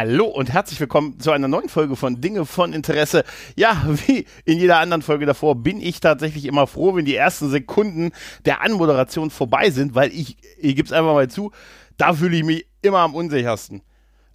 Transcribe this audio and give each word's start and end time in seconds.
Hallo 0.00 0.26
und 0.26 0.52
herzlich 0.52 0.78
willkommen 0.78 1.18
zu 1.18 1.32
einer 1.32 1.48
neuen 1.48 1.68
Folge 1.68 1.96
von 1.96 2.20
Dinge 2.20 2.46
von 2.46 2.72
Interesse. 2.72 3.24
Ja, 3.56 3.82
wie 4.06 4.26
in 4.44 4.60
jeder 4.60 4.78
anderen 4.78 5.02
Folge 5.02 5.26
davor 5.26 5.56
bin 5.56 5.80
ich 5.80 5.98
tatsächlich 5.98 6.44
immer 6.44 6.68
froh, 6.68 6.94
wenn 6.94 7.04
die 7.04 7.16
ersten 7.16 7.50
Sekunden 7.50 8.12
der 8.44 8.62
Anmoderation 8.62 9.30
vorbei 9.30 9.70
sind, 9.70 9.96
weil 9.96 10.12
ich, 10.12 10.36
ich 10.56 10.76
gebe 10.76 10.86
es 10.86 10.92
einfach 10.92 11.14
mal 11.14 11.28
zu, 11.28 11.50
da 11.96 12.12
fühle 12.12 12.36
ich 12.36 12.44
mich 12.44 12.66
immer 12.80 12.98
am 12.98 13.16
unsichersten. 13.16 13.82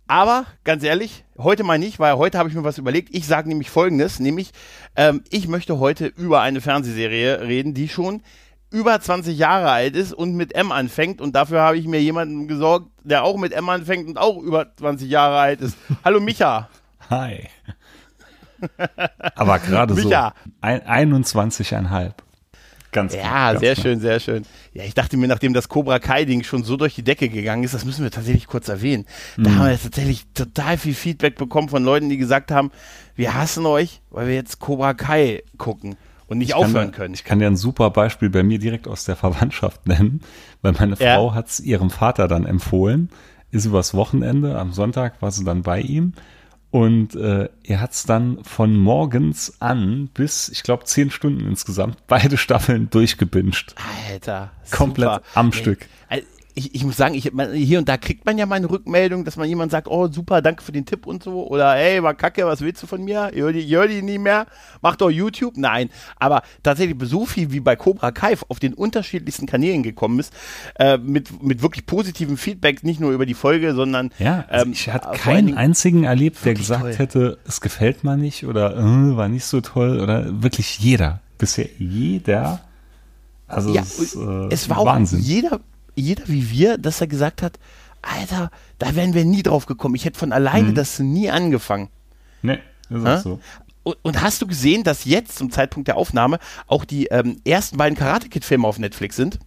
Aber 0.06 0.48
ganz 0.66 0.84
ehrlich, 0.84 1.24
heute 1.38 1.64
mal 1.64 1.80
nicht, 1.80 1.98
weil 1.98 2.18
heute 2.18 2.40
habe 2.40 2.50
ich 2.50 2.56
mir 2.56 2.66
was 2.66 2.78
überlegt. 2.78 3.16
Ich 3.16 3.26
sage 3.26 3.48
nämlich 3.48 3.70
Folgendes, 3.70 4.20
nämlich 4.20 4.52
ähm, 4.98 5.24
ich 5.30 5.48
möchte 5.48 5.80
heute 5.80 6.08
über 6.08 6.42
eine 6.42 6.60
Fernsehserie 6.60 7.40
reden, 7.40 7.74
die 7.74 7.88
schon 7.88 8.22
über 8.74 9.00
20 9.00 9.38
Jahre 9.38 9.70
alt 9.70 9.96
ist 9.96 10.14
und 10.14 10.34
mit 10.36 10.56
M 10.56 10.72
anfängt. 10.72 11.22
Und 11.22 11.36
dafür 11.36 11.62
habe 11.62 11.78
ich 11.78 11.88
mir 11.88 12.02
jemanden 12.02 12.48
gesorgt, 12.48 12.88
der 13.04 13.24
auch 13.24 13.38
mit 13.38 13.54
M 13.54 13.70
anfängt 13.70 14.08
und 14.08 14.18
auch 14.18 14.42
über 14.42 14.76
20 14.76 15.10
Jahre 15.10 15.38
alt 15.38 15.62
ist. 15.62 15.78
Hallo 16.04 16.20
Micha. 16.20 16.70
Hi. 17.10 17.48
Aber 19.36 19.60
gerade 19.60 19.94
so 19.94 20.10
ein, 20.62 20.82
21,5. 20.82 22.14
Ganz 22.92 23.14
Ja, 23.14 23.52
ganz 23.52 23.60
sehr 23.60 23.74
klar. 23.74 23.84
schön, 23.84 24.00
sehr 24.00 24.20
schön. 24.20 24.46
Ja, 24.74 24.84
ich 24.84 24.94
dachte 24.94 25.18
mir, 25.18 25.28
nachdem 25.28 25.54
das 25.54 25.68
Cobra 25.68 26.00
Kai-Ding 26.00 26.44
schon 26.44 26.64
so 26.64 26.78
durch 26.78 26.96
die 26.96 27.04
Decke 27.04 27.30
gegangen 27.30 27.64
ist, 27.64 27.74
das 27.74 27.86
müssen 27.86 28.04
wir 28.04 28.12
tatsächlich 28.12 28.48
kurz 28.48 28.70
erwähnen. 28.70 29.06
Da 29.38 29.50
mhm. 29.50 29.56
haben 29.56 29.66
wir 29.66 29.72
jetzt 29.72 29.84
tatsächlich 29.84 30.26
total 30.34 30.78
viel 30.78 30.94
Feedback 30.94 31.36
bekommen 31.36 31.70
von 31.70 31.84
Leuten, 31.84 32.10
die 32.10 32.18
gesagt 32.18 32.52
haben, 32.52 32.72
wir 33.16 33.34
hassen 33.34 33.66
euch, 33.66 34.02
weil 34.10 34.28
wir 34.28 34.36
jetzt 34.36 34.60
Cobra 34.60 34.94
Kai 34.94 35.44
gucken 35.58 35.96
und 36.28 36.40
nicht 36.40 36.50
ich 36.50 36.56
aufhören 36.56 36.86
kann, 36.86 36.92
können. 36.92 37.14
Ich 37.14 37.24
kann 37.24 37.40
dir 37.40 37.48
ein 37.48 37.56
super 37.56 37.90
Beispiel 37.90 38.30
bei 38.30 38.44
mir 38.44 38.60
direkt 38.60 38.88
aus 38.88 39.06
der 39.06 39.16
Verwandtschaft 39.16 39.88
nennen, 39.88 40.22
weil 40.62 40.74
meine 40.74 40.96
ja. 40.98 41.16
Frau 41.16 41.34
hat 41.34 41.48
es 41.48 41.60
ihrem 41.60 41.90
Vater 41.90 42.28
dann 42.28 42.46
empfohlen, 42.46 43.10
ist 43.52 43.66
übers 43.66 43.94
Wochenende, 43.94 44.58
am 44.58 44.74
Sonntag 44.74 45.22
war 45.22 45.32
sie 45.32 45.44
dann 45.44 45.62
bei 45.62 45.82
ihm 45.82 46.14
und 46.72 47.16
äh, 47.16 47.50
er 47.64 47.82
hat 47.82 47.92
es 47.92 48.04
dann 48.04 48.44
von 48.44 48.76
morgens 48.76 49.62
an 49.62 50.10
bis, 50.14 50.50
ich 50.50 50.64
glaube, 50.64 50.86
zehn 50.86 51.12
Stunden 51.12 51.46
insgesamt, 51.48 51.98
beide 52.08 52.38
Staffeln 52.38 52.90
durchgebinscht. 52.90 53.76
Alter. 54.10 54.52
Komplett 54.72 55.12
super. 55.12 55.24
am 55.36 55.52
Ey, 55.52 55.54
Stück 55.54 55.88
ich, 56.56 56.76
ich 56.76 56.84
muss 56.84 56.98
sagen, 56.98 57.16
ich, 57.16 57.34
man, 57.34 57.52
hier 57.54 57.80
und 57.80 57.90
da 57.90 57.98
kriegt 57.98 58.26
man 58.26 58.38
ja 58.38 58.46
mal 58.46 58.56
eine 58.56 58.70
Rückmeldung, 58.70 59.26
dass 59.26 59.38
man 59.38 59.50
jemand 59.50 59.72
sagt, 59.72 59.88
oh 59.88 60.08
super, 60.08 60.42
danke 60.42 60.64
für 60.64 60.72
den 60.72 60.86
Tipp 60.86 61.08
und 61.08 61.24
so. 61.24 61.48
Oder 61.48 61.74
hey, 61.74 62.04
war 62.04 62.14
kacke, 62.14 62.46
was 62.46 62.62
willst 62.62 62.84
du 62.84 62.88
von 62.88 63.04
mir? 63.04 63.32
Ich 63.34 63.42
höre 63.42 63.54
die, 63.54 63.68
hör 63.76 63.88
die 63.88 64.02
nie 64.02 64.20
mehr. 64.20 64.46
Mach 64.82 64.96
doch 64.96 65.10
YouTube. 65.10 65.58
Nein. 65.58 65.90
Aber 66.18 66.44
tatsächlich 66.62 66.98
so 67.10 67.26
viel 67.26 67.52
wie 67.52 67.60
bei 67.60 67.76
Cobra 67.76 68.12
Kai 68.12 68.36
auf 68.50 68.60
den 68.60 68.74
unterschiedlichsten 68.74 69.48
Kanälen 69.48 69.84
gekommen 69.84 70.20
ist, 70.20 70.34
äh, 70.80 70.98
mit, 70.98 71.42
mit 71.42 71.62
wirklich 71.62 71.86
positivem 71.86 72.38
Feedback, 72.38 72.84
nicht 72.84 73.00
nur 73.00 73.12
über 73.12 73.26
die 73.26 73.34
Folge, 73.34 73.74
sondern 73.74 74.12
Ja, 74.20 74.46
also 74.48 74.66
ähm, 74.68 74.74
ich 74.74 74.90
hatte 74.90 75.18
keinen 75.18 75.58
einzigen 75.58 76.04
erlebt, 76.04 76.44
der 76.46 76.54
gesagt 76.54 76.82
toll. 76.82 76.96
hätte, 76.96 77.38
es 77.48 77.62
gefällt 77.62 78.04
mir 78.04 78.16
nicht 78.18 78.46
oder 78.46 78.78
äh, 78.78 79.18
war 79.18 79.28
nicht 79.28 79.46
so 79.46 79.62
toll 79.62 80.00
oder 80.00 80.44
wirklich 80.44 80.80
jeder. 80.80 81.22
Bisher 81.40 81.68
jeder. 81.80 82.62
Also 83.48 83.74
ja, 83.74 83.82
es, 83.82 84.16
äh, 84.16 84.48
es 84.50 84.70
war 84.70 84.86
Wahnsinn. 84.86 85.20
auch 85.20 85.24
jeder 85.24 85.60
jeder 85.96 86.24
wie 86.28 86.50
wir, 86.50 86.78
dass 86.78 87.02
er 87.02 87.08
gesagt 87.08 87.42
hat, 87.42 87.60
Alter, 88.02 88.52
da 88.80 88.96
wären 88.96 89.14
wir 89.14 89.26
nie 89.26 89.44
drauf 89.44 89.66
gekommen. 89.66 89.96
Ich 89.96 90.06
hätte 90.06 90.20
von 90.20 90.32
alleine 90.32 90.70
mhm. 90.70 90.76
das 90.76 91.00
nie 91.00 91.30
angefangen. 91.30 91.90
Nee, 92.42 92.60
ist 92.90 93.06
auch 93.06 93.22
so. 93.22 93.40
Und, 93.84 93.98
und, 94.02 94.22
hast 94.22 94.42
du 94.42 94.48
gesehen, 94.48 94.84
dass 94.84 95.06
jetzt 95.06 95.38
zum 95.38 95.52
Zeitpunkt 95.52 95.88
der 95.88 95.98
Aufnahme 95.98 96.40
auch 96.68 96.86
die 96.86 97.08
ähm, 97.08 97.42
ersten 97.46 97.78
beiden 97.78 97.98
Karate 97.98 98.30
Kid 98.30 98.46
Filme 98.46 98.68
auf 98.68 98.80
Netflix 98.80 99.18
sind? 99.18 99.40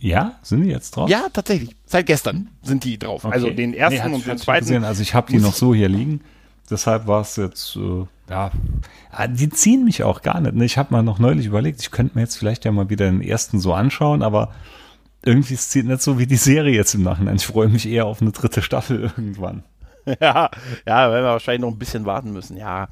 Ja, 0.00 0.38
sind 0.42 0.62
die 0.62 0.70
jetzt 0.70 0.96
drauf? 0.96 1.08
Ja, 1.08 1.28
tatsächlich. 1.32 1.74
Seit 1.86 2.06
gestern 2.06 2.48
sind 2.62 2.84
die 2.84 2.98
drauf. 2.98 3.24
Okay. 3.24 3.34
Also 3.34 3.50
den 3.50 3.74
ersten 3.74 4.10
nee, 4.10 4.14
und 4.16 4.26
den 4.26 4.38
zweiten. 4.38 4.66
Gesehen. 4.66 4.84
Also 4.84 5.02
ich 5.02 5.14
habe 5.14 5.30
die 5.30 5.38
noch 5.38 5.54
so 5.54 5.74
hier 5.74 5.88
liegen. 5.88 6.22
Deshalb 6.70 7.06
war 7.06 7.22
es 7.22 7.36
jetzt, 7.36 7.76
äh, 7.76 8.04
ja, 8.28 8.50
ah, 9.10 9.26
die 9.26 9.48
ziehen 9.48 9.84
mich 9.84 10.02
auch 10.02 10.22
gar 10.22 10.40
nicht. 10.40 10.54
Ne? 10.54 10.64
Ich 10.64 10.76
habe 10.76 10.92
mal 10.92 11.02
noch 11.02 11.18
neulich 11.18 11.46
überlegt, 11.46 11.80
ich 11.80 11.90
könnte 11.90 12.14
mir 12.14 12.22
jetzt 12.22 12.36
vielleicht 12.36 12.64
ja 12.64 12.72
mal 12.72 12.90
wieder 12.90 13.06
den 13.06 13.22
ersten 13.22 13.58
so 13.58 13.72
anschauen, 13.72 14.22
aber 14.22 14.52
irgendwie 15.24 15.54
ist 15.54 15.74
es 15.74 15.84
nicht 15.84 16.02
so 16.02 16.18
wie 16.18 16.26
die 16.26 16.36
Serie 16.36 16.74
jetzt 16.74 16.94
im 16.94 17.02
Nachhinein. 17.02 17.36
Ich 17.36 17.46
freue 17.46 17.68
mich 17.68 17.88
eher 17.88 18.06
auf 18.06 18.22
eine 18.22 18.32
dritte 18.32 18.62
Staffel 18.62 19.02
irgendwann. 19.02 19.64
Ja, 20.20 20.50
ja, 20.86 21.10
werden 21.10 21.24
wir 21.24 21.32
wahrscheinlich 21.32 21.60
noch 21.60 21.68
ein 21.68 21.78
bisschen 21.78 22.06
warten 22.06 22.32
müssen, 22.32 22.56
ja. 22.56 22.88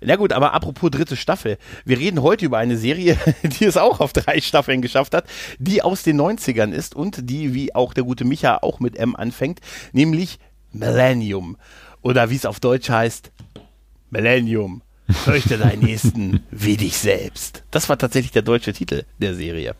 Na 0.00 0.14
gut, 0.14 0.32
aber 0.32 0.54
apropos 0.54 0.90
dritte 0.90 1.16
Staffel. 1.16 1.58
Wir 1.84 1.98
reden 1.98 2.22
heute 2.22 2.46
über 2.46 2.58
eine 2.58 2.76
Serie, 2.76 3.18
die 3.42 3.64
es 3.64 3.76
auch 3.76 3.98
auf 3.98 4.12
drei 4.12 4.40
Staffeln 4.40 4.80
geschafft 4.80 5.14
hat, 5.14 5.24
die 5.58 5.82
aus 5.82 6.04
den 6.04 6.20
90ern 6.20 6.70
ist 6.70 6.94
und 6.94 7.28
die, 7.28 7.54
wie 7.54 7.74
auch 7.74 7.92
der 7.92 8.04
gute 8.04 8.24
Micha 8.24 8.58
auch 8.62 8.78
mit 8.78 8.96
M 8.96 9.16
anfängt, 9.16 9.60
nämlich 9.92 10.38
Millennium. 10.70 11.56
Oder 12.02 12.30
wie 12.30 12.36
es 12.36 12.46
auf 12.46 12.60
Deutsch 12.60 12.88
heißt, 12.88 13.32
Millennium. 14.10 14.82
Fürchte 15.12 15.58
deinen 15.58 15.82
Nächsten 15.82 16.40
wie 16.50 16.76
dich 16.76 16.96
selbst. 16.98 17.62
Das 17.70 17.88
war 17.88 17.98
tatsächlich 17.98 18.32
der 18.32 18.42
deutsche 18.42 18.72
Titel 18.72 19.04
der 19.18 19.34
Serie. 19.34 19.74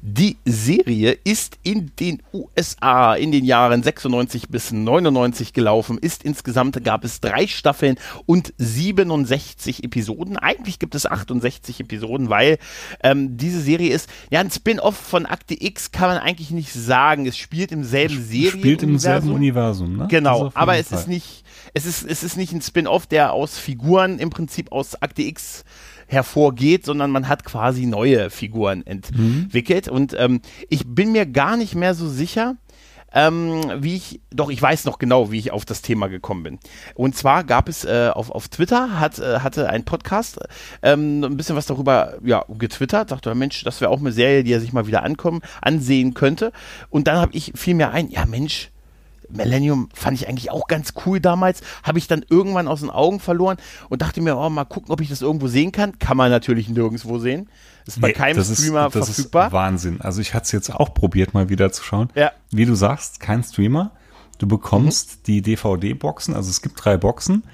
Die 0.00 0.36
Serie 0.44 1.16
ist 1.24 1.58
in 1.62 1.92
den 1.98 2.22
USA 2.32 3.14
in 3.14 3.32
den 3.32 3.44
Jahren 3.44 3.82
96 3.82 4.48
bis 4.48 4.72
99 4.72 5.52
gelaufen, 5.52 5.98
ist 5.98 6.24
insgesamt 6.24 6.82
gab 6.84 7.04
es 7.04 7.20
drei 7.20 7.46
Staffeln 7.46 7.96
und 8.26 8.52
67 8.58 9.84
Episoden. 9.84 10.36
Eigentlich 10.36 10.78
gibt 10.78 10.94
es 10.94 11.06
68 11.06 11.80
Episoden, 11.80 12.28
weil 12.28 12.58
ähm, 13.02 13.36
diese 13.36 13.60
Serie 13.60 13.92
ist 13.92 14.08
ja 14.30 14.40
ein 14.40 14.50
Spin-off 14.50 14.96
von 14.96 15.26
Akte 15.26 15.56
X, 15.58 15.92
kann 15.92 16.08
man 16.08 16.18
eigentlich 16.18 16.50
nicht 16.50 16.72
sagen. 16.72 17.26
Es 17.26 17.36
spielt 17.36 17.72
im 17.72 17.84
selben 17.84 18.22
Serien. 18.22 18.60
Spielt 18.60 18.82
im 18.82 18.98
selben 18.98 19.30
Universum, 19.30 19.96
ne? 19.96 20.08
Genau, 20.08 20.50
aber 20.54 20.76
es 20.78 20.88
Fall. 20.88 20.98
ist 21.00 21.08
nicht, 21.08 21.44
es 21.74 21.86
ist, 21.86 22.04
es 22.04 22.22
ist 22.22 22.36
nicht 22.36 22.52
ein 22.52 22.62
Spin-off, 22.62 23.06
der 23.06 23.32
aus 23.32 23.58
Figuren 23.58 24.18
im 24.18 24.30
Prinzip 24.30 24.72
aus 24.72 25.00
Akte 25.00 25.22
X 25.22 25.64
hervorgeht, 26.06 26.84
sondern 26.84 27.10
man 27.10 27.28
hat 27.28 27.44
quasi 27.44 27.86
neue 27.86 28.30
Figuren 28.30 28.86
entwickelt. 28.86 29.86
Mhm. 29.86 29.92
Und 29.92 30.14
ähm, 30.18 30.40
ich 30.68 30.86
bin 30.86 31.12
mir 31.12 31.26
gar 31.26 31.56
nicht 31.56 31.74
mehr 31.74 31.94
so 31.94 32.08
sicher, 32.08 32.56
ähm, 33.14 33.62
wie 33.78 33.96
ich, 33.96 34.20
doch 34.30 34.50
ich 34.50 34.60
weiß 34.60 34.84
noch 34.84 34.98
genau, 34.98 35.30
wie 35.30 35.38
ich 35.38 35.52
auf 35.52 35.64
das 35.64 35.82
Thema 35.82 36.08
gekommen 36.08 36.42
bin. 36.42 36.58
Und 36.94 37.16
zwar 37.16 37.44
gab 37.44 37.68
es 37.68 37.84
äh, 37.84 38.10
auf, 38.12 38.30
auf 38.30 38.48
Twitter, 38.48 38.98
hat, 39.00 39.18
äh, 39.18 39.40
hatte 39.40 39.68
ein 39.68 39.84
Podcast 39.84 40.40
ähm, 40.82 41.22
ein 41.22 41.36
bisschen 41.36 41.56
was 41.56 41.66
darüber 41.66 42.14
ja, 42.22 42.44
getwittert, 42.58 43.10
sagte, 43.10 43.34
Mensch, 43.34 43.64
das 43.64 43.80
wäre 43.80 43.90
auch 43.90 44.00
eine 44.00 44.12
Serie, 44.12 44.44
die 44.44 44.52
er 44.52 44.60
sich 44.60 44.72
mal 44.72 44.86
wieder 44.86 45.02
ankommen, 45.02 45.40
ansehen 45.60 46.14
könnte. 46.14 46.52
Und 46.90 47.06
dann 47.06 47.16
habe 47.16 47.34
ich 47.34 47.52
fiel 47.54 47.74
mir 47.74 47.90
ein, 47.90 48.10
ja 48.10 48.24
Mensch, 48.26 48.70
Millennium 49.32 49.88
fand 49.94 50.20
ich 50.20 50.28
eigentlich 50.28 50.50
auch 50.50 50.66
ganz 50.66 50.94
cool 51.06 51.20
damals. 51.20 51.60
Habe 51.82 51.98
ich 51.98 52.06
dann 52.06 52.24
irgendwann 52.28 52.68
aus 52.68 52.80
den 52.80 52.90
Augen 52.90 53.20
verloren 53.20 53.56
und 53.88 54.02
dachte 54.02 54.20
mir, 54.20 54.36
oh, 54.36 54.48
mal 54.48 54.64
gucken, 54.64 54.92
ob 54.92 55.00
ich 55.00 55.08
das 55.08 55.22
irgendwo 55.22 55.48
sehen 55.48 55.72
kann. 55.72 55.98
Kann 55.98 56.16
man 56.16 56.30
natürlich 56.30 56.68
nirgendwo 56.68 57.18
sehen. 57.18 57.48
Ist 57.86 58.00
bei 58.00 58.08
nee, 58.08 58.14
keinem 58.14 58.36
das 58.36 58.52
Streamer 58.52 58.86
ist, 58.86 58.94
das 58.94 59.06
verfügbar. 59.06 59.46
Ist 59.48 59.52
Wahnsinn. 59.52 60.00
Also 60.00 60.20
ich 60.20 60.34
hatte 60.34 60.44
es 60.44 60.52
jetzt 60.52 60.74
auch 60.74 60.94
probiert, 60.94 61.34
mal 61.34 61.48
wieder 61.48 61.72
zu 61.72 61.82
schauen. 61.82 62.10
Ja. 62.14 62.32
Wie 62.50 62.66
du 62.66 62.74
sagst, 62.74 63.20
kein 63.20 63.42
Streamer. 63.42 63.92
Du 64.38 64.46
bekommst 64.46 65.10
mhm. 65.10 65.22
die 65.26 65.42
DVD-Boxen, 65.42 66.34
also 66.34 66.50
es 66.50 66.62
gibt 66.62 66.84
drei 66.84 66.96
Boxen. 66.96 67.44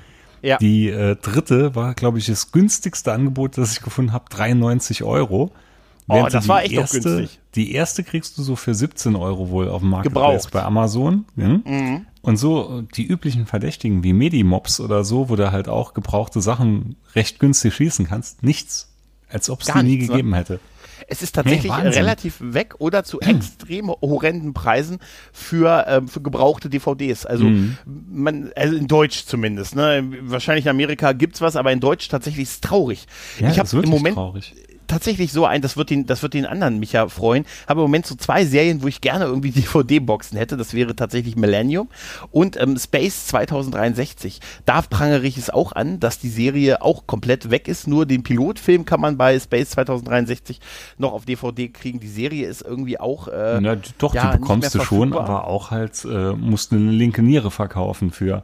Ja. 0.42 0.56
Die 0.58 0.88
äh, 0.88 1.16
dritte 1.16 1.74
war, 1.74 1.94
glaube 1.94 2.18
ich, 2.18 2.26
das 2.26 2.52
günstigste 2.52 3.12
Angebot, 3.12 3.58
das 3.58 3.72
ich 3.72 3.82
gefunden 3.82 4.12
habe, 4.12 4.26
93 4.30 5.02
Euro. 5.02 5.52
Oh, 6.08 6.26
das 6.30 6.48
war 6.48 6.62
echt 6.62 6.72
erste, 6.72 7.00
günstig. 7.00 7.38
Die 7.54 7.72
erste 7.72 8.02
kriegst 8.02 8.38
du 8.38 8.42
so 8.42 8.56
für 8.56 8.74
17 8.74 9.14
Euro 9.14 9.50
wohl 9.50 9.68
auf 9.68 9.82
dem 9.82 9.90
Marketplace 9.90 10.44
Gebraucht. 10.44 10.52
bei 10.52 10.62
Amazon. 10.62 11.26
Ja? 11.36 11.48
Mhm. 11.48 12.06
Und 12.22 12.36
so 12.38 12.82
die 12.94 13.06
üblichen 13.06 13.46
Verdächtigen 13.46 14.02
wie 14.02 14.12
Medimobs 14.12 14.80
oder 14.80 15.04
so, 15.04 15.28
wo 15.28 15.36
du 15.36 15.52
halt 15.52 15.68
auch 15.68 15.94
gebrauchte 15.94 16.40
Sachen 16.40 16.96
recht 17.14 17.38
günstig 17.38 17.74
schießen 17.74 18.06
kannst, 18.06 18.42
nichts. 18.42 18.92
Als 19.30 19.50
ob 19.50 19.60
es 19.60 19.66
die 19.66 19.78
nie 19.78 19.96
nichts, 19.96 20.08
ne? 20.08 20.08
gegeben 20.08 20.30
ne? 20.30 20.36
hätte. 20.36 20.60
Es 21.06 21.22
ist 21.22 21.34
tatsächlich 21.34 21.72
nee, 21.72 21.88
relativ 21.88 22.36
weg 22.40 22.74
oder 22.78 23.04
zu 23.04 23.20
extrem 23.20 23.88
horrenden 23.88 24.52
Preisen 24.52 24.98
für, 25.32 25.84
ähm, 25.88 26.08
für 26.08 26.20
gebrauchte 26.20 26.68
DVDs. 26.68 27.24
Also, 27.24 27.44
mhm. 27.44 27.76
man, 27.86 28.50
also 28.56 28.76
in 28.76 28.88
Deutsch 28.88 29.24
zumindest. 29.24 29.76
Ne? 29.76 30.04
Wahrscheinlich 30.22 30.66
in 30.66 30.70
Amerika 30.70 31.12
gibt's 31.12 31.40
was, 31.40 31.56
aber 31.56 31.72
in 31.72 31.80
Deutsch 31.80 32.08
tatsächlich 32.08 32.44
ist 32.44 32.52
es 32.52 32.60
traurig. 32.60 33.06
Ja, 33.38 33.50
ich 33.50 33.58
habe 33.58 33.82
im 33.82 33.88
Moment 33.88 34.16
traurig 34.16 34.54
tatsächlich 34.88 35.32
so 35.32 35.44
ein, 35.44 35.62
das 35.62 35.76
wird 35.76 35.90
den, 35.90 36.06
das 36.06 36.22
wird 36.22 36.34
den 36.34 36.46
anderen 36.46 36.78
mich 36.78 36.92
ja 36.92 37.08
freuen. 37.08 37.44
Habe 37.68 37.80
im 37.80 37.84
Moment 37.84 38.06
so 38.06 38.16
zwei 38.16 38.44
Serien, 38.44 38.82
wo 38.82 38.88
ich 38.88 39.00
gerne 39.00 39.26
irgendwie 39.26 39.50
DVD-Boxen 39.52 40.36
hätte. 40.36 40.56
Das 40.56 40.74
wäre 40.74 40.96
tatsächlich 40.96 41.36
Millennium 41.36 41.88
und 42.30 42.60
ähm, 42.60 42.76
Space 42.76 43.26
2063. 43.26 44.40
Da 44.64 44.82
prangere 44.82 45.26
ich 45.26 45.36
es 45.36 45.50
auch 45.50 45.72
an, 45.72 46.00
dass 46.00 46.18
die 46.18 46.28
Serie 46.28 46.82
auch 46.82 47.06
komplett 47.06 47.50
weg 47.50 47.68
ist. 47.68 47.86
Nur 47.86 48.06
den 48.06 48.22
Pilotfilm 48.22 48.84
kann 48.84 49.00
man 49.00 49.16
bei 49.16 49.38
Space 49.38 49.70
2063 49.70 50.60
noch 50.96 51.12
auf 51.12 51.24
DVD 51.24 51.68
kriegen. 51.68 52.00
Die 52.00 52.08
Serie 52.08 52.48
ist 52.48 52.62
irgendwie 52.62 52.98
auch. 52.98 53.28
Äh, 53.28 53.60
Na, 53.60 53.76
doch, 53.98 54.14
ja, 54.14 54.32
die 54.32 54.38
bekommst 54.38 54.74
du 54.74 54.80
schon, 54.80 55.12
aber 55.12 55.46
auch 55.46 55.70
halt 55.70 56.04
äh, 56.04 56.32
musst 56.32 56.72
eine 56.72 56.90
linke 56.90 57.22
Niere 57.22 57.50
verkaufen 57.50 58.10
für. 58.10 58.42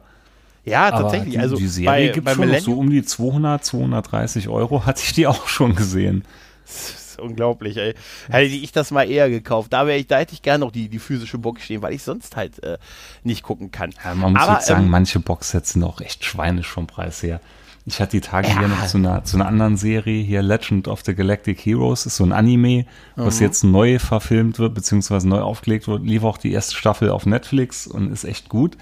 Ja, 0.65 0.91
tatsächlich. 0.91 1.35
Die, 1.35 1.39
also 1.39 1.55
die 1.55 1.67
Serie 1.67 2.11
gibt 2.11 2.27
es 2.27 2.35
schon 2.35 2.59
so 2.59 2.73
um 2.73 2.89
die 2.89 3.03
200, 3.03 3.63
230 3.63 4.49
Euro, 4.49 4.85
hatte 4.85 5.01
ich 5.03 5.13
die 5.13 5.27
auch 5.27 5.47
schon 5.47 5.75
gesehen. 5.75 6.23
Das 6.65 7.11
ist 7.11 7.19
unglaublich, 7.19 7.77
ey. 7.77 7.93
Hätte 8.27 8.55
ich 8.55 8.71
das 8.71 8.91
mal 8.91 9.09
eher 9.09 9.29
gekauft. 9.29 9.71
Da, 9.71 9.87
ich, 9.87 10.07
da 10.07 10.17
hätte 10.17 10.33
ich 10.33 10.41
gerne 10.41 10.65
noch 10.65 10.71
die, 10.71 10.89
die 10.89 10.99
physische 10.99 11.37
Box 11.37 11.63
stehen, 11.63 11.81
weil 11.81 11.93
ich 11.93 12.03
sonst 12.03 12.35
halt 12.35 12.61
äh, 12.63 12.77
nicht 13.23 13.43
gucken 13.43 13.71
kann. 13.71 13.91
Ja, 14.03 14.15
man 14.15 14.33
muss 14.33 14.41
Aber, 14.41 14.53
jetzt 14.53 14.67
sagen, 14.67 14.85
ähm, 14.85 14.89
manche 14.89 15.19
Boxsets 15.19 15.73
sind 15.73 15.83
auch 15.83 16.01
echt 16.01 16.25
schweinisch 16.25 16.67
vom 16.67 16.87
Preis 16.87 17.21
her. 17.21 17.39
Ich 17.87 18.01
hatte 18.01 18.11
die 18.11 18.21
Tage 18.21 18.47
ja. 18.47 18.57
hier 18.57 18.67
noch 18.67 18.87
zu 18.87 18.97
einer, 18.97 19.23
zu 19.23 19.37
einer 19.37 19.45
anderen 19.45 19.77
Serie, 19.77 20.23
hier 20.23 20.41
Legend 20.41 20.87
of 20.87 21.03
the 21.05 21.13
Galactic 21.13 21.63
Heroes, 21.63 22.07
ist 22.07 22.15
so 22.15 22.23
ein 22.23 22.31
Anime, 22.31 22.85
was 23.15 23.39
mhm. 23.39 23.45
jetzt 23.45 23.63
neu 23.63 23.99
verfilmt 23.99 24.57
wird, 24.57 24.73
beziehungsweise 24.73 25.29
neu 25.29 25.41
aufgelegt 25.41 25.87
wird. 25.87 26.03
Lief 26.03 26.23
auch 26.23 26.39
die 26.39 26.51
erste 26.51 26.75
Staffel 26.75 27.11
auf 27.11 27.27
Netflix 27.27 27.85
und 27.85 28.11
ist 28.11 28.23
echt 28.23 28.49
gut. 28.49 28.75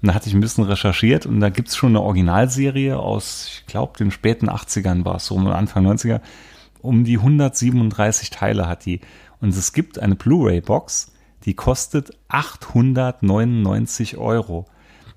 Und 0.00 0.08
da 0.08 0.14
hatte 0.14 0.28
ich 0.28 0.34
ein 0.34 0.40
bisschen 0.40 0.64
recherchiert 0.64 1.26
und 1.26 1.40
da 1.40 1.48
gibt's 1.48 1.76
schon 1.76 1.90
eine 1.90 2.02
Originalserie 2.02 2.98
aus, 2.98 3.48
ich 3.52 3.66
glaube, 3.66 3.98
den 3.98 4.10
späten 4.10 4.48
80ern 4.48 5.04
war 5.04 5.16
es, 5.16 5.26
so 5.26 5.36
Anfang 5.36 5.86
90er. 5.86 6.20
Um 6.80 7.02
die 7.02 7.18
137 7.18 8.30
Teile 8.30 8.68
hat 8.68 8.86
die. 8.86 9.00
Und 9.40 9.50
es 9.50 9.72
gibt 9.72 9.98
eine 9.98 10.14
Blu-ray-Box, 10.14 11.12
die 11.44 11.54
kostet 11.54 12.10
899 12.28 14.16
Euro. 14.18 14.66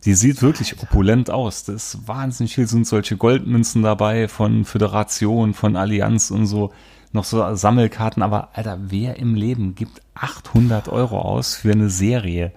Die 0.06 0.16
sieht 0.16 0.42
wirklich 0.42 0.74
Alter. 0.74 0.84
opulent 0.84 1.30
aus. 1.30 1.64
Das 1.64 1.94
ist 1.94 2.08
wahnsinnig 2.08 2.56
viel, 2.56 2.68
sind 2.68 2.88
solche 2.88 3.18
Goldmünzen 3.18 3.84
dabei 3.84 4.28
von 4.28 4.66
Föderation, 4.66 5.54
von 5.54 5.76
Allianz 5.76 6.32
und 6.32 6.48
so. 6.48 6.72
Noch 7.14 7.26
so 7.26 7.56
Sammelkarten. 7.56 8.24
Aber 8.24 8.50
Alter, 8.54 8.80
wer 8.82 9.18
im 9.18 9.36
Leben 9.36 9.76
gibt 9.76 10.02
800 10.16 10.90
Euro 10.90 11.20
aus 11.20 11.56
für 11.56 11.72
eine 11.72 11.90
Serie? 11.90 12.52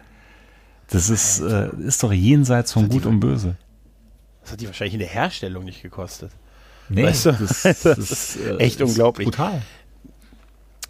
Das 0.90 1.10
ist, 1.10 1.40
äh, 1.40 1.70
ist 1.78 2.02
doch 2.02 2.12
jenseits 2.12 2.72
von 2.72 2.88
Gut 2.88 3.06
und 3.06 3.20
Böse. 3.20 3.56
Das 4.42 4.52
hat 4.52 4.60
die 4.60 4.66
wahrscheinlich 4.66 4.94
in 4.94 5.00
der 5.00 5.08
Herstellung 5.08 5.64
nicht 5.64 5.82
gekostet. 5.82 6.30
Nee, 6.88 7.04
weißt 7.04 7.26
du? 7.26 7.32
das, 7.32 7.62
das, 7.62 7.96
ist 7.96 8.36
äh, 8.36 8.56
echt 8.58 8.82
unglaublich. 8.82 9.26
Brutal. 9.26 9.62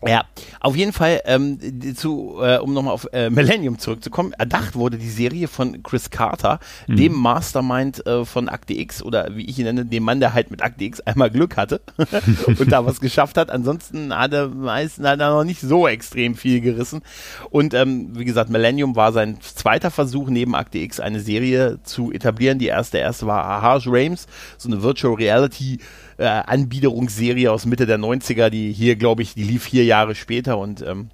Ja, 0.06 0.25
auf 0.61 0.76
jeden 0.76 0.93
Fall, 0.93 1.23
ähm, 1.25 1.58
zu, 1.96 2.38
äh, 2.43 2.58
um 2.58 2.75
nochmal 2.75 2.94
auf 2.94 3.08
äh, 3.12 3.31
Millennium 3.31 3.79
zurückzukommen, 3.79 4.32
erdacht 4.32 4.75
wurde 4.75 4.99
die 4.99 5.08
Serie 5.08 5.49
von 5.49 5.82
Chris 5.82 6.11
Carter, 6.11 6.61
mhm. 6.87 6.96
dem 6.96 7.12
Mastermind 7.14 8.06
äh, 8.06 8.25
von 8.25 8.49
Akte 8.49 8.75
X 8.75 9.02
oder 9.02 9.35
wie 9.35 9.46
ich 9.46 9.58
ihn 9.58 9.64
nenne, 9.64 9.87
dem 9.87 10.02
Mann, 10.02 10.20
der 10.20 10.35
halt 10.35 10.50
mit 10.50 10.62
Akte 10.62 10.85
X 10.85 11.00
einmal 11.00 11.31
Glück 11.31 11.56
hatte 11.56 11.81
und 12.46 12.70
da 12.70 12.85
was 12.85 13.00
geschafft 13.00 13.38
hat. 13.38 13.50
Ansonsten 13.50 14.14
hat 14.14 14.32
er 14.32 14.49
meistens 14.49 15.06
hat 15.06 15.20
er 15.20 15.31
noch 15.31 15.44
nicht 15.44 15.61
so 15.61 15.88
extrem 15.88 16.35
viel 16.35 16.61
gerissen. 16.61 17.02
Und 17.50 17.73
ähm, 17.75 18.11
wie 18.12 18.25
gesagt, 18.25 18.50
Millennium 18.50 18.96
war 18.96 19.12
sein 19.12 19.38
zweiter 19.41 19.91
Versuch, 19.91 20.29
neben 20.29 20.55
Akte 20.55 20.79
X 20.79 21.00
eine 21.00 21.20
Serie 21.20 21.79
zu 21.82 22.12
etablieren. 22.12 22.58
Die 22.58 22.67
erste, 22.67 22.99
erste 22.99 23.26
war 23.26 23.62
Harsh 23.62 23.87
Rames, 23.87 24.26
so 24.58 24.69
eine 24.69 24.82
Virtual 24.82 25.14
Reality 25.14 25.79
äh, 26.19 26.25
Anbiederungsserie 26.25 27.50
aus 27.50 27.66
Mitte 27.66 27.87
der 27.87 27.99
90er, 27.99 28.50
die 28.50 28.72
hier, 28.72 28.96
glaube 28.96 29.22
ich, 29.22 29.34
die 29.34 29.44
lief 29.44 29.64
vier 29.64 29.84
Jahre 29.84 30.14
später 30.14 30.58
und 30.58 30.82
ähm, 30.82 31.11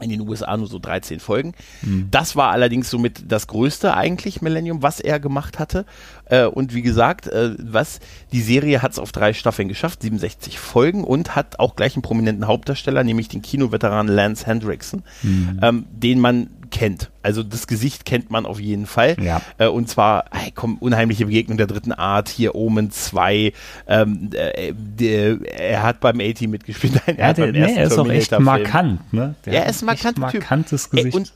in 0.00 0.10
den 0.10 0.28
USA 0.28 0.56
nur 0.56 0.66
so 0.66 0.80
13 0.80 1.20
Folgen. 1.20 1.52
Mhm. 1.82 2.08
Das 2.10 2.34
war 2.34 2.50
allerdings 2.50 2.90
somit 2.90 3.30
das 3.30 3.46
größte 3.46 3.94
eigentlich 3.94 4.42
Millennium, 4.42 4.82
was 4.82 4.98
er 4.98 5.20
gemacht 5.20 5.60
hatte. 5.60 5.86
Äh, 6.24 6.46
und 6.46 6.74
wie 6.74 6.82
gesagt, 6.82 7.28
äh, 7.28 7.54
was 7.58 8.00
die 8.32 8.40
Serie 8.40 8.82
hat 8.82 8.92
es 8.92 8.98
auf 8.98 9.12
drei 9.12 9.32
Staffeln 9.32 9.68
geschafft, 9.68 10.02
67 10.02 10.58
Folgen 10.58 11.04
und 11.04 11.36
hat 11.36 11.60
auch 11.60 11.76
gleich 11.76 11.94
einen 11.94 12.02
prominenten 12.02 12.48
Hauptdarsteller, 12.48 13.04
nämlich 13.04 13.28
den 13.28 13.42
Kinoveteran 13.42 14.08
Lance 14.08 14.46
Hendrickson, 14.46 15.04
mhm. 15.22 15.60
ähm, 15.62 15.84
den 15.92 16.18
man 16.18 16.48
kennt. 16.74 17.10
Also 17.22 17.42
das 17.44 17.68
Gesicht 17.68 18.04
kennt 18.04 18.30
man 18.30 18.44
auf 18.44 18.58
jeden 18.58 18.86
Fall. 18.86 19.16
Ja. 19.20 19.40
Äh, 19.58 19.68
und 19.68 19.88
zwar, 19.88 20.24
hey, 20.32 20.50
komm, 20.52 20.76
unheimliche 20.78 21.26
Begegnung 21.26 21.56
der 21.56 21.68
dritten 21.68 21.92
Art, 21.92 22.28
hier 22.28 22.56
Omen 22.56 22.90
2. 22.90 23.52
Ähm, 23.86 24.30
äh, 24.34 24.72
der, 24.74 25.38
er 25.56 25.82
hat 25.84 26.00
beim 26.00 26.20
A-Team 26.20 26.50
mitgespielt. 26.50 26.94
Nein, 27.06 27.16
er, 27.16 27.28
ja, 27.28 27.32
der, 27.32 27.52
nee, 27.52 27.74
er 27.76 27.84
ist 27.84 27.98
auch 27.98 28.08
echt 28.08 28.38
markant. 28.38 29.12
Ne? 29.12 29.36
Der 29.46 29.52
er 29.64 29.70
ist 29.70 29.82
ein 29.82 29.86
markanter 29.86 30.28
Typ. 30.28 30.40
markantes 30.40 30.90
Gesicht. 30.90 31.14
Ey, 31.14 31.20
und 31.20 31.32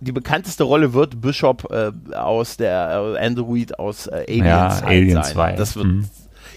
die 0.00 0.12
bekannteste 0.12 0.64
Rolle 0.64 0.92
wird 0.92 1.20
Bishop 1.22 1.70
äh, 1.70 1.90
aus 2.14 2.58
der 2.58 3.16
äh, 3.16 3.26
Android 3.26 3.78
aus 3.78 4.06
äh, 4.08 4.24
Alien, 4.28 4.46
ja, 4.46 4.68
Alien 4.84 5.22
sein. 5.22 5.32
2. 5.32 5.52
Das 5.52 5.76
wird 5.76 5.86
mhm 5.86 6.04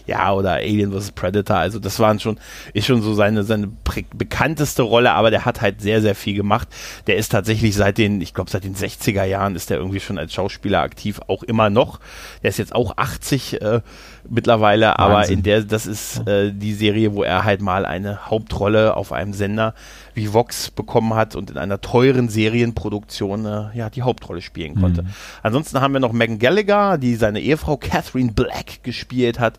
ja, 0.06 0.34
oder 0.34 0.54
Alien 0.54 0.92
vs. 0.92 1.12
Predator, 1.12 1.58
also 1.58 1.80
das 1.80 2.00
waren 2.00 2.20
schon, 2.20 2.38
ist 2.74 2.88
schon 2.88 3.02
so 3.02 3.14
seine, 3.14 3.44
seine 3.44 3.70
bekannteste 4.14 4.84
Rolle, 4.84 5.14
aber 5.14 5.32
der 5.32 5.46
hat 5.46 5.62
halt 5.62 5.82
sehr, 5.82 6.02
sehr 6.02 6.16
viel 6.16 6.36
gemacht. 6.36 6.68
Der 7.08 7.16
ist 7.16 7.30
tatsächlich 7.30 7.76
seit 7.76 7.98
den, 7.98 8.22
ich 8.22 8.34
glaube 8.34 8.50
seit 8.52 8.64
den 8.64 8.76
60er 8.76 9.24
Jahren 9.24 9.56
ist 9.56 9.70
der 9.70 9.78
irgendwie 9.78 10.00
schon 10.00 10.18
als 10.18 10.34
Schauspieler 10.34 10.82
aktiv, 10.82 11.22
auch 11.28 11.44
immer 11.44 11.70
noch. 11.70 12.00
Der 12.42 12.50
ist 12.50 12.58
jetzt 12.58 12.76
auch 12.76 12.98
80 12.98 13.62
äh, 13.62 13.82
mittlerweile, 14.30 14.88
Wahnsinn. 14.88 15.04
aber 15.04 15.30
in 15.30 15.44
der, 15.44 15.62
das 15.64 15.86
ist 15.86 16.28
äh, 16.28 16.52
die 16.52 16.74
Serie, 16.74 17.14
wo 17.14 17.24
er 17.24 17.44
halt 17.44 17.62
mal 17.62 17.86
eine 17.86 18.30
Hauptrolle 18.30 18.96
auf 18.96 19.12
einem 19.12 19.34
Sender 19.34 19.74
wie 20.14 20.32
Vox 20.34 20.70
bekommen 20.70 21.14
hat 21.16 21.36
und 21.36 21.52
in 21.52 21.58
einer 21.58 21.82
teuren 21.82 22.30
Serienproduktion 22.30 23.46
äh, 23.46 23.66
ja 23.74 23.90
die 23.90 24.04
Hauptrolle 24.04 24.42
spielen 24.42 24.76
konnte. 24.80 25.04
Mhm. 25.04 25.08
Ansonsten 25.42 25.82
haben 25.82 25.94
wir 25.94 26.00
noch 26.00 26.14
Megan 26.14 26.40
Gallagher, 26.40 26.98
die 26.98 27.16
seine 27.16 27.40
Ehefrau 27.40 27.78
Catherine 27.78 28.32
Black 28.32 28.84
gespielt 28.84 29.40
hat. 29.40 29.56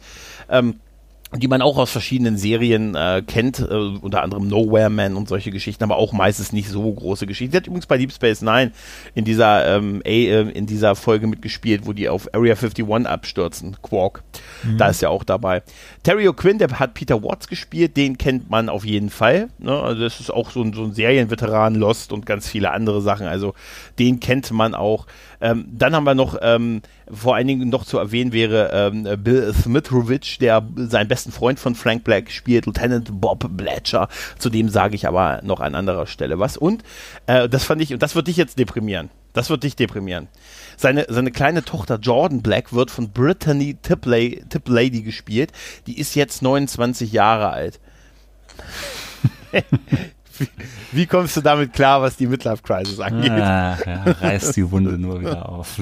Ähm, 0.48 0.76
die 1.36 1.48
man 1.48 1.62
auch 1.62 1.78
aus 1.78 1.90
verschiedenen 1.90 2.36
Serien 2.36 2.94
äh, 2.94 3.22
kennt, 3.26 3.58
äh, 3.58 3.64
unter 3.64 4.22
anderem 4.22 4.46
Nowhere 4.48 4.90
Man 4.90 5.16
und 5.16 5.28
solche 5.28 5.50
Geschichten, 5.50 5.82
aber 5.82 5.96
auch 5.96 6.12
meistens 6.12 6.52
nicht 6.52 6.68
so 6.68 6.92
große 6.92 7.26
Geschichten. 7.26 7.52
Sie 7.52 7.56
hat 7.56 7.66
übrigens 7.66 7.86
bei 7.86 7.98
Deep 7.98 8.12
Space 8.12 8.42
Nine 8.42 8.72
in 9.14 9.24
dieser 9.24 9.76
ähm, 9.76 10.02
A, 10.04 10.08
äh, 10.08 10.50
in 10.50 10.66
dieser 10.66 10.94
Folge 10.94 11.26
mitgespielt, 11.26 11.86
wo 11.86 11.92
die 11.92 12.08
auf 12.08 12.32
Area 12.32 12.54
51 12.54 13.06
abstürzen, 13.06 13.76
Quark. 13.82 14.22
Mhm. 14.62 14.78
Da 14.78 14.88
ist 14.88 15.02
ja 15.02 15.08
auch 15.08 15.24
dabei. 15.24 15.62
Terry 16.02 16.28
O'Quinn, 16.28 16.58
der 16.58 16.78
hat 16.78 16.94
Peter 16.94 17.22
Watts 17.22 17.48
gespielt, 17.48 17.96
den 17.96 18.16
kennt 18.16 18.50
man 18.50 18.68
auf 18.68 18.84
jeden 18.84 19.10
Fall. 19.10 19.48
Ne? 19.58 19.72
Also 19.72 20.02
das 20.02 20.20
ist 20.20 20.30
auch 20.30 20.50
so 20.50 20.62
ein, 20.62 20.72
so 20.72 20.84
ein 20.84 20.92
Serienveteran, 20.92 21.74
Lost 21.74 22.12
und 22.12 22.26
ganz 22.26 22.48
viele 22.48 22.70
andere 22.70 23.02
Sachen. 23.02 23.26
Also 23.26 23.54
den 23.98 24.20
kennt 24.20 24.52
man 24.52 24.74
auch. 24.74 25.06
Ähm, 25.44 25.66
dann 25.70 25.94
haben 25.94 26.04
wir 26.04 26.14
noch, 26.14 26.38
ähm, 26.40 26.80
vor 27.06 27.34
allen 27.34 27.46
Dingen 27.46 27.68
noch 27.68 27.84
zu 27.84 27.98
erwähnen 27.98 28.32
wäre 28.32 28.70
ähm, 28.72 29.06
Bill 29.22 29.52
Smitrovich, 29.52 30.38
der 30.38 30.66
seinen 30.74 31.06
besten 31.06 31.32
Freund 31.32 31.60
von 31.60 31.74
Frank 31.74 32.02
Black 32.02 32.30
spielt, 32.30 32.64
Lieutenant 32.64 33.20
Bob 33.20 33.46
Blatcher. 33.50 34.08
Zu 34.38 34.48
dem 34.48 34.70
sage 34.70 34.94
ich 34.94 35.06
aber 35.06 35.42
noch 35.42 35.60
an 35.60 35.74
anderer 35.74 36.06
Stelle 36.06 36.38
was. 36.38 36.56
Und 36.56 36.82
äh, 37.26 37.46
das 37.46 37.64
fand 37.64 37.82
ich, 37.82 37.92
und 37.92 38.02
das 38.02 38.14
wird 38.14 38.28
dich 38.28 38.38
jetzt 38.38 38.58
deprimieren. 38.58 39.10
Das 39.34 39.50
wird 39.50 39.64
dich 39.64 39.76
deprimieren. 39.76 40.28
Seine, 40.78 41.04
seine 41.10 41.30
kleine 41.30 41.62
Tochter 41.62 41.98
Jordan 42.00 42.40
Black 42.40 42.72
wird 42.72 42.90
von 42.90 43.10
Brittany 43.10 43.76
Tiplady 43.82 45.02
gespielt. 45.02 45.52
Die 45.86 45.98
ist 45.98 46.14
jetzt 46.14 46.40
29 46.40 47.12
Jahre 47.12 47.50
alt. 47.50 47.80
Wie, 50.92 51.06
kommst 51.06 51.36
du 51.36 51.40
damit 51.40 51.72
klar, 51.72 52.02
was 52.02 52.16
die 52.16 52.26
Midlife 52.26 52.62
Crisis 52.62 53.00
angeht? 53.00 53.30
Ah, 53.30 53.78
ja, 53.86 54.02
reißt 54.20 54.56
die 54.56 54.70
Wunde 54.70 54.98
nur 54.98 55.20
wieder 55.20 55.48
auf. 55.48 55.78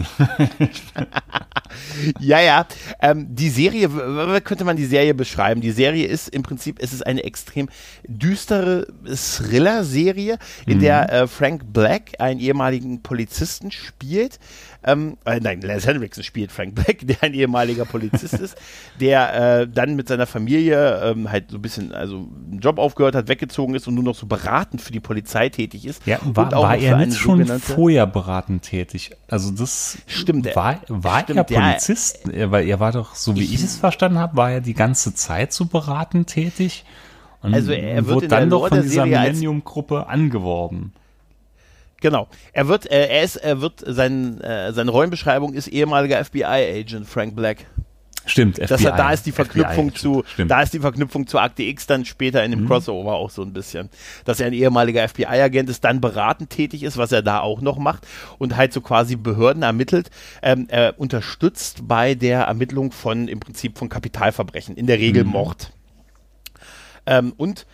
ja, 2.19 2.41
ja. 2.41 2.67
Ähm, 3.01 3.27
die 3.35 3.51
Serie, 3.51 3.93
wie 3.93 4.41
könnte 4.41 4.65
man 4.65 4.77
die 4.77 4.85
Serie 4.85 5.15
beschreiben? 5.15 5.61
Die 5.61 5.71
Serie 5.71 6.07
ist 6.07 6.29
im 6.29 6.43
Prinzip, 6.43 6.79
es 6.81 6.93
ist 6.93 7.07
eine 7.07 7.25
extrem 7.25 7.69
düstere 8.07 8.87
Thriller-Serie, 9.05 10.39
in 10.67 10.79
mhm. 10.79 10.81
der 10.81 11.13
äh, 11.13 11.27
Frank 11.27 11.73
Black 11.73 12.13
einen 12.19 12.41
ehemaligen 12.41 13.03
Polizisten 13.03 13.71
spielt, 13.71 14.39
ähm, 14.85 15.17
äh, 15.25 15.39
nein, 15.41 15.61
Lance 15.61 15.87
Henriksen 15.87 16.23
spielt 16.25 16.51
Frank 16.53 16.75
Black, 16.75 16.99
der 17.07 17.23
ein 17.23 17.35
ehemaliger 17.35 17.85
Polizist 17.85 18.35
ist, 18.35 18.57
der 19.01 19.61
äh, 19.61 19.69
dann 19.69 19.95
mit 19.97 20.09
seiner 20.09 20.27
Familie 20.27 21.01
ähm, 21.05 21.31
halt 21.31 21.51
so 21.51 21.59
ein 21.59 21.63
bisschen, 21.63 21.93
also 21.93 22.17
einen 22.51 22.61
Job 22.61 22.79
aufgehört 22.79 23.15
hat, 23.15 23.29
weggezogen 23.29 23.75
ist 23.75 23.87
und 23.89 23.95
nur 23.95 24.05
noch 24.05 24.15
so 24.15 24.27
beratend 24.27 24.81
für 24.83 24.93
die 24.93 25.01
Polizei 25.01 25.49
tätig 25.49 25.87
ist. 25.87 26.07
Ja, 26.07 26.19
war, 26.25 26.47
und 26.47 26.55
auch 26.55 26.63
war 26.65 26.77
er 26.77 26.97
nicht 26.99 27.17
schon 27.19 27.47
vorher 27.47 28.07
beratend 28.07 28.63
tätig? 28.63 29.13
Also 29.29 29.51
das 29.51 29.99
Stimmt, 30.07 30.47
war, 30.57 30.81
war 30.89 31.21
stimmt, 31.21 31.51
er 31.51 31.57
ja. 31.57 31.61
Polizist, 31.69 32.29
Er- 32.29 32.51
weil 32.51 32.69
er 32.69 32.81
war 32.81 32.93
doch, 32.93 33.15
so 33.15 33.37
wie 33.37 33.45
ich, 33.45 33.63
es 33.63 33.77
verstanden 33.77 34.19
habe, 34.19 34.37
war 34.37 34.51
er 34.53 34.61
die 34.61 34.75
ganze 34.75 35.15
Zeit 35.15 35.53
so 35.53 35.67
beratend 35.67 36.29
tätig. 36.29 36.85
Und 37.41 37.55
Also 37.55 37.73
er 37.73 38.07
wird 38.07 38.31
dann 38.31 38.51
doch 38.51 38.69
von 38.69 38.83
dieser 38.83 39.05
Millennium-Gruppe 39.07 40.07
angeworben. 40.07 40.93
Genau. 42.03 42.29
Er 42.53 42.69
wird, 42.69 42.91
äh, 42.91 43.07
er 43.07 43.23
ist, 43.23 43.37
er 43.37 43.61
wird, 43.61 43.83
sein, 43.87 44.41
äh, 44.41 44.73
seine 44.73 44.91
Rollenbeschreibung 44.91 45.55
ist 45.55 45.69
ehemaliger 45.69 46.23
FBI-Agent 46.23 47.09
Frank 47.09 47.37
Black. 47.37 47.67
Stimmt, 48.27 48.57
FBI. 48.57 48.67
Das, 48.67 48.83
da 48.83 49.13
ist 49.13 49.27
die 49.27 49.33
Verknüpfung 49.33 49.91
FBI, 49.91 49.99
zu, 49.99 50.25
stimmt. 50.27 50.51
da 50.51 50.63
ist 50.63 50.73
die 50.75 50.81
Verknüpfung 50.81 51.27
zu 51.27 51.39
Akte 51.39 51.63
X 51.63 51.87
dann 51.87 52.05
später 52.05 52.45
in 52.45 52.53
dem 52.53 52.67
Crossover 52.67 53.15
auch 53.15 53.31
so 53.31 53.43
ein 53.43 53.53
bisschen. 53.53 53.89
Dass 54.25 54.41
er 54.41 54.49
ein 54.49 54.53
ehemaliger 54.53 55.09
FBI-Agent 55.09 55.71
ist, 55.71 55.85
dann 55.85 56.01
beratend 56.01 56.51
tätig 56.51 56.83
ist, 56.83 56.97
was 56.97 57.13
er 57.13 57.23
da 57.23 57.41
auch 57.41 57.61
noch 57.61 57.79
macht 57.79 58.07
und 58.39 58.57
halt 58.57 58.73
so 58.73 58.81
quasi 58.81 59.17
Behörden 59.17 59.63
ermittelt, 59.63 60.11
ähm, 60.43 60.67
er 60.69 60.99
unterstützt 60.99 61.89
bei 61.89 62.15
der 62.15 62.43
Ermittlung 62.43 62.93
von 62.93 63.29
im 63.29 63.41
Prinzip 63.41 63.79
von 63.79 63.89
Kapitalverbrechen, 63.89 64.77
in 64.77 64.87
der 64.87 64.99
Regel 64.99 65.25
Mord. 65.25 65.73
Ähm, 67.07 67.33
und 67.37 67.67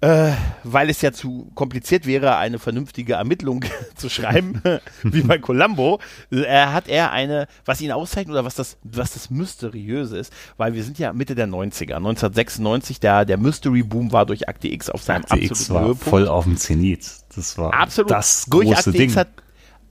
äh, 0.00 0.32
weil 0.62 0.90
es 0.90 1.00
ja 1.00 1.12
zu 1.12 1.50
kompliziert 1.54 2.06
wäre, 2.06 2.36
eine 2.36 2.58
vernünftige 2.58 3.14
Ermittlung 3.14 3.64
zu 3.96 4.08
schreiben, 4.08 4.60
wie 5.02 5.22
bei 5.22 5.38
Columbo, 5.38 6.00
äh, 6.30 6.44
hat 6.46 6.88
er 6.88 7.12
eine, 7.12 7.46
was 7.64 7.80
ihn 7.80 7.92
auszeichnet 7.92 8.32
oder 8.32 8.44
was 8.44 8.54
das, 8.54 8.76
was 8.82 9.14
das 9.14 9.30
Mysteriöse 9.30 10.18
ist, 10.18 10.32
weil 10.56 10.74
wir 10.74 10.84
sind 10.84 10.98
ja 10.98 11.12
Mitte 11.12 11.34
der 11.34 11.46
90er, 11.46 11.96
1996, 11.96 13.00
der, 13.00 13.24
der 13.24 13.38
Mystery-Boom 13.38 14.12
war 14.12 14.26
durch 14.26 14.48
Akte 14.48 14.68
X 14.68 14.90
auf 14.90 15.02
seinem 15.02 15.22
Akte 15.22 15.38
X 15.38 15.50
absoluten 15.50 15.74
war 15.74 15.82
Höhepunkt. 15.82 16.04
voll 16.04 16.28
auf 16.28 16.44
dem 16.44 16.56
Zenit. 16.56 17.10
Das 17.34 17.56
war 17.58 17.72
Absolut. 17.74 18.10
das 18.10 18.44
durch 18.46 18.66
große 18.66 18.78
Akte 18.78 18.92
Ding. 18.92 19.08
X 19.08 19.16
hat 19.16 19.28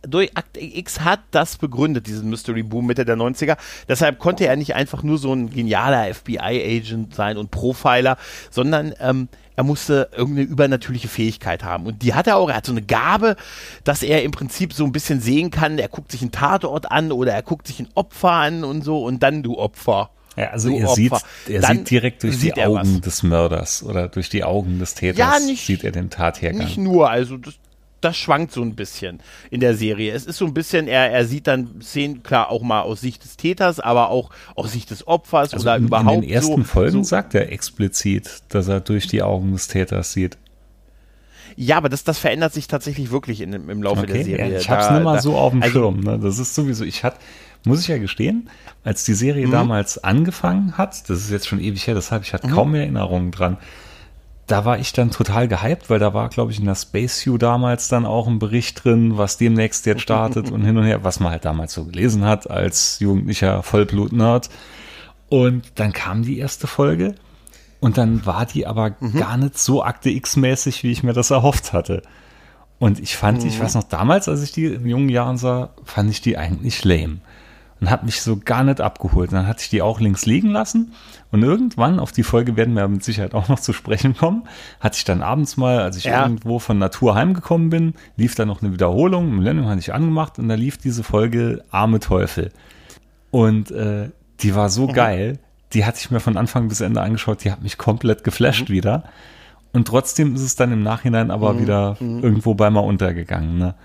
durch 0.07 0.37
Akte 0.37 0.59
X 0.59 1.01
hat 1.01 1.21
das 1.31 1.57
begründet, 1.57 2.07
diesen 2.07 2.29
Mystery 2.29 2.63
Boom 2.63 2.85
Mitte 2.85 3.05
der 3.05 3.17
90er. 3.17 3.57
Deshalb 3.87 4.19
konnte 4.19 4.45
er 4.45 4.55
nicht 4.55 4.75
einfach 4.75 5.03
nur 5.03 5.17
so 5.17 5.33
ein 5.33 5.49
genialer 5.49 6.13
FBI-Agent 6.13 7.15
sein 7.15 7.37
und 7.37 7.51
Profiler, 7.51 8.17
sondern 8.51 8.93
ähm, 8.99 9.29
er 9.55 9.63
musste 9.63 10.09
irgendeine 10.15 10.47
übernatürliche 10.47 11.07
Fähigkeit 11.07 11.63
haben. 11.63 11.85
Und 11.85 12.01
die 12.01 12.13
hat 12.13 12.27
er 12.27 12.37
auch. 12.37 12.49
Er 12.49 12.55
hat 12.57 12.65
so 12.65 12.71
eine 12.73 12.81
Gabe, 12.81 13.35
dass 13.83 14.03
er 14.03 14.23
im 14.23 14.31
Prinzip 14.31 14.73
so 14.73 14.83
ein 14.85 14.91
bisschen 14.91 15.21
sehen 15.21 15.51
kann, 15.51 15.77
er 15.79 15.87
guckt 15.87 16.11
sich 16.11 16.21
einen 16.21 16.31
Tatort 16.31 16.91
an 16.91 17.11
oder 17.11 17.33
er 17.33 17.41
guckt 17.41 17.67
sich 17.67 17.79
ein 17.79 17.87
Opfer 17.95 18.31
an 18.31 18.63
und 18.63 18.83
so 18.83 19.03
und 19.03 19.23
dann 19.23 19.43
du 19.43 19.57
Opfer. 19.57 20.09
ja, 20.35 20.49
also 20.49 20.69
du 20.69 20.75
er 20.77 20.87
sieht, 20.89 21.11
Opfer. 21.13 21.25
er 21.47 21.61
Dann 21.61 21.77
sieht 21.77 21.89
direkt 21.91 22.23
durch 22.23 22.37
sieht 22.37 22.55
die 22.57 22.59
er 22.59 22.69
Augen 22.69 22.95
was. 22.95 23.01
des 23.01 23.23
Mörders 23.23 23.83
oder 23.83 24.07
durch 24.09 24.29
die 24.29 24.43
Augen 24.43 24.79
des 24.79 24.93
Täters 24.95 25.17
Ja, 25.17 25.39
nicht- 25.45 25.65
sieht 25.65 25.83
er 25.85 25.91
den 25.91 26.09
Tathergang. 26.09 26.59
Nicht 26.65 26.77
nur, 26.77 27.09
also 27.09 27.37
das, 27.37 27.53
das 28.05 28.15
schwankt 28.15 28.53
so 28.53 28.61
ein 28.61 28.75
bisschen 28.75 29.19
in 29.51 29.59
der 29.59 29.75
Serie. 29.75 30.13
Es 30.13 30.25
ist 30.25 30.37
so 30.37 30.45
ein 30.45 30.53
bisschen, 30.53 30.87
er, 30.87 31.11
er 31.11 31.25
sieht 31.25 31.47
dann 31.47 31.81
Szenen, 31.81 32.23
klar, 32.23 32.49
auch 32.49 32.61
mal 32.61 32.81
aus 32.81 33.01
Sicht 33.01 33.23
des 33.25 33.35
Täters, 33.35 33.79
aber 33.81 34.09
auch 34.09 34.29
aus 34.55 34.71
Sicht 34.71 34.91
des 34.91 35.05
Opfers 35.07 35.53
Also 35.53 35.63
oder 35.65 35.75
in, 35.75 35.85
überhaupt 35.87 36.15
in 36.15 36.21
den 36.21 36.29
ersten 36.29 36.57
so, 36.57 36.63
Folgen 36.63 37.03
so. 37.03 37.09
sagt 37.09 37.35
er 37.35 37.51
explizit, 37.51 38.43
dass 38.49 38.67
er 38.69 38.79
durch 38.79 39.07
die 39.07 39.21
Augen 39.21 39.51
des 39.51 39.67
Täters 39.67 40.13
sieht. 40.13 40.37
Ja, 41.57 41.77
aber 41.77 41.87
das, 41.89 42.03
das 42.03 42.17
verändert 42.19 42.53
sich 42.53 42.67
tatsächlich 42.67 43.11
wirklich 43.11 43.39
in, 43.41 43.53
im 43.53 43.81
Laufe 43.83 44.05
der 44.05 44.15
Okay, 44.15 44.23
Serie. 44.25 44.51
ja, 44.53 44.59
ich 44.59 44.69
hab's 44.69 44.87
Da- 44.87 44.93
nicht 44.95 45.03
mal 45.03 45.15
da- 45.15 45.21
so 45.21 45.35
auf 45.37 45.51
dem 45.51 45.61
also, 45.63 45.73
Schirm. 45.79 45.99
Ne? 46.01 46.19
Das 46.21 46.37
ist 46.37 46.53
sowieso, 46.53 46.83
ich 46.83 47.03
hatte, 47.03 47.17
muss 47.65 47.79
ich 47.81 47.87
ja 47.87 47.97
gestehen, 47.97 48.49
als 48.83 49.05
die 49.05 49.11
Mhm. 49.11 49.15
Serie 49.15 49.49
damals 49.49 50.03
angefangen 50.03 50.77
hat, 50.77 51.09
das 51.09 51.19
ist 51.19 51.31
jetzt 51.31 51.47
schon 51.47 51.59
ewig 51.61 51.87
her, 51.87 51.95
deshalb 51.95 52.23
ich 52.23 52.33
hatte 52.33 52.47
Mhm. 52.47 52.51
kaum 52.51 52.71
mehr 52.71 52.81
Erinnerungen 52.81 53.31
dran. 53.31 53.57
Da 54.47 54.63
war 54.63 54.77
ich 54.77 54.93
dann 54.93 55.09
total 55.09 55.47
gehypt, 55.47 55.89
weil 55.89 55.97
da 55.97 56.13
war, 56.13 56.29
glaube 56.29 56.51
ich, 56.51 56.59
in 56.59 56.65
der 56.65 56.75
Space 56.75 57.25
U 57.25 57.37
damals 57.39 57.87
dann 57.87 58.05
auch 58.05 58.27
ein 58.27 58.37
Bericht 58.37 58.83
drin, 58.83 59.17
was 59.17 59.37
demnächst 59.37 59.87
jetzt 59.87 60.01
startet 60.01 60.51
und 60.51 60.63
hin 60.63 60.77
und 60.77 60.83
her, 60.83 61.03
was 61.03 61.19
man 61.19 61.31
halt 61.31 61.45
damals 61.45 61.73
so 61.73 61.85
gelesen 61.85 62.23
hat 62.25 62.49
als 62.49 62.99
jugendlicher 62.99 63.63
Vollblut-Nerd. 63.63 64.49
Und 65.29 65.71
dann 65.75 65.93
kam 65.93 66.21
die 66.21 66.37
erste 66.37 66.67
Folge 66.67 67.15
und 67.79 67.97
dann 67.97 68.25
war 68.27 68.45
die 68.45 68.67
aber 68.67 68.91
Mhm. 68.99 69.17
gar 69.17 69.37
nicht 69.37 69.57
so 69.57 69.83
Akte 69.83 70.11
X-mäßig, 70.11 70.83
wie 70.83 70.91
ich 70.91 71.01
mir 71.01 71.13
das 71.13 71.31
erhofft 71.31 71.73
hatte. 71.73 72.03
Und 72.77 72.99
ich 72.99 73.15
fand, 73.15 73.43
ich 73.43 73.59
weiß 73.59 73.73
noch, 73.75 73.83
damals, 73.83 74.27
als 74.29 74.43
ich 74.43 74.51
die 74.51 74.65
in 74.65 74.85
jungen 74.85 75.09
Jahren 75.09 75.37
sah, 75.37 75.69
fand 75.85 76.11
ich 76.11 76.21
die 76.21 76.37
eigentlich 76.37 76.83
lame. 76.83 77.17
Und 77.81 77.89
habe 77.89 78.05
mich 78.05 78.21
so 78.21 78.37
gar 78.37 78.63
nicht 78.63 78.79
abgeholt. 78.79 79.31
Und 79.31 79.35
dann 79.35 79.47
hatte 79.47 79.61
ich 79.61 79.69
die 79.69 79.81
auch 79.81 79.99
links 79.99 80.25
liegen 80.25 80.49
lassen. 80.49 80.93
Und 81.31 81.43
irgendwann, 81.43 81.99
auf 81.99 82.13
die 82.13 82.23
Folge 82.23 82.55
werden 82.55 82.73
wir 82.73 82.87
mit 82.87 83.03
Sicherheit 83.03 83.33
auch 83.33 83.49
noch 83.49 83.59
zu 83.59 83.73
sprechen 83.73 84.15
kommen, 84.15 84.43
hatte 84.79 84.95
ich 84.97 85.03
dann 85.03 85.21
abends 85.21 85.57
mal, 85.57 85.79
als 85.79 85.97
ich 85.97 86.05
Ja. 86.05 86.23
irgendwo 86.23 86.59
von 86.59 86.77
Natur 86.77 87.15
heimgekommen 87.15 87.69
bin, 87.69 87.93
lief 88.15 88.33
da 88.35 88.45
noch 88.45 88.61
eine 88.61 88.71
Wiederholung. 88.71 89.35
Millennium 89.35 89.67
hatte 89.67 89.79
ich 89.81 89.93
angemacht 89.93 90.39
und 90.39 90.47
da 90.47 90.55
lief 90.55 90.77
diese 90.77 91.03
Folge 91.03 91.63
Arme 91.69 91.99
Teufel. 91.99 92.51
Und 93.31 93.71
äh, 93.71 94.09
die 94.39 94.55
war 94.55 94.69
so 94.69 94.87
geil. 94.87 95.39
Die 95.73 95.83
hatte 95.85 95.99
ich 95.99 96.09
mir 96.11 96.21
von 96.21 96.37
Anfang 96.37 96.69
bis 96.69 96.79
Ende 96.79 97.01
angeschaut. 97.01 97.43
Die 97.43 97.51
hat 97.51 97.61
mich 97.61 97.77
komplett 97.77 98.23
geflasht 98.23 98.69
wieder. 98.69 99.03
Und 99.73 99.89
trotzdem 99.89 100.35
ist 100.35 100.41
es 100.43 100.55
dann 100.55 100.71
im 100.71 100.83
Nachhinein 100.83 101.31
aber 101.31 101.59
wieder 101.59 101.97
irgendwo 101.99 102.53
bei 102.53 102.69
mal 102.69 102.79
untergegangen. 102.79 103.57
Ne? 103.57 103.75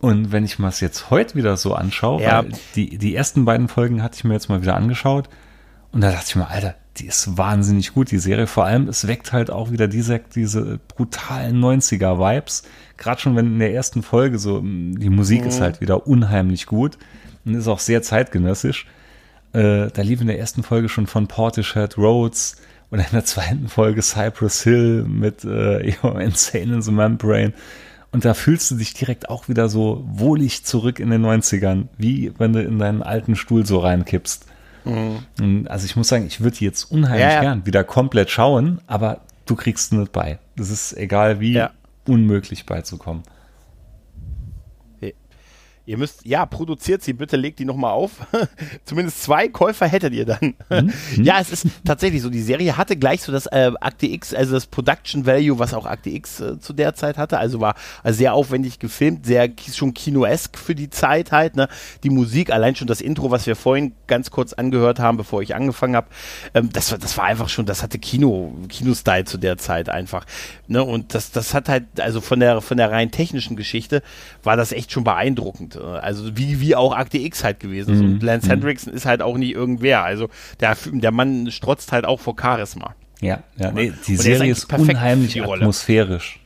Und 0.00 0.30
wenn 0.32 0.44
ich 0.44 0.58
mir 0.58 0.66
das 0.66 0.80
jetzt 0.80 1.10
heute 1.10 1.34
wieder 1.34 1.56
so 1.56 1.74
anschaue, 1.74 2.22
Ja. 2.22 2.44
die, 2.74 2.98
die 2.98 3.14
ersten 3.14 3.44
beiden 3.44 3.68
Folgen 3.68 4.02
hatte 4.02 4.16
ich 4.16 4.24
mir 4.24 4.34
jetzt 4.34 4.48
mal 4.48 4.60
wieder 4.62 4.76
angeschaut 4.76 5.28
und 5.92 6.00
da 6.02 6.10
dachte 6.10 6.26
ich 6.28 6.36
mir, 6.36 6.48
Alter, 6.48 6.74
die 6.98 7.06
ist 7.06 7.36
wahnsinnig 7.38 7.92
gut, 7.94 8.10
die 8.10 8.18
Serie. 8.18 8.46
Vor 8.46 8.64
allem, 8.64 8.88
es 8.88 9.06
weckt 9.06 9.32
halt 9.32 9.50
auch 9.50 9.70
wieder 9.70 9.86
diese, 9.88 10.18
diese 10.34 10.78
brutalen 10.88 11.60
90er-Vibes. 11.62 12.62
Gerade 12.96 13.20
schon, 13.20 13.36
wenn 13.36 13.46
in 13.46 13.58
der 13.58 13.72
ersten 13.74 14.02
Folge 14.02 14.38
so, 14.38 14.60
mh, 14.62 14.98
die 14.98 15.10
Musik 15.10 15.44
ist 15.44 15.60
halt 15.60 15.80
wieder 15.80 16.06
unheimlich 16.06 16.66
gut 16.66 16.98
und 17.44 17.54
ist 17.54 17.68
auch 17.68 17.78
sehr 17.80 18.02
zeitgenössisch. 18.02 18.86
Äh, 19.52 19.88
da 19.92 20.02
lief 20.02 20.20
in 20.20 20.26
der 20.26 20.38
ersten 20.38 20.62
Folge 20.62 20.88
schon 20.88 21.06
von 21.06 21.26
Portishead 21.28 21.96
Roads 21.98 22.56
und 22.90 22.98
in 22.98 23.06
der 23.12 23.24
zweiten 23.24 23.68
Folge 23.68 24.00
Cypress 24.02 24.62
Hill 24.62 25.04
mit 25.04 25.44
äh, 25.44 25.80
Insane 26.20 26.74
in 26.74 26.82
the 26.82 26.92
Membrane. 26.92 27.52
Und 28.12 28.24
da 28.24 28.34
fühlst 28.34 28.70
du 28.70 28.76
dich 28.76 28.94
direkt 28.94 29.28
auch 29.28 29.48
wieder 29.48 29.68
so 29.68 30.04
wohlig 30.08 30.64
zurück 30.64 31.00
in 31.00 31.10
den 31.10 31.24
90ern, 31.24 31.88
wie 31.98 32.32
wenn 32.38 32.52
du 32.52 32.62
in 32.62 32.78
deinen 32.78 33.02
alten 33.02 33.36
Stuhl 33.36 33.66
so 33.66 33.78
reinkippst. 33.78 34.46
Und 34.84 35.68
Also 35.68 35.84
ich 35.84 35.96
muss 35.96 36.08
sagen, 36.08 36.26
ich 36.26 36.40
würde 36.40 36.56
jetzt 36.60 36.84
unheimlich 36.84 37.20
Ja, 37.20 37.40
gern 37.40 37.66
wieder 37.66 37.84
komplett 37.84 38.30
schauen, 38.30 38.80
aber 38.86 39.20
du 39.44 39.56
kriegst 39.56 39.92
nicht 39.92 40.12
bei. 40.12 40.38
Das 40.56 40.70
ist 40.70 40.96
egal 40.96 41.40
wie 41.40 41.62
unmöglich 42.06 42.66
beizukommen. 42.66 43.22
Ihr 45.86 45.98
müsst, 45.98 46.26
ja, 46.26 46.44
produziert 46.46 47.04
sie, 47.04 47.12
bitte 47.12 47.36
legt 47.36 47.60
die 47.60 47.64
nochmal 47.64 47.92
auf. 47.92 48.10
Zumindest 48.84 49.22
zwei 49.22 49.46
Käufer 49.46 49.86
hättet 49.86 50.12
ihr 50.12 50.26
dann. 50.26 50.54
Mhm. 50.68 50.92
ja, 51.22 51.38
es 51.40 51.50
ist 51.50 51.66
tatsächlich 51.84 52.22
so, 52.22 52.28
die 52.28 52.42
Serie 52.42 52.76
hatte 52.76 52.96
gleich 52.96 53.22
so 53.22 53.30
das 53.30 53.46
äh, 53.46 53.70
Akte 53.80 54.06
X, 54.06 54.34
also 54.34 54.54
das 54.54 54.66
Production 54.66 55.24
Value, 55.24 55.58
was 55.58 55.74
auch 55.74 55.86
Akte 55.86 56.10
X 56.10 56.40
äh, 56.40 56.58
zu 56.58 56.72
der 56.72 56.94
Zeit 56.94 57.16
hatte. 57.16 57.38
Also 57.38 57.60
war 57.60 57.76
also 58.02 58.18
sehr 58.18 58.34
aufwendig 58.34 58.78
gefilmt, 58.78 59.24
sehr 59.24 59.50
schon 59.72 59.94
kinoesk 59.94 60.58
für 60.58 60.74
die 60.74 60.90
Zeit 60.90 61.32
halt. 61.32 61.56
Ne? 61.56 61.68
Die 62.02 62.10
Musik, 62.10 62.50
allein 62.50 62.74
schon 62.74 62.88
das 62.88 63.00
Intro, 63.00 63.30
was 63.30 63.46
wir 63.46 63.56
vorhin 63.56 63.92
ganz 64.06 64.30
kurz 64.30 64.52
angehört 64.52 64.98
haben, 64.98 65.16
bevor 65.16 65.40
ich 65.40 65.54
angefangen 65.54 65.96
habe, 65.96 66.08
ähm, 66.54 66.70
das, 66.72 66.90
war, 66.90 66.98
das 66.98 67.16
war 67.16 67.24
einfach 67.24 67.48
schon, 67.48 67.64
das 67.64 67.82
hatte 67.82 67.98
Kino, 67.98 68.54
Kino-Style 68.68 69.24
zu 69.24 69.38
der 69.38 69.56
Zeit 69.56 69.88
einfach. 69.88 70.26
Ne? 70.66 70.82
Und 70.82 71.14
das, 71.14 71.30
das 71.30 71.54
hat 71.54 71.68
halt, 71.68 71.84
also 72.00 72.20
von 72.20 72.40
der, 72.40 72.60
von 72.60 72.76
der 72.76 72.90
rein 72.90 73.10
technischen 73.10 73.56
Geschichte 73.56 74.02
war 74.42 74.56
das 74.56 74.72
echt 74.72 74.92
schon 74.92 75.04
beeindruckend. 75.04 75.75
Äh, 75.76 75.80
Also 75.80 76.36
wie, 76.36 76.60
wie 76.60 76.74
auch 76.74 76.94
Akte 76.94 77.18
X 77.18 77.44
halt 77.44 77.60
gewesen 77.60 77.94
ist. 77.94 78.00
Und 78.00 78.22
Lance 78.22 78.48
Hendrickson 78.48 78.92
ist 78.92 79.06
halt 79.06 79.22
auch 79.22 79.36
nie 79.36 79.52
irgendwer. 79.52 80.02
Also 80.04 80.28
der, 80.60 80.76
der 80.92 81.12
Mann 81.12 81.50
strotzt 81.50 81.92
halt 81.92 82.04
auch 82.04 82.20
vor 82.20 82.34
Charisma. 82.40 82.94
Ja, 83.20 83.42
ja, 83.56 83.72
nee, 83.72 83.92
die 84.06 84.12
er 84.12 84.14
ist 84.14 84.22
Serie 84.22 84.40
eigentlich 84.42 84.50
ist 84.58 84.68
perfekt 84.68 84.90
unheimlich 84.90 85.42
atmosphärisch. 85.42 86.40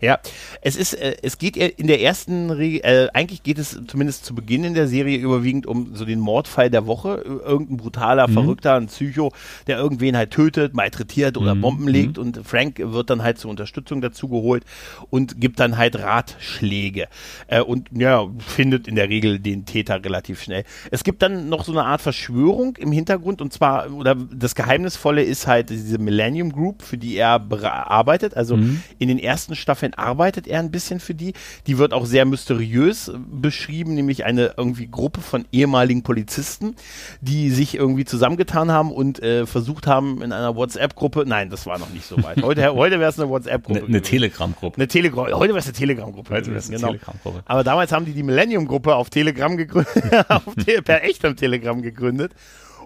Ja, 0.00 0.18
es 0.62 0.76
ist, 0.76 0.94
äh, 0.94 1.16
es 1.22 1.38
geht 1.38 1.56
ja 1.56 1.66
in 1.66 1.86
der 1.86 2.00
ersten, 2.00 2.50
Re 2.50 2.82
äh, 2.82 3.08
eigentlich 3.12 3.42
geht 3.42 3.58
es 3.58 3.78
zumindest 3.86 4.24
zu 4.24 4.34
Beginn 4.34 4.64
in 4.64 4.74
der 4.74 4.88
Serie 4.88 5.18
überwiegend 5.18 5.66
um 5.66 5.94
so 5.94 6.04
den 6.04 6.20
Mordfall 6.20 6.70
der 6.70 6.86
Woche. 6.86 7.22
Ir- 7.26 7.40
Irgendein 7.50 7.76
brutaler, 7.78 8.28
Verrückter, 8.28 8.74
ein 8.76 8.86
Psycho, 8.86 9.32
der 9.66 9.78
irgendwen 9.78 10.16
halt 10.16 10.30
tötet, 10.30 10.72
malträtiert 10.74 11.36
oder 11.36 11.54
Bomben 11.54 11.88
legt 11.88 12.16
und 12.18 12.40
Frank 12.44 12.78
wird 12.78 13.10
dann 13.10 13.22
halt 13.22 13.38
zur 13.38 13.50
Unterstützung 13.50 14.00
dazu 14.00 14.28
geholt 14.28 14.64
und 15.10 15.40
gibt 15.40 15.58
dann 15.60 15.76
halt 15.76 15.96
Ratschläge 15.98 17.08
äh, 17.48 17.60
und 17.60 17.88
ja, 17.92 18.26
findet 18.38 18.88
in 18.88 18.94
der 18.94 19.08
Regel 19.08 19.38
den 19.38 19.64
Täter 19.66 20.02
relativ 20.04 20.42
schnell. 20.42 20.64
Es 20.90 21.04
gibt 21.04 21.22
dann 21.22 21.48
noch 21.48 21.64
so 21.64 21.72
eine 21.72 21.84
Art 21.84 22.00
Verschwörung 22.00 22.76
im 22.76 22.92
Hintergrund 22.92 23.40
und 23.42 23.52
zwar, 23.52 23.92
oder 23.92 24.14
das 24.14 24.54
Geheimnisvolle 24.54 25.22
ist 25.22 25.46
halt 25.46 25.70
diese 25.70 25.98
Millennium 25.98 26.52
Group, 26.52 26.82
für 26.82 26.96
die 26.98 27.16
er 27.16 27.40
arbeitet. 27.62 28.36
Also 28.36 28.56
in 28.98 29.08
den 29.08 29.18
ersten 29.18 29.54
Staffeln 29.56 29.89
anscheinend 29.90 29.98
arbeitet 29.98 30.46
er 30.46 30.60
ein 30.60 30.70
bisschen 30.70 31.00
für 31.00 31.14
die. 31.14 31.34
Die 31.66 31.78
wird 31.78 31.92
auch 31.92 32.06
sehr 32.06 32.24
mysteriös 32.24 33.10
beschrieben, 33.30 33.94
nämlich 33.94 34.24
eine 34.24 34.54
irgendwie 34.56 34.88
Gruppe 34.88 35.20
von 35.20 35.44
ehemaligen 35.52 36.02
Polizisten, 36.02 36.76
die 37.20 37.50
sich 37.50 37.74
irgendwie 37.74 38.04
zusammengetan 38.04 38.70
haben 38.70 38.92
und 38.92 39.22
äh, 39.22 39.46
versucht 39.46 39.86
haben 39.86 40.22
in 40.22 40.32
einer 40.32 40.56
WhatsApp-Gruppe, 40.56 41.24
nein, 41.26 41.50
das 41.50 41.66
war 41.66 41.78
noch 41.78 41.90
nicht 41.90 42.06
so 42.06 42.22
weit. 42.22 42.42
Heute, 42.42 42.74
heute 42.74 42.98
wäre 42.98 43.10
es 43.10 43.18
eine 43.18 43.28
WhatsApp-Gruppe. 43.28 43.78
Eine, 43.80 43.88
eine 43.88 44.02
Telegram-Gruppe. 44.02 44.76
Eine 44.76 44.88
Telegram, 44.88 45.26
heute 45.26 45.54
wäre 45.54 45.58
es 45.58 45.66
eine 45.66 45.74
Telegram-Gruppe. 45.74 46.34
Heute 46.34 46.46
wäre 46.46 46.58
es 46.58 46.68
eine 46.68 46.76
genau. 46.76 46.88
Telegram-Gruppe. 46.88 47.42
Aber 47.46 47.64
damals 47.64 47.92
haben 47.92 48.04
die 48.04 48.12
die 48.12 48.22
Millennium-Gruppe 48.22 48.94
auf 48.94 49.10
Telegram 49.10 49.56
gegründet, 49.56 49.94
auf 50.28 50.54
Te 50.64 50.82
per 50.82 51.04
echtem 51.04 51.36
Telegram 51.36 51.80
gegründet. 51.82 52.32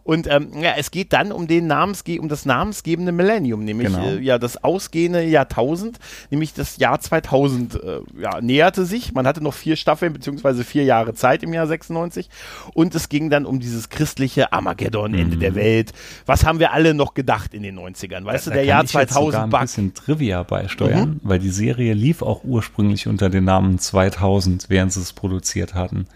Und 0.05 0.27
ähm, 0.31 0.49
ja, 0.61 0.73
es 0.77 0.91
geht 0.91 1.15
dann 1.15 1.33
um 1.33 1.47
den 1.47 1.67
Namensge 1.67 2.21
um 2.21 2.29
das 2.29 2.45
namensgebende 2.45 3.11
Millennium, 3.11 3.65
nämlich 3.65 3.89
Genau. 3.89 4.05
äh, 4.07 4.21
ja 4.21 4.39
das 4.39 4.63
ausgehende 4.63 5.25
Jahrtausend, 5.25 5.99
nämlich 6.31 6.53
das 6.53 6.77
Jahr 6.77 7.01
2000 7.01 7.75
äh, 7.83 8.01
ja, 8.21 8.41
näherte 8.43 8.85
sich. 8.85 9.15
Man 9.15 9.27
hatte 9.27 9.43
noch 9.43 9.55
vier 9.55 9.77
Staffeln 9.77 10.13
beziehungsweise 10.13 10.63
vier 10.63 10.85
Jahre 10.85 11.15
Zeit 11.15 11.43
im 11.43 11.55
Jahr 11.55 11.67
96 11.67 12.29
und 12.75 12.95
es 12.95 13.09
ging 13.09 13.31
dann 13.31 13.47
um 13.47 13.61
dieses 13.61 13.89
christliche 13.89 14.53
Armageddon, 14.53 15.15
Ende 15.15 15.39
der 15.39 15.55
Welt. 15.55 15.93
Was 16.27 16.45
haben 16.45 16.59
wir 16.59 16.73
alle 16.73 16.93
noch 16.93 17.15
gedacht 17.15 17.55
in 17.55 17.63
den 17.63 17.79
90ern? 17.79 18.25
Weißt 18.27 18.47
du, 18.47 18.51
Da 18.51 18.57
der 18.57 18.65
kann 18.65 18.69
Jahr 18.69 18.85
ich 18.85 18.93
jetzt 18.93 19.15
sogar 19.15 19.31
2000 19.33 19.43
ein 19.45 19.51
Bug. 19.51 19.61
bisschen 19.63 19.95
Trivia 19.95 20.43
beisteuern, 20.43 21.09
Mhm. 21.09 21.21
weil 21.23 21.39
die 21.39 21.49
Serie 21.51 21.95
lief 21.95 22.21
auch 22.21 22.45
ursprünglich 22.45 23.09
unter 23.09 23.31
dem 23.31 23.45
Namen 23.45 23.79
2000, 23.79 24.67
während 24.69 24.93
sie 24.93 25.01
es 25.01 25.15
produziert 25.15 25.73
hatten. 25.75 26.07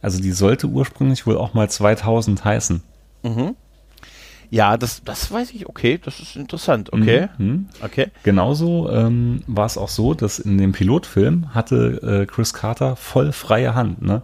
Also 0.00 0.20
die 0.22 0.30
sollte 0.32 0.68
ursprünglich 0.68 1.26
wohl 1.26 1.36
auch 1.36 1.54
mal 1.54 1.68
2000 1.68 2.44
heißen. 2.44 2.82
Ja, 4.50 4.76
das, 4.76 5.02
das 5.02 5.32
weiß 5.32 5.52
ich. 5.52 5.66
Okay, 5.66 5.98
das 6.04 6.20
ist 6.20 6.36
interessant. 6.36 6.92
Okay, 6.92 7.28
Mhm. 7.38 7.68
okay. 7.82 8.08
Genauso 8.22 8.90
ähm, 8.90 9.42
war 9.46 9.64
es 9.64 9.78
auch 9.78 9.88
so, 9.88 10.12
dass 10.12 10.38
in 10.38 10.58
dem 10.58 10.72
Pilotfilm 10.72 11.54
hatte 11.54 12.20
äh, 12.22 12.26
Chris 12.26 12.52
Carter 12.52 12.96
voll 12.96 13.32
freie 13.32 13.74
Hand. 13.74 14.02
Ne? 14.02 14.20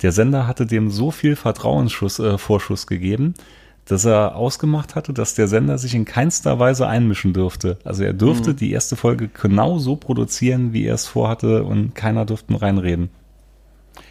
Der 0.00 0.12
Sender 0.12 0.46
hatte 0.46 0.64
dem 0.64 0.90
so 0.90 1.10
viel 1.10 1.36
Vertrauensschuss, 1.36 2.18
äh, 2.20 2.38
gegeben, 2.86 3.34
dass 3.84 4.06
er 4.06 4.34
ausgemacht 4.34 4.94
hatte, 4.94 5.12
dass 5.12 5.34
der 5.34 5.46
Sender 5.46 5.76
sich 5.76 5.94
in 5.94 6.06
keinster 6.06 6.58
Weise 6.58 6.86
einmischen 6.88 7.34
dürfte. 7.34 7.76
Also 7.84 8.02
er 8.02 8.14
durfte 8.14 8.54
die 8.54 8.72
erste 8.72 8.96
Folge 8.96 9.28
genau 9.28 9.78
so 9.78 9.96
produzieren, 9.96 10.72
wie 10.72 10.86
er 10.86 10.94
es 10.94 11.06
vorhatte 11.06 11.64
und 11.64 11.94
keiner 11.94 12.24
durfte 12.24 12.60
reinreden. 12.60 13.10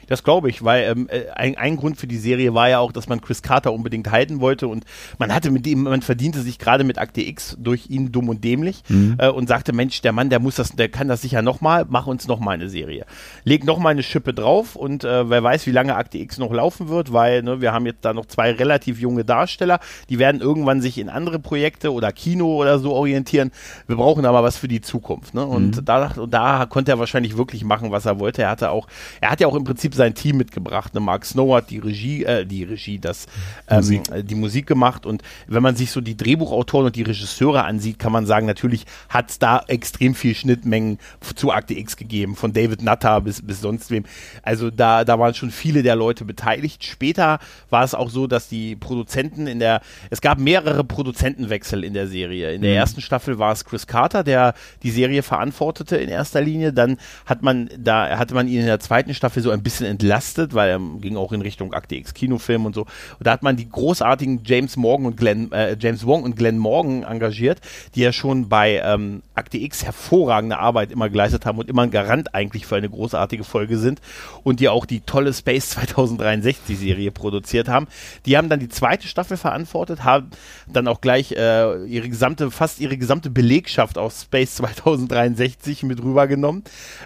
Das 0.07 0.23
glaube 0.23 0.49
ich, 0.49 0.63
weil 0.63 0.83
ähm, 0.83 1.07
äh, 1.09 1.29
ein, 1.35 1.57
ein 1.57 1.77
Grund 1.77 1.97
für 1.97 2.07
die 2.07 2.17
Serie 2.17 2.53
war 2.53 2.69
ja 2.69 2.79
auch, 2.79 2.91
dass 2.91 3.07
man 3.07 3.21
Chris 3.21 3.41
Carter 3.41 3.73
unbedingt 3.73 4.11
halten 4.11 4.39
wollte 4.39 4.67
und 4.67 4.85
man 5.17 5.33
hatte 5.33 5.51
mit 5.51 5.65
ihm, 5.67 5.83
man 5.83 6.01
verdiente 6.01 6.41
sich 6.41 6.59
gerade 6.59 6.83
mit 6.83 6.97
Akte 6.97 7.21
X 7.21 7.57
durch 7.59 7.89
ihn 7.89 8.11
dumm 8.11 8.29
und 8.29 8.43
dämlich 8.43 8.83
äh, 9.17 9.29
und 9.29 9.47
sagte, 9.47 9.73
Mensch, 9.73 10.01
der 10.01 10.11
Mann, 10.11 10.29
der 10.29 10.39
muss 10.39 10.55
das, 10.55 10.71
der 10.71 10.89
kann 10.89 11.07
das 11.07 11.21
sicher 11.21 11.41
nochmal, 11.41 11.85
mach 11.87 12.07
uns 12.07 12.27
nochmal 12.27 12.55
eine 12.55 12.69
Serie. 12.69 13.05
Leg 13.43 13.63
nochmal 13.63 13.91
eine 13.91 14.03
Schippe 14.03 14.33
drauf 14.33 14.75
und 14.75 15.03
äh, 15.03 15.29
wer 15.29 15.43
weiß, 15.43 15.65
wie 15.67 15.71
lange 15.71 15.95
Akte 15.95 16.17
X 16.17 16.37
noch 16.37 16.51
laufen 16.51 16.89
wird, 16.89 17.11
weil 17.13 17.43
ne, 17.43 17.61
wir 17.61 17.73
haben 17.73 17.85
jetzt 17.85 18.03
da 18.05 18.13
noch 18.13 18.25
zwei 18.25 18.51
relativ 18.51 18.99
junge 18.99 19.25
Darsteller, 19.25 19.79
die 20.09 20.19
werden 20.19 20.41
irgendwann 20.41 20.81
sich 20.81 20.97
in 20.97 21.09
andere 21.09 21.39
Projekte 21.39 21.91
oder 21.91 22.11
Kino 22.11 22.55
oder 22.55 22.79
so 22.79 22.93
orientieren. 22.93 23.51
Wir 23.87 23.95
brauchen 23.95 24.25
aber 24.25 24.43
was 24.43 24.57
für 24.57 24.67
die 24.67 24.81
Zukunft. 24.81 25.33
Ne? 25.33 25.45
Und 25.45 25.87
da, 25.87 26.11
und 26.15 26.33
da 26.33 26.65
konnte 26.65 26.91
er 26.91 26.99
wahrscheinlich 26.99 27.37
wirklich 27.37 27.63
machen, 27.63 27.91
was 27.91 28.05
er 28.05 28.19
wollte. 28.19 28.43
Er 28.43 28.49
hatte 28.49 28.71
auch, 28.71 28.87
er 29.21 29.31
hat 29.31 29.39
ja 29.39 29.47
auch 29.47 29.55
im 29.55 29.63
Prinzip 29.63 29.94
sein 29.95 30.13
Team 30.13 30.37
mitgebracht. 30.37 30.93
Ne? 30.93 30.99
Mark 30.99 31.25
Snow 31.25 31.55
hat 31.55 31.69
die 31.69 31.79
Regie, 31.79 32.23
äh, 32.23 32.45
die 32.45 32.63
Regie, 32.63 32.99
das 32.99 33.27
ähm, 33.67 33.77
Musik. 33.77 34.01
die 34.23 34.35
Musik 34.35 34.67
gemacht. 34.67 35.05
Und 35.05 35.23
wenn 35.47 35.63
man 35.63 35.75
sich 35.75 35.91
so 35.91 36.01
die 36.01 36.17
Drehbuchautoren 36.17 36.87
und 36.87 36.95
die 36.95 37.03
Regisseure 37.03 37.63
ansieht, 37.63 37.99
kann 37.99 38.11
man 38.11 38.25
sagen, 38.25 38.45
natürlich 38.45 38.85
hat 39.09 39.29
es 39.29 39.39
da 39.39 39.63
extrem 39.67 40.15
viel 40.15 40.35
Schnittmengen 40.35 40.99
zu 41.35 41.51
Akte 41.51 41.73
X 41.73 41.97
gegeben, 41.97 42.35
von 42.35 42.53
David 42.53 42.81
Nutter 42.81 43.21
bis, 43.21 43.41
bis 43.41 43.61
sonst 43.61 43.91
wem. 43.91 44.05
Also 44.43 44.69
da, 44.69 45.03
da 45.03 45.19
waren 45.19 45.33
schon 45.33 45.51
viele 45.51 45.83
der 45.83 45.95
Leute 45.95 46.25
beteiligt. 46.25 46.83
Später 46.83 47.39
war 47.69 47.83
es 47.83 47.93
auch 47.93 48.09
so, 48.09 48.27
dass 48.27 48.47
die 48.47 48.75
Produzenten 48.75 49.47
in 49.47 49.59
der, 49.59 49.81
es 50.09 50.21
gab 50.21 50.39
mehrere 50.39 50.83
Produzentenwechsel 50.83 51.83
in 51.83 51.93
der 51.93 52.07
Serie. 52.07 52.53
In 52.53 52.61
der 52.61 52.75
ersten 52.75 53.01
Staffel 53.01 53.39
war 53.39 53.51
es 53.51 53.65
Chris 53.65 53.87
Carter, 53.87 54.23
der 54.23 54.53
die 54.83 54.91
Serie 54.91 55.23
verantwortete 55.23 55.97
in 55.97 56.09
erster 56.09 56.41
Linie. 56.41 56.73
Dann 56.73 56.97
hat 57.25 57.41
man, 57.41 57.69
da 57.77 58.17
hatte 58.17 58.33
man 58.33 58.47
ihn 58.47 58.61
in 58.61 58.65
der 58.65 58.79
zweiten 58.79 59.13
Staffel 59.13 59.41
so 59.41 59.51
ein 59.51 59.63
bisschen 59.63 59.84
entlastet, 59.85 60.53
weil 60.53 60.69
er 60.69 60.79
ging 60.99 61.17
auch 61.17 61.31
in 61.31 61.41
Richtung 61.41 61.73
Akte 61.73 61.95
X 61.95 62.13
Kinofilm 62.13 62.65
und 62.65 62.75
so. 62.75 62.81
Und 62.81 63.27
da 63.27 63.31
hat 63.31 63.43
man 63.43 63.55
die 63.55 63.69
großartigen 63.69 64.41
James 64.43 64.77
Morgan 64.77 65.05
und 65.05 65.17
Glenn, 65.17 65.51
äh, 65.51 65.77
James 65.79 66.05
Wong 66.05 66.23
und 66.23 66.35
Glenn 66.35 66.57
Morgan 66.57 67.03
engagiert, 67.03 67.61
die 67.95 68.01
ja 68.01 68.11
schon 68.11 68.49
bei 68.49 68.81
ähm, 68.83 69.23
Akte 69.35 69.57
X 69.57 69.85
hervorragende 69.85 70.57
Arbeit 70.57 70.91
immer 70.91 71.09
geleistet 71.09 71.45
haben 71.45 71.59
und 71.59 71.69
immer 71.69 71.83
ein 71.83 71.91
Garant 71.91 72.33
eigentlich 72.33 72.65
für 72.65 72.75
eine 72.75 72.89
großartige 72.89 73.43
Folge 73.43 73.77
sind 73.77 74.01
und 74.43 74.59
die 74.59 74.69
auch 74.69 74.85
die 74.85 75.01
tolle 75.01 75.33
Space 75.33 75.69
2063 75.71 76.77
Serie 76.77 77.11
produziert 77.11 77.67
haben. 77.67 77.87
Die 78.25 78.37
haben 78.37 78.49
dann 78.49 78.59
die 78.59 78.69
zweite 78.69 79.07
Staffel 79.07 79.37
verantwortet, 79.37 80.03
haben 80.03 80.29
dann 80.67 80.87
auch 80.87 81.01
gleich 81.01 81.31
äh, 81.31 81.85
ihre 81.85 82.09
gesamte, 82.09 82.51
fast 82.51 82.79
ihre 82.79 82.97
gesamte 82.97 83.29
Belegschaft 83.29 83.97
aus 83.97 84.23
Space 84.23 84.55
2063 84.55 85.83
mit 85.83 86.01
rübergenommen. 86.03 86.63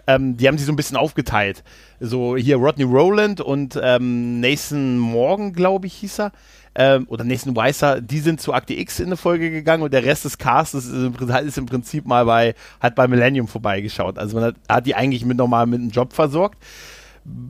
Ähm, 0.08 0.38
die 0.38 0.48
haben 0.48 0.58
sie 0.58 0.66
so 0.66 0.72
ein 0.72 0.76
bisschen 0.76 0.98
aufgeteilt. 0.98 1.64
So 2.00 2.38
hier 2.38 2.62
Rodney 2.70 2.86
Rowland 2.86 3.42
und 3.42 3.80
ähm, 3.82 4.40
Nathan 4.40 5.00
Morgan, 5.00 5.54
glaube 5.54 5.88
ich, 5.88 5.96
hieß 5.96 6.20
er. 6.20 6.32
Ähm, 6.76 7.08
oder 7.10 7.24
Nathan 7.24 7.56
Weiser, 7.56 8.00
die 8.00 8.20
sind 8.20 8.40
zu 8.40 8.54
Akte 8.54 8.76
X 8.76 9.00
in 9.00 9.08
eine 9.08 9.18
Folge 9.18 9.50
gegangen 9.50 9.82
und 9.82 9.92
der 9.92 10.06
Rest 10.06 10.26
des 10.26 10.38
Castes 10.38 10.86
ist 10.86 10.94
im, 10.94 11.14
Prin- 11.14 11.48
ist 11.48 11.58
im 11.58 11.66
Prinzip 11.66 12.06
mal 12.06 12.26
bei, 12.26 12.54
hat 12.80 12.94
bei 12.94 13.08
Millennium 13.08 13.48
vorbeigeschaut. 13.48 14.20
Also 14.20 14.36
man 14.36 14.46
hat, 14.46 14.56
hat 14.70 14.86
die 14.86 14.94
eigentlich 14.94 15.26
mit 15.26 15.38
normal 15.38 15.66
mit 15.66 15.80
einem 15.82 15.90
Job 15.90 16.14
versorgt 16.14 16.60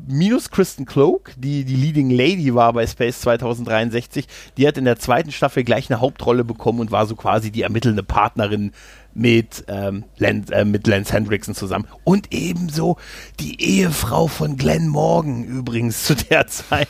minus 0.07 0.49
Kristen 0.49 0.85
Cloak, 0.85 1.31
die 1.37 1.63
die 1.63 1.75
Leading 1.75 2.09
Lady 2.09 2.53
war 2.55 2.73
bei 2.73 2.85
Space 2.87 3.21
2063, 3.21 4.27
die 4.57 4.67
hat 4.67 4.77
in 4.77 4.85
der 4.85 4.97
zweiten 4.97 5.31
Staffel 5.31 5.63
gleich 5.63 5.89
eine 5.89 6.01
Hauptrolle 6.01 6.43
bekommen 6.43 6.79
und 6.79 6.91
war 6.91 7.05
so 7.05 7.15
quasi 7.15 7.51
die 7.51 7.61
ermittelnde 7.61 8.03
Partnerin 8.03 8.71
mit, 9.13 9.65
ähm, 9.67 10.05
Lance, 10.17 10.53
äh, 10.53 10.65
mit 10.65 10.87
Lance 10.87 11.13
Hendrickson 11.13 11.55
zusammen. 11.55 11.87
Und 12.03 12.31
ebenso 12.31 12.97
die 13.39 13.61
Ehefrau 13.61 14.27
von 14.27 14.55
Glenn 14.55 14.87
Morgan 14.87 15.43
übrigens 15.43 16.03
zu 16.05 16.15
der 16.15 16.47
Zeit. 16.47 16.87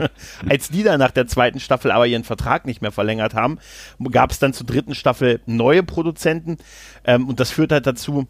Als 0.48 0.68
die 0.68 0.82
dann 0.82 0.98
nach 0.98 1.12
der 1.12 1.26
zweiten 1.26 1.60
Staffel 1.60 1.90
aber 1.90 2.06
ihren 2.06 2.24
Vertrag 2.24 2.66
nicht 2.66 2.82
mehr 2.82 2.92
verlängert 2.92 3.34
haben, 3.34 3.58
gab 4.10 4.30
es 4.30 4.38
dann 4.38 4.52
zur 4.52 4.66
dritten 4.66 4.94
Staffel 4.94 5.40
neue 5.46 5.82
Produzenten 5.82 6.58
ähm, 7.04 7.28
und 7.28 7.40
das 7.40 7.50
führt 7.50 7.72
halt 7.72 7.86
dazu, 7.86 8.26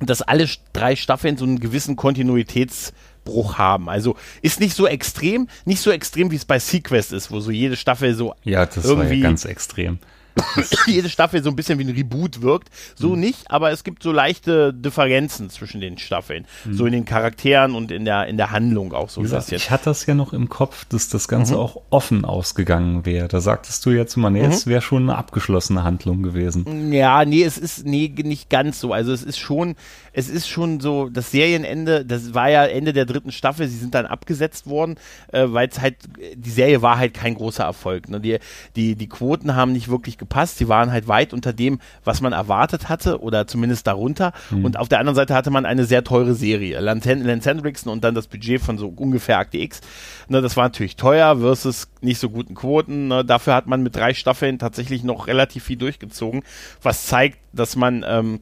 dass 0.00 0.22
alle 0.22 0.48
drei 0.72 0.96
Staffeln 0.96 1.36
so 1.36 1.44
einen 1.44 1.60
gewissen 1.60 1.96
Kontinuitätsbruch 1.96 3.58
haben. 3.58 3.88
Also 3.88 4.16
ist 4.42 4.60
nicht 4.60 4.74
so 4.74 4.86
extrem, 4.86 5.48
nicht 5.64 5.80
so 5.80 5.90
extrem 5.90 6.30
wie 6.30 6.36
es 6.36 6.44
bei 6.44 6.58
Sequest 6.58 7.12
ist, 7.12 7.30
wo 7.30 7.40
so 7.40 7.50
jede 7.50 7.76
Staffel 7.76 8.14
so 8.14 8.34
Ja, 8.44 8.66
das 8.66 8.84
war 8.84 8.90
irgendwie 8.90 9.16
ja 9.16 9.22
ganz 9.22 9.44
extrem. 9.44 9.98
jede 10.86 11.08
Staffel 11.08 11.42
so 11.42 11.50
ein 11.50 11.56
bisschen 11.56 11.78
wie 11.78 11.84
ein 11.84 11.90
Reboot 11.94 12.42
wirkt. 12.42 12.68
So 12.94 13.16
nicht, 13.16 13.50
aber 13.50 13.70
es 13.70 13.84
gibt 13.84 14.02
so 14.02 14.12
leichte 14.12 14.72
Differenzen 14.72 15.50
zwischen 15.50 15.80
den 15.80 15.98
Staffeln. 15.98 16.46
So 16.70 16.86
in 16.86 16.92
den 16.92 17.04
Charakteren 17.04 17.74
und 17.74 17.90
in 17.90 18.04
der, 18.04 18.26
in 18.26 18.36
der 18.36 18.50
Handlung 18.50 18.92
auch 18.92 19.08
so 19.08 19.20
ein 19.20 19.28
bisschen. 19.28 19.56
ich 19.56 19.70
hatte 19.70 19.86
das 19.86 20.06
ja 20.06 20.14
noch 20.14 20.32
im 20.32 20.48
Kopf, 20.48 20.84
dass 20.86 21.08
das 21.08 21.26
Mhm. 21.26 21.30
Ganze 21.32 21.58
auch 21.58 21.80
offen 21.90 22.24
ausgegangen 22.24 23.06
wäre. 23.06 23.28
Da 23.28 23.40
sagtest 23.40 23.84
du 23.86 23.90
jetzt 23.90 24.16
mal, 24.16 24.30
nee, 24.30 24.40
es 24.44 24.66
wäre 24.66 24.82
schon 24.82 25.04
eine 25.04 25.16
abgeschlossene 25.16 25.82
Handlung 25.82 26.22
gewesen. 26.22 26.92
Ja, 26.92 27.24
nee, 27.24 27.42
es 27.42 27.58
ist 27.58 27.86
nee, 27.86 28.12
nicht 28.22 28.50
ganz 28.50 28.80
so. 28.80 28.92
Also 28.92 29.12
es 29.12 29.22
ist 29.22 29.38
schon, 29.38 29.76
es 30.12 30.28
ist 30.28 30.48
schon 30.48 30.80
so, 30.80 31.08
das 31.08 31.30
Serienende, 31.30 32.04
das 32.04 32.34
war 32.34 32.50
ja 32.50 32.64
Ende 32.64 32.92
der 32.92 33.06
dritten 33.06 33.32
Staffel, 33.32 33.66
sie 33.68 33.78
sind 33.78 33.94
dann 33.94 34.06
abgesetzt 34.06 34.66
worden, 34.66 34.96
äh, 35.32 35.46
weil 35.48 35.68
es 35.68 35.80
halt, 35.80 35.96
die 36.34 36.50
Serie 36.50 36.82
war 36.82 36.98
halt 36.98 37.14
kein 37.14 37.34
großer 37.34 37.64
Erfolg. 37.64 38.08
Ne? 38.08 38.20
Die, 38.20 38.38
die, 38.76 38.94
die 38.94 39.08
Quoten 39.08 39.54
haben 39.54 39.72
nicht 39.72 39.88
wirklich 39.88 40.18
gepasst, 40.18 40.58
sie 40.58 40.68
waren 40.68 40.92
halt 40.92 41.08
weit 41.08 41.32
unter 41.32 41.52
dem, 41.52 41.80
was 42.04 42.20
man 42.20 42.32
erwartet 42.32 42.88
hatte 42.88 43.20
oder 43.20 43.46
zumindest 43.46 43.86
darunter. 43.86 44.32
Und 44.62 44.78
auf 44.78 44.88
der 44.88 44.98
anderen 44.98 45.16
Seite 45.16 45.34
hatte 45.34 45.50
man 45.50 45.66
eine 45.66 45.84
sehr 45.84 46.04
teure 46.04 46.34
Serie. 46.34 46.80
Lance 46.80 47.12
Lance 47.12 47.48
Hendrickson 47.48 47.92
und 47.92 48.04
dann 48.04 48.14
das 48.14 48.26
Budget 48.26 48.60
von 48.60 48.78
so 48.78 48.88
ungefähr 48.88 49.38
Akte 49.38 49.58
X. 49.58 49.80
Ne, 50.28 50.40
das 50.40 50.56
war 50.56 50.64
natürlich 50.64 50.96
teuer 50.96 51.38
versus 51.38 51.88
nicht 52.00 52.18
so 52.18 52.30
guten 52.30 52.54
Quoten. 52.54 53.08
Ne? 53.08 53.24
Dafür 53.24 53.54
hat 53.54 53.66
man 53.66 53.82
mit 53.82 53.96
drei 53.96 54.14
Staffeln 54.14 54.58
tatsächlich 54.58 55.04
noch 55.04 55.26
relativ 55.26 55.64
viel 55.64 55.76
durchgezogen, 55.76 56.42
was 56.82 57.06
zeigt, 57.06 57.38
dass 57.52 57.76
man 57.76 58.04
ähm, 58.06 58.40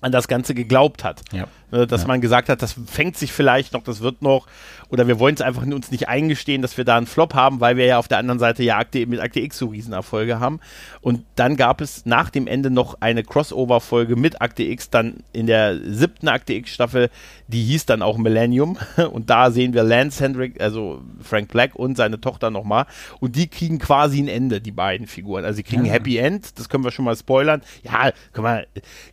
an 0.00 0.12
das 0.12 0.28
Ganze 0.28 0.54
geglaubt 0.54 1.04
hat. 1.04 1.22
Ja. 1.32 1.46
Ne, 1.72 1.86
dass 1.86 2.02
ja. 2.02 2.08
man 2.08 2.20
gesagt 2.20 2.48
hat, 2.48 2.62
das 2.62 2.74
fängt 2.86 3.16
sich 3.16 3.32
vielleicht 3.32 3.72
noch, 3.72 3.82
das 3.82 4.00
wird 4.00 4.22
noch, 4.22 4.46
oder 4.88 5.06
wir 5.06 5.20
wollen 5.20 5.34
es 5.34 5.40
einfach 5.40 5.62
uns 5.62 5.90
nicht 5.90 6.08
eingestehen, 6.08 6.62
dass 6.62 6.76
wir 6.76 6.84
da 6.84 6.96
einen 6.96 7.06
Flop 7.06 7.34
haben, 7.34 7.60
weil 7.60 7.76
wir 7.76 7.86
ja 7.86 7.98
auf 7.98 8.08
der 8.08 8.18
anderen 8.18 8.40
Seite 8.40 8.64
ja 8.64 8.78
Akte, 8.78 9.06
mit 9.06 9.20
Akte 9.20 9.40
X 9.40 9.58
so 9.58 9.66
Riesenerfolge 9.66 10.40
haben. 10.40 10.58
Und 11.00 11.24
dann 11.36 11.56
gab 11.56 11.80
es 11.80 12.06
nach 12.06 12.30
dem 12.30 12.48
Ende 12.48 12.70
noch 12.70 12.96
eine 13.00 13.22
Crossover-Folge 13.22 14.16
mit 14.16 14.42
Akte 14.42 14.64
X, 14.64 14.90
dann 14.90 15.22
in 15.32 15.46
der 15.46 15.78
siebten 15.78 16.28
Akte 16.28 16.54
X-Staffel, 16.54 17.08
die 17.46 17.62
hieß 17.62 17.86
dann 17.86 18.02
auch 18.02 18.18
Millennium. 18.18 18.78
Und 19.12 19.30
da 19.30 19.50
sehen 19.50 19.72
wir 19.74 19.84
Lance 19.84 20.22
Hendrick, 20.22 20.60
also 20.60 21.02
Frank 21.22 21.48
Black 21.48 21.74
und 21.74 21.96
seine 21.96 22.20
Tochter 22.20 22.50
nochmal. 22.50 22.86
Und 23.20 23.36
die 23.36 23.48
kriegen 23.48 23.78
quasi 23.78 24.20
ein 24.20 24.28
Ende, 24.28 24.60
die 24.60 24.72
beiden 24.72 25.06
Figuren. 25.06 25.44
Also 25.44 25.56
sie 25.56 25.62
kriegen 25.62 25.84
ja. 25.84 25.92
Happy 25.92 26.16
End, 26.16 26.58
das 26.58 26.68
können 26.68 26.84
wir 26.84 26.90
schon 26.90 27.04
mal 27.04 27.16
spoilern. 27.16 27.62
Ja, 27.82 28.12
können 28.32 28.44
wir, 28.44 28.66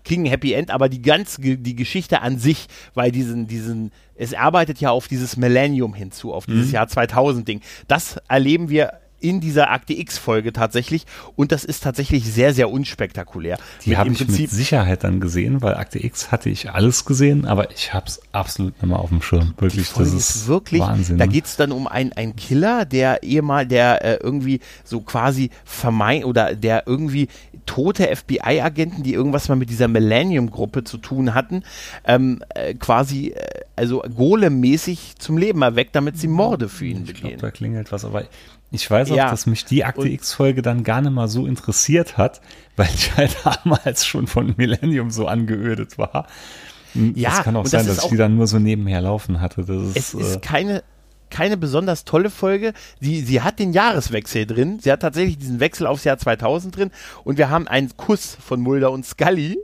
kriegen 0.04 0.26
Happy 0.26 0.54
End, 0.54 0.72
aber 0.72 0.90
die 0.90 1.02
ganze, 1.02 1.42
die 1.42 1.76
Geschichte 1.76 2.22
an 2.22 2.38
sich, 2.38 2.47
weil 2.94 3.12
diesen, 3.12 3.48
diesen, 3.48 3.92
es 4.16 4.34
arbeitet 4.34 4.80
ja 4.80 4.92
auf 4.92 5.08
dieses 5.08 5.38
Millennium 5.38 5.94
hinzu, 5.94 6.34
auf 6.34 6.46
dieses 6.46 6.68
mhm. 6.68 6.74
Jahr 6.74 6.88
2000 6.88 7.48
Ding. 7.48 7.62
Das 7.88 8.18
erleben 8.28 8.70
wir 8.70 8.94
in 9.20 9.40
dieser 9.40 9.72
Akte 9.72 9.94
X-Folge 9.94 10.54
tatsächlich 10.54 11.06
und 11.36 11.52
das 11.52 11.64
ist 11.64 11.84
tatsächlich 11.84 12.26
sehr, 12.26 12.54
sehr 12.54 12.70
unspektakulär. 12.70 13.58
Die 13.86 13.98
habe 13.98 14.12
ich 14.12 14.18
Prinzip 14.20 14.42
mit 14.42 14.52
Sicherheit 14.52 15.04
dann 15.04 15.20
gesehen, 15.20 15.62
weil 15.62 15.76
Akte 15.76 16.04
X 16.04 16.32
hatte 16.32 16.50
ich 16.50 16.72
alles 16.72 17.06
gesehen, 17.06 17.46
aber 17.46 17.72
ich 17.72 17.94
habe 17.94 18.06
es 18.08 18.22
absolut 18.32 18.74
nicht 18.74 18.86
mehr 18.86 19.00
auf 19.00 19.10
dem 19.10 19.22
Schirm. 19.22 19.54
Wirklich, 19.58 19.92
das 19.92 20.14
ist, 20.14 20.36
ist 20.36 20.48
wirklich, 20.48 20.82
Wahnsinn. 20.82 21.18
Da 21.18 21.26
geht 21.26 21.46
es 21.46 21.56
dann 21.56 21.72
um 21.72 21.88
einen, 21.88 22.14
einen 22.14 22.36
Killer, 22.36 22.86
der 22.86 23.24
ehemal, 23.24 23.66
der 23.66 24.06
äh, 24.06 24.16
irgendwie 24.22 24.60
so 24.84 25.02
quasi 25.02 25.50
vermeint 25.66 26.26
oder 26.26 26.56
der 26.56 26.84
irgendwie 26.86 27.28
tote 27.68 28.16
FBI-Agenten, 28.16 29.04
die 29.04 29.14
irgendwas 29.14 29.48
mal 29.50 29.56
mit 29.56 29.70
dieser 29.70 29.88
Millennium-Gruppe 29.88 30.84
zu 30.84 30.98
tun 30.98 31.36
hatten, 31.36 31.64
ähm, 32.06 32.42
äh, 32.56 32.74
quasi, 32.74 33.28
äh, 33.28 33.62
also 33.76 34.02
Golem-mäßig 34.02 35.18
zum 35.20 35.38
Leben 35.38 35.62
erweckt, 35.62 35.96
damit 35.96 36.18
sie 36.18 36.28
Morde 36.28 36.70
für 36.70 36.86
ihn 36.86 37.06
begehen. 37.06 37.14
Ich 37.14 37.22
glaube, 37.22 37.38
da 37.38 37.52
klingelt 37.52 37.92
was, 37.92 38.04
aber 38.04 38.24
ich 38.72 38.90
weiß 38.90 39.12
auch, 39.12 39.16
ja. 39.16 39.30
dass 39.30 39.46
mich 39.46 39.66
die 39.66 39.86
Akte 39.86 40.10
X-Folge 40.10 40.62
dann 40.62 40.84
gar 40.84 41.02
nicht 41.02 41.14
mal 41.14 41.28
so 41.28 41.46
interessiert 41.46 42.18
hat, 42.18 42.42
weil 42.76 42.90
ich 42.94 43.16
halt 43.16 43.38
damals 43.64 44.06
schon 44.06 44.26
von 44.26 44.56
Millennium 44.58 45.12
so 45.12 45.28
angeödet 45.28 45.98
war. 45.98 46.28
Ja, 47.16 47.38
es 47.38 47.44
kann 47.44 47.56
auch 47.56 47.66
sein, 47.66 47.86
dass 47.86 48.04
ich 48.04 48.10
die 48.10 48.18
dann 48.18 48.36
nur 48.36 48.48
so 48.48 48.60
nebenher 48.60 49.02
laufen 49.02 49.40
hatte. 49.40 49.64
Das 49.64 49.84
ist, 49.84 49.96
es 49.96 50.14
ist 50.14 50.36
äh, 50.38 50.40
keine, 50.40 50.84
keine 51.38 51.56
besonders 51.56 52.04
tolle 52.04 52.32
Folge. 52.32 52.74
Sie, 53.00 53.22
sie 53.22 53.42
hat 53.42 53.60
den 53.60 53.72
Jahreswechsel 53.72 54.48
drin. 54.48 54.80
Sie 54.82 54.92
hat 54.92 55.02
tatsächlich 55.04 55.38
diesen 55.38 55.60
Wechsel 55.60 55.86
aufs 55.86 56.04
Jahr 56.04 56.18
2000 56.18 56.76
drin. 56.76 56.92
Und 57.24 57.38
wir 57.38 57.52
haben 57.52 57.68
einen 57.68 57.96
Kuss 57.96 58.36
von 58.44 58.60
Mulder 58.60 58.90
und 58.90 59.06
Scully, 59.06 59.60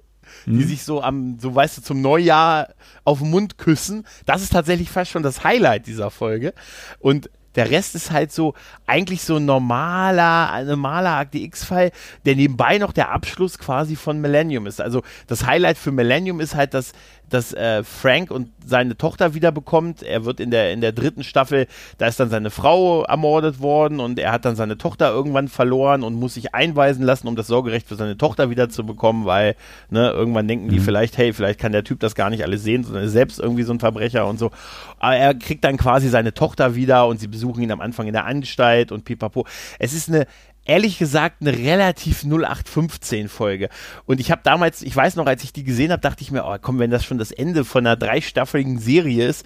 die 0.46 0.52
mhm. 0.52 0.68
sich 0.68 0.84
so 0.84 1.02
am, 1.02 1.40
so 1.40 1.56
weißt 1.56 1.80
du, 1.80 1.82
zum 1.82 2.00
Neujahr 2.00 2.76
auf 3.06 3.20
den 3.20 3.32
Mund 3.32 3.58
küssen. 3.58 4.06
Das 4.28 4.44
ist 4.44 4.54
tatsächlich 4.54 4.92
fast 4.92 5.10
schon 5.10 5.24
das 5.24 5.44
Highlight 5.44 5.88
dieser 5.88 6.12
Folge. 6.12 6.54
Und 7.00 7.32
der 7.56 7.72
Rest 7.72 7.96
ist 7.96 8.12
halt 8.12 8.32
so 8.32 8.54
eigentlich 8.86 9.24
so 9.24 9.38
ein 9.38 9.46
normaler, 9.46 10.64
normaler 10.66 11.18
Akte 11.18 11.40
X-Fall, 11.40 11.92
der 12.26 12.36
nebenbei 12.36 12.78
noch 12.78 12.94
der 12.94 13.12
Abschluss 13.12 13.58
quasi 13.58 13.96
von 13.96 14.22
Millennium 14.22 14.68
ist. 14.68 14.80
Also 14.80 15.02
das 15.26 15.46
Highlight 15.48 15.80
für 15.80 15.92
Millennium 15.92 16.40
ist 16.40 16.56
halt, 16.56 16.76
dass 16.76 16.94
dass 17.30 17.54
äh, 17.54 17.84
Frank 17.84 18.32
und 18.32 18.50
seine 18.66 18.96
Tochter 18.96 19.34
wiederbekommt. 19.34 20.04
Er 20.04 20.26
wird 20.26 20.40
in 20.40 20.52
der, 20.52 20.72
in 20.72 20.82
der 20.82 20.92
dritten 20.92 21.24
Staffel, 21.24 21.68
da 21.98 22.08
ist 22.08 22.20
dann 22.20 22.30
seine 22.30 22.50
Frau 22.50 23.04
ermordet 23.04 23.60
worden 23.60 24.00
und 24.00 24.20
er 24.20 24.32
hat 24.32 24.46
dann 24.46 24.56
seine 24.56 24.78
Tochter 24.78 25.12
irgendwann 25.12 25.48
verloren 25.48 26.04
und 26.04 26.16
muss 26.16 26.36
sich 26.36 26.54
einweisen 26.54 27.04
lassen, 27.04 27.28
um 27.28 27.36
das 27.36 27.48
Sorgerecht 27.48 27.88
für 27.88 27.96
seine 27.96 28.18
Tochter 28.18 28.50
wiederzubekommen, 28.50 29.26
weil 29.26 29.56
ne, 29.90 30.12
irgendwann 30.12 30.48
denken 30.48 30.70
die 30.70 30.80
mhm. 30.80 30.84
vielleicht, 30.84 31.18
hey, 31.18 31.34
vielleicht 31.34 31.60
kann 31.60 31.72
der 31.72 31.84
Typ 31.84 32.00
das 32.00 32.16
gar 32.16 32.30
nicht 32.30 32.44
alles 32.44 32.64
sehen, 32.64 32.84
sondern 32.84 33.04
ist 33.04 33.14
selbst 33.14 33.40
irgendwie 33.40 33.64
so 33.64 33.74
ein 33.74 33.80
Verbrecher 33.80 34.28
und 34.28 34.38
so. 34.38 34.52
Aber 35.00 35.16
er 35.16 35.34
kriegt 35.34 35.64
dann 35.64 35.78
quasi 35.78 36.10
seine 36.10 36.34
Tochter 36.34 36.76
wieder 36.76 37.08
und 37.08 37.20
sie 37.20 37.28
besuchen 37.28 37.64
ihn 37.64 37.72
am 37.72 37.82
Anfang 37.82 38.08
in 38.08 38.14
der 38.14 38.26
Anstalt 38.26 38.92
und 38.92 39.06
pipapo. 39.06 39.46
Es 39.80 39.94
ist 39.94 40.10
eine 40.10 40.28
ehrlich 40.66 40.98
gesagt 40.98 41.38
eine 41.42 41.58
relativ 41.58 42.24
0815 42.24 43.30
Folge. 43.30 43.70
Und 44.06 44.20
ich 44.20 44.32
habe 44.32 44.42
damals, 44.44 44.82
ich 44.82 44.96
weiß 44.96 45.16
noch, 45.16 45.26
als 45.26 45.44
ich 45.44 45.54
die 45.54 45.64
gesehen 45.64 45.92
habe, 45.92 46.02
dachte 46.02 46.22
ich 46.22 46.32
mir, 46.32 46.46
oh 46.46 46.56
komm, 46.62 46.80
wenn 46.80 46.92
das 46.92 47.04
schon 47.04 47.18
das 47.18 47.32
Ende 47.32 47.66
von 47.66 47.86
einer 47.86 47.98
dreistaffeligen 47.98 48.80
Serie 48.80 49.28
ist, 49.28 49.46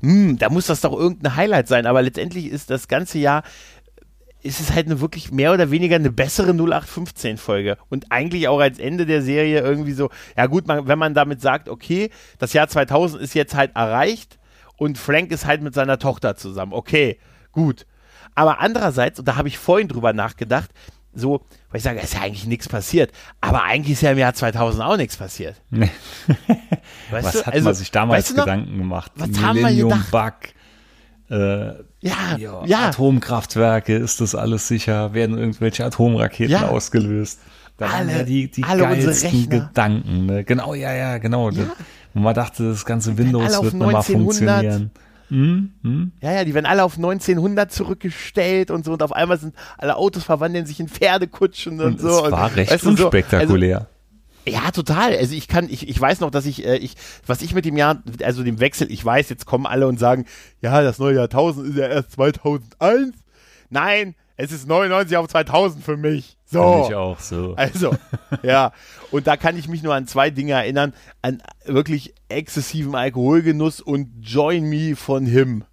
hm, 0.00 0.38
da 0.38 0.50
muss 0.50 0.66
das 0.66 0.80
doch 0.80 0.92
irgendein 0.92 1.36
Highlight 1.36 1.68
sein. 1.68 1.86
Aber 1.86 2.02
letztendlich 2.02 2.46
ist 2.46 2.70
das 2.70 2.88
ganze 2.88 3.18
Jahr 3.18 3.42
ist 4.40 4.60
es 4.60 4.72
halt 4.72 4.86
eine 4.86 5.00
wirklich 5.00 5.32
mehr 5.32 5.52
oder 5.52 5.70
weniger 5.70 5.96
eine 5.96 6.12
bessere 6.12 6.52
0815 6.52 7.38
Folge 7.38 7.76
und 7.88 8.06
eigentlich 8.10 8.46
auch 8.46 8.60
als 8.60 8.78
Ende 8.78 9.04
der 9.04 9.20
Serie 9.20 9.60
irgendwie 9.60 9.92
so, 9.92 10.10
ja 10.36 10.46
gut, 10.46 10.68
man, 10.68 10.86
wenn 10.86 10.98
man 10.98 11.12
damit 11.12 11.40
sagt, 11.40 11.68
okay, 11.68 12.10
das 12.38 12.52
Jahr 12.52 12.68
2000 12.68 13.20
ist 13.20 13.34
jetzt 13.34 13.56
halt 13.56 13.74
erreicht 13.74 14.38
und 14.76 14.96
Frank 14.96 15.32
ist 15.32 15.44
halt 15.44 15.60
mit 15.60 15.74
seiner 15.74 15.98
Tochter 15.98 16.36
zusammen, 16.36 16.72
okay, 16.72 17.18
gut, 17.50 17.84
aber 18.38 18.60
andererseits, 18.60 19.18
und 19.18 19.26
da 19.26 19.34
habe 19.34 19.48
ich 19.48 19.58
vorhin 19.58 19.88
drüber 19.88 20.12
nachgedacht, 20.12 20.70
so, 21.12 21.40
weil 21.70 21.78
ich 21.78 21.82
sage, 21.82 21.98
es 21.98 22.04
ist 22.04 22.14
ja 22.14 22.20
eigentlich 22.20 22.46
nichts 22.46 22.68
passiert. 22.68 23.10
Aber 23.40 23.64
eigentlich 23.64 23.94
ist 23.94 24.02
ja 24.02 24.12
im 24.12 24.18
Jahr 24.18 24.32
2000 24.32 24.84
auch 24.84 24.96
nichts 24.96 25.16
passiert. 25.16 25.56
Nee. 25.70 25.90
was 27.10 27.32
du? 27.32 27.44
hat 27.44 27.54
also, 27.54 27.64
man 27.64 27.74
sich 27.74 27.90
damals 27.90 28.26
weißt 28.26 28.38
du 28.38 28.42
Gedanken 28.42 28.78
gemacht? 28.78 29.10
Was 29.16 29.40
haben 29.40 29.58
wir 29.58 29.74
gedacht? 29.74 30.10
Bug. 30.12 30.34
Äh, 31.30 31.82
ja, 32.00 32.36
ja, 32.38 32.64
ja, 32.64 32.88
Atomkraftwerke, 32.88 33.96
ist 33.96 34.20
das 34.20 34.36
alles 34.36 34.68
sicher? 34.68 35.14
Werden 35.14 35.36
irgendwelche 35.36 35.84
Atomraketen 35.84 36.52
ja. 36.52 36.68
ausgelöst? 36.68 37.40
Da 37.76 37.86
alle, 37.88 38.12
ja 38.12 38.22
die, 38.22 38.50
die 38.50 38.62
alle 38.62 38.82
geilsten 38.82 39.50
Gedanken. 39.50 40.26
Ne? 40.26 40.44
Genau, 40.44 40.74
ja, 40.74 40.92
ja, 40.94 41.18
genau. 41.18 41.50
Ja. 41.50 41.64
Und 42.14 42.22
man 42.22 42.34
dachte, 42.34 42.68
das 42.68 42.84
ganze 42.84 43.18
Windows 43.18 43.60
wird 43.62 43.74
nochmal 43.74 44.04
funktionieren. 44.04 44.92
Mhm, 45.30 45.72
mh. 45.82 46.06
Ja, 46.22 46.32
ja, 46.32 46.44
die 46.44 46.54
werden 46.54 46.66
alle 46.66 46.84
auf 46.84 46.96
1900 46.96 47.70
zurückgestellt 47.70 48.70
und 48.70 48.84
so 48.84 48.92
und 48.92 49.02
auf 49.02 49.12
einmal 49.12 49.38
sind 49.38 49.54
alle 49.76 49.96
Autos 49.96 50.24
verwandeln 50.24 50.66
sich 50.66 50.80
in 50.80 50.88
Pferdekutschen 50.88 51.80
und, 51.80 51.86
und 51.86 52.00
so. 52.00 52.26
Es 52.26 52.32
war 52.32 52.46
und, 52.46 52.56
recht 52.56 52.72
weißt 52.72 52.84
du, 52.84 52.88
unspektakulär. 52.90 53.78
So, 53.78 53.84
also, 53.84 53.98
ja, 54.48 54.70
total. 54.70 55.16
Also 55.16 55.34
ich 55.34 55.48
kann, 55.48 55.68
ich, 55.68 55.88
ich 55.88 56.00
weiß 56.00 56.20
noch, 56.20 56.30
dass 56.30 56.46
ich, 56.46 56.64
äh, 56.64 56.76
ich, 56.76 56.94
was 57.26 57.42
ich 57.42 57.54
mit 57.54 57.64
dem 57.64 57.76
Jahr, 57.76 58.02
also 58.22 58.42
dem 58.42 58.60
Wechsel, 58.60 58.90
ich 58.90 59.04
weiß, 59.04 59.28
jetzt 59.28 59.46
kommen 59.46 59.66
alle 59.66 59.86
und 59.86 59.98
sagen, 59.98 60.24
ja, 60.60 60.82
das 60.82 60.98
neue 60.98 61.16
Jahrtausend 61.16 61.68
ist 61.68 61.76
ja 61.76 61.86
erst 61.86 62.12
2001. 62.12 63.12
Nein, 63.70 64.14
es 64.38 64.52
ist 64.52 64.68
99 64.68 65.16
auf 65.16 65.28
2000 65.28 65.84
für 65.84 65.96
mich. 65.96 66.36
So. 66.46 66.62
Für 66.62 66.78
mich 66.78 66.94
auch 66.94 67.18
so. 67.18 67.54
Also, 67.56 67.94
ja. 68.42 68.72
Und 69.10 69.26
da 69.26 69.36
kann 69.36 69.58
ich 69.58 69.68
mich 69.68 69.82
nur 69.82 69.94
an 69.94 70.06
zwei 70.06 70.30
Dinge 70.30 70.52
erinnern. 70.52 70.94
An 71.22 71.42
wirklich 71.66 72.14
exzessiven 72.28 72.94
Alkoholgenuss 72.94 73.80
und 73.80 74.08
Join 74.22 74.64
Me 74.64 74.94
von 74.94 75.26
Him. 75.26 75.64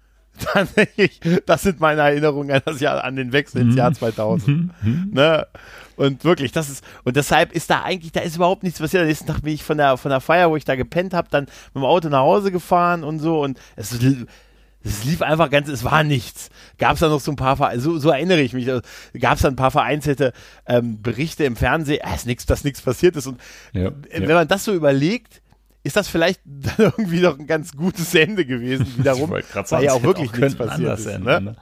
Tatsächlich, 0.38 1.20
das 1.46 1.62
sind 1.62 1.80
meine 1.80 2.00
Erinnerungen 2.00 2.50
an 2.50 2.62
das 2.64 2.80
Jahr, 2.80 3.02
an 3.02 3.16
den 3.16 3.32
Wechsel 3.32 3.62
ins 3.62 3.76
Jahr 3.76 3.92
2000. 3.92 4.48
Mhm. 4.48 4.70
Mhm. 4.82 5.10
ne? 5.12 5.46
Und 5.96 6.24
wirklich, 6.24 6.52
das 6.52 6.70
ist, 6.70 6.84
und 7.04 7.16
deshalb 7.16 7.52
ist 7.52 7.70
da 7.70 7.82
eigentlich, 7.82 8.12
da 8.12 8.20
ist 8.20 8.36
überhaupt 8.36 8.62
nichts 8.62 8.78
passiert. 8.78 9.02
Am 9.02 9.08
nächsten 9.08 9.26
Tag 9.26 9.42
bin 9.42 9.54
ich 9.54 9.64
von 9.64 9.78
der, 9.78 9.96
von 9.96 10.10
der 10.10 10.20
Feier, 10.20 10.50
wo 10.50 10.56
ich 10.56 10.64
da 10.64 10.76
gepennt 10.76 11.12
habe, 11.14 11.28
dann 11.30 11.44
mit 11.44 11.82
dem 11.82 11.84
Auto 11.84 12.08
nach 12.08 12.20
Hause 12.20 12.52
gefahren 12.52 13.02
und 13.02 13.18
so 13.18 13.42
und 13.42 13.58
es 13.74 13.92
ist 13.92 14.02
es 14.82 15.04
lief 15.04 15.22
einfach 15.22 15.50
ganz, 15.50 15.68
es 15.68 15.84
war 15.84 16.04
nichts. 16.04 16.50
Gab 16.78 16.94
es 16.94 17.00
da 17.00 17.08
noch 17.08 17.20
so 17.20 17.32
ein 17.32 17.36
paar, 17.36 17.78
so, 17.78 17.98
so 17.98 18.10
erinnere 18.10 18.40
ich 18.40 18.52
mich, 18.52 18.66
gab 19.18 19.36
es 19.36 19.42
da 19.42 19.48
ein 19.48 19.56
paar 19.56 19.70
vereinzelte 19.70 20.32
ähm, 20.66 21.02
Berichte 21.02 21.44
im 21.44 21.56
Fernsehen, 21.56 22.00
äh, 22.00 22.14
ist 22.14 22.26
nix, 22.26 22.46
dass 22.46 22.64
nichts 22.64 22.80
passiert 22.80 23.16
ist. 23.16 23.26
Und 23.26 23.40
ja, 23.72 23.90
wenn 24.10 24.28
ja. 24.28 24.34
man 24.34 24.48
das 24.48 24.64
so 24.64 24.72
überlegt, 24.72 25.42
ist 25.82 25.96
das 25.96 26.08
vielleicht 26.08 26.40
dann 26.44 26.74
irgendwie 26.78 27.20
noch 27.20 27.38
ein 27.38 27.46
ganz 27.46 27.72
gutes 27.72 28.14
Ende 28.14 28.44
gewesen 28.44 28.86
wiederum, 28.98 29.30
weil 29.30 29.44
sagen, 29.64 29.84
ja 29.84 29.92
auch 29.92 30.02
wirklich 30.02 30.30
auch 30.30 30.36
nichts 30.36 30.54
passiert 30.54 30.98
ist. 30.98 31.06
Enden, 31.06 31.24
ne? 31.24 31.40
ne? 31.40 31.56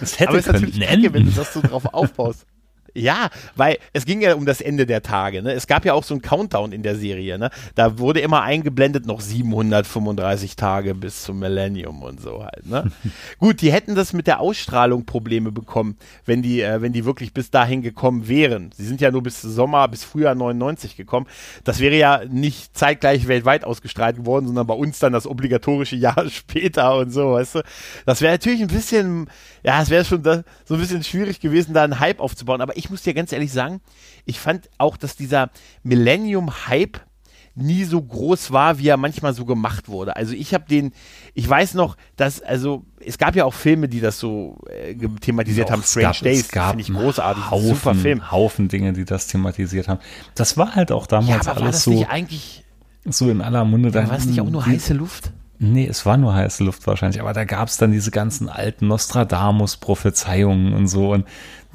Es 0.00 0.18
hätte 0.20 0.30
Aber 0.30 0.38
es 0.38 0.46
ist 0.46 0.52
natürlich 0.52 0.80
kacke, 0.80 1.12
wenn 1.12 1.26
du 1.26 1.32
das 1.32 1.52
so 1.52 1.60
drauf 1.60 1.86
aufbaust. 1.92 2.46
Ja, 2.94 3.28
weil 3.56 3.78
es 3.92 4.06
ging 4.06 4.20
ja 4.20 4.34
um 4.34 4.46
das 4.46 4.60
Ende 4.60 4.86
der 4.86 5.02
Tage. 5.02 5.42
Ne? 5.42 5.52
Es 5.52 5.66
gab 5.66 5.84
ja 5.84 5.94
auch 5.94 6.04
so 6.04 6.14
einen 6.14 6.22
Countdown 6.22 6.70
in 6.70 6.84
der 6.84 6.94
Serie. 6.94 7.38
Ne? 7.38 7.50
Da 7.74 7.98
wurde 7.98 8.20
immer 8.20 8.42
eingeblendet 8.42 9.04
noch 9.04 9.20
735 9.20 10.54
Tage 10.54 10.94
bis 10.94 11.24
zum 11.24 11.40
Millennium 11.40 12.02
und 12.02 12.20
so 12.20 12.44
halt. 12.44 12.66
Ne? 12.66 12.92
Gut, 13.40 13.62
die 13.62 13.72
hätten 13.72 13.96
das 13.96 14.12
mit 14.12 14.28
der 14.28 14.38
Ausstrahlung 14.38 15.06
Probleme 15.06 15.50
bekommen, 15.50 15.96
wenn 16.24 16.40
die, 16.40 16.60
äh, 16.60 16.82
wenn 16.82 16.92
die 16.92 17.04
wirklich 17.04 17.34
bis 17.34 17.50
dahin 17.50 17.82
gekommen 17.82 18.28
wären. 18.28 18.70
Sie 18.76 18.86
sind 18.86 19.00
ja 19.00 19.10
nur 19.10 19.24
bis 19.24 19.42
Sommer, 19.42 19.88
bis 19.88 20.04
Frühjahr 20.04 20.36
99 20.36 20.96
gekommen. 20.96 21.26
Das 21.64 21.80
wäre 21.80 21.96
ja 21.96 22.22
nicht 22.28 22.76
zeitgleich 22.78 23.26
weltweit 23.26 23.64
ausgestrahlt 23.64 24.16
geworden, 24.18 24.46
sondern 24.46 24.68
bei 24.68 24.74
uns 24.74 25.00
dann 25.00 25.12
das 25.12 25.26
obligatorische 25.26 25.96
Jahr 25.96 26.24
später 26.30 26.96
und 26.96 27.10
so, 27.10 27.32
weißt 27.32 27.56
du. 27.56 27.62
Das 28.06 28.20
wäre 28.20 28.34
natürlich 28.34 28.62
ein 28.62 28.68
bisschen, 28.68 29.28
ja, 29.64 29.82
es 29.82 29.90
wäre 29.90 30.04
schon 30.04 30.22
da, 30.22 30.44
so 30.64 30.74
ein 30.74 30.80
bisschen 30.80 31.02
schwierig 31.02 31.40
gewesen, 31.40 31.74
da 31.74 31.82
einen 31.82 31.98
Hype 31.98 32.20
aufzubauen. 32.20 32.60
Aber 32.60 32.76
ich 32.76 32.83
ich 32.84 32.90
muss 32.90 33.02
dir 33.02 33.14
ganz 33.14 33.32
ehrlich 33.32 33.50
sagen, 33.50 33.80
ich 34.26 34.38
fand 34.38 34.68
auch, 34.76 34.98
dass 34.98 35.16
dieser 35.16 35.50
Millennium-Hype 35.84 37.00
nie 37.56 37.84
so 37.84 38.02
groß 38.02 38.50
war, 38.50 38.78
wie 38.78 38.88
er 38.88 38.96
manchmal 38.96 39.32
so 39.32 39.44
gemacht 39.46 39.88
wurde. 39.88 40.16
Also 40.16 40.34
ich 40.34 40.52
habe 40.52 40.64
den, 40.68 40.92
ich 41.34 41.48
weiß 41.48 41.74
noch, 41.74 41.96
dass, 42.16 42.42
also 42.42 42.84
es 43.00 43.16
gab 43.16 43.36
ja 43.36 43.44
auch 43.44 43.54
Filme, 43.54 43.88
die 43.88 44.00
das 44.00 44.18
so 44.18 44.58
äh, 44.68 44.96
thematisiert 45.20 45.70
haben. 45.70 45.82
Strange 45.82 46.06
gab, 46.06 46.18
Days, 46.18 46.46
finde 46.48 46.80
ich 46.80 46.92
großartig. 46.92 47.50
Haufen, 47.50 47.68
super 47.68 47.94
Film. 47.94 48.30
Haufen 48.30 48.68
Dinge, 48.68 48.92
die 48.92 49.04
das 49.04 49.28
thematisiert 49.28 49.88
haben. 49.88 50.00
Das 50.34 50.58
war 50.58 50.74
halt 50.74 50.92
auch 50.92 51.06
damals 51.06 51.46
ja, 51.46 51.52
aber 51.52 51.62
alles 51.62 51.62
war 51.62 51.70
das 51.70 51.84
so. 51.84 51.90
Nicht 51.92 52.10
eigentlich 52.10 52.64
so 53.04 53.30
in 53.30 53.40
aller 53.40 53.64
Munde. 53.64 53.94
War 53.94 54.12
es 54.12 54.26
nicht 54.26 54.40
auch 54.40 54.50
nur 54.50 54.66
heiße 54.66 54.92
Luft? 54.92 55.30
Nee, 55.58 55.86
es 55.86 56.04
war 56.04 56.16
nur 56.16 56.34
heiße 56.34 56.64
Luft 56.64 56.86
wahrscheinlich, 56.86 57.20
aber 57.20 57.32
da 57.32 57.44
gab 57.44 57.68
es 57.68 57.76
dann 57.76 57.92
diese 57.92 58.10
ganzen 58.10 58.48
alten 58.48 58.88
Nostradamus-Prophezeiungen 58.88 60.74
und 60.74 60.88
so. 60.88 61.12
Und 61.12 61.26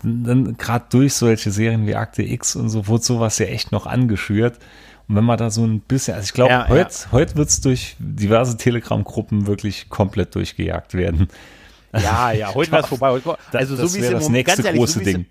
dann 0.03 0.57
gerade 0.57 0.85
durch 0.89 1.13
solche 1.13 1.51
Serien 1.51 1.87
wie 1.87 1.95
Akte 1.95 2.23
X 2.23 2.55
und 2.55 2.69
so 2.69 2.87
wurde 2.87 3.03
sowas 3.03 3.37
ja 3.39 3.45
echt 3.47 3.71
noch 3.71 3.85
angeschürt. 3.85 4.59
Und 5.07 5.15
wenn 5.15 5.23
man 5.23 5.37
da 5.37 5.49
so 5.49 5.65
ein 5.65 5.79
bisschen, 5.81 6.13
also 6.13 6.25
ich 6.25 6.33
glaube, 6.33 6.51
Ja, 6.51 6.67
heute 6.69 6.93
heute 7.11 7.35
wird 7.35 7.49
es 7.49 7.61
durch 7.61 7.95
diverse 7.97 8.57
Telegram-Gruppen 8.57 9.47
wirklich 9.47 9.89
komplett 9.89 10.35
durchgejagt 10.35 10.93
werden. 10.93 11.29
Ja, 11.93 12.31
ja, 12.31 12.53
heute 12.53 12.71
war 12.71 12.81
es 12.81 12.87
vorbei. 12.87 13.09
Heute, 13.09 13.37
also 13.53 13.75
das 13.75 13.91
so 13.91 13.97
wie 13.97 13.99
es 13.99 14.03
wäre 14.03 14.13
im 14.13 14.19
das 14.19 14.23
Moment, 14.23 14.47
nächste 14.47 14.67
ehrlich, 14.67 14.79
große 14.79 14.99
so 14.99 15.05
Ding. 15.05 15.25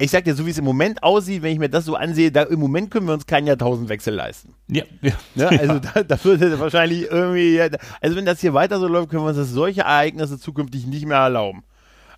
Ich 0.00 0.10
sag 0.12 0.24
dir, 0.24 0.34
so 0.34 0.46
wie 0.46 0.50
es 0.50 0.58
im 0.58 0.64
Moment 0.64 1.02
aussieht, 1.02 1.42
wenn 1.42 1.52
ich 1.52 1.58
mir 1.58 1.68
das 1.68 1.84
so 1.84 1.96
ansehe, 1.96 2.30
da 2.30 2.42
im 2.44 2.60
Moment 2.60 2.90
können 2.90 3.06
wir 3.06 3.14
uns 3.14 3.26
keinen 3.26 3.48
Jahrtausendwechsel 3.48 4.14
leisten. 4.14 4.54
Ja, 4.68 4.84
ja. 5.02 5.12
Ne? 5.34 5.48
Also 5.48 5.78
da, 5.80 6.02
da 6.04 6.24
würde 6.24 6.58
wahrscheinlich 6.60 7.10
irgendwie, 7.10 7.60
also 7.60 8.16
wenn 8.16 8.24
das 8.24 8.40
hier 8.40 8.54
weiter 8.54 8.78
so 8.78 8.86
läuft, 8.86 9.10
können 9.10 9.22
wir 9.22 9.28
uns 9.28 9.38
das 9.38 9.50
solche 9.50 9.82
Ereignisse 9.82 10.38
zukünftig 10.38 10.86
nicht 10.86 11.04
mehr 11.06 11.18
erlauben. 11.18 11.64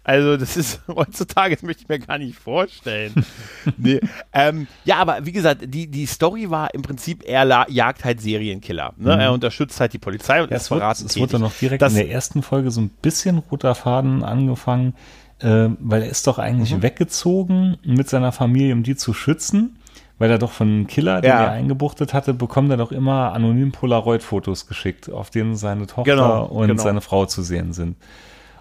Also 0.02 0.36
das 0.38 0.56
ist 0.56 0.80
heutzutage, 0.88 1.54
das 1.54 1.62
möchte 1.62 1.82
ich 1.82 1.88
mir 1.88 1.98
gar 1.98 2.16
nicht 2.18 2.36
vorstellen. 2.38 3.12
nee. 3.76 4.00
ähm, 4.32 4.66
ja, 4.84 4.96
aber 4.96 5.26
wie 5.26 5.32
gesagt, 5.32 5.62
die, 5.66 5.86
die 5.88 6.06
Story 6.06 6.48
war 6.50 6.72
im 6.74 6.82
Prinzip, 6.82 7.22
er 7.26 7.66
jagt 7.68 8.04
halt 8.04 8.20
Serienkiller. 8.20 8.94
Ne? 8.96 9.20
Er 9.22 9.32
unterstützt 9.32 9.78
halt 9.78 9.92
die 9.92 9.98
Polizei 9.98 10.42
und 10.42 10.50
Ja, 10.50 10.56
ist 10.56 10.68
verraten 10.68 11.04
es 11.06 11.18
wurde 11.18 11.32
dann 11.32 11.42
noch 11.42 11.52
direkt 11.54 11.82
Das- 11.82 11.92
in 11.92 11.98
der 11.98 12.10
ersten 12.10 12.42
Folge 12.42 12.70
so 12.70 12.80
ein 12.80 12.88
bisschen 13.02 13.38
roter 13.38 13.74
Faden 13.74 14.22
angefangen, 14.24 14.94
äh, 15.40 15.68
weil 15.78 16.02
er 16.02 16.08
ist 16.08 16.26
doch 16.26 16.38
eigentlich 16.38 16.74
Mhm. 16.74 16.82
weggezogen 16.82 17.76
mit 17.84 18.08
seiner 18.08 18.32
Familie, 18.32 18.72
um 18.72 18.82
die 18.82 18.96
zu 18.96 19.12
schützen, 19.12 19.76
weil 20.18 20.30
er 20.30 20.38
doch 20.38 20.52
von 20.52 20.66
einem 20.68 20.86
Killer, 20.86 21.20
den 21.20 21.28
Ja. 21.28 21.44
er 21.44 21.50
eingebuchtet 21.50 22.14
hatte, 22.14 22.32
bekommt 22.34 22.70
er 22.70 22.76
doch 22.78 22.90
immer 22.92 23.32
anonym 23.32 23.70
Polaroid-Fotos 23.72 24.66
geschickt, 24.66 25.10
auf 25.10 25.28
denen 25.30 25.56
seine 25.56 25.86
Tochter 25.86 26.10
Genau, 26.12 26.44
und 26.46 26.68
genau. 26.68 26.82
seine 26.82 27.00
Frau 27.02 27.26
zu 27.26 27.42
sehen 27.42 27.72
sind. 27.74 27.96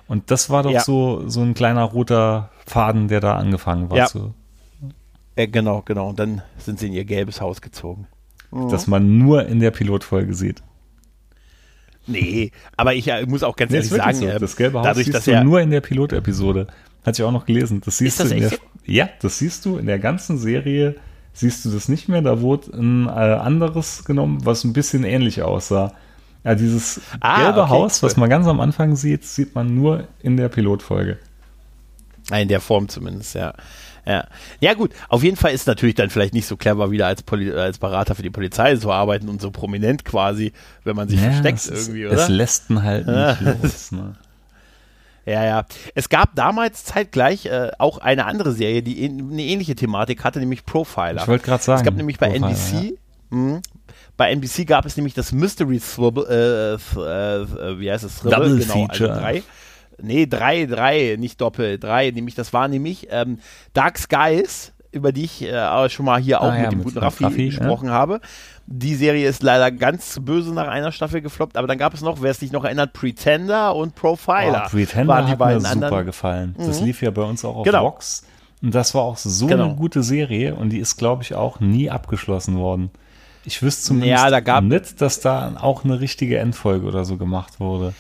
Und 0.10 0.30
das 0.32 0.50
war 0.50 0.64
doch 0.64 0.72
Ja. 0.72 0.82
so, 0.82 1.24
so 1.30 1.40
ein 1.42 1.54
kleiner 1.54 1.84
roter 1.86 2.50
Faden, 2.66 3.08
der 3.08 3.22
da 3.22 3.36
angefangen 3.36 3.90
war, 3.90 3.98
Ja. 4.00 4.06
zu, 4.08 4.34
Äh, 5.38 5.48
genau, 5.48 5.82
genau. 5.86 6.10
Und 6.10 6.20
dann 6.20 6.42
sind 6.58 6.80
sie 6.80 6.88
in 6.88 6.94
ihr 6.94 7.06
gelbes 7.06 7.40
Haus 7.40 7.62
gezogen. 7.62 8.08
dass 8.52 8.88
man 8.88 9.18
nur 9.20 9.46
in 9.46 9.60
der 9.60 9.70
Pilotfolge 9.72 10.34
sieht. 10.34 10.64
Nee, 12.08 12.52
aber 12.78 12.96
ich 12.96 13.08
äh, 13.08 13.26
muss 13.28 13.44
auch 13.44 13.56
ganz 13.56 13.70
Nee, 13.72 13.78
ehrlich 13.78 13.92
sagen, 13.92 14.16
so. 14.18 14.26
äh, 14.26 14.40
das 14.40 14.56
gelbe 14.56 14.80
Haus 14.80 14.86
dadurch, 14.88 15.06
siehst 15.06 15.16
dass 15.18 15.26
du 15.26 15.44
nur 15.44 15.62
in 15.62 15.70
der 15.70 15.82
Pilotepisode. 15.82 16.66
Hatte 17.06 17.22
ich 17.22 17.28
auch 17.28 17.32
noch 17.32 17.46
gelesen. 17.46 17.82
Das 17.86 18.00
siehst 18.00 18.20
das 18.20 18.30
du 18.30 18.36
in 18.36 18.42
der, 18.50 18.52
Ja, 18.86 19.08
das 19.22 19.38
siehst 19.38 19.66
du 19.66 19.78
in 19.78 19.86
der 19.86 20.00
ganzen 20.00 20.38
Serie. 20.40 20.96
Siehst 21.34 21.64
du 21.64 21.70
das 21.70 21.88
nicht 21.90 22.10
mehr? 22.10 22.22
Da 22.24 22.42
wurde 22.42 22.72
ein 22.76 23.06
äh, 23.06 23.10
anderes 23.12 24.04
genommen, 24.04 24.44
was 24.44 24.64
ein 24.64 24.74
bisschen 24.74 25.04
ähnlich 25.04 25.44
aussah. 25.44 25.94
Ja, 26.44 26.56
dieses 26.56 27.02
Ah, 27.20 27.44
gelbe 27.44 27.62
okay, 27.64 27.70
Haus, 27.70 28.02
was 28.04 28.16
man 28.18 28.30
ganz 28.30 28.48
am 28.48 28.60
Anfang 28.62 28.96
sieht, 28.96 29.26
sieht 29.26 29.56
man 29.56 29.76
nur 29.76 30.08
in 30.24 30.38
der 30.38 30.48
Pilotfolge. 30.50 31.18
in 32.32 32.48
der 32.48 32.62
Form 32.62 32.88
zumindest, 32.90 33.36
ja. 33.36 33.54
Ja. 34.06 34.26
ja, 34.60 34.74
gut, 34.74 34.92
auf 35.10 35.24
jeden 35.24 35.36
Fall 35.36 35.52
ist 35.52 35.68
natürlich 35.68 35.94
dann 35.96 36.10
vielleicht 36.10 36.34
nicht 36.34 36.48
so 36.48 36.58
clever, 36.58 36.90
wieder 36.90 37.06
als, 37.06 37.22
Poli 37.22 37.52
als 37.52 37.78
Berater 37.78 38.16
für 38.16 38.24
die 38.24 38.30
Polizei 38.32 38.76
zu 38.78 38.92
arbeiten 38.92 39.30
und 39.30 39.40
so 39.42 39.52
prominent 39.52 40.04
quasi, 40.06 40.54
wenn 40.84 40.96
man 40.96 41.10
sich 41.10 41.20
versteckt 41.20 41.60
es, 41.60 41.68
ist- 41.68 41.88
irgendwie, 41.90 42.04
es 42.04 42.14
oder? 42.14 42.30
lässt 42.30 42.70
ihn 42.72 42.82
halt 42.84 43.06
nicht 43.06 43.42
los. 43.42 43.92
Ne? 43.92 44.16
Ja, 45.26 45.44
ja. 45.46 45.66
Es 45.94 46.10
gab 46.10 46.34
damals 46.34 46.86
zeitgleich 46.86 47.46
äh, 47.46 47.70
auch 47.78 48.00
eine 48.00 48.26
andere 48.26 48.52
Serie, 48.52 48.82
die 48.82 49.08
eine 49.08 49.44
ähnliche 49.44 49.76
Thematik 49.76 50.24
hatte, 50.24 50.40
nämlich 50.40 50.66
Profiler. 50.66 51.22
Ich 51.22 51.28
wollte 51.28 51.46
gerade 51.46 51.62
sagen. 51.62 51.80
Es 51.82 51.86
gab 51.86 51.94
nämlich 51.96 52.18
bei 52.18 52.30
Profiler, 52.30 52.48
NBC, 52.50 52.98
mh, 53.30 53.62
bei 54.20 54.32
NBC 54.32 54.66
gab 54.68 54.86
es 54.86 54.98
nämlich 54.98 55.14
das 55.16 55.32
Mystery 55.32 55.80
Thribble, 55.80 56.26
äh, 56.26 56.76
th- 56.76 57.58
äh, 57.58 57.80
wie 57.80 57.90
heißt 57.92 58.04
es? 58.04 58.18
Thribble? 58.20 58.36
Double 58.38 58.60
genau, 58.60 58.74
Feature. 58.74 59.10
Also 59.12 59.22
drei. 59.22 59.44
Nee, 60.02 60.26
drei, 60.28 60.66
drei, 60.66 61.16
nicht 61.20 61.42
doppelt, 61.42 61.84
drei. 61.84 62.12
Nämlich, 62.12 62.36
das 62.36 62.54
war 62.54 62.68
nämlich 62.68 63.08
ähm, 63.12 63.40
Dark 63.74 63.98
Skies, 63.98 64.72
über 64.92 65.12
die 65.12 65.24
ich 65.26 65.42
äh, 65.44 65.58
auch 65.58 65.90
schon 65.90 66.06
mal 66.06 66.20
hier 66.22 66.42
auch 66.42 66.52
Ah, 66.52 66.56
ja, 66.58 66.62
mit 66.64 66.72
dem 66.72 66.78
mit 66.80 66.86
guten 66.88 67.00
Raffi, 67.00 67.24
Raffi, 67.24 67.44
ja. 67.44 67.50
gesprochen 67.58 67.90
habe. 67.90 68.22
Die 68.68 68.96
Serie 68.96 69.28
ist 69.28 69.42
leider 69.42 69.72
ganz 69.72 70.20
böse 70.22 70.54
nach 70.54 70.68
einer 70.68 70.92
Staffel 70.92 71.22
gefloppt, 71.22 71.58
aber 71.58 71.68
dann 71.68 71.78
gab 71.78 71.94
es 71.94 72.02
noch, 72.02 72.22
wer 72.22 72.32
es 72.32 72.40
sich 72.40 72.52
noch 72.52 72.64
erinnert, 72.66 72.94
Pretender 72.94 73.76
und 73.76 73.96
Profiler. 73.96 74.64
Oh, 74.68 74.70
Pretender 74.70 75.08
waren 75.14 75.26
die 75.26 75.32
hat 75.32 75.40
mir 75.40 75.46
beiden 75.46 75.62
super 75.62 75.72
anderen. 75.74 76.06
gefallen. 76.06 76.56
Das 76.58 76.82
lief 76.82 77.02
ja 77.02 77.12
bei 77.12 77.24
uns 77.24 77.44
auch 77.44 77.56
auf 77.58 77.64
Genau. 77.66 77.84
Vox. 77.86 78.24
Und 78.62 78.76
das 78.76 78.94
war 78.94 79.02
auch 79.04 79.18
so 79.18 79.48
Genau. 79.48 79.66
eine 79.66 79.76
gute 79.76 80.04
Serie 80.04 80.56
und 80.56 80.70
die 80.72 80.80
ist, 80.80 80.98
glaube 80.98 81.24
ich, 81.24 81.34
auch 81.34 81.60
nie 81.62 81.90
abgeschlossen 81.90 82.58
worden. 82.58 82.90
Ich 83.46 83.62
wüsste 83.62 83.84
zumindest 83.84 84.12
Ja, 84.12 84.30
da 84.30 84.40
gab- 84.42 84.64
nicht, 84.64 85.02
dass 85.02 85.22
da 85.22 85.56
auch 85.60 85.84
eine 85.84 86.00
richtige 86.00 86.38
Endfolge 86.40 86.86
oder 86.86 87.06
so 87.06 87.18
gemacht 87.18 87.60
wurde. 87.60 87.94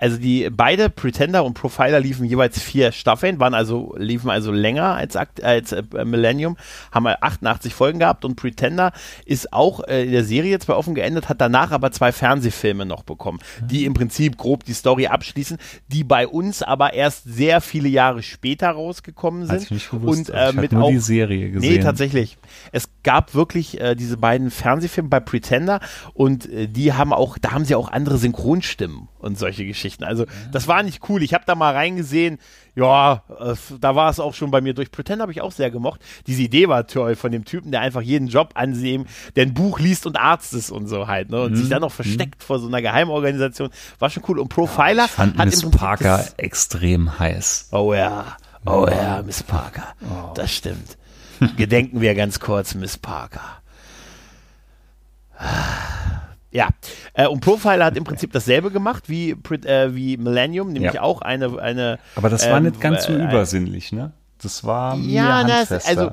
Also 0.00 0.16
die 0.16 0.48
beide 0.50 0.88
Pretender 0.88 1.44
und 1.44 1.54
Profiler 1.54 2.00
liefen 2.00 2.24
jeweils 2.24 2.58
vier 2.58 2.90
Staffeln, 2.90 3.38
waren 3.38 3.52
also 3.52 3.94
liefen 3.98 4.30
also 4.30 4.50
länger 4.50 4.94
als 4.94 5.14
als 5.14 5.72
äh, 5.72 5.82
Millennium, 6.04 6.56
haben 6.90 7.02
mal 7.02 7.18
88 7.20 7.74
Folgen 7.74 7.98
gehabt 7.98 8.24
und 8.24 8.36
Pretender 8.36 8.92
ist 9.26 9.52
auch 9.52 9.86
äh, 9.86 10.04
in 10.04 10.12
der 10.12 10.24
Serie 10.24 10.58
zwar 10.58 10.78
offen 10.78 10.94
geendet, 10.94 11.28
hat 11.28 11.40
danach 11.40 11.70
aber 11.70 11.92
zwei 11.92 12.12
Fernsehfilme 12.12 12.86
noch 12.86 13.02
bekommen, 13.02 13.40
die 13.60 13.84
im 13.84 13.92
Prinzip 13.92 14.38
grob 14.38 14.64
die 14.64 14.72
Story 14.72 15.06
abschließen, 15.06 15.58
die 15.88 16.02
bei 16.02 16.26
uns 16.26 16.62
aber 16.62 16.94
erst 16.94 17.24
sehr 17.24 17.60
viele 17.60 17.88
Jahre 17.88 18.22
später 18.22 18.70
rausgekommen 18.70 19.46
sind 19.46 19.62
ich 19.64 19.70
nicht 19.70 19.90
gewusst. 19.90 20.30
und 20.30 20.34
äh, 20.34 20.50
ich 20.50 20.56
hab 20.56 20.62
mit 20.62 20.72
nur 20.72 20.84
auch 20.84 20.90
die 20.90 20.98
Serie 20.98 21.50
gesehen. 21.50 21.74
Nee, 21.74 21.80
tatsächlich. 21.80 22.38
Es 22.72 22.88
gab 23.02 23.34
wirklich 23.34 23.78
äh, 23.80 23.94
diese 23.94 24.16
beiden 24.16 24.50
Fernsehfilme 24.50 25.10
bei 25.10 25.20
Pretender 25.20 25.80
und 26.14 26.50
äh, 26.50 26.68
die 26.68 26.94
haben 26.94 27.12
auch, 27.12 27.36
da 27.38 27.52
haben 27.52 27.66
sie 27.66 27.74
auch 27.74 27.90
andere 27.90 28.16
Synchronstimmen 28.16 29.08
und 29.20 29.38
solche 29.38 29.64
Geschichten. 29.64 30.04
Also 30.04 30.26
das 30.50 30.66
war 30.66 30.82
nicht 30.82 31.08
cool. 31.08 31.22
Ich 31.22 31.34
habe 31.34 31.44
da 31.46 31.54
mal 31.54 31.74
reingesehen. 31.74 32.38
Ja, 32.74 33.24
äh, 33.38 33.54
da 33.80 33.94
war 33.94 34.10
es 34.10 34.20
auch 34.20 34.34
schon 34.34 34.50
bei 34.50 34.60
mir 34.60 34.74
durch. 34.74 34.90
Pretender 34.90 35.22
habe 35.22 35.32
ich 35.32 35.40
auch 35.40 35.52
sehr 35.52 35.70
gemocht. 35.70 36.00
Diese 36.26 36.42
Idee 36.42 36.68
war 36.68 36.86
toll 36.86 37.16
von 37.16 37.32
dem 37.32 37.44
Typen, 37.44 37.70
der 37.72 37.80
einfach 37.80 38.00
jeden 38.00 38.28
Job 38.28 38.52
ansehen, 38.54 39.06
der 39.36 39.46
ein 39.46 39.54
Buch 39.54 39.78
liest 39.80 40.06
und 40.06 40.16
Arzt 40.16 40.54
ist 40.54 40.70
und 40.70 40.86
so 40.86 41.06
halt, 41.06 41.30
ne? 41.30 41.42
Und 41.42 41.56
sich 41.56 41.68
dann 41.68 41.82
noch 41.82 41.92
versteckt 41.92 42.42
vor 42.42 42.58
so 42.58 42.68
einer 42.68 42.80
Geheimorganisation. 42.80 43.70
War 43.98 44.10
schon 44.10 44.22
cool. 44.28 44.38
Und 44.38 44.48
Profiler 44.48 45.06
ich 45.06 45.10
fand 45.10 45.38
hat 45.38 45.46
Miss 45.46 45.68
Parker 45.70 46.24
extrem 46.36 47.18
heiß. 47.18 47.68
Oh 47.72 47.92
ja, 47.92 48.36
oh 48.64 48.86
ja, 48.88 49.22
Miss 49.22 49.42
Parker. 49.42 49.94
Das 50.34 50.52
stimmt. 50.52 50.96
Gedenken 51.56 52.00
wir 52.00 52.14
ganz 52.14 52.38
kurz, 52.38 52.74
Miss 52.74 52.98
Parker. 52.98 53.60
Ja, 56.52 56.68
äh, 57.14 57.26
und 57.26 57.40
Profiler 57.40 57.84
hat 57.84 57.96
im 57.96 58.04
Prinzip 58.04 58.32
dasselbe 58.32 58.70
gemacht 58.70 59.08
wie, 59.08 59.30
äh, 59.30 59.94
wie 59.94 60.16
Millennium, 60.16 60.72
nämlich 60.72 60.94
Ja. 60.94 61.02
auch 61.02 61.22
eine, 61.22 61.60
eine. 61.60 61.98
Aber 62.16 62.28
das 62.28 62.48
war 62.48 62.58
ähm, 62.58 62.64
nicht 62.64 62.80
ganz 62.80 63.04
so 63.04 63.12
äh, 63.12 63.22
übersinnlich, 63.24 63.92
ne? 63.92 64.12
Das 64.42 64.64
war 64.64 64.96
ja, 64.96 65.44
das, 65.44 65.70
also 65.86 66.10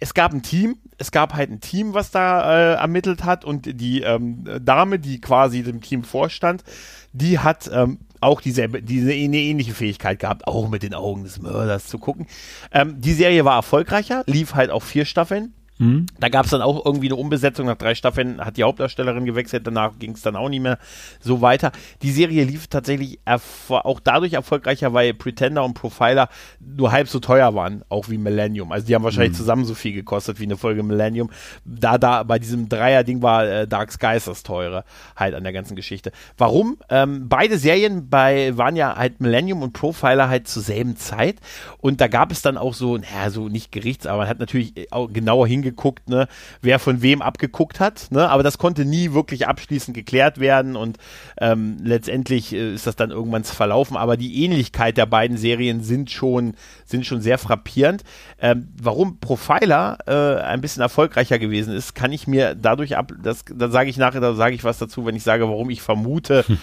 es 0.00 0.14
gab 0.14 0.32
ein 0.32 0.42
Team, 0.42 0.76
es 0.98 1.10
gab 1.12 1.34
halt 1.34 1.50
ein 1.50 1.60
Team, 1.60 1.94
was 1.94 2.10
da 2.10 2.72
äh, 2.72 2.74
ermittelt 2.74 3.24
hat 3.24 3.44
und 3.44 3.80
die 3.80 4.02
ähm, 4.02 4.44
Dame, 4.60 4.98
die 4.98 5.20
quasi 5.20 5.62
dem 5.62 5.80
Team 5.80 6.02
vorstand, 6.02 6.64
die 7.12 7.38
hat 7.38 7.70
ähm, 7.72 7.98
auch 8.20 8.40
dieselbe, 8.40 8.82
diese 8.82 9.12
eine 9.12 9.36
ähnliche 9.38 9.74
Fähigkeit 9.74 10.18
gehabt, 10.18 10.46
auch 10.46 10.68
mit 10.68 10.82
den 10.82 10.94
Augen 10.94 11.24
des 11.24 11.40
Mörders 11.40 11.86
zu 11.86 11.98
gucken. 11.98 12.26
Ähm, 12.72 13.00
die 13.00 13.12
Serie 13.14 13.44
war 13.44 13.54
erfolgreicher, 13.56 14.24
lief 14.26 14.54
halt 14.54 14.70
auch 14.70 14.82
vier 14.82 15.04
Staffeln. 15.04 15.54
Hm? 15.82 16.06
Da 16.20 16.28
gab 16.28 16.44
es 16.44 16.52
dann 16.52 16.62
auch 16.62 16.86
irgendwie 16.86 17.08
eine 17.08 17.16
Umbesetzung. 17.16 17.66
Nach 17.66 17.76
drei 17.76 17.96
Staffeln 17.96 18.40
hat 18.40 18.56
die 18.56 18.62
Hauptdarstellerin 18.62 19.24
gewechselt. 19.24 19.66
Danach 19.66 19.98
ging 19.98 20.12
es 20.12 20.22
dann 20.22 20.36
auch 20.36 20.48
nicht 20.48 20.62
mehr 20.62 20.78
so 21.18 21.40
weiter. 21.40 21.72
Die 22.02 22.12
Serie 22.12 22.44
lief 22.44 22.68
tatsächlich 22.68 23.18
auch 23.26 23.98
dadurch 23.98 24.34
erfolgreicher, 24.34 24.92
weil 24.92 25.12
Pretender 25.12 25.64
und 25.64 25.74
Profiler 25.74 26.28
nur 26.60 26.92
halb 26.92 27.08
so 27.08 27.18
teuer 27.18 27.56
waren, 27.56 27.82
auch 27.88 28.08
wie 28.08 28.16
Millennium. 28.16 28.70
Also 28.70 28.86
die 28.86 28.94
haben 28.94 29.02
wahrscheinlich 29.02 29.36
zusammen 29.36 29.64
so 29.64 29.74
viel 29.74 29.92
gekostet 29.92 30.38
wie 30.38 30.44
eine 30.44 30.56
Folge 30.56 30.84
Millennium. 30.84 31.30
Da 31.64 31.98
da 31.98 32.22
bei 32.22 32.38
diesem 32.38 32.68
Dreier-Ding 32.68 33.20
war 33.20 33.44
äh, 33.44 33.66
Dark 33.66 33.90
Skies 33.90 34.26
das 34.26 34.44
teure 34.44 34.84
halt 35.16 35.34
an 35.34 35.42
der 35.42 35.52
ganzen 35.52 35.74
Geschichte. 35.74 36.12
Warum? 36.38 36.78
Ähm, 36.90 37.28
beide 37.28 37.58
Serien 37.58 38.08
bei 38.08 38.56
waren 38.56 38.76
ja 38.76 38.94
halt 38.94 39.20
Millennium 39.20 39.62
und 39.62 39.72
Profiler 39.72 40.28
halt 40.28 40.46
zur 40.46 40.62
selben 40.62 40.96
Zeit 40.96 41.40
und 41.78 42.00
da 42.00 42.06
gab 42.06 42.30
es 42.30 42.40
dann 42.40 42.56
auch 42.56 42.74
so, 42.74 42.98
naja, 42.98 43.30
so 43.30 43.48
nicht 43.48 43.72
Gerichts, 43.72 44.06
aber 44.06 44.18
man 44.18 44.28
hat 44.28 44.38
natürlich 44.38 44.92
auch 44.92 45.12
genauer 45.12 45.48
hingeguckt, 45.48 45.71
ne, 46.08 46.28
wer 46.60 46.78
von 46.78 47.02
wem 47.02 47.22
abgeguckt 47.22 47.80
hat, 47.80 48.08
ne, 48.10 48.28
aber 48.28 48.42
das 48.42 48.58
konnte 48.58 48.84
nie 48.84 49.12
wirklich 49.12 49.46
abschließend 49.48 49.94
geklärt 49.96 50.38
werden 50.40 50.76
und 50.76 50.98
ähm, 51.38 51.78
letztendlich 51.82 52.52
äh, 52.52 52.74
ist 52.74 52.86
das 52.86 52.96
dann 52.96 53.10
irgendwann 53.10 53.44
verlaufen, 53.44 53.96
aber 53.96 54.16
die 54.16 54.44
Ähnlichkeit 54.44 54.96
der 54.96 55.06
beiden 55.06 55.36
Serien 55.36 55.82
sind 55.82 56.10
schon, 56.10 56.54
sind 56.84 57.06
schon 57.06 57.20
sehr 57.20 57.38
frappierend. 57.38 58.02
Ähm, 58.40 58.68
warum 58.80 59.18
Profiler 59.18 59.98
äh, 60.06 60.42
ein 60.42 60.60
bisschen 60.60 60.82
erfolgreicher 60.82 61.38
gewesen 61.38 61.74
ist, 61.74 61.94
kann 61.94 62.12
ich 62.12 62.26
mir 62.26 62.54
dadurch 62.54 62.96
ab, 62.96 63.12
das, 63.22 63.44
da 63.52 63.68
sage 63.70 63.90
ich 63.90 63.96
nachher, 63.96 64.20
da 64.20 64.34
sage 64.34 64.54
ich 64.54 64.64
was 64.64 64.78
dazu, 64.78 65.06
wenn 65.06 65.16
ich 65.16 65.22
sage, 65.22 65.48
warum 65.48 65.70
ich 65.70 65.82
vermute, 65.82 66.44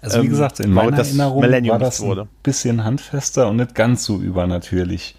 Also 0.00 0.20
wie 0.22 0.26
ähm, 0.26 0.30
gesagt, 0.30 0.60
in 0.60 0.70
meiner 0.72 0.96
das 0.96 1.08
Erinnerung 1.08 1.40
Millennium 1.40 1.72
war 1.72 1.78
das 1.80 2.00
wurde. 2.00 2.22
ein 2.22 2.28
bisschen 2.44 2.84
handfester 2.84 3.48
und 3.48 3.56
nicht 3.56 3.74
ganz 3.74 4.04
so 4.04 4.18
übernatürlich. 4.18 5.16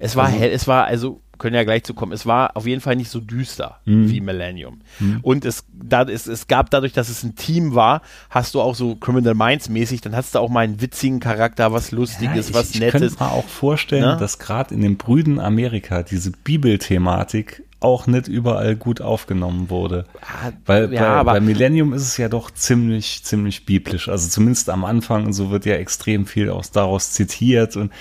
Es 0.00 0.16
war 0.16 0.26
Also- 0.26 0.38
hell, 0.38 0.50
es 0.50 0.66
war 0.66 0.86
also 0.86 1.20
können 1.42 1.56
ja 1.56 1.64
gleich 1.64 1.82
zu 1.82 1.92
kommen. 1.92 2.12
Es 2.12 2.24
war 2.24 2.56
auf 2.56 2.66
jeden 2.66 2.80
Fall 2.80 2.96
nicht 2.96 3.10
so 3.10 3.20
düster 3.20 3.80
mhm. 3.84 4.08
wie 4.08 4.20
Millennium. 4.20 4.80
Mhm. 5.00 5.18
Und 5.22 5.44
es, 5.44 5.64
da, 5.72 6.04
es, 6.04 6.26
es 6.26 6.46
gab 6.46 6.70
dadurch, 6.70 6.92
dass 6.92 7.08
es 7.08 7.22
ein 7.24 7.34
Team 7.34 7.74
war, 7.74 8.00
hast 8.30 8.54
du 8.54 8.60
auch 8.60 8.74
so 8.74 8.94
Criminal 8.94 9.34
Minds 9.34 9.68
mäßig, 9.68 10.00
dann 10.00 10.16
hast 10.16 10.34
du 10.34 10.38
auch 10.38 10.48
mal 10.48 10.60
einen 10.60 10.80
witzigen 10.80 11.20
Charakter, 11.20 11.72
was 11.72 11.90
Lustiges, 11.90 12.50
ja, 12.50 12.50
ich, 12.50 12.54
was 12.54 12.74
Nettes. 12.76 13.02
Ich 13.02 13.18
könnte 13.18 13.24
mir 13.24 13.32
auch 13.32 13.48
vorstellen, 13.48 14.04
Na? 14.04 14.16
dass 14.16 14.38
gerade 14.38 14.72
in 14.72 14.80
dem 14.80 14.96
Brüden 14.96 15.40
Amerika 15.40 16.02
diese 16.02 16.30
Bibelthematik 16.30 17.64
auch 17.80 18.06
nicht 18.06 18.28
überall 18.28 18.76
gut 18.76 19.00
aufgenommen 19.00 19.68
wurde. 19.68 20.04
Weil 20.66 20.92
ja, 20.92 21.22
bei, 21.24 21.32
bei, 21.32 21.40
Millennium 21.40 21.92
ist 21.92 22.02
es 22.02 22.16
ja 22.16 22.28
doch 22.28 22.52
ziemlich, 22.52 23.24
ziemlich 23.24 23.66
biblisch. 23.66 24.08
Also 24.08 24.28
zumindest 24.28 24.70
am 24.70 24.84
Anfang, 24.84 25.32
so 25.32 25.50
wird 25.50 25.66
ja 25.66 25.74
extrem 25.74 26.26
viel 26.26 26.48
aus 26.50 26.70
daraus 26.70 27.10
zitiert 27.10 27.76
und 27.76 27.92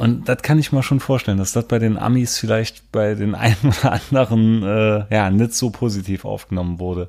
und 0.00 0.28
das 0.28 0.42
kann 0.42 0.58
ich 0.58 0.72
mir 0.72 0.82
schon 0.82 0.98
vorstellen, 0.98 1.36
dass 1.36 1.52
das 1.52 1.66
bei 1.66 1.78
den 1.78 1.98
Amis 1.98 2.38
vielleicht 2.38 2.90
bei 2.90 3.14
den 3.14 3.34
einen 3.34 3.56
oder 3.62 3.92
anderen 3.92 4.62
äh, 4.62 5.14
ja 5.14 5.30
nicht 5.30 5.54
so 5.54 5.70
positiv 5.70 6.24
aufgenommen 6.24 6.78
wurde. 6.78 7.08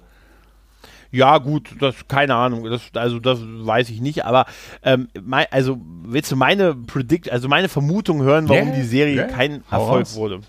Ja, 1.09 1.37
gut, 1.37 1.75
das 1.79 1.95
keine 2.07 2.35
Ahnung, 2.35 2.63
das, 2.65 2.81
also 2.93 3.19
das 3.19 3.39
weiß 3.41 3.89
ich 3.89 4.01
nicht, 4.01 4.25
aber 4.25 4.45
ähm, 4.83 5.07
mein, 5.21 5.45
also 5.51 5.77
willst 6.03 6.31
du 6.31 6.35
meine 6.35 6.73
Predict, 6.73 7.29
also 7.29 7.47
meine 7.47 7.69
Vermutung 7.69 8.23
hören, 8.23 8.47
warum 8.47 8.67
yeah, 8.67 8.75
die 8.75 8.83
Serie 8.83 9.15
yeah, 9.15 9.27
kein 9.27 9.63
Erfolg 9.69 10.01
raus. 10.01 10.15
wurde? 10.15 10.41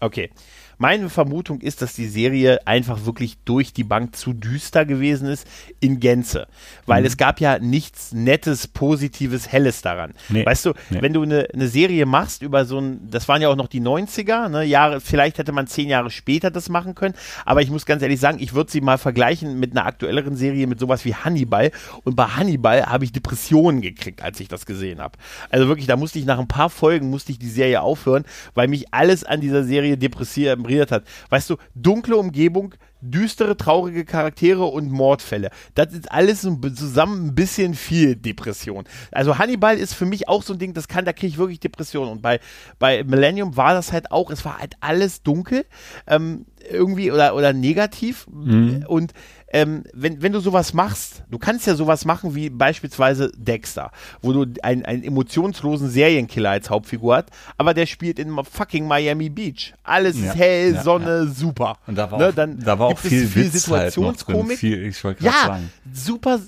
Okay. 0.00 0.30
Meine 0.78 1.08
Vermutung 1.08 1.60
ist, 1.60 1.80
dass 1.80 1.94
die 1.94 2.06
Serie 2.06 2.66
einfach 2.66 3.06
wirklich 3.06 3.38
durch 3.44 3.72
die 3.72 3.84
Bank 3.84 4.14
zu 4.14 4.34
düster 4.34 4.84
gewesen 4.84 5.28
ist 5.28 5.46
in 5.80 6.00
Gänze. 6.00 6.46
Weil 6.84 7.00
mhm. 7.00 7.06
es 7.06 7.16
gab 7.16 7.40
ja 7.40 7.58
nichts 7.58 8.12
Nettes, 8.12 8.66
Positives, 8.66 9.48
Helles 9.50 9.80
daran. 9.80 10.12
Nee. 10.28 10.44
Weißt 10.44 10.66
du, 10.66 10.74
nee. 10.90 11.00
wenn 11.00 11.14
du 11.14 11.22
eine, 11.22 11.48
eine 11.52 11.68
Serie 11.68 12.04
machst 12.04 12.42
über 12.42 12.66
so 12.66 12.78
ein, 12.78 13.08
das 13.10 13.26
waren 13.26 13.40
ja 13.40 13.48
auch 13.48 13.56
noch 13.56 13.68
die 13.68 13.80
90er, 13.80 14.48
ne, 14.48 14.64
Jahre, 14.64 15.00
vielleicht 15.00 15.38
hätte 15.38 15.52
man 15.52 15.66
zehn 15.66 15.88
Jahre 15.88 16.10
später 16.10 16.50
das 16.50 16.68
machen 16.68 16.94
können, 16.94 17.14
aber 17.46 17.62
ich 17.62 17.70
muss 17.70 17.86
ganz 17.86 18.02
ehrlich 18.02 18.20
sagen, 18.20 18.38
ich 18.40 18.52
würde 18.52 18.70
sie 18.70 18.82
mal 18.82 18.98
vergleichen 18.98 19.58
mit 19.58 19.72
einer 19.72 19.86
aktuelleren 19.86 20.36
Serie, 20.36 20.66
mit 20.66 20.78
sowas 20.78 21.04
wie 21.04 21.14
Hannibal. 21.14 21.70
Und 22.04 22.16
bei 22.16 22.24
Hannibal 22.24 22.86
habe 22.86 23.04
ich 23.04 23.12
Depressionen 23.12 23.80
gekriegt, 23.80 24.22
als 24.22 24.40
ich 24.40 24.48
das 24.48 24.66
gesehen 24.66 25.00
habe. 25.00 25.16
Also 25.50 25.68
wirklich, 25.68 25.86
da 25.86 25.96
musste 25.96 26.18
ich 26.18 26.26
nach 26.26 26.38
ein 26.38 26.48
paar 26.48 26.68
Folgen, 26.68 27.08
musste 27.08 27.32
ich 27.32 27.38
die 27.38 27.48
Serie 27.48 27.80
aufhören, 27.80 28.24
weil 28.54 28.68
mich 28.68 28.92
alles 28.92 29.24
an 29.24 29.40
dieser 29.40 29.64
Serie 29.64 29.96
depressiert 29.96 30.65
zelebriert 30.66 30.92
hat. 30.92 31.04
Weißt 31.30 31.50
du, 31.50 31.56
dunkle 31.74 32.16
Umgebung, 32.16 32.74
düstere, 33.00 33.56
traurige 33.56 34.04
Charaktere 34.04 34.64
und 34.64 34.90
Mordfälle. 34.90 35.50
Das 35.74 35.92
ist 35.92 36.10
alles 36.10 36.40
zusammen 36.40 37.28
ein 37.28 37.34
bisschen 37.34 37.74
viel 37.74 38.16
Depression. 38.16 38.84
Also 39.12 39.38
Hannibal 39.38 39.78
ist 39.78 39.94
für 39.94 40.06
mich 40.06 40.28
auch 40.28 40.42
so 40.42 40.52
ein 40.52 40.58
Ding, 40.58 40.74
das 40.74 40.88
kann, 40.88 41.04
da 41.04 41.12
kriege 41.12 41.28
ich 41.28 41.38
wirklich 41.38 41.60
Depression. 41.60 42.08
Und 42.08 42.22
bei, 42.22 42.40
bei 42.78 43.04
Millennium 43.04 43.56
war 43.56 43.74
das 43.74 43.92
halt 43.92 44.10
auch, 44.10 44.30
es 44.30 44.44
war 44.44 44.58
halt 44.58 44.74
alles 44.80 45.22
dunkel, 45.22 45.64
ähm, 46.06 46.46
irgendwie 46.68 47.12
oder, 47.12 47.34
oder 47.34 47.52
negativ. 47.52 48.26
Mhm. 48.28 48.84
Und 48.88 49.12
ähm, 49.52 49.84
wenn, 49.92 50.22
wenn 50.22 50.32
du 50.32 50.40
sowas 50.40 50.74
machst, 50.74 51.22
du 51.30 51.38
kannst 51.38 51.66
ja 51.66 51.76
sowas 51.76 52.04
machen 52.04 52.34
wie 52.34 52.50
beispielsweise 52.50 53.30
Dexter, 53.36 53.92
wo 54.20 54.32
du 54.32 54.46
einen, 54.62 54.84
einen 54.84 55.04
emotionslosen 55.04 55.88
Serienkiller 55.88 56.50
als 56.50 56.68
Hauptfigur 56.68 57.16
hast, 57.16 57.28
aber 57.56 57.72
der 57.72 57.86
spielt 57.86 58.18
in 58.18 58.36
fucking 58.44 58.88
Miami 58.88 59.28
Beach. 59.28 59.72
Alles 59.84 60.20
ja, 60.20 60.32
hell, 60.32 60.74
ja, 60.74 60.82
Sonne, 60.82 61.24
ja. 61.24 61.26
super. 61.26 61.76
Und 61.86 61.96
da 61.96 62.10
war 62.10 62.18
ne, 62.18 62.28
auch, 62.28 62.34
dann 62.34 62.58
da 62.58 62.78
war 62.78 62.88
auch 62.88 62.98
viel, 62.98 63.26
viel 63.26 63.44
Witz 63.44 63.64
Situationskomik. 63.64 64.48
Halt 64.48 64.58
viel, 64.58 64.86
ich 64.86 65.02
ja, 65.20 65.32
sagen. 65.32 65.70
super, 65.92 66.40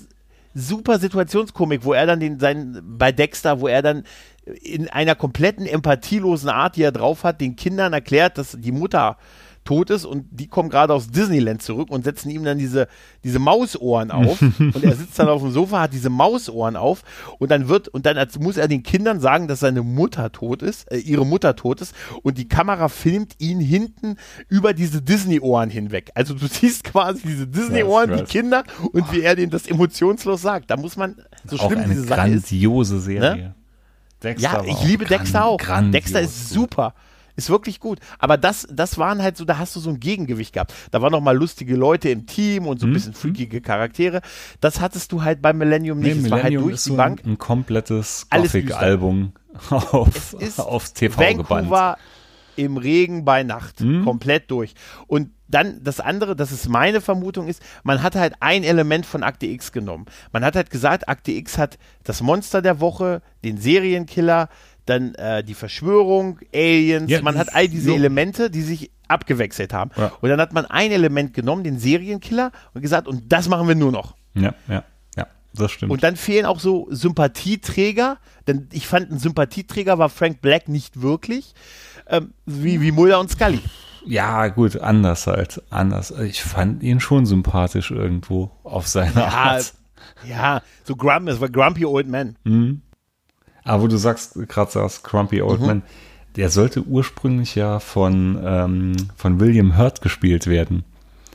super 0.53 0.99
Situationskomik, 0.99 1.85
wo 1.85 1.93
er 1.93 2.05
dann 2.05 2.19
den, 2.19 2.39
seinen, 2.39 2.97
bei 2.97 3.13
Dexter, 3.13 3.61
wo 3.61 3.67
er 3.67 3.81
dann 3.81 4.03
in 4.61 4.89
einer 4.89 5.15
kompletten 5.15 5.65
empathielosen 5.65 6.49
Art, 6.49 6.75
die 6.75 6.83
er 6.83 6.91
drauf 6.91 7.23
hat, 7.23 7.39
den 7.39 7.55
Kindern 7.55 7.93
erklärt, 7.93 8.37
dass 8.37 8.57
die 8.59 8.71
Mutter 8.71 9.17
tot 9.69 9.91
ist 9.91 10.03
und 10.03 10.25
die 10.31 10.47
kommen 10.47 10.69
gerade 10.69 10.95
aus 10.95 11.09
Disneyland 11.09 11.61
zurück 11.61 11.91
und 11.91 12.03
setzen 12.03 12.31
ihm 12.31 12.43
dann 12.43 12.57
diese, 12.57 12.87
diese 13.23 13.37
Mausohren 13.37 14.09
auf 14.09 14.41
und 14.59 14.83
er 14.83 14.95
sitzt 14.95 15.19
dann 15.19 15.29
auf 15.29 15.43
dem 15.43 15.51
Sofa, 15.51 15.81
hat 15.81 15.93
diese 15.93 16.09
Mausohren 16.09 16.75
auf 16.75 17.03
und 17.37 17.51
dann 17.51 17.67
wird, 17.67 17.87
und 17.87 18.07
dann 18.07 18.17
muss 18.39 18.57
er 18.57 18.67
den 18.67 18.81
Kindern 18.81 19.19
sagen, 19.19 19.47
dass 19.47 19.59
seine 19.59 19.83
Mutter 19.83 20.31
tot 20.31 20.63
ist, 20.63 20.91
äh, 20.91 20.97
ihre 20.97 21.23
Mutter 21.23 21.55
tot 21.55 21.81
ist 21.81 21.93
und 22.23 22.39
die 22.39 22.47
Kamera 22.47 22.89
filmt 22.89 23.35
ihn 23.37 23.59
hinten 23.59 24.15
über 24.47 24.73
diese 24.73 25.03
Disney-Ohren 25.03 25.69
hinweg. 25.69 26.09
Also 26.15 26.33
du 26.33 26.47
siehst 26.51 26.83
quasi 26.83 27.21
diese 27.27 27.45
Disney-Ohren, 27.45 28.17
die 28.17 28.23
Kinder 28.23 28.63
und 28.91 29.11
wie 29.13 29.21
er 29.21 29.35
denen 29.35 29.51
das 29.51 29.67
emotionslos 29.67 30.41
sagt. 30.41 30.71
Da 30.71 30.77
muss 30.77 30.97
man, 30.97 31.15
so 31.45 31.57
auch 31.57 31.71
schlimm 31.71 31.83
diese 31.87 32.05
Sache 32.05 32.29
ist. 32.29 32.47
grandiose 32.49 32.99
Serie. 32.99 33.53
Ne? 34.23 34.35
ja, 34.39 34.63
ich 34.65 34.83
liebe 34.83 35.05
Dexter 35.05 35.45
auch. 35.45 35.59
Dexter 35.91 36.21
ist 36.21 36.49
super. 36.49 36.95
Ist 37.39 37.49
wirklich 37.49 37.79
gut. 37.79 37.99
Aber 38.19 38.35
das, 38.35 38.67
das 38.69 38.97
waren 38.97 39.23
halt 39.23 39.37
so, 39.37 39.45
da 39.45 39.57
hast 39.57 39.73
du 39.73 39.79
so 39.79 39.89
ein 39.89 40.01
Gegengewicht 40.01 40.51
gehabt. 40.51 40.73
Da 40.91 41.01
waren 41.01 41.13
noch 41.13 41.21
mal 41.21 41.37
lustige 41.37 41.77
Leute 41.77 42.09
im 42.09 42.25
Team 42.25 42.67
und 42.67 42.81
so 42.81 42.85
ein 42.85 42.89
mhm. 42.89 42.93
bisschen 42.95 43.13
freakige 43.13 43.61
Charaktere. 43.61 44.19
Das 44.59 44.81
hattest 44.81 45.13
du 45.13 45.23
halt 45.23 45.41
bei 45.41 45.53
Millennium 45.53 45.99
nicht. 45.99 46.17
Nee, 46.17 46.25
es 46.25 46.31
war 46.31 46.43
halt 46.43 46.53
durch 46.53 46.83
die 46.83 46.89
so 46.89 46.97
Bank. 46.97 47.21
Ein, 47.23 47.31
ein 47.31 47.37
komplettes 47.37 48.27
Gothic-Album 48.29 49.31
auf, 49.69 50.35
aufs 50.57 50.91
TV 50.91 51.17
Vancouver 51.17 51.63
gebannt. 51.63 51.97
im 52.57 52.75
Regen 52.75 53.23
bei 53.23 53.43
Nacht. 53.43 53.79
Mhm. 53.79 54.03
Komplett 54.03 54.51
durch. 54.51 54.73
Und 55.07 55.31
dann 55.47 55.81
das 55.81 56.01
andere, 56.01 56.35
das 56.35 56.51
ist 56.51 56.67
meine 56.67 56.99
Vermutung 56.99 57.47
ist, 57.47 57.61
man 57.83 58.03
hat 58.03 58.15
halt 58.15 58.33
ein 58.41 58.65
Element 58.65 59.05
von 59.05 59.23
Akte 59.23 59.45
X 59.45 59.71
genommen. 59.71 60.07
Man 60.33 60.43
hat 60.43 60.57
halt 60.57 60.71
gesagt, 60.71 61.07
Akte 61.07 61.31
X 61.31 61.57
hat 61.57 61.77
das 62.03 62.21
Monster 62.21 62.61
der 62.61 62.81
Woche, 62.81 63.21
den 63.45 63.57
Serienkiller, 63.57 64.49
dann 64.89 65.15
äh, 65.15 65.43
die 65.43 65.53
Verschwörung, 65.53 66.39
Aliens, 66.53 67.09
ja, 67.09 67.21
man 67.21 67.37
hat 67.37 67.55
all 67.55 67.67
diese 67.67 67.89
so. 67.89 67.95
Elemente, 67.95 68.49
die 68.49 68.61
sich 68.61 68.91
abgewechselt 69.07 69.73
haben. 69.73 69.91
Ja. 69.95 70.11
Und 70.21 70.29
dann 70.29 70.39
hat 70.39 70.53
man 70.53 70.65
ein 70.65 70.91
Element 70.91 71.33
genommen, 71.33 71.63
den 71.63 71.79
Serienkiller, 71.79 72.51
und 72.73 72.81
gesagt, 72.81 73.07
und 73.07 73.31
das 73.31 73.49
machen 73.49 73.67
wir 73.67 73.75
nur 73.75 73.91
noch. 73.91 74.15
Ja, 74.33 74.53
ja, 74.67 74.83
ja, 75.15 75.27
das 75.53 75.71
stimmt. 75.71 75.91
Und 75.91 76.03
dann 76.03 76.15
fehlen 76.15 76.45
auch 76.45 76.59
so 76.59 76.87
Sympathieträger, 76.91 78.17
denn 78.47 78.67
ich 78.71 78.87
fand, 78.87 79.11
ein 79.11 79.19
Sympathieträger 79.19 79.97
war 79.97 80.09
Frank 80.09 80.41
Black 80.41 80.69
nicht 80.69 81.01
wirklich, 81.01 81.53
ähm, 82.07 82.33
wie, 82.45 82.81
wie 82.81 82.91
Mulder 82.91 83.19
und 83.19 83.29
Scully. 83.29 83.61
Ja, 84.05 84.47
gut, 84.47 84.77
anders 84.77 85.27
halt, 85.27 85.61
anders. 85.69 86.11
Ich 86.11 86.41
fand 86.41 86.83
ihn 86.83 86.99
schon 86.99 87.25
sympathisch 87.25 87.91
irgendwo 87.91 88.51
auf 88.63 88.87
seine 88.87 89.21
ja, 89.21 89.27
Art. 89.27 89.73
Ja, 90.27 90.61
so 90.83 90.95
Grump, 90.95 91.27
es 91.27 91.41
war 91.41 91.49
Grumpy 91.49 91.85
Old 91.85 92.07
Man. 92.07 92.35
Mhm. 92.43 92.81
Aber 93.69 93.83
wo 93.83 93.87
du 93.87 93.97
sagst, 93.97 94.33
gerade 94.47 94.71
sagst, 94.71 95.03
Crumpy 95.03 95.43
Old 95.43 95.61
mhm. 95.61 95.67
Man, 95.67 95.81
der 96.35 96.49
sollte 96.49 96.81
ursprünglich 96.83 97.53
ja 97.53 97.79
von, 97.79 98.39
ähm, 98.43 98.95
von 99.15 99.39
William 99.39 99.77
Hurt 99.77 100.01
gespielt 100.01 100.47
werden. 100.47 100.83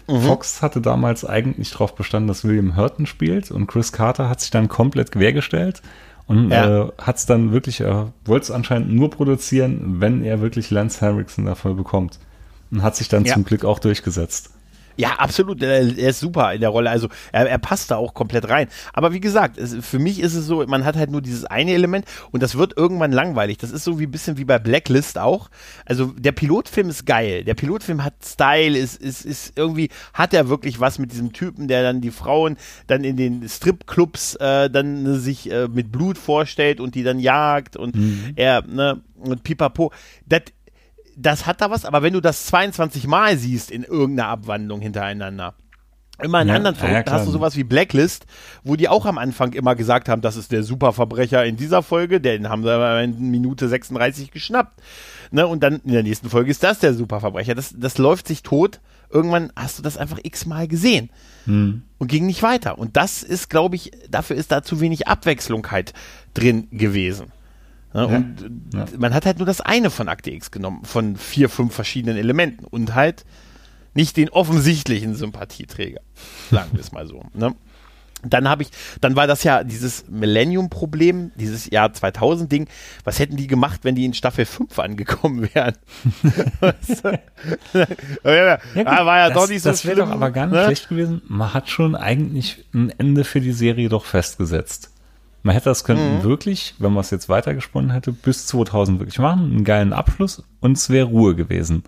Mhm. 0.08 0.20
Fox 0.20 0.60
hatte 0.60 0.80
damals 0.80 1.24
eigentlich 1.24 1.70
darauf 1.70 1.94
bestanden, 1.94 2.26
dass 2.26 2.44
William 2.44 2.76
Hurton 2.76 3.06
spielt 3.06 3.52
und 3.52 3.68
Chris 3.68 3.92
Carter 3.92 4.28
hat 4.28 4.40
sich 4.40 4.50
dann 4.50 4.68
komplett 4.68 5.12
quergestellt 5.12 5.80
und 6.26 6.50
ja. 6.50 6.86
äh, 6.86 6.92
hat 6.98 7.16
es 7.18 7.26
dann 7.26 7.52
wirklich, 7.52 7.80
äh, 7.80 8.04
wollte 8.24 8.44
es 8.44 8.50
anscheinend 8.50 8.92
nur 8.92 9.10
produzieren, 9.10 10.00
wenn 10.00 10.24
er 10.24 10.40
wirklich 10.40 10.70
Lance 10.70 11.00
Henriksen 11.00 11.46
dafür 11.46 11.74
bekommt. 11.74 12.18
Und 12.72 12.82
hat 12.82 12.96
sich 12.96 13.08
dann 13.08 13.24
ja. 13.24 13.34
zum 13.34 13.44
Glück 13.44 13.64
auch 13.64 13.78
durchgesetzt. 13.78 14.50
Ja, 14.96 15.14
absolut. 15.16 15.62
Er, 15.62 15.80
er, 15.80 16.10
ist 16.10 16.20
super 16.20 16.52
in 16.52 16.60
der 16.60 16.70
Rolle. 16.70 16.90
Also 16.90 17.08
er, 17.32 17.48
er 17.48 17.58
passt 17.58 17.90
da 17.90 17.96
auch 17.96 18.14
komplett 18.14 18.48
rein. 18.48 18.68
Aber 18.92 19.12
wie 19.12 19.20
gesagt, 19.20 19.58
es, 19.58 19.76
für 19.84 19.98
mich 19.98 20.20
ist 20.20 20.34
es 20.34 20.46
so, 20.46 20.64
man 20.66 20.84
hat 20.84 20.96
halt 20.96 21.10
nur 21.10 21.22
dieses 21.22 21.44
eine 21.44 21.72
Element 21.72 22.04
und 22.30 22.42
das 22.42 22.56
wird 22.56 22.76
irgendwann 22.76 23.12
langweilig. 23.12 23.58
Das 23.58 23.70
ist 23.70 23.84
so 23.84 23.98
wie 23.98 24.04
ein 24.04 24.10
bisschen 24.10 24.38
wie 24.38 24.44
bei 24.44 24.58
Blacklist 24.58 25.18
auch. 25.18 25.50
Also 25.84 26.06
der 26.06 26.32
Pilotfilm 26.32 26.88
ist 26.88 27.06
geil. 27.06 27.44
Der 27.44 27.54
Pilotfilm 27.54 28.04
hat 28.04 28.14
Style, 28.24 28.78
ist, 28.78 29.00
ist, 29.00 29.24
ist 29.24 29.52
irgendwie, 29.56 29.90
hat 30.12 30.34
er 30.34 30.48
wirklich 30.48 30.80
was 30.80 30.98
mit 30.98 31.12
diesem 31.12 31.32
Typen, 31.32 31.68
der 31.68 31.82
dann 31.82 32.00
die 32.00 32.10
Frauen 32.10 32.56
dann 32.86 33.04
in 33.04 33.16
den 33.16 33.48
Stripclubs 33.48 34.36
äh, 34.36 34.70
dann 34.70 35.18
sich 35.18 35.50
äh, 35.50 35.68
mit 35.68 35.90
Blut 35.90 36.18
vorstellt 36.18 36.80
und 36.80 36.94
die 36.94 37.02
dann 37.02 37.18
jagt 37.18 37.76
und 37.76 37.96
mhm. 37.96 38.32
er, 38.36 38.62
ne, 38.62 39.00
und 39.16 39.42
pipapo. 39.42 39.92
Das 40.26 40.42
das 41.16 41.46
hat 41.46 41.60
da 41.60 41.70
was, 41.70 41.84
aber 41.84 42.02
wenn 42.02 42.12
du 42.12 42.20
das 42.20 42.46
22 42.46 43.06
Mal 43.06 43.36
siehst 43.38 43.70
in 43.70 43.84
irgendeiner 43.84 44.28
Abwandlung 44.28 44.80
hintereinander, 44.80 45.54
immer 46.22 46.42
in 46.42 46.48
ja, 46.48 46.54
anderen 46.54 46.76
Verrückten 46.76 47.10
ja, 47.10 47.18
hast 47.18 47.26
du 47.26 47.32
sowas 47.32 47.56
wie 47.56 47.64
Blacklist, 47.64 48.26
wo 48.62 48.76
die 48.76 48.88
auch 48.88 49.04
am 49.04 49.18
Anfang 49.18 49.52
immer 49.52 49.74
gesagt 49.74 50.08
haben, 50.08 50.22
das 50.22 50.36
ist 50.36 50.52
der 50.52 50.62
Superverbrecher 50.62 51.44
in 51.44 51.56
dieser 51.56 51.82
Folge, 51.82 52.20
den 52.20 52.48
haben 52.48 52.62
sie 52.62 53.02
in 53.02 53.30
Minute 53.30 53.68
36 53.68 54.30
geschnappt. 54.30 54.80
Ne? 55.30 55.46
Und 55.46 55.62
dann 55.62 55.80
in 55.84 55.92
der 55.92 56.04
nächsten 56.04 56.30
Folge 56.30 56.50
ist 56.50 56.62
das 56.62 56.78
der 56.78 56.94
Superverbrecher. 56.94 57.54
Das, 57.54 57.74
das 57.76 57.98
läuft 57.98 58.28
sich 58.28 58.42
tot. 58.42 58.80
Irgendwann 59.10 59.52
hast 59.56 59.78
du 59.78 59.82
das 59.82 59.96
einfach 59.96 60.18
x-mal 60.22 60.68
gesehen 60.68 61.10
hm. 61.44 61.82
und 61.98 62.08
ging 62.08 62.26
nicht 62.26 62.42
weiter. 62.42 62.78
Und 62.78 62.96
das 62.96 63.22
ist, 63.22 63.50
glaube 63.50 63.76
ich, 63.76 63.90
dafür 64.08 64.36
ist 64.36 64.52
da 64.52 64.62
zu 64.62 64.80
wenig 64.80 65.08
Abwechslung 65.08 65.70
halt 65.70 65.92
drin 66.34 66.68
gewesen. 66.70 67.32
Ne? 67.94 68.00
Ja, 68.00 68.16
und 68.16 68.36
ja. 68.74 68.86
man 68.98 69.14
hat 69.14 69.24
halt 69.24 69.38
nur 69.38 69.46
das 69.46 69.60
eine 69.60 69.90
von 69.90 70.08
Akte 70.08 70.30
X 70.30 70.50
genommen, 70.50 70.84
von 70.84 71.16
vier, 71.16 71.48
fünf 71.48 71.74
verschiedenen 71.74 72.16
Elementen 72.16 72.64
und 72.64 72.94
halt 72.94 73.24
nicht 73.94 74.16
den 74.16 74.28
offensichtlichen 74.28 75.14
Sympathieträger. 75.14 76.00
Sagen 76.50 76.70
wir 76.72 76.80
es 76.80 76.92
mal 76.92 77.06
so. 77.06 77.24
Ne? 77.32 77.54
dann 78.26 78.48
habe 78.48 78.62
ich, 78.62 78.70
dann 79.00 79.16
war 79.16 79.26
das 79.26 79.44
ja 79.44 79.64
dieses 79.64 80.08
Millennium-Problem, 80.08 81.32
dieses 81.34 81.70
Jahr 81.70 81.90
2000-Ding. 81.90 82.68
Was 83.04 83.18
hätten 83.18 83.36
die 83.36 83.46
gemacht, 83.46 83.80
wenn 83.82 83.94
die 83.94 84.04
in 84.04 84.14
Staffel 84.14 84.46
5 84.46 84.78
angekommen 84.78 85.48
wären? 85.54 85.74
ja, 88.24 88.56
gut, 88.56 88.86
war 88.86 89.18
ja 89.18 89.28
das, 89.28 89.34
doch 89.34 89.48
nicht 89.48 89.62
so 89.62 89.70
Das 89.70 89.84
wäre 89.84 89.96
doch 89.96 90.10
aber 90.10 90.30
gar 90.30 90.46
nicht 90.46 90.54
ne? 90.54 90.64
schlecht 90.64 90.88
gewesen. 90.88 91.22
Man 91.28 91.52
hat 91.54 91.68
schon 91.68 91.94
eigentlich 91.94 92.64
ein 92.72 92.90
Ende 92.98 93.24
für 93.24 93.40
die 93.40 93.52
Serie 93.52 93.88
doch 93.88 94.04
festgesetzt. 94.04 94.90
Man 95.44 95.54
hätte 95.54 95.68
das 95.68 95.84
können 95.84 96.18
mhm. 96.18 96.22
wirklich, 96.24 96.74
wenn 96.78 96.94
man 96.94 97.02
es 97.02 97.10
jetzt 97.10 97.28
weitergesponnen 97.28 97.90
hätte, 97.90 98.12
bis 98.12 98.46
2000 98.46 98.98
wirklich 98.98 99.18
machen, 99.18 99.52
einen 99.52 99.64
geilen 99.64 99.92
Abschluss 99.92 100.42
und 100.60 100.78
es 100.78 100.88
wäre 100.88 101.06
Ruhe 101.06 101.34
gewesen. 101.34 101.84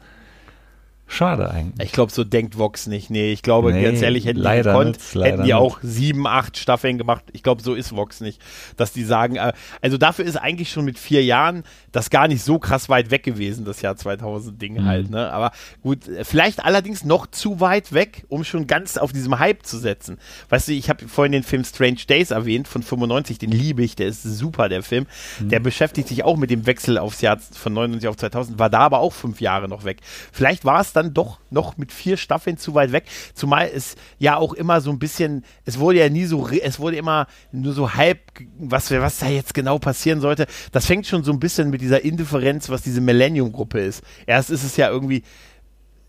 Schade 1.08 1.48
eigentlich. 1.50 1.86
Ich 1.86 1.92
glaube, 1.92 2.10
so 2.10 2.24
denkt 2.24 2.58
Vox 2.58 2.88
nicht. 2.88 3.10
Nee, 3.10 3.32
ich 3.32 3.42
glaube, 3.42 3.72
nee, 3.72 3.82
ganz 3.82 4.02
ehrlich, 4.02 4.26
hätten 4.26 4.42
die 4.42 4.62
gekonnt, 4.62 4.98
hätten 5.14 5.44
die 5.44 5.54
auch 5.54 5.78
sieben, 5.80 6.26
acht 6.26 6.58
Staffeln 6.58 6.98
gemacht. 6.98 7.22
Ich 7.32 7.44
glaube, 7.44 7.62
so 7.62 7.74
ist 7.74 7.94
Vox 7.94 8.20
nicht. 8.20 8.42
Dass 8.76 8.92
die 8.92 9.04
sagen, 9.04 9.36
äh, 9.36 9.52
also 9.80 9.98
dafür 9.98 10.24
ist 10.24 10.36
eigentlich 10.36 10.70
schon 10.70 10.84
mit 10.84 10.98
vier 10.98 11.24
Jahren 11.24 11.62
das 11.92 12.10
gar 12.10 12.26
nicht 12.26 12.42
so 12.42 12.58
krass 12.58 12.88
weit 12.88 13.12
weg 13.12 13.22
gewesen, 13.22 13.64
das 13.64 13.82
Jahr 13.82 13.96
2000 13.96 14.60
Ding 14.60 14.74
mhm. 14.74 14.84
halt, 14.84 15.10
ne? 15.10 15.30
Aber 15.32 15.52
gut, 15.80 16.00
vielleicht 16.22 16.64
allerdings 16.64 17.04
noch 17.04 17.28
zu 17.28 17.60
weit 17.60 17.92
weg, 17.92 18.24
um 18.28 18.42
schon 18.42 18.66
ganz 18.66 18.98
auf 18.98 19.12
diesem 19.12 19.38
Hype 19.38 19.64
zu 19.64 19.78
setzen. 19.78 20.18
Weißt 20.48 20.68
du, 20.68 20.72
ich 20.72 20.90
habe 20.90 21.06
vorhin 21.06 21.32
den 21.32 21.44
Film 21.44 21.64
Strange 21.64 22.00
Days 22.08 22.32
erwähnt 22.32 22.66
von 22.66 22.82
95, 22.82 23.38
den 23.38 23.52
liebe 23.52 23.84
ich, 23.84 23.94
der 23.94 24.08
ist 24.08 24.24
super, 24.24 24.68
der 24.68 24.82
Film. 24.82 25.06
Mhm. 25.38 25.50
Der 25.50 25.60
beschäftigt 25.60 26.08
sich 26.08 26.24
auch 26.24 26.36
mit 26.36 26.50
dem 26.50 26.66
Wechsel 26.66 26.98
aufs 26.98 27.20
Jahr 27.20 27.38
von 27.38 27.72
99 27.72 28.08
auf 28.08 28.16
2000, 28.16 28.58
war 28.58 28.70
da 28.70 28.80
aber 28.80 28.98
auch 28.98 29.12
fünf 29.12 29.40
Jahre 29.40 29.68
noch 29.68 29.84
weg. 29.84 29.98
Vielleicht 30.32 30.64
war 30.64 30.80
es 30.80 30.95
dann 30.96 31.14
doch 31.14 31.38
noch 31.50 31.76
mit 31.76 31.92
vier 31.92 32.16
Staffeln 32.16 32.56
zu 32.56 32.74
weit 32.74 32.92
weg. 32.92 33.04
Zumal 33.34 33.70
es 33.72 33.96
ja 34.18 34.36
auch 34.36 34.52
immer 34.54 34.80
so 34.80 34.90
ein 34.90 34.98
bisschen, 34.98 35.44
es 35.64 35.78
wurde 35.78 35.98
ja 35.98 36.08
nie 36.08 36.24
so, 36.24 36.48
es 36.48 36.80
wurde 36.80 36.96
immer 36.96 37.26
nur 37.52 37.72
so 37.72 37.94
halb, 37.94 38.18
was, 38.58 38.90
was 38.90 39.18
da 39.18 39.28
jetzt 39.28 39.54
genau 39.54 39.78
passieren 39.78 40.20
sollte. 40.20 40.46
Das 40.72 40.86
fängt 40.86 41.06
schon 41.06 41.24
so 41.24 41.32
ein 41.32 41.40
bisschen 41.40 41.70
mit 41.70 41.80
dieser 41.80 42.04
Indifferenz, 42.04 42.68
was 42.68 42.82
diese 42.82 43.00
Millennium-Gruppe 43.00 43.80
ist. 43.80 44.02
Erst 44.26 44.50
ist 44.50 44.64
es 44.64 44.76
ja 44.76 44.90
irgendwie, 44.90 45.22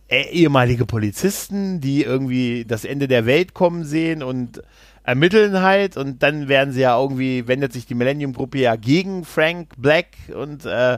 äh, 0.10 0.30
ehemalige 0.30 0.86
Polizisten, 0.86 1.82
die 1.82 2.04
irgendwie 2.04 2.64
das 2.66 2.86
Ende 2.86 3.10
der 3.10 3.26
Welt 3.26 3.54
kommen 3.54 3.84
sehen 3.84 4.24
und 4.24 4.62
ermitteln 5.04 5.62
halt 5.62 5.98
und 5.98 6.24
dann 6.24 6.48
werden 6.48 6.74
sie 6.74 6.82
ja 6.82 7.00
irgendwie, 7.00 7.48
wendet 7.48 7.74
sich 7.74 7.86
die 7.86 7.96
Millennium-Gruppe 7.96 8.58
ja 8.60 8.76
gegen 8.76 9.26
Frank 9.26 9.74
Black 9.78 10.08
und 10.34 10.66
äh, 10.66 10.98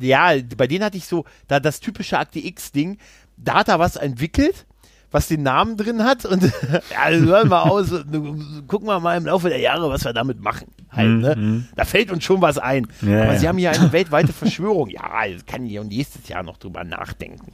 ja, 0.00 0.32
bei 0.56 0.66
denen 0.66 0.84
hatte 0.84 0.96
ich 0.96 1.06
so, 1.06 1.24
da 1.48 1.60
das 1.60 1.80
typische 1.80 2.18
Akte 2.18 2.38
X-Ding, 2.38 2.98
da 3.36 3.54
hat 3.54 3.68
er 3.68 3.78
was 3.78 3.96
entwickelt, 3.96 4.66
was 5.10 5.28
den 5.28 5.42
Namen 5.42 5.76
drin 5.76 6.04
hat 6.04 6.24
und 6.24 6.42
ja, 6.90 7.08
hören 7.08 7.48
wir 7.48 7.70
aus, 7.70 7.90
gucken 8.66 8.88
wir 8.88 8.98
mal 9.00 9.16
im 9.16 9.26
Laufe 9.26 9.48
der 9.48 9.60
Jahre, 9.60 9.88
was 9.88 10.04
wir 10.04 10.12
damit 10.12 10.40
machen. 10.40 10.66
Halt, 10.90 11.08
ne? 11.08 11.36
Mhm. 11.36 11.68
Da 11.76 11.84
fällt 11.84 12.10
uns 12.10 12.24
schon 12.24 12.40
was 12.40 12.58
ein. 12.58 12.86
Ja, 13.02 13.22
Aber 13.22 13.32
ja. 13.32 13.38
sie 13.38 13.48
haben 13.48 13.58
hier 13.58 13.70
eine 13.70 13.92
weltweite 13.92 14.32
Verschwörung. 14.32 14.88
Ja, 14.90 15.26
das 15.32 15.46
kann 15.46 15.66
ich 15.66 15.80
nächstes 15.82 16.28
Jahr 16.28 16.42
noch 16.42 16.56
drüber 16.56 16.84
nachdenken. 16.84 17.52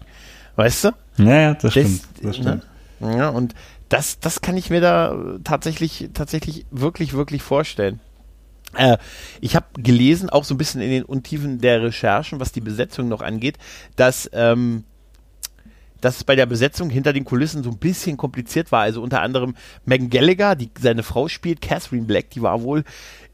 Weißt 0.56 0.84
du? 0.84 0.90
Ja, 1.18 1.34
ja 1.34 1.54
das, 1.54 1.62
das 1.62 1.72
stimmt. 1.72 2.02
Das 2.16 2.24
ne? 2.24 2.34
stimmt. 2.34 2.66
Ne? 3.00 3.16
Ja, 3.16 3.28
und 3.30 3.54
das, 3.88 4.20
das 4.20 4.40
kann 4.40 4.56
ich 4.56 4.70
mir 4.70 4.80
da 4.80 5.16
tatsächlich, 5.44 6.10
tatsächlich 6.14 6.66
wirklich, 6.70 7.12
wirklich 7.12 7.42
vorstellen. 7.42 8.00
Äh, 8.76 8.98
ich 9.40 9.56
habe 9.56 9.66
gelesen, 9.74 10.30
auch 10.30 10.44
so 10.44 10.54
ein 10.54 10.58
bisschen 10.58 10.80
in 10.80 10.90
den 10.90 11.04
Untiefen 11.04 11.60
der 11.60 11.82
Recherchen, 11.82 12.40
was 12.40 12.52
die 12.52 12.60
Besetzung 12.60 13.08
noch 13.08 13.22
angeht, 13.22 13.58
dass 13.96 14.30
ähm, 14.32 14.84
dass 16.00 16.16
es 16.16 16.24
bei 16.24 16.34
der 16.34 16.46
Besetzung 16.46 16.90
hinter 16.90 17.12
den 17.12 17.24
Kulissen 17.24 17.62
so 17.62 17.70
ein 17.70 17.78
bisschen 17.78 18.16
kompliziert 18.16 18.72
war. 18.72 18.82
Also 18.82 19.02
unter 19.02 19.20
anderem 19.20 19.54
Megan 19.84 20.08
Gallagher, 20.08 20.56
die 20.56 20.70
seine 20.80 21.02
Frau 21.02 21.28
spielt, 21.28 21.60
Catherine 21.60 22.06
Black, 22.06 22.30
die 22.30 22.42
war 22.42 22.62
wohl, 22.62 22.84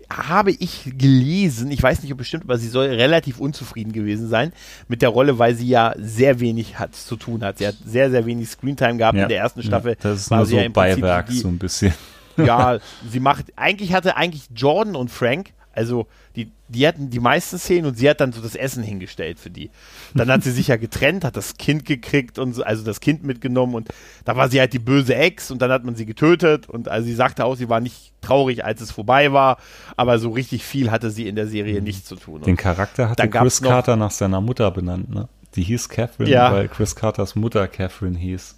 habe 0.09 0.53
ich 0.53 0.93
gelesen, 0.97 1.71
ich 1.71 1.83
weiß 1.83 2.03
nicht 2.03 2.13
ob 2.13 2.19
bestimmt, 2.19 2.45
aber 2.45 2.59
sie 2.59 2.69
soll 2.69 2.87
relativ 2.87 3.41
unzufrieden 3.41 3.93
gewesen 3.93 4.29
sein 4.29 4.53
mit 4.89 5.03
der 5.03 5.09
Rolle, 5.09 5.39
weil 5.39 5.55
sie 5.55 5.69
ja 5.69 5.95
sehr 5.99 6.39
wenig 6.39 6.79
hat 6.79 6.95
zu 6.95 7.17
tun 7.17 7.43
hat. 7.43 7.59
Sie 7.59 7.67
hat 7.67 7.77
sehr, 7.85 8.11
sehr 8.11 8.25
wenig 8.25 8.49
Screentime 8.49 8.99
gehabt 8.99 9.17
ja, 9.17 9.25
in 9.25 9.29
der 9.29 9.39
ersten 9.39 9.63
Staffel. 9.63 9.93
Ja, 9.93 9.99
das 10.01 10.21
ist 10.21 10.31
nur 10.31 10.47
so 10.47 10.57
ja 10.57 10.69
Beiwerk, 10.69 11.29
die, 11.29 11.39
so 11.39 11.49
ein 11.49 11.59
bisschen. 11.59 11.93
Ja, 12.37 12.79
sie 13.09 13.21
macht, 13.21 13.47
eigentlich 13.57 13.93
hatte 13.93 14.17
eigentlich 14.17 14.49
Jordan 14.55 14.97
und 14.97 15.11
Frank 15.11 15.53
also 15.77 16.07
die, 16.37 16.51
die 16.69 16.89
hatten 16.89 17.11
die 17.11 17.21
meisten 17.21 17.59
Szenen 17.59 17.87
und 17.87 17.99
sie 17.99 18.09
hat 18.09 18.21
dann 18.23 18.33
so 18.33 18.41
das 18.41 18.55
Essen 18.55 18.83
hingestellt 18.83 19.39
für 19.39 19.51
die. 19.51 19.71
Dann 20.15 20.31
hat 20.31 20.43
sie 20.43 20.51
sich 20.51 20.69
ja 20.69 20.77
getrennt, 20.77 21.23
hat 21.23 21.37
das 21.37 21.59
Kind 21.59 21.85
gekriegt 21.85 22.39
und 22.39 22.55
so, 22.55 22.65
also 22.65 22.83
das 22.83 23.01
Kind 23.01 23.25
mitgenommen 23.25 23.75
und 23.75 23.89
da 24.25 24.37
war 24.37 24.49
sie 24.49 24.59
halt 24.59 24.73
die 24.73 24.79
böse 24.79 25.15
Ex 25.15 25.51
und 25.51 25.61
dann 25.61 25.71
hat 25.71 25.85
man 25.85 25.95
sie 25.95 26.07
getötet 26.07 26.67
und 26.69 26.89
also 26.89 27.07
sie 27.07 27.15
sagte 27.15 27.45
auch, 27.45 27.57
sie 27.57 27.69
war 27.69 27.81
nicht 27.81 28.13
traurig, 28.23 28.65
als 28.65 28.81
es 28.81 28.91
vorbei 28.91 29.33
war, 29.33 29.59
aber 29.97 30.19
so 30.19 30.31
richtig 30.31 30.65
viel 30.65 30.91
hatte 30.91 31.11
sie 31.11 31.29
in 31.29 31.37
der 31.37 31.47
Serie 31.47 31.79
mhm. 31.81 31.85
nicht 31.85 32.07
zu 32.07 32.17
tun. 32.17 32.41
Den 32.41 32.57
Charakter 32.57 33.11
hatte 33.11 33.29
Chris 33.29 33.61
Carter 33.61 33.97
nach 33.97 34.11
seiner 34.13 34.41
Mutter 34.41 34.71
benannt, 34.71 35.15
ne? 35.15 35.29
Die 35.57 35.63
hieß 35.63 35.91
Catherine, 35.91 36.31
ja. 36.31 36.53
weil 36.53 36.69
Chris 36.69 36.97
Carters 36.97 37.35
Mutter 37.35 37.69
Catherine 37.69 38.17
hieß. 38.17 38.57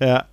Ja. 0.00 0.24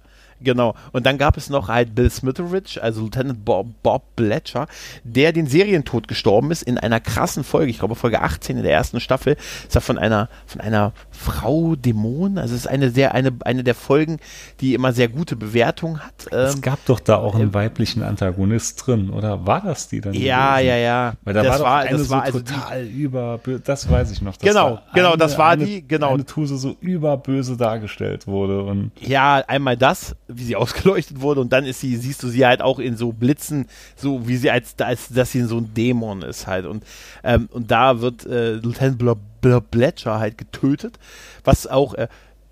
Genau. 0.44 0.76
Und 0.92 1.06
dann 1.06 1.18
gab 1.18 1.38
es 1.38 1.50
noch 1.50 1.68
halt 1.68 1.96
Bill 1.96 2.10
Smitheridge, 2.10 2.82
also 2.82 3.02
Lieutenant 3.02 3.46
Bob, 3.46 3.68
Bob 3.82 4.04
Bletcher, 4.16 4.68
der 5.04 5.32
den 5.32 5.48
Serientod 5.48 6.08
gestorben 6.08 6.52
ist 6.52 6.64
in 6.64 6.78
einer 6.78 7.00
krassen 7.00 7.44
Folge. 7.44 7.70
Ich 7.72 7.80
glaube, 7.80 7.96
Folge 7.96 8.22
18 8.22 8.58
in 8.58 8.64
der 8.64 8.72
ersten 8.72 9.00
Staffel 9.00 9.38
ist 9.68 9.76
er 9.76 9.82
von 9.82 9.98
einer, 9.98 10.30
von 10.46 10.62
einer 10.62 10.94
Frau 11.12 11.76
Dämon. 11.76 12.38
Also 12.38 12.56
es 12.56 12.62
ist 12.62 12.68
eine 12.68 12.90
sehr, 12.90 13.14
eine, 13.14 13.34
eine 13.46 13.64
der 13.64 13.76
Folgen, 13.76 14.20
die 14.60 14.74
immer 14.74 14.94
sehr 14.94 15.08
gute 15.08 15.36
Bewertung 15.36 16.00
hat. 16.00 16.32
Es 16.32 16.56
ähm, 16.56 16.62
gab 16.62 16.86
doch 16.86 17.00
da 17.00 17.18
auch 17.18 17.36
einen 17.36 17.50
äh, 17.50 17.54
weiblichen 17.54 18.04
Antagonist 18.04 18.86
drin, 18.86 19.10
oder 19.10 19.46
war 19.46 19.62
das 19.62 19.88
die 19.88 20.02
dann? 20.02 20.14
Ja, 20.14 20.56
gewesen? 20.56 20.68
ja, 20.68 20.78
ja. 20.78 21.14
Weil 21.24 21.34
da 21.34 21.44
das 21.44 21.52
war 21.52 21.58
doch 21.58 21.66
war, 21.66 21.80
eine 21.80 21.98
das 21.98 22.08
so 22.08 22.10
war 22.10 22.24
also 22.24 22.40
total 22.40 22.86
die, 22.86 22.92
über, 22.92 23.40
das 23.64 23.90
weiß 23.90 24.12
ich 24.12 24.22
noch. 24.22 24.38
genau, 24.38 24.80
genau, 24.94 25.10
eine, 25.10 25.18
das 25.18 25.38
war 25.38 25.50
eine, 25.50 25.66
die, 25.66 25.88
genau. 25.88 26.14
Eine 26.14 26.26
Tuse 26.26 26.58
so 26.58 26.76
überböse 26.82 27.58
dargestellt 27.58 28.28
wurde 28.28 28.64
und. 28.64 28.92
Ja, 29.00 29.44
einmal 29.48 29.78
das, 29.78 30.16
wie 30.38 30.44
sie 30.44 30.56
ausgeleuchtet 30.58 31.22
wurde 31.22 31.42
und 31.42 31.54
dann 31.54 31.66
ist 31.66 31.80
sie, 31.80 31.96
siehst 31.96 32.24
du 32.24 32.30
sie 32.30 32.46
halt 32.46 32.62
auch 32.62 32.80
in 32.80 32.98
so 32.98 33.12
Blitzen, 33.12 33.68
so 33.96 34.28
wie 34.28 34.38
sie 34.38 34.52
als, 34.52 34.76
als 34.80 35.10
dass 35.10 35.32
sie 35.32 35.44
so 35.44 35.58
ein 35.58 35.74
Dämon 35.74 36.22
ist 36.22 36.48
halt 36.48 36.66
und, 36.66 36.84
ähm, 37.24 37.50
und 37.52 37.72
da 37.72 38.02
wird 38.02 38.26
äh, 38.26 38.54
Lieutenant 38.54 38.98
Bl 38.98 39.16
Bl 39.42 39.60
Bletcher 39.60 40.20
halt 40.20 40.38
getötet, 40.38 41.00
was 41.44 41.68
auch 41.68 41.94
äh, 41.96 42.08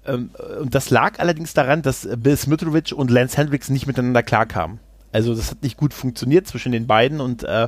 ähm, 0.05 0.31
und 0.59 0.73
das 0.73 0.89
lag 0.89 1.19
allerdings 1.19 1.53
daran, 1.53 1.81
dass 1.81 2.07
Bill 2.17 2.35
Smitrovic 2.35 2.91
und 2.91 3.11
Lance 3.11 3.37
Hendricks 3.37 3.69
nicht 3.69 3.87
miteinander 3.87 4.23
klarkamen. 4.23 4.79
Also 5.13 5.35
das 5.35 5.51
hat 5.51 5.61
nicht 5.61 5.77
gut 5.77 5.93
funktioniert 5.93 6.47
zwischen 6.47 6.71
den 6.71 6.87
beiden 6.87 7.19
und 7.19 7.43
äh, 7.43 7.67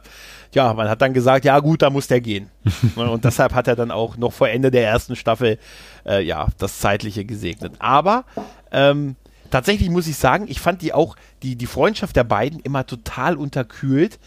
ja, 0.53 0.74
man 0.74 0.88
hat 0.88 1.01
dann 1.01 1.14
gesagt, 1.14 1.43
ja 1.45 1.59
gut, 1.59 1.82
da 1.82 1.89
muss 1.89 2.07
der 2.07 2.22
gehen. 2.22 2.49
Ne, 2.95 3.09
und 3.09 3.26
deshalb 3.26 3.53
hat 3.53 3.68
er 3.68 3.76
dann 3.76 3.91
auch 3.91 4.18
noch 4.18 4.32
vor 4.32 4.49
Ende 4.49 4.70
der 4.70 4.86
ersten 4.86 5.16
Staffel 5.16 5.57
äh, 6.05 6.22
ja 6.24 6.47
das 6.57 6.80
zeitliche 6.80 7.26
gesegnet. 7.26 7.74
Aber 7.80 8.26
ähm, 8.72 9.16
tatsächlich 9.54 9.89
muss 9.91 10.08
ich 10.08 10.18
sagen, 10.18 10.47
ich 10.49 10.60
fand 10.60 10.82
die 10.82 10.93
auch, 10.93 11.16
die, 11.43 11.56
die 11.56 11.68
Freundschaft 11.68 12.16
der 12.16 12.24
beiden 12.24 12.60
immer 12.60 12.88
total 12.88 13.38
unterkühlt. 13.38 14.20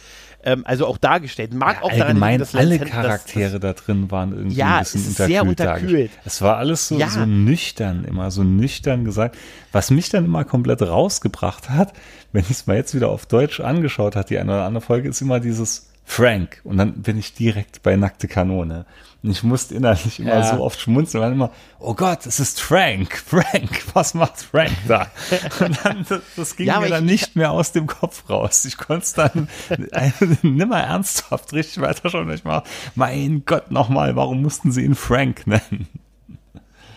Ähm, 0.45 0.63
also 0.65 0.87
auch 0.87 0.99
dargestellt. 0.99 1.53
Mag 1.53 1.79
ja, 1.79 1.83
auch 1.83 1.93
daran 1.93 2.21
liegen, 2.21 2.39
dass 2.39 2.55
alle 2.55 2.79
Charaktere 2.79 3.59
das, 3.59 3.61
das, 3.61 3.77
da 3.77 3.85
drin 3.85 4.11
waren 4.13 4.33
irgendwie 4.33 4.57
ja, 4.57 4.77
ein 4.77 4.85
bisschen 4.85 5.01
es 5.01 5.09
unterkühlt. 5.09 5.29
Sehr 5.29 5.43
unterkühlt. 5.45 6.11
Es 6.25 6.43
war 6.43 6.59
alles 6.59 6.87
so, 6.87 6.97
ja. 6.97 7.09
so 7.09 7.27
nüchtern, 7.27 8.05
immer 8.05 8.31
so 8.31 8.45
nüchtern 8.45 9.05
gesagt. 9.05 9.37
Was 9.73 9.91
mich 9.91 10.09
dann 10.11 10.25
immer 10.25 10.45
komplett 10.45 10.81
rausgebracht 10.83 11.71
hat, 11.71 11.93
wenn 12.33 12.43
ich 12.43 12.51
es 12.51 12.67
mal 12.69 12.77
jetzt 12.77 12.95
wieder 12.95 13.09
auf 13.09 13.27
Deutsch 13.27 13.59
angeschaut 13.59 14.15
hat, 14.15 14.31
die 14.31 14.39
eine 14.39 14.53
oder 14.53 14.65
andere 14.65 14.85
Folge, 14.85 15.09
ist 15.09 15.21
immer 15.21 15.41
dieses 15.41 15.91
Frank. 16.05 16.61
Und 16.63 16.77
dann 16.77 17.03
bin 17.03 17.19
ich 17.19 17.35
direkt 17.35 17.83
bei 17.83 17.97
nackte 17.97 18.29
Kanone. 18.29 18.87
Und 19.27 19.33
ich 19.33 19.43
musste 19.43 19.75
innerlich 19.75 20.21
immer 20.21 20.39
ja. 20.39 20.55
so 20.55 20.63
oft 20.63 20.81
schmunzeln, 20.81 21.21
weil 21.21 21.33
immer, 21.33 21.51
oh 21.81 21.95
Gott, 21.95 22.27
es 22.27 22.39
ist 22.39 22.61
Frank, 22.61 23.21
Frank, 23.27 23.83
was 23.93 24.15
macht 24.15 24.39
Frank 24.39 24.71
da? 24.87 25.11
Und 25.59 25.85
dann, 25.85 26.07
das, 26.09 26.21
das 26.37 26.55
ging 26.55 26.69
ja, 26.69 26.79
mir 26.79 26.91
dann 26.91 27.07
nicht 27.07 27.35
mehr 27.35 27.51
aus 27.51 27.73
dem 27.73 27.89
Kopf 27.89 28.31
raus. 28.31 28.65
Ich 28.65 28.77
konnte 28.77 29.03
es 29.03 29.15
dann 29.15 29.49
nimmer 30.43 30.79
ernsthaft 30.79 31.53
richtig 31.55 31.83
weiter 31.83 32.09
schon 32.09 32.29
nicht 32.29 32.45
mal, 32.45 32.63
mein 32.95 33.43
Gott, 33.45 33.73
nochmal, 33.73 34.15
warum 34.15 34.43
mussten 34.43 34.71
sie 34.71 34.85
ihn 34.85 34.95
Frank 34.95 35.49
nennen? 35.49 35.89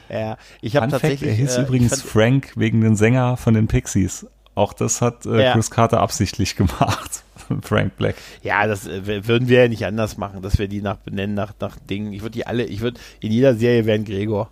Ja, 0.08 0.38
ich 0.62 0.76
habe 0.76 0.88
tatsächlich. 0.88 1.32
er 1.32 1.36
hieß 1.36 1.58
äh, 1.58 1.62
übrigens 1.64 2.00
Frank 2.04 2.52
wegen 2.56 2.82
den 2.82 2.96
Sänger 2.96 3.38
von 3.38 3.56
den 3.56 3.68
Pixies. 3.68 4.28
Auch 4.54 4.74
das 4.74 5.02
hat 5.02 5.26
äh, 5.26 5.46
ja. 5.46 5.54
Chris 5.54 5.72
Carter 5.72 6.00
absichtlich 6.00 6.56
gemacht. 6.56 7.24
Frank 7.62 7.97
Black. 7.97 8.16
Ja, 8.43 8.68
das 8.68 8.88
äh, 8.88 9.28
würden 9.28 9.47
wir 9.47 9.64
ja 9.64 9.68
nicht 9.68 9.86
anders 9.86 10.18
machen, 10.18 10.41
dass 10.41 10.60
wir 10.60 10.68
die 10.68 10.82
nach 10.82 10.97
benennen, 10.97 11.36
nach, 11.36 11.54
nach 11.60 11.78
Dingen. 11.80 12.14
Ich 12.14 12.22
würde 12.22 12.32
die 12.32 12.47
alle, 12.47 12.66
ich 12.66 12.82
würde, 12.82 13.00
in 13.20 13.32
jeder 13.32 13.56
Serie 13.56 13.86
wären 13.86 14.06
Gregor. 14.06 14.52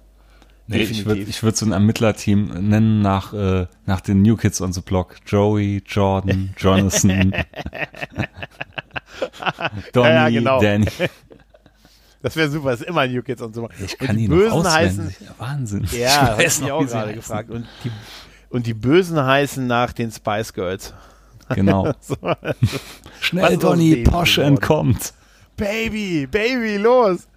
Nee, 0.70 0.80
Definitiv. 0.80 1.00
ich 1.00 1.06
würde 1.06 1.22
ich 1.22 1.44
würd 1.44 1.56
so 1.56 1.66
ein 1.66 1.72
Ermittlerteam 1.72 2.68
nennen 2.68 3.02
nach, 3.02 3.34
äh, 3.34 3.68
nach 3.86 4.02
den 4.02 4.22
New 4.22 4.36
Kids 4.36 4.60
on 4.60 4.74
the 4.74 4.82
Block. 4.82 5.16
Joey, 5.26 5.82
Jordan, 5.86 6.54
Jonathan, 6.58 7.32
Donny, 9.94 10.10
ja, 10.10 10.30
genau. 10.30 10.60
Danny. 10.60 10.88
Das 12.22 12.36
wäre 12.36 12.50
super, 12.50 12.72
das 12.72 12.82
ist 12.82 12.88
immer 12.88 13.08
New 13.08 13.22
Kids 13.22 13.42
on 13.42 13.54
the 13.54 13.62
Block. 13.62 13.72
Ich 13.82 13.98
kann 13.98 14.10
und 14.10 14.18
die 14.18 14.28
Bösen 14.28 14.70
heißen. 14.70 15.16
Wahnsinn. 15.38 15.88
Ja, 15.92 16.36
ich 16.38 16.46
weiß 16.46 16.62
ich 16.62 16.72
auch 16.72 16.86
gerade 16.86 17.14
gefragt. 17.14 17.50
Und 17.50 17.66
die, 17.86 17.92
und 18.50 18.68
die 18.68 18.74
Bösen 18.74 19.24
heißen 19.24 19.66
nach 19.66 19.94
den 19.94 20.12
Spice 20.12 20.54
Girls. 20.54 20.94
Genau. 21.50 21.94
so, 22.00 22.16
Schnell, 23.22 23.58
Donny, 23.58 24.04
Porsche 24.04 24.44
entkommt. 24.44 25.14
Baby, 25.56 26.28
Baby, 26.28 26.78
los. 26.78 27.28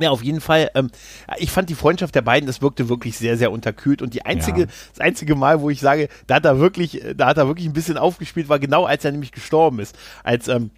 Ja, 0.00 0.10
auf 0.10 0.22
jeden 0.22 0.40
Fall. 0.40 0.70
Ähm, 0.74 0.90
ich 1.38 1.50
fand 1.50 1.68
die 1.70 1.74
Freundschaft 1.74 2.14
der 2.14 2.22
beiden, 2.22 2.46
das 2.46 2.62
wirkte 2.62 2.88
wirklich 2.88 3.18
sehr, 3.18 3.36
sehr 3.36 3.50
unterkühlt. 3.50 4.00
Und 4.02 4.14
die 4.14 4.24
einzige, 4.24 4.62
ja. 4.62 4.66
das 4.66 5.00
einzige 5.00 5.34
Mal, 5.34 5.60
wo 5.60 5.70
ich 5.70 5.80
sage, 5.80 6.08
da 6.26 6.36
hat 6.36 6.44
er 6.44 6.60
wirklich, 6.60 7.02
da 7.16 7.26
hat 7.26 7.38
er 7.38 7.48
wirklich 7.48 7.66
ein 7.66 7.72
bisschen 7.72 7.98
aufgespielt, 7.98 8.48
war 8.48 8.58
genau, 8.58 8.84
als 8.84 9.04
er 9.04 9.12
nämlich 9.12 9.32
gestorben 9.32 9.80
ist. 9.80 9.96
Als 10.22 10.48
ähm, 10.48 10.70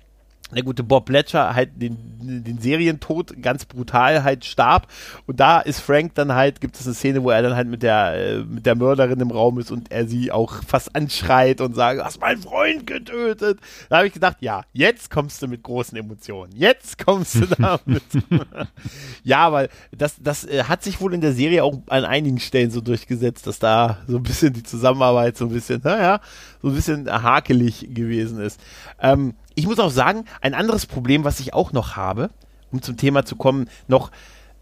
der 0.57 0.65
gute 0.65 0.83
Bob 0.83 1.07
Bletcher 1.07 1.55
halt 1.55 1.71
den, 1.81 1.97
den 2.45 2.59
Serientod 2.59 3.41
ganz 3.43 3.65
brutal 3.65 4.25
halt 4.25 4.45
starb 4.45 4.87
und 5.27 5.41
da 5.41 5.61
ist 5.61 5.81
Frank 5.81 6.15
dann 6.15 6.35
halt, 6.35 6.61
gibt 6.61 6.77
es 6.77 6.87
eine 6.87 6.95
Szene, 6.95 7.23
wo 7.23 7.31
er 7.31 7.43
dann 7.43 7.57
halt 7.57 7.69
mit 7.69 7.83
der, 7.83 8.15
äh, 8.15 8.39
mit 8.45 8.67
der 8.67 8.75
Mörderin 8.75 9.21
im 9.21 9.31
Raum 9.31 9.59
ist 9.59 9.71
und 9.71 9.91
er 9.91 10.07
sie 10.07 10.33
auch 10.33 10.63
fast 10.67 10.95
anschreit 10.95 11.61
und 11.61 11.75
sagt, 11.75 12.01
du 12.01 12.05
hast 12.05 12.21
meinen 12.21 12.43
Freund 12.43 12.87
getötet. 12.87 13.61
Da 13.89 13.99
habe 13.99 14.07
ich 14.07 14.13
gedacht, 14.13 14.37
ja, 14.41 14.63
jetzt 14.73 15.11
kommst 15.11 15.43
du 15.43 15.49
mit 15.49 15.63
großen 15.63 15.97
Emotionen. 15.97 16.53
Jetzt 16.55 17.05
kommst 17.05 17.37
du 17.37 17.47
damit. 17.47 18.03
ja, 19.25 19.53
weil 19.53 19.69
das, 19.97 20.17
das 20.21 20.45
äh, 20.45 20.65
hat 20.65 20.83
sich 20.83 21.01
wohl 21.01 21.15
in 21.15 21.21
der 21.21 21.33
Serie 21.33 21.65
auch 21.65 21.79
an 21.89 22.05
einigen 22.05 22.41
Stellen 22.41 22.71
so 22.71 22.81
durchgesetzt, 22.81 23.47
dass 23.47 23.59
da 23.59 23.99
so 24.07 24.17
ein 24.17 24.23
bisschen 24.23 24.53
die 24.53 24.63
Zusammenarbeit 24.63 25.37
so 25.37 25.47
ein 25.47 25.53
bisschen, 25.53 25.81
naja, 25.83 26.21
so 26.63 26.69
ein 26.69 26.75
bisschen 26.75 27.11
hakelig 27.11 27.87
gewesen 27.95 28.41
ist. 28.41 28.61
Ähm, 29.01 29.35
ich 29.61 29.67
muss 29.67 29.79
auch 29.79 29.91
sagen, 29.91 30.25
ein 30.41 30.55
anderes 30.55 30.87
Problem, 30.87 31.23
was 31.23 31.39
ich 31.39 31.53
auch 31.53 31.73
noch 31.73 31.97
habe, 31.97 32.31
um 32.73 32.81
zum 32.81 32.97
Thema 32.97 33.27
zu 33.27 33.37
kommen, 33.37 33.69
noch 33.89 34.11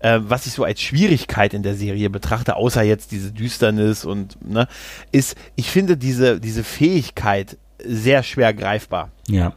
äh, 0.01 0.18
was 0.22 0.46
ich 0.46 0.53
so 0.53 0.64
als 0.64 0.80
Schwierigkeit 0.80 1.55
in 1.55 1.62
der 1.62 1.74
Serie 1.74 2.11
betrachte, 2.11 2.57
außer 2.57 2.82
jetzt 2.82 3.12
diese 3.12 3.32
Düsternis 3.32 4.05
und 4.05 4.44
ne, 4.44 4.66
ist, 5.12 5.36
ich 5.55 5.70
finde 5.70 5.96
diese, 5.96 6.40
diese 6.40 6.64
Fähigkeit 6.64 7.57
sehr 7.84 8.24
schwer 8.24 8.53
greifbar. 8.55 9.11
Ja. 9.28 9.53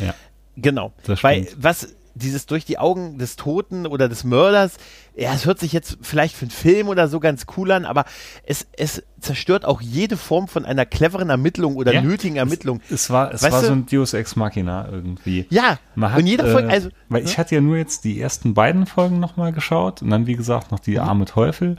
Ja. 0.00 0.14
Genau. 0.56 0.92
Weil 1.20 1.48
was 1.56 1.96
dieses 2.16 2.46
durch 2.46 2.64
die 2.64 2.78
Augen 2.78 3.18
des 3.18 3.36
Toten 3.36 3.86
oder 3.86 4.08
des 4.08 4.24
Mörders, 4.24 4.76
ja, 5.14 5.32
es 5.32 5.46
hört 5.46 5.58
sich 5.58 5.72
jetzt 5.72 5.98
vielleicht 6.02 6.34
für 6.34 6.44
einen 6.44 6.50
Film 6.50 6.88
oder 6.88 7.08
so 7.08 7.20
ganz 7.20 7.46
cool 7.56 7.70
an, 7.70 7.84
aber 7.84 8.04
es, 8.44 8.66
es 8.76 9.02
zerstört 9.20 9.64
auch 9.64 9.80
jede 9.80 10.16
Form 10.16 10.48
von 10.48 10.64
einer 10.64 10.86
cleveren 10.86 11.30
Ermittlung 11.30 11.76
oder 11.76 11.92
ja, 11.92 12.02
nötigen 12.02 12.36
Ermittlung. 12.36 12.80
Es, 12.86 13.02
es 13.02 13.10
war, 13.10 13.32
es 13.32 13.42
war 13.42 13.62
so 13.62 13.72
ein 13.72 13.86
Deus 13.86 14.14
Ex 14.14 14.36
Machina 14.36 14.88
irgendwie. 14.90 15.46
Ja, 15.50 15.78
hat, 16.00 16.18
und 16.18 16.26
jede 16.26 16.50
Folge, 16.50 16.68
äh, 16.68 16.72
also. 16.72 16.88
Weil 17.08 17.24
ich 17.24 17.38
hatte 17.38 17.54
ja 17.54 17.60
nur 17.60 17.76
jetzt 17.76 18.04
die 18.04 18.20
ersten 18.20 18.54
beiden 18.54 18.86
Folgen 18.86 19.20
nochmal 19.20 19.52
geschaut 19.52 20.02
und 20.02 20.10
dann, 20.10 20.26
wie 20.26 20.36
gesagt, 20.36 20.70
noch 20.70 20.80
die 20.80 20.92
mhm. 20.92 21.00
arme 21.00 21.24
Teufel. 21.26 21.76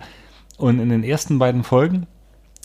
Und 0.58 0.80
in 0.80 0.90
den 0.90 1.04
ersten 1.04 1.38
beiden 1.38 1.64
Folgen 1.64 2.08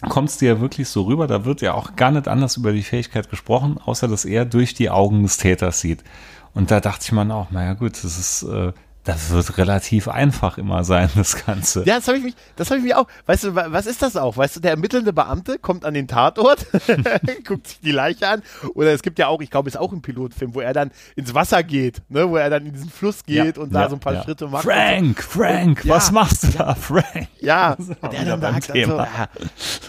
kommst 0.08 0.40
du 0.40 0.46
ja 0.46 0.60
wirklich 0.60 0.88
so 0.88 1.02
rüber, 1.02 1.26
da 1.26 1.44
wird 1.44 1.60
ja 1.60 1.74
auch 1.74 1.94
gar 1.96 2.10
nicht 2.10 2.28
anders 2.28 2.56
über 2.56 2.72
die 2.72 2.82
Fähigkeit 2.82 3.30
gesprochen, 3.30 3.78
außer 3.84 4.08
dass 4.08 4.24
er 4.24 4.44
durch 4.44 4.74
die 4.74 4.90
Augen 4.90 5.22
des 5.22 5.36
Täters 5.36 5.80
sieht. 5.80 6.02
Und 6.54 6.70
da 6.70 6.80
dachte 6.80 7.04
ich 7.04 7.12
mir 7.12 7.34
auch, 7.34 7.50
naja 7.50 7.74
gut, 7.74 7.92
das 8.04 8.18
ist, 8.18 8.42
äh, 8.42 8.72
das 9.04 9.30
wird 9.30 9.58
relativ 9.58 10.06
einfach 10.06 10.58
immer 10.58 10.84
sein, 10.84 11.10
das 11.16 11.44
Ganze. 11.44 11.84
Ja, 11.84 11.96
das 11.96 12.08
habe 12.08 12.18
ich 12.18 12.24
mich, 12.24 12.34
das 12.56 12.70
habe 12.70 12.78
ich 12.78 12.84
mich 12.84 12.94
auch. 12.94 13.06
Weißt 13.26 13.44
du, 13.44 13.54
was 13.54 13.86
ist 13.86 14.02
das 14.02 14.16
auch? 14.16 14.36
Weißt 14.36 14.56
du, 14.56 14.60
der 14.60 14.72
ermittelnde 14.72 15.12
Beamte 15.12 15.58
kommt 15.58 15.84
an 15.84 15.94
den 15.94 16.08
Tatort, 16.08 16.66
guckt 17.46 17.66
sich 17.68 17.80
die 17.80 17.90
Leiche 17.90 18.28
an. 18.28 18.42
Oder 18.74 18.92
es 18.92 19.02
gibt 19.02 19.18
ja 19.18 19.26
auch, 19.28 19.40
ich 19.40 19.50
glaube, 19.50 19.68
es 19.68 19.74
ist 19.74 19.80
auch 19.80 19.92
ein 19.92 20.02
Pilotfilm, 20.02 20.54
wo 20.54 20.60
er 20.60 20.72
dann 20.72 20.90
ins 21.16 21.34
Wasser 21.34 21.62
geht, 21.62 22.02
ne, 22.08 22.28
wo 22.28 22.36
er 22.36 22.50
dann 22.50 22.66
in 22.66 22.72
diesen 22.72 22.90
Fluss 22.90 23.24
geht 23.24 23.56
ja, 23.56 23.62
und 23.62 23.74
da 23.74 23.88
so 23.88 23.96
ein 23.96 24.00
paar 24.00 24.14
ja. 24.14 24.22
Schritte 24.22 24.46
macht. 24.46 24.64
Frank, 24.64 25.22
so. 25.22 25.40
Frank, 25.40 25.80
und, 25.84 25.90
was 25.90 26.12
machst 26.12 26.44
du 26.44 26.48
da, 26.48 26.74
Frank? 26.74 27.28
Ja, 27.40 27.76
der 27.76 28.24
dann 28.24 28.40
sagt 28.40 28.68
dann 28.68 28.84
so, 28.84 28.96
ja, 28.98 29.28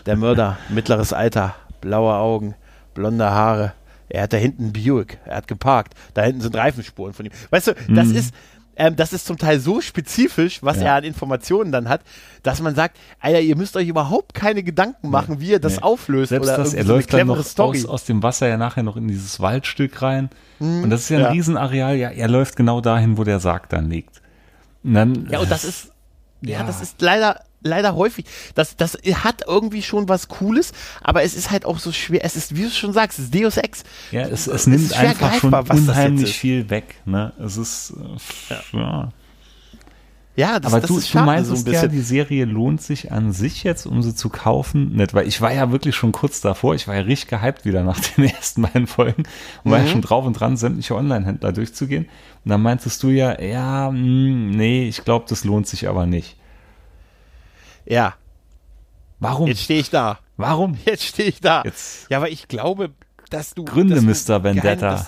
der 0.05 0.16
Mörder, 0.16 0.57
mittleres 0.70 1.14
Alter, 1.14 1.55
blaue 1.82 2.16
Augen, 2.16 2.55
blonde 2.93 3.30
Haare 3.30 3.74
er 4.09 4.23
hat 4.23 4.33
da 4.33 4.37
hinten 4.37 4.63
einen 4.63 4.73
Buick, 4.73 5.17
er 5.25 5.37
hat 5.37 5.47
geparkt, 5.47 5.93
da 6.13 6.23
hinten 6.23 6.41
sind 6.41 6.55
Reifenspuren 6.55 7.13
von 7.13 7.25
ihm. 7.25 7.31
Weißt 7.49 7.67
du, 7.67 7.75
das 7.89 8.07
mhm. 8.07 8.15
ist, 8.15 8.33
ähm, 8.75 8.95
das 8.95 9.13
ist 9.13 9.25
zum 9.25 9.37
Teil 9.37 9.59
so 9.59 9.81
spezifisch, 9.81 10.63
was 10.63 10.77
ja. 10.77 10.83
er 10.83 10.93
an 10.95 11.03
Informationen 11.03 11.71
dann 11.71 11.89
hat, 11.89 12.01
dass 12.41 12.61
man 12.61 12.75
sagt, 12.75 12.97
Alter, 13.19 13.39
ihr 13.39 13.55
müsst 13.55 13.75
euch 13.77 13.87
überhaupt 13.87 14.33
keine 14.33 14.63
Gedanken 14.63 15.09
machen, 15.09 15.39
wie 15.39 15.51
ihr 15.51 15.59
das 15.59 15.77
nee. 15.77 15.83
auflöst 15.83 16.29
Selbst 16.29 16.49
oder 16.49 16.57
das, 16.57 16.73
er 16.73 16.83
so 16.83 16.93
läuft 16.93 17.13
dann 17.13 17.27
noch 17.27 17.37
aus, 17.37 17.85
aus, 17.85 18.05
dem 18.05 18.23
Wasser 18.23 18.47
ja 18.47 18.57
nachher 18.57 18.83
noch 18.83 18.97
in 18.97 19.07
dieses 19.07 19.39
Waldstück 19.39 20.01
rein 20.01 20.29
mhm. 20.59 20.83
und 20.83 20.89
das 20.89 21.01
ist 21.01 21.09
ja 21.09 21.17
ein 21.17 21.23
ja. 21.23 21.29
Riesenareal, 21.31 21.95
ja, 21.95 22.09
er 22.09 22.27
läuft 22.27 22.55
genau 22.55 22.81
dahin, 22.81 23.17
wo 23.17 23.23
der 23.23 23.39
Sarg 23.39 23.69
dann 23.69 23.89
liegt. 23.89 24.21
Und 24.83 24.95
dann, 24.95 25.27
ja, 25.29 25.39
und 25.39 25.51
das 25.51 25.63
ist, 25.63 25.91
ja, 26.41 26.59
ja 26.59 26.63
das 26.63 26.81
ist 26.81 27.01
leider 27.01 27.41
leider 27.64 27.95
häufig. 27.95 28.26
Das, 28.55 28.76
das 28.76 28.97
hat 29.16 29.43
irgendwie 29.47 29.82
schon 29.82 30.09
was 30.09 30.28
Cooles, 30.28 30.72
aber 31.01 31.24
es 31.24 31.34
ist 31.34 31.51
halt 31.51 31.66
auch 31.66 31.80
so 31.80 31.91
schwer. 31.91 32.24
Es 32.24 32.36
ist, 32.36 32.55
wie 32.55 32.64
du 32.64 32.70
schon 32.70 32.93
sagst, 32.93 33.20
es 33.20 33.26
ist 33.26 33.36
Deus 33.36 33.57
Ex. 33.57 33.84
Ja, 34.11 34.22
es, 34.22 34.47
es 34.47 34.68
nimmt 34.68 34.86
es 34.86 34.93
einfach 34.93 35.34
schon 35.36 35.53
unheimlich 35.53 36.38
viel 36.38 36.70
weg. 36.70 36.95
Ne? 37.05 37.34
Es 37.39 37.57
ist, 37.57 37.93
ja. 38.49 38.80
ja. 38.80 39.09
Ja, 40.36 40.59
das, 40.59 40.74
aber 40.74 40.82
das 40.82 40.88
du, 40.88 40.97
ist 40.97 41.09
schade, 41.09 41.26
du 41.26 41.32
meinst 41.32 41.66
so 41.66 41.72
ja, 41.72 41.86
die 41.86 42.01
Serie 42.01 42.45
lohnt 42.45 42.82
sich 42.82 43.11
an 43.11 43.34
sich 43.34 43.64
jetzt, 43.64 43.86
um 43.86 44.01
sie 44.01 44.16
zu 44.16 44.30
kaufen? 44.30 44.95
Nicht, 44.95 45.14
weil 45.14 45.28
ich 45.28 45.41
war 45.41 45.53
ja 45.53 45.72
wirklich 45.72 45.95
schon 45.95 46.11
kurz 46.11 46.41
davor, 46.41 46.74
ich 46.74 46.88
war 46.88 46.95
ja 46.95 47.01
richtig 47.01 47.30
gehypt 47.30 47.66
wieder 47.66 47.84
nach 47.84 47.99
den 48.18 48.26
ersten 48.26 48.64
beiden 48.64 48.88
Folgen 48.88 49.24
und 49.64 49.66
mhm. 49.66 49.72
war 49.72 49.78
ja 49.78 49.86
mhm. 49.86 49.89
schon 49.89 50.01
drauf 50.01 50.26
und 50.26 50.34
dran, 50.34 50.57
sämtliche 50.57 50.95
Online-Händler 50.95 51.51
durchzugehen. 51.51 52.05
Und 52.45 52.49
dann 52.49 52.64
meintest 52.64 53.03
du 53.03 53.09
ja, 53.09 53.39
ja, 53.39 53.91
mh, 53.91 53.97
hm, 53.97 54.51
nee, 54.51 54.88
ich 54.88 55.03
glaube, 55.03 55.26
das 55.30 55.43
lohnt 55.43 55.68
sich 55.68 55.88
aber 55.88 56.07
nicht. 56.07 56.36
Ja. 57.86 58.15
Warum? 59.19 59.47
Jetzt 59.47 59.61
stehe 59.61 59.79
ich 59.79 59.89
da. 59.89 60.19
Warum? 60.38 60.77
Jetzt 60.86 61.03
stehe 61.03 61.29
ich 61.29 61.39
da. 61.39 61.63
Jetzt 61.63 62.09
ja, 62.09 62.17
aber 62.17 62.29
ich 62.29 62.47
glaube, 62.47 62.91
dass 63.29 63.53
du. 63.53 63.65
Gründe, 63.65 63.95
dass 63.95 64.25
du 64.25 64.34
Mr. 64.34 64.43
Vendetta. 64.43 64.95
Geheim, 64.95 65.05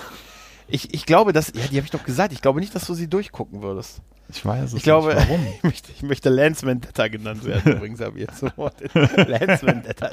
ich, 0.68 0.94
ich 0.94 1.06
glaube, 1.06 1.34
dass. 1.34 1.48
Ja, 1.48 1.68
die 1.70 1.78
habe 1.78 1.86
ich 1.86 1.92
doch 1.92 2.04
gesagt. 2.04 2.34
Ich 2.34 2.42
glaube 2.42 2.60
nicht, 2.60 2.74
dass 2.76 2.86
du 2.86 2.94
sie 2.94 3.08
durchgucken 3.08 3.62
würdest. 3.62 4.02
Ich 4.30 4.44
weiß 4.44 4.72
es 4.72 4.74
ich 4.74 4.84
glaube, 4.84 5.14
nicht. 5.14 5.30
Warum? 5.30 5.48
ich, 5.58 5.64
möchte, 5.64 5.92
ich 5.96 6.04
möchte 6.04 6.30
Lance 6.30 6.66
Vendetta 6.66 7.08
genannt 7.08 7.46
werden, 7.46 7.74
übrigens, 7.74 8.02
habe 8.02 8.20
ich 8.20 8.28
jetzt 8.28 8.40
so 8.40 8.48
Lance 8.58 9.66
Vendetta. 9.66 10.10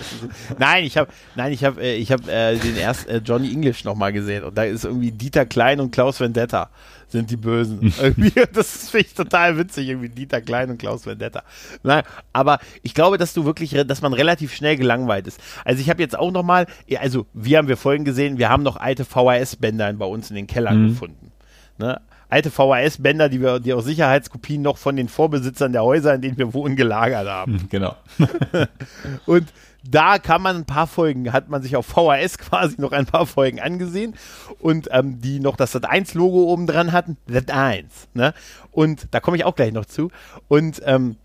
Nein, 0.58 0.84
ich 0.84 0.96
habe 0.96 1.10
nein, 1.34 1.52
ich 1.52 1.64
habe 1.64 1.80
äh, 1.82 1.96
ich 1.96 2.12
habe 2.12 2.30
äh, 2.30 2.56
den 2.56 2.76
erst 2.76 3.08
äh, 3.08 3.22
Johnny 3.24 3.50
English 3.50 3.84
nochmal 3.84 4.12
gesehen 4.12 4.44
und 4.44 4.56
da 4.56 4.64
ist 4.64 4.84
irgendwie 4.84 5.12
Dieter 5.12 5.46
Klein 5.46 5.80
und 5.80 5.92
Klaus 5.92 6.20
Vendetta 6.20 6.70
sind 7.08 7.30
die 7.30 7.36
Bösen. 7.36 7.92
irgendwie, 8.00 8.32
das 8.52 8.90
finde 8.90 9.06
ich 9.06 9.14
total 9.14 9.56
witzig, 9.58 9.88
irgendwie 9.88 10.08
Dieter 10.08 10.40
Klein 10.40 10.70
und 10.70 10.78
Klaus 10.78 11.06
Vendetta. 11.06 11.42
Nein, 11.82 12.02
aber 12.32 12.58
ich 12.82 12.94
glaube, 12.94 13.18
dass 13.18 13.34
du 13.34 13.44
wirklich, 13.44 13.70
dass 13.86 14.02
man 14.02 14.12
relativ 14.12 14.54
schnell 14.54 14.76
gelangweilt 14.76 15.26
ist. 15.26 15.40
Also 15.64 15.80
ich 15.80 15.90
habe 15.90 16.02
jetzt 16.02 16.18
auch 16.18 16.30
nochmal, 16.30 16.66
also 16.98 17.26
wir 17.34 17.58
haben 17.58 17.68
wir 17.68 17.76
Folgen 17.76 18.04
gesehen, 18.04 18.38
wir 18.38 18.48
haben 18.48 18.62
noch 18.62 18.76
alte 18.76 19.04
VHS-Bänder 19.04 19.92
bei 19.94 20.06
uns 20.06 20.30
in 20.30 20.36
den 20.36 20.46
Kellern 20.46 20.82
mhm. 20.82 20.88
gefunden. 20.88 21.31
Ne? 21.78 22.00
alte 22.32 22.50
VHS-Bänder, 22.50 23.28
die 23.28 23.42
wir, 23.42 23.60
die 23.60 23.74
auch 23.74 23.82
Sicherheitskopien 23.82 24.62
noch 24.62 24.78
von 24.78 24.96
den 24.96 25.10
Vorbesitzern 25.10 25.72
der 25.72 25.84
Häuser, 25.84 26.14
in 26.14 26.22
denen 26.22 26.38
wir 26.38 26.54
wohnen, 26.54 26.76
gelagert 26.76 27.28
haben. 27.28 27.52
Genau. 27.70 27.94
und 29.26 29.52
da 29.84 30.18
kann 30.18 30.42
man 30.42 30.56
ein 30.56 30.64
paar 30.64 30.86
Folgen, 30.86 31.32
hat 31.32 31.48
man 31.48 31.62
sich 31.62 31.76
auf 31.76 31.86
VHS 31.86 32.38
quasi 32.38 32.80
noch 32.80 32.92
ein 32.92 33.06
paar 33.06 33.26
Folgen 33.26 33.60
angesehen 33.60 34.14
und 34.60 34.88
ähm, 34.92 35.20
die 35.20 35.40
noch 35.40 35.56
das 35.56 35.74
Sat1-Logo 35.74 36.44
oben 36.44 36.66
dran 36.66 36.92
hatten. 36.92 37.18
Sat1, 37.28 37.84
ne? 38.14 38.32
Und 38.70 39.08
da 39.10 39.20
komme 39.20 39.36
ich 39.36 39.44
auch 39.44 39.54
gleich 39.54 39.72
noch 39.72 39.84
zu. 39.84 40.10
Und 40.48 40.80
ähm, 40.84 41.16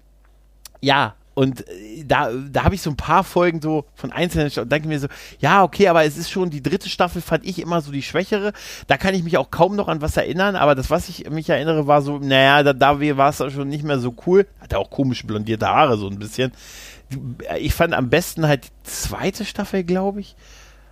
ja, 0.82 1.16
und 1.38 1.68
äh, 1.68 2.04
da, 2.04 2.32
da 2.32 2.64
habe 2.64 2.74
ich 2.74 2.82
so 2.82 2.90
ein 2.90 2.96
paar 2.96 3.24
Folgen 3.24 3.62
so 3.62 3.86
von 3.94 4.12
einzelnen 4.12 4.52
und 4.58 4.72
denke 4.72 4.88
mir 4.88 5.00
so, 5.00 5.08
ja, 5.40 5.62
okay, 5.64 5.88
aber 5.88 6.04
es 6.04 6.18
ist 6.18 6.32
schon 6.32 6.50
die 6.50 6.64
dritte 6.64 6.90
Staffel, 6.90 7.22
fand 7.22 7.46
ich 7.46 7.62
immer 7.62 7.80
so 7.82 7.92
die 7.92 8.02
schwächere. 8.02 8.54
Da 8.88 8.98
kann 8.98 9.14
ich 9.14 9.24
mich 9.24 9.38
auch 9.38 9.52
kaum 9.52 9.76
noch 9.76 9.88
an 9.88 10.02
was 10.02 10.18
erinnern, 10.18 10.56
aber 10.56 10.74
das, 10.74 10.90
was 10.90 11.10
ich 11.10 11.30
mich 11.30 11.48
erinnere, 11.48 11.86
war 11.86 12.02
so, 12.02 12.18
naja, 12.18 12.64
da, 12.64 12.74
da 12.74 13.00
war 13.18 13.30
es 13.30 13.54
schon 13.54 13.70
nicht 13.70 13.84
mehr 13.84 14.00
so 14.00 14.16
cool. 14.26 14.48
Hat 14.60 14.74
auch 14.74 14.90
komisch 14.90 15.28
blondierte 15.28 15.68
Haare, 15.68 16.00
so 16.00 16.08
ein 16.08 16.18
bisschen. 16.18 16.54
Ich 17.60 17.76
fand 17.76 17.94
am 17.94 18.10
besten 18.10 18.48
halt 18.48 18.66
die 18.66 18.90
zweite 18.90 19.46
Staffel, 19.46 19.84
glaube 19.84 20.22
ich. 20.22 20.36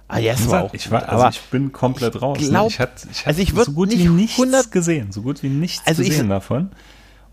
Ah, 0.08 0.20
yes, 0.20 0.48
war 0.48 0.66
auch 0.66 0.74
ich, 0.76 0.91
war, 0.91 1.10
also 1.10 1.28
ich 1.28 1.41
bin 1.50 1.72
komplett 1.72 2.14
ich 2.14 2.22
raus. 2.22 2.39
Ne? 2.39 2.50
Glaub, 2.50 2.70
ich 2.70 2.80
hatte, 2.80 3.08
ich 3.12 3.26
hatte 3.26 3.30
also 3.30 3.41
ich 3.41 3.52
so 3.66 3.72
gut 3.72 3.89
wie 3.89 4.08
nichts 4.08 4.70
gesehen. 4.70 5.12
So 5.12 5.24
gut 5.24 5.41
wie 5.41 5.50
nichts 5.50 5.88
also 5.88 6.04
gesehen 6.04 6.30
davon. 6.30 6.70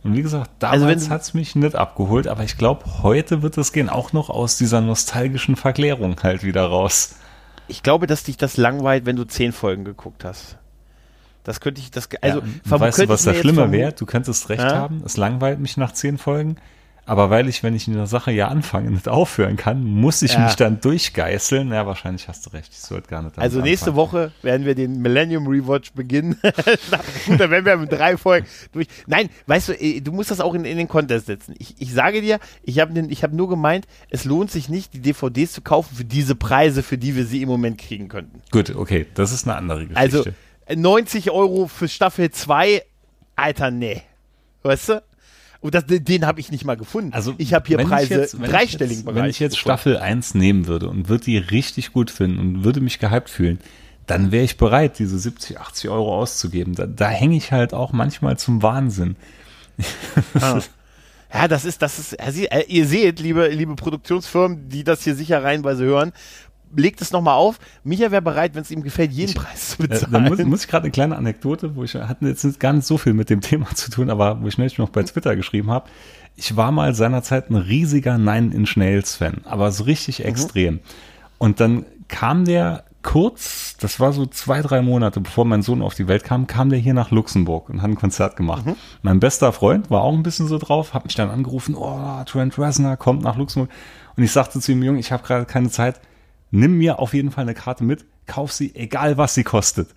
Und 0.05 0.17
wie 0.17 0.23
gesagt, 0.23 0.51
damals 0.59 0.83
also 0.83 1.11
hat 1.11 1.23
es 1.23 1.35
mich 1.35 1.55
nicht 1.55 1.77
abgeholt, 1.77 2.27
aber 2.27 2.43
ich 2.43 2.57
glaube, 2.57 2.85
heute 3.03 3.43
wird 3.43 3.57
es 3.57 3.73
gehen, 3.73 3.89
auch 3.89 4.13
noch 4.13 4.31
aus 4.31 4.57
dieser 4.57 4.81
nostalgischen 4.81 5.55
Verklärung 5.55 6.17
halt 6.23 6.43
wieder 6.43 6.65
raus. 6.65 7.17
Ich 7.69 7.83
glaube, 7.83 8.09
dass 8.09 8.25
dich 8.25 8.37
das 8.37 8.57
langweilt, 8.57 9.07
wenn 9.07 9.17
du 9.17 9.25
zehn 9.25 9.53
Folgen 9.53 9.85
geguckt 9.85 10.25
hast. 10.25 10.57
Das 11.45 11.61
könnte 11.61 11.81
ich, 11.81 11.91
das, 11.91 12.09
also, 12.21 12.41
ja, 12.41 12.81
weißt 12.81 13.01
du, 13.01 13.09
was 13.09 13.25
da 13.25 13.35
schlimmer 13.35 13.71
wäre? 13.71 13.93
Du 13.93 14.07
könntest 14.07 14.49
recht 14.49 14.63
ja? 14.63 14.75
haben, 14.75 15.03
es 15.05 15.17
langweilt 15.17 15.61
mich 15.61 15.77
nach 15.77 15.93
zehn 15.93 16.19
Folgen, 16.19 16.57
Aber 17.05 17.31
weil 17.31 17.49
ich, 17.49 17.65
wenn 17.65 17.75
ich 17.75 17.89
in 17.89 17.95
der 17.95 18.07
Sache 18.07 18.31
ja 18.31 18.47
anfange, 18.49 18.91
nicht 18.91 19.09
aufhören 19.09 19.57
kann, 19.57 19.83
muss 19.83 20.23
ich 20.23 20.35
ja. 20.35 20.45
mich 20.45 20.55
dann 20.55 20.81
durchgeißeln. 20.81 21.73
Ja, 21.73 21.85
wahrscheinlich 21.85 22.29
hast 22.29 22.47
du 22.47 22.51
recht. 22.51 22.73
Ich 22.73 22.79
sollte 22.79 23.09
gar 23.09 23.23
nicht 23.23 23.37
Also 23.39 23.61
nächste 23.61 23.91
anfangen. 23.91 23.97
Woche 23.97 24.33
werden 24.43 24.67
wir 24.67 24.77
den 24.77 25.03
Millennium 25.03 25.49
Rewatch 25.49 25.93
beginnen. 25.95 26.39
Dann 27.27 27.51
werden 27.51 27.65
wir 27.65 27.77
mit 27.77 27.91
drei 27.91 28.17
Folgen 28.17 28.47
durch. 28.71 28.87
Nein, 29.09 29.31
weißt 29.47 29.71
du, 29.71 29.73
äh, 29.73 30.01
du 30.01 30.13
musst 30.13 30.31
das 30.31 30.41
auch 30.41 30.55
in, 30.55 30.65
in 30.65 30.77
den 30.77 30.87
Contest 30.87 31.27
setzen. 31.27 31.57
Ich, 31.59 31.75
ich 31.81 31.93
sage 31.93 32.21
dir, 32.21 32.39
ich 32.63 32.79
habe 32.79 32.95
hab 32.95 33.33
nur 33.33 33.49
gemeint, 33.49 33.87
es 34.09 34.25
lohnt 34.25 34.53
sich 34.53 34.69
nicht, 34.69 34.95
die 34.95 35.01
DVDs 35.01 35.53
zu 35.53 35.61
kaufen 35.61 35.97
für 35.97 36.05
diese 36.05 36.37
Preise, 36.37 36.85
für 36.85 36.99
die 36.99 37.17
wir 37.17 37.27
sie 37.27 37.43
im 37.43 37.49
Moment 37.49 37.79
kriegen 37.79 38.09
könnten. 38.09 38.43
Gut, 38.53 38.77
okay, 38.77 39.07
das 39.15 39.33
ist 39.33 39.49
eine 39.49 39.57
andere 39.57 39.87
Geschichte. 39.87 39.99
Also 39.99 40.25
90 40.73 41.33
Euro 41.33 41.67
für 41.67 41.89
Staffel 41.89 42.31
2, 42.31 42.83
Alter, 43.35 43.73
nee. 43.73 44.03
Weißt 44.63 44.91
du? 44.91 45.03
Und 45.63 45.75
das, 45.77 45.85
den 45.87 46.27
habe 46.27 46.41
ich 46.41 46.51
nicht 46.51 46.65
mal 46.65 46.77
gefunden. 46.77 47.13
Also 47.13 47.35
ich 47.39 47.55
habe 47.55 47.67
hier 47.69 47.79
Preise 47.79 48.15
jetzt, 48.15 48.37
dreistelligen 48.39 49.05
Bereich. 49.05 49.23
Wenn 49.23 49.31
ich 49.31 49.39
jetzt 49.39 49.55
gefunden. 49.55 49.79
Staffel 49.79 49.97
1 49.97 50.35
nehmen 50.35 50.67
würde 50.67 50.89
und 50.89 51.09
würde 51.09 51.25
die 51.25 51.39
richtig 51.39 51.93
gut 51.93 52.11
finden 52.11 52.41
und 52.41 52.65
würde 52.65 52.81
mich 52.81 52.99
gehypt 52.99 53.31
fühlen, 53.31 53.61
dann 54.07 54.33
wäre 54.33 54.45
ich 54.45 54.57
bereit, 54.57 54.99
diese 54.99 55.17
70, 55.19 55.61
80 55.61 55.89
Euro 55.89 56.19
auszugeben. 56.19 56.75
Da, 56.75 56.87
da 56.87 57.09
hänge 57.09 57.37
ich 57.37 57.53
halt 57.53 57.75
auch 57.75 57.93
manchmal 57.93 58.37
zum 58.39 58.63
Wahnsinn. 58.63 59.17
Ah. 60.41 60.61
Ja, 61.35 61.49
das 61.49 61.65
ist, 61.65 61.81
das 61.81 61.99
ist, 61.99 62.17
ihr 62.69 62.87
seht, 62.87 63.19
liebe, 63.19 63.49
liebe 63.49 63.75
Produktionsfirmen, 63.75 64.69
die 64.69 64.85
das 64.85 65.03
hier 65.03 65.15
sicher 65.15 65.43
reihenweise 65.43 65.83
hören, 65.83 66.13
legt 66.75 67.01
es 67.01 67.13
nochmal 67.13 67.35
auf. 67.35 67.59
Micha 67.85 68.11
wäre 68.11 68.23
bereit, 68.23 68.55
wenn 68.55 68.63
es 68.63 68.71
ihm 68.71 68.83
gefällt, 68.83 69.13
jeden 69.13 69.31
ich, 69.31 69.37
Preis 69.37 69.71
zu 69.71 69.79
bezahlen. 69.79 70.15
Äh, 70.15 70.29
da 70.29 70.37
muss, 70.37 70.45
muss 70.45 70.65
ich 70.65 70.71
gerade 70.71 70.85
eine 70.85 70.93
kleine 70.93 71.17
Anekdote, 71.17 71.77
wo 71.77 71.85
ich 71.85 71.95
hatte 71.95 72.27
jetzt 72.27 72.61
gar 72.61 72.73
nicht 72.73 72.87
so 72.87 72.99
viel 72.99 73.15
mit 73.15 73.31
dem 73.31 73.41
Thema 73.43 73.67
zu 73.75 73.91
tun, 73.91 74.11
aber 74.11 74.43
wo 74.43 74.49
ich 74.49 74.59
neulich 74.59 74.79
noch 74.79 74.91
bei 74.91 75.03
Twitter 75.03 75.37
geschrieben 75.37 75.71
habe. 75.71 75.89
Ich 76.37 76.57
war 76.57 76.73
mal 76.73 76.95
seinerzeit 76.95 77.51
ein 77.51 77.57
riesiger 77.57 78.17
Nine 78.17 78.55
Inch 78.55 78.77
Nails 78.77 79.17
Fan, 79.17 79.43
aber 79.45 79.71
so 79.71 79.85
richtig 79.85 80.21
mhm. 80.21 80.25
extrem. 80.27 80.81
Und 81.39 81.61
dann 81.61 81.85
kam 82.09 82.45
der 82.45 82.85
kurz, 83.03 83.77
das 83.79 84.01
war 84.01 84.13
so 84.13 84.27
zwei, 84.27 84.63
drei 84.63 84.81
Monate, 84.81 85.21
bevor 85.21 85.45
mein 85.45 85.63
Sohn 85.63 85.83
auf 85.83 85.95
die 85.95 86.09
Welt 86.09 86.25
kam, 86.25 86.47
kam 86.47 86.71
der 86.71 86.79
hier 86.79 86.95
nach 86.95 87.11
Luxemburg 87.11 87.69
und 87.69 87.83
hat 87.83 87.91
ein 87.91 87.97
Konzert 87.97 88.37
gemacht. 88.37 88.65
Mhm. 88.65 88.77
Mein 89.03 89.21
bester 89.21 89.53
Freund 89.53 89.91
war 89.91 90.03
auch 90.03 90.13
ein 90.13 90.23
bisschen 90.23 90.47
so 90.47 90.59
drauf, 90.59 90.95
hat 90.95 91.05
mich 91.05 91.15
dann 91.15 91.31
angerufen, 91.31 91.75
oh, 91.75 92.23
Trent 92.27 92.59
Reznor 92.59 92.97
kommt 92.97 93.23
nach 93.23 93.37
Luxemburg. 93.37 93.71
Und 94.17 94.23
ich 94.23 94.33
sagte 94.33 94.61
zu 94.61 94.73
ihm, 94.73 94.83
Junge, 94.83 95.01
ich 95.01 95.11
habe 95.11 95.23
gerade 95.23 95.45
keine 95.45 95.71
Zeit, 95.71 96.01
nimm 96.53 96.79
mir 96.79 97.01
auf 97.01 97.15
jeden 97.15 97.33
Fall 97.33 97.43
eine 97.43 97.55
Karte 97.55 97.83
mit, 97.83 98.05
kauf 98.27 98.53
sie, 98.53 98.73
egal 98.77 99.19
was 99.19 99.35
sie 99.35 99.43
kostet. 99.43 99.89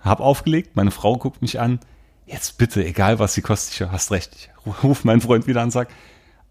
Hab 0.00 0.20
aufgelegt, 0.20 0.76
meine 0.76 0.90
Frau 0.90 1.18
guckt 1.18 1.42
mich 1.42 1.60
an, 1.60 1.80
jetzt 2.24 2.56
bitte, 2.56 2.84
egal 2.84 3.18
was 3.18 3.34
sie 3.34 3.42
kostet, 3.42 3.74
ich 3.74 3.86
hast 3.86 4.10
recht. 4.10 4.34
Ich 4.34 4.82
ruf 4.82 5.04
meinen 5.04 5.20
Freund 5.20 5.46
wieder 5.46 5.60
an 5.60 5.66
und 5.66 5.72
sag, 5.72 5.88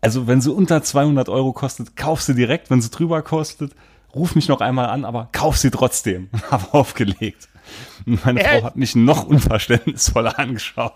also 0.01 0.28
wenn 0.28 0.41
sie 0.41 0.53
unter 0.53 0.84
200 0.84 1.30
Euro 1.30 1.53
kostet, 1.53 1.95
kauf 1.95 2.22
sie 2.22 2.36
direkt, 2.36 2.70
wenn 2.70 2.82
sie 2.82 2.89
drüber 2.89 3.22
kostet, 3.24 3.74
ruf 4.14 4.36
mich 4.36 4.47
noch 4.47 4.62
einmal 4.62 4.88
an, 4.88 5.06
aber 5.06 5.30
kauf 5.32 5.58
sie 5.58 5.72
trotzdem. 5.72 6.30
Hab 6.51 6.74
aufgelegt. 6.74 7.49
Und 8.06 8.24
meine 8.26 8.43
Frau 8.43 8.64
hat 8.64 8.76
mich 8.76 8.95
noch 8.95 9.26
unverständnisvoller 9.26 10.38
angeschaut. 10.39 10.93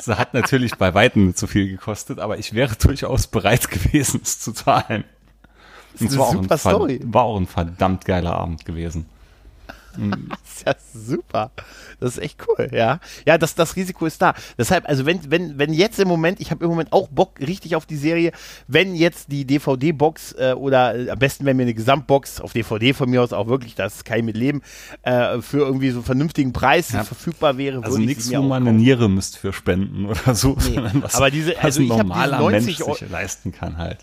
Sie 0.00 0.18
hat 0.18 0.34
natürlich 0.34 0.74
bei 0.74 0.94
weitem 0.94 1.26
nicht 1.26 1.38
so 1.38 1.46
viel 1.46 1.68
gekostet, 1.68 2.18
aber 2.18 2.38
ich 2.38 2.54
wäre 2.54 2.74
durchaus 2.74 3.28
bereit 3.28 3.70
gewesen, 3.70 4.20
es 4.22 4.40
zu 4.40 4.52
zahlen. 4.52 5.04
Das 6.00 6.12
ist 6.12 6.18
eine 6.18 6.42
super 6.42 6.58
Story. 6.58 7.00
War 7.04 7.24
auch 7.24 7.36
ein 7.36 7.46
verdammt 7.46 8.04
geiler 8.04 8.34
Abend 8.34 8.64
gewesen. 8.64 9.06
das 10.28 10.38
ist 10.44 10.66
ja 10.66 10.74
super. 10.94 11.50
Das 12.00 12.16
ist 12.16 12.22
echt 12.22 12.40
cool, 12.46 12.68
ja. 12.72 13.00
Ja, 13.26 13.38
das, 13.38 13.54
das 13.54 13.76
Risiko 13.76 14.06
ist 14.06 14.22
da. 14.22 14.34
Deshalb, 14.56 14.88
also 14.88 15.06
wenn, 15.06 15.30
wenn, 15.30 15.58
wenn 15.58 15.72
jetzt 15.72 15.98
im 15.98 16.08
Moment, 16.08 16.40
ich 16.40 16.50
habe 16.50 16.64
im 16.64 16.70
Moment 16.70 16.92
auch 16.92 17.08
Bock 17.08 17.40
richtig 17.40 17.74
auf 17.74 17.86
die 17.86 17.96
Serie, 17.96 18.32
wenn 18.66 18.94
jetzt 18.94 19.32
die 19.32 19.44
DVD-Box 19.44 20.36
äh, 20.38 20.52
oder 20.52 20.94
äh, 20.94 21.10
am 21.10 21.18
besten, 21.18 21.44
wenn 21.44 21.56
mir 21.56 21.64
eine 21.64 21.74
Gesamtbox 21.74 22.40
auf 22.40 22.52
DVD 22.52 22.92
von 22.92 23.10
mir 23.10 23.22
aus 23.22 23.32
auch 23.32 23.48
wirklich, 23.48 23.74
das 23.74 24.04
kann 24.04 24.18
ich 24.18 24.24
mit 24.24 24.36
leben, 24.36 24.62
äh, 25.02 25.40
für 25.40 25.58
irgendwie 25.58 25.90
so 25.90 25.98
einen 25.98 26.04
vernünftigen 26.04 26.52
Preis 26.52 26.92
ja. 26.92 27.02
verfügbar 27.02 27.58
wäre. 27.58 27.82
Also 27.82 27.98
nichts, 27.98 28.30
wo 28.32 28.42
man 28.42 28.66
eine 28.66 28.76
Niere 28.76 29.08
müsste 29.08 29.38
für 29.38 29.52
spenden 29.52 30.06
oder 30.06 30.34
so. 30.34 30.56
Nee, 30.68 30.78
aber 31.12 31.30
diese, 31.30 31.58
also 31.58 31.80
habe 31.82 32.04
diese 32.04 32.36
90 32.36 32.78
Mensch 32.86 32.98
sich 32.98 33.10
leisten 33.10 33.52
kann 33.52 33.78
halt 33.78 33.98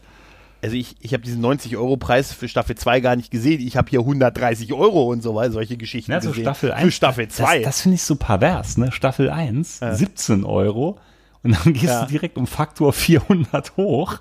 also 0.66 0.78
ich, 0.78 0.96
ich 1.00 1.14
habe 1.14 1.22
diesen 1.22 1.46
90-Euro-Preis 1.46 2.34
für 2.34 2.48
Staffel 2.48 2.76
2 2.76 3.00
gar 3.00 3.16
nicht 3.16 3.30
gesehen. 3.30 3.62
Ich 3.62 3.78
habe 3.78 3.88
hier 3.88 4.00
130 4.00 4.74
Euro 4.74 5.12
und 5.12 5.22
so 5.22 5.36
weiter, 5.36 5.52
solche 5.52 5.78
Geschichten 5.78 6.10
ja, 6.10 6.18
also 6.18 6.30
gesehen. 6.30 6.44
Staffel 6.44 6.72
1, 6.72 6.86
für 6.86 6.92
Staffel 6.92 7.28
2. 7.28 7.58
Das, 7.58 7.66
das 7.66 7.82
finde 7.82 7.96
ich 7.96 8.02
so 8.02 8.16
pervers, 8.16 8.78
ne? 8.78 8.92
Staffel 8.92 9.30
1, 9.30 9.82
ja. 9.82 9.94
17 9.94 10.44
Euro. 10.44 10.98
Und 11.44 11.52
dann 11.52 11.74
gehst 11.74 11.86
ja. 11.86 12.06
du 12.06 12.10
direkt 12.10 12.40
um 12.40 12.48
Faktor 12.48 12.94
400 12.94 13.78
hoch. 13.78 14.18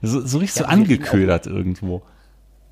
So, 0.00 0.24
so 0.24 0.38
richtig 0.38 0.60
so 0.60 0.66
angeködert 0.66 1.48
irgendwo. 1.48 2.02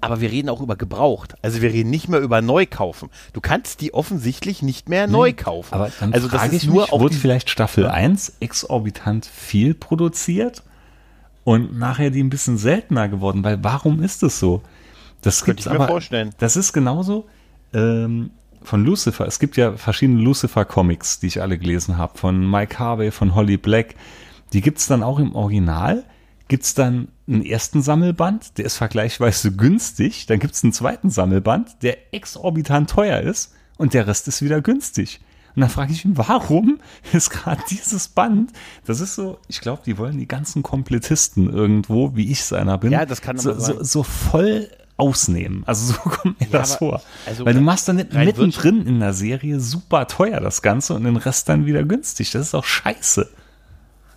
Aber 0.01 0.20
wir 0.20 0.31
reden 0.31 0.49
auch 0.49 0.61
über 0.61 0.77
gebraucht. 0.77 1.35
Also 1.43 1.62
wir 1.62 1.72
reden 1.72 1.91
nicht 1.91 2.09
mehr 2.09 2.20
über 2.20 2.43
Neukaufen. 2.43 3.11
Du 3.33 3.41
kannst 3.41 3.81
die 3.81 3.93
offensichtlich 3.93 4.62
nicht 4.62 4.89
mehr 4.89 5.09
neu 5.09 5.33
kaufen. 5.33 5.74
Aber 5.74 5.91
dann 5.99 6.12
also 6.12 6.29
frage 6.29 6.45
das 6.45 6.53
ist 6.53 6.62
ich 6.62 6.68
nur 6.68 6.83
mich, 6.83 6.93
wurde 6.93 7.16
vielleicht 7.16 7.51
Staffel 7.51 7.89
1 7.89 8.35
exorbitant 8.39 9.27
viel 9.27 9.74
produziert? 9.74 10.62
Und 11.47 11.78
nachher 11.78 12.11
die 12.11 12.24
ein 12.24 12.28
bisschen 12.28 12.59
seltener 12.59 13.09
geworden, 13.09 13.44
weil 13.44 13.62
warum 13.62 14.03
ist 14.03 14.24
es 14.24 14.40
so? 14.40 14.62
Das 15.22 15.44
könnte 15.44 15.61
ich 15.61 15.66
mir 15.66 15.76
aber, 15.76 15.86
vorstellen. 15.86 16.34
Das 16.38 16.57
ist 16.57 16.72
genauso 16.72 17.28
ähm, 17.72 18.30
von 18.62 18.84
Lucifer. 18.84 19.28
Es 19.28 19.38
gibt 19.38 19.57
ja 19.57 19.76
verschiedene 19.76 20.20
Lucifer-Comics, 20.22 21.20
die 21.20 21.28
ich 21.28 21.40
alle 21.40 21.57
gelesen 21.57 21.99
habe, 21.99 22.18
von 22.18 22.51
Mike 22.51 22.80
Harvey, 22.80 23.12
von 23.12 23.36
Holly 23.36 23.59
Black. 23.59 23.94
Die 24.53 24.61
gibt's 24.61 24.88
dann 24.88 25.05
auch 25.05 25.20
im 25.20 25.36
Original. 25.36 26.03
Gibt's 26.49 26.74
dann 26.74 27.07
einen 27.28 27.44
ersten 27.44 27.80
Sammelband, 27.80 28.59
der 28.59 28.64
ist 28.64 28.76
vergleichsweise 28.76 29.53
günstig. 29.53 30.26
Dann 30.26 30.40
gibt's 30.40 30.64
einen 30.64 30.72
zweiten 30.72 31.11
Sammelband, 31.11 31.80
der 31.82 32.12
exorbitant 32.12 32.90
teuer 32.90 33.20
ist 33.20 33.55
und 33.76 33.94
der 33.94 34.09
Rest 34.09 34.26
ist 34.26 34.42
wieder 34.42 34.61
günstig. 34.62 35.20
Und 35.57 35.62
dann 35.62 35.70
frage 35.70 35.92
ich 35.92 36.04
mich, 36.04 36.18
warum 36.18 36.78
ist 37.14 37.30
gerade 37.30 37.62
dieses 37.70 38.09
Band, 38.09 38.52
das 38.84 39.00
ist 39.00 39.14
so, 39.14 39.38
ich 39.48 39.62
glaube, 39.62 39.82
die 39.86 39.96
wollen 39.96 40.18
die 40.18 40.28
ganzen 40.28 40.62
Komplettisten 40.62 41.50
irgendwo, 41.50 42.14
wie 42.14 42.30
ich 42.30 42.44
seiner 42.44 42.76
bin, 42.76 42.92
ja, 42.92 43.07
das 43.07 43.22
kann 43.22 43.38
so, 43.38 43.59
so, 43.59 43.82
so 43.82 44.02
voll 44.02 44.68
ausnehmen. 44.98 45.62
Also 45.66 45.94
so 45.94 45.98
kommt 46.11 46.40
mir 46.40 46.46
ja, 46.46 46.59
das 46.59 46.76
vor. 46.76 47.02
Also 47.24 47.46
Weil 47.46 47.54
du 47.54 47.61
machst 47.62 47.88
dann 47.88 47.96
mittendrin 47.96 48.86
in 48.86 49.00
der 49.00 49.14
Serie 49.14 49.59
super 49.61 50.07
teuer 50.07 50.40
das 50.40 50.61
Ganze 50.61 50.92
und 50.92 51.04
den 51.04 51.16
Rest 51.16 51.48
dann 51.48 51.64
wieder 51.64 51.84
günstig. 51.84 52.30
Das 52.32 52.48
ist 52.48 52.54
auch 52.54 52.64
scheiße. 52.64 53.28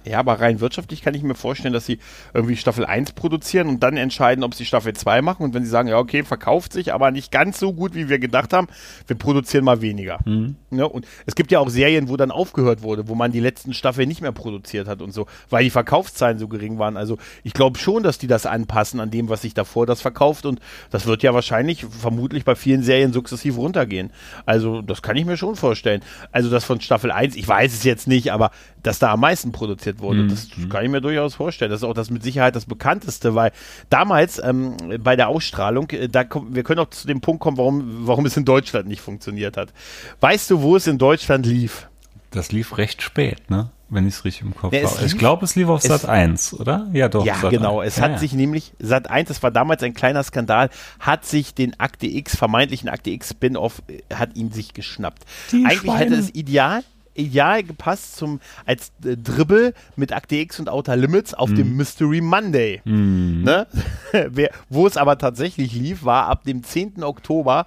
Ja, 0.10 0.20
aber 0.20 0.40
rein 0.42 0.60
wirtschaftlich 0.60 1.04
kann 1.04 1.14
ich 1.14 1.22
mir 1.22 1.36
vorstellen, 1.36 1.74
dass 1.74 1.86
sie 1.86 2.00
irgendwie 2.34 2.56
Staffel 2.58 2.84
1 2.84 3.12
produzieren 3.12 3.68
und 3.68 3.84
dann 3.84 3.96
entscheiden, 3.96 4.44
ob 4.44 4.56
sie 4.56 4.66
Staffel 4.66 4.94
2 4.94 5.22
machen. 5.22 5.44
Und 5.44 5.54
wenn 5.54 5.64
sie 5.64 5.70
sagen, 5.70 5.88
ja, 5.88 6.00
okay, 6.00 6.24
verkauft 6.24 6.74
sich, 6.74 6.94
aber 6.94 7.12
nicht 7.12 7.32
ganz 7.32 7.60
so 7.60 7.74
gut, 7.74 7.94
wie 7.94 8.10
wir 8.10 8.18
gedacht 8.18 8.52
haben, 8.52 8.68
wir 9.06 9.16
produzieren 9.16 9.64
mal 9.64 9.82
weniger. 9.82 10.18
Mhm. 10.26 10.56
Ja, 10.72 10.86
und 10.86 11.06
es 11.28 11.36
gibt 11.36 11.52
ja 11.52 11.60
auch 11.60 11.70
Serien, 11.70 12.10
wo 12.10 12.18
dann 12.18 12.32
aufgehört 12.32 12.82
wurde, 12.82 13.08
wo 13.08 13.14
man 13.14 13.32
die 13.32 13.40
letzten 13.40 13.76
Staffeln 13.76 14.08
nicht 14.08 14.22
mehr 14.22 14.32
produziert 14.32 14.88
hat 14.88 15.04
und 15.04 15.14
so, 15.14 15.28
weil 15.52 15.64
die 15.64 15.70
Verkaufszahlen 15.70 16.40
so 16.40 16.48
gering 16.48 16.80
waren. 16.80 16.98
Also 16.98 17.20
ich 17.44 17.54
glaube 17.54 17.78
schon, 17.78 18.02
dass 18.02 18.18
die 18.18 18.28
das 18.28 18.48
anpassen 18.48 19.00
an 19.00 19.12
dem, 19.12 19.30
was 19.30 19.44
sich 19.44 19.54
davor 19.54 19.86
das 19.86 20.02
verkauft. 20.02 20.48
Und 20.48 20.60
das 20.90 21.06
wird 21.06 21.22
ja 21.22 21.36
wahrscheinlich 21.36 21.86
vermutlich 21.86 22.46
bei 22.46 22.56
vielen 22.56 22.82
Serien 22.82 23.14
sukzessiv 23.14 23.58
runtergehen. 23.58 24.12
Also 24.48 24.82
das 24.82 25.04
kann 25.04 25.18
ich 25.18 25.26
mir 25.26 25.38
schon 25.38 25.56
vorstellen. 25.56 26.02
Also 26.32 26.50
das 26.50 26.66
von 26.66 26.82
Staffel 26.82 27.12
1, 27.12 27.36
ich 27.36 27.48
weiß 27.48 27.74
es 27.74 27.84
jetzt 27.84 28.08
nicht, 28.08 28.32
aber 28.32 28.50
dass 28.82 28.98
da 28.98 29.14
am 29.14 29.20
meisten 29.20 29.52
produziert 29.52 29.99
wurde. 30.02 30.24
Mhm. 30.24 30.30
Das 30.30 30.48
kann 30.70 30.84
ich 30.84 30.92
mir 30.92 31.02
durchaus 31.02 31.36
vorstellen. 31.36 31.72
Das 31.72 31.82
ist 31.82 31.88
auch 31.88 31.94
das 31.94 32.10
mit 32.10 32.24
Sicherheit 32.24 32.56
das 32.56 32.66
bekannteste, 32.66 33.36
weil 33.36 33.52
damals 33.90 34.42
ähm, 34.44 34.78
bei 35.00 35.16
der 35.16 35.28
Ausstrahlung, 35.30 35.90
äh, 35.92 36.08
da 36.08 36.24
kommt, 36.24 36.56
wir 36.56 36.64
können 36.64 36.80
auch 36.80 36.90
zu 36.90 37.08
dem 37.08 37.22
Punkt 37.22 37.42
kommen, 37.42 37.58
warum, 37.58 38.08
warum 38.08 38.26
es 38.26 38.38
in 38.38 38.46
Deutschland 38.46 38.88
nicht 38.88 39.02
funktioniert 39.02 39.58
hat. 39.58 39.74
Weißt 40.20 40.50
du, 40.52 40.62
wo 40.62 40.76
es 40.76 40.88
in 40.88 40.98
Deutschland 40.98 41.46
lief? 41.46 41.88
Das 42.32 42.52
lief 42.52 42.78
recht 42.78 43.02
spät, 43.02 43.50
ne? 43.50 43.72
Wenn 43.92 44.08
ich 44.08 44.14
es 44.14 44.26
richtig 44.26 44.44
im 44.44 44.56
Kopf 44.56 44.72
ja, 44.72 44.88
habe. 44.88 45.04
Ich 45.04 45.18
glaube, 45.18 45.44
es 45.46 45.56
lief 45.56 45.68
auf 45.68 45.82
Sat 45.82 46.06
1, 46.06 46.54
oder? 46.54 46.88
Ja, 46.94 47.10
doch. 47.10 47.26
Ja, 47.26 47.36
Sat 47.36 47.50
genau. 47.50 47.80
1. 47.80 47.94
Es 47.94 47.98
ja, 47.98 48.04
hat 48.04 48.12
ja. 48.12 48.18
sich 48.20 48.34
nämlich, 48.34 48.74
Sat 48.78 49.10
1, 49.10 49.30
das 49.30 49.42
war 49.42 49.50
damals 49.50 49.82
ein 49.82 49.96
kleiner 49.96 50.22
Skandal, 50.22 50.70
hat 51.00 51.26
sich 51.26 51.56
den 51.56 51.80
Akte 51.80 52.06
X, 52.06 52.36
vermeintlichen 52.36 52.88
Akte 52.88 53.10
X 53.10 53.30
Spin-off, 53.32 53.82
äh, 53.88 54.14
hat 54.14 54.36
ihn 54.36 54.52
sich 54.52 54.76
geschnappt. 54.76 55.24
Die 55.52 55.66
Eigentlich 55.66 55.80
Schweine. 55.80 56.00
hätte 56.00 56.16
es 56.16 56.36
ideal, 56.36 56.84
ideal 57.14 57.64
gepasst 57.64 58.18
zum 58.18 58.40
als 58.66 58.92
äh, 59.04 59.18
Dribble 59.18 59.74
mit 59.96 60.14
Akte 60.14 60.36
X 60.36 60.60
und 60.60 60.70
Outer 60.70 60.96
Limits 60.96 61.34
auf 61.34 61.50
mm. 61.50 61.56
dem 61.56 61.76
Mystery 61.78 62.22
Monday. 62.22 62.82
Mm. 62.86 63.44
Ne? 63.44 63.68
Wo 64.70 64.88
es 64.88 64.98
aber 64.98 65.18
tatsächlich 65.18 65.74
lief, 65.74 66.04
war 66.04 66.28
ab 66.28 66.44
dem 66.44 66.64
10. 66.64 67.04
Oktober, 67.04 67.66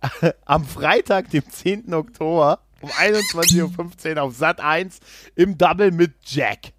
am 0.44 0.64
Freitag, 0.64 1.30
dem 1.30 1.48
10. 1.48 1.92
Oktober 1.94 2.60
um 2.80 2.90
21.15 2.90 4.16
Uhr 4.16 4.22
auf 4.22 4.36
Sat 4.36 4.60
1 4.60 5.00
im 5.34 5.58
Double 5.58 5.90
mit 5.90 6.12
Jack. 6.24 6.72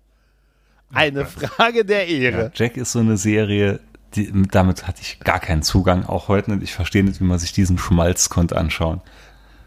Eine 0.93 1.25
Frage 1.25 1.83
der 1.83 2.07
Ehre. 2.07 2.43
Ja, 2.43 2.51
Jack 2.53 2.77
ist 2.77 2.93
so 2.93 2.99
eine 2.99 3.17
Serie, 3.17 3.81
die, 4.15 4.31
damit 4.51 4.87
hatte 4.87 5.01
ich 5.01 5.19
gar 5.19 5.39
keinen 5.39 5.63
Zugang, 5.63 6.05
auch 6.05 6.29
heute 6.29 6.51
nicht. 6.51 6.63
Ich 6.63 6.73
verstehe 6.73 7.03
nicht, 7.03 7.19
wie 7.19 7.25
man 7.25 7.39
sich 7.39 7.51
diesen 7.51 7.77
Schmalz 7.77 8.29
konnte 8.29 8.57
anschauen 8.57 9.01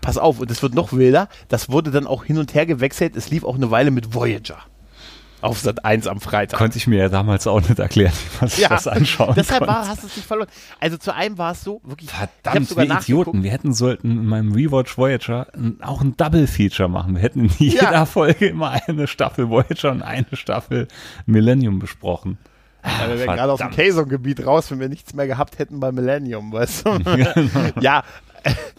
pass 0.00 0.18
auf, 0.18 0.40
und 0.40 0.50
es 0.50 0.62
wird 0.62 0.74
noch 0.74 0.92
wilder, 0.92 1.28
das 1.48 1.70
wurde 1.70 1.90
dann 1.90 2.06
auch 2.06 2.24
hin 2.24 2.38
und 2.38 2.54
her 2.54 2.66
gewechselt, 2.66 3.16
es 3.16 3.30
lief 3.30 3.44
auch 3.44 3.54
eine 3.56 3.70
Weile 3.70 3.90
mit 3.90 4.14
Voyager. 4.14 4.58
auf 5.42 5.58
Sat 5.58 5.84
1 5.86 6.06
am 6.06 6.20
Freitag. 6.20 6.58
Konnte 6.58 6.76
ich 6.76 6.86
mir 6.86 6.98
ja 6.98 7.08
damals 7.08 7.46
auch 7.46 7.60
nicht 7.60 7.78
erklären, 7.78 8.12
wie 8.12 8.40
man 8.42 8.50
sich 8.50 8.58
Ja, 8.60 8.68
das 8.68 8.86
anschauen 8.86 9.34
Deshalb 9.36 9.66
war, 9.66 9.88
hast 9.88 10.02
du 10.02 10.06
es 10.06 10.16
nicht 10.16 10.26
verloren. 10.26 10.48
Also 10.80 10.98
zu 10.98 11.14
einem 11.14 11.38
war 11.38 11.52
es 11.52 11.62
so, 11.62 11.80
wirklich. 11.82 12.10
ich 12.10 12.14
Verdammt, 12.16 12.68
sogar 12.68 12.86
wir. 12.86 12.98
Idioten. 12.98 13.42
Wir 13.42 13.50
hätten 13.50 13.72
sollten 13.72 14.10
in 14.10 14.26
meinem 14.26 14.52
Rewatch 14.52 14.98
Voyager 14.98 15.46
auch 15.80 16.02
ein 16.02 16.14
Double-Feature 16.16 16.90
machen. 16.90 17.14
Wir 17.14 17.22
hätten 17.22 17.46
in 17.46 17.50
jeder 17.58 17.90
Ja. 17.92 18.04
Folge 18.06 18.48
immer 18.48 18.70
eine 18.86 19.06
Staffel 19.06 19.48
Voyager 19.48 19.92
und 19.92 20.02
eine 20.02 20.26
Staffel 20.34 20.88
Millennium 21.26 21.78
besprochen. 21.78 22.36
Ja, 22.84 23.08
wir 23.08 23.18
wären 23.18 23.36
gerade 23.36 23.52
aus 23.52 23.58
dem. 23.60 23.70
Kazon-Gebiet 23.70 24.46
raus, 24.46 24.70
wenn 24.70 24.80
wir 24.80 24.88
nichts 24.88 25.12
mehr 25.14 25.26
gehabt 25.26 25.58
hätten 25.58 25.80
bei 25.80 25.92
Millennium, 25.92 26.52
weißt 26.52 26.86
du? 26.86 26.98
Genau. 26.98 27.70
ja, 27.80 28.04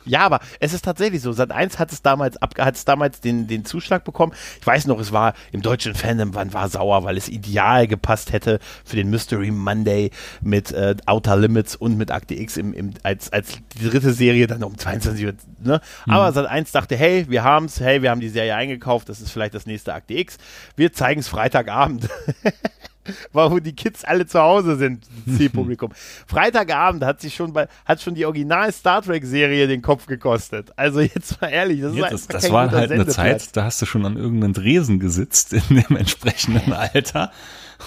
ja, 0.06 0.22
aber 0.22 0.40
es 0.60 0.74
ist 0.74 0.84
tatsächlich 0.84 1.22
so. 1.22 1.32
Sat 1.32 1.52
1 1.52 1.80
hat 1.80 1.92
es 1.92 2.02
damals 2.02 2.42
abge 2.42 2.64
hat 2.64 2.76
es 2.76 2.86
damals 2.86 3.22
den, 3.22 3.48
den 3.48 3.66
Zuschlag 3.66 4.04
bekommen. 4.04 4.34
Ich 4.60 4.66
weiß 4.66 4.88
noch, 4.88 5.00
es 5.00 5.12
war 5.12 5.34
im 5.52 5.62
deutschen 5.62 5.96
Fandom, 5.96 6.32
man 6.32 6.54
war 6.54 6.70
sauer, 6.70 7.04
weil 7.04 7.18
es 7.18 7.30
ideal 7.30 7.88
gepasst 7.88 8.32
hätte 8.32 8.60
für 8.84 8.96
den 8.96 9.10
Mystery 9.10 9.52
Monday 9.52 10.12
mit 10.42 10.72
äh, 10.72 10.96
Outer 11.06 11.38
Limits 11.38 11.76
und 11.76 11.98
mit 11.98 12.12
Akte 12.12 12.36
X 12.36 12.58
im, 12.58 12.74
im, 12.74 12.94
als, 13.04 13.32
als 13.32 13.60
die 13.78 13.90
dritte 13.90 14.14
Serie 14.14 14.48
dann 14.48 14.64
um 14.64 14.78
22 14.78 15.26
Uhr. 15.26 15.34
Ne? 15.64 15.82
Aber 16.08 16.32
Sat 16.32 16.46
1 16.46 16.72
dachte, 16.72 16.96
hey, 16.96 17.26
wir 17.30 17.44
haben's, 17.44 17.80
hey, 17.80 18.02
wir 18.02 18.10
haben 18.10 18.22
die 18.22 18.30
Serie 18.30 18.56
eingekauft, 18.56 19.10
das 19.10 19.22
ist 19.22 19.32
vielleicht 19.32 19.54
das 19.54 19.66
nächste 19.66 19.94
Akte 19.94 20.14
X. 20.14 20.38
Wir 20.76 20.94
zeigen 20.94 21.22
es 21.22 21.28
Freitagabend. 21.28 22.10
war, 23.34 23.52
wo 23.52 23.60
die 23.60 23.74
Kids 23.74 24.04
alle 24.04 24.26
zu 24.26 24.40
Hause 24.40 24.78
sind, 24.78 25.06
Zielpublikum. 25.38 25.92
Freitagabend 26.28 27.04
hat 27.04 27.22
sich 27.22 27.36
schon 27.36 27.54
bei, 27.54 27.68
hat 27.86 28.02
schon 28.02 28.16
die 28.16 28.26
Original 28.26 28.72
Star 28.72 29.02
Trek 29.02 29.26
Serie 29.26 29.68
den 29.68 29.82
Kopf 29.82 30.06
gekostet. 30.06 30.72
Also 30.76 31.02
jetzt 31.02 31.42
mal 31.42 31.50
ehrlich, 31.50 31.82
das, 31.82 31.96
Ja, 31.96 32.08
ist 32.08 32.34
das, 32.34 32.44
das 32.44 32.52
war 32.52 32.72
halt 32.72 32.92
eine. 32.92 33.08
Zeit, 33.08 33.56
da 33.56 33.66
hast 33.66 33.82
du 33.82 33.86
schon 33.86 34.06
an 34.06 34.18
irgendeinem 34.18 34.54
Dresen 34.54 35.00
gesitzt 35.00 35.54
in 35.54 35.62
dem 35.70 35.98
entsprechenden 35.98 36.74
Alter 36.74 37.32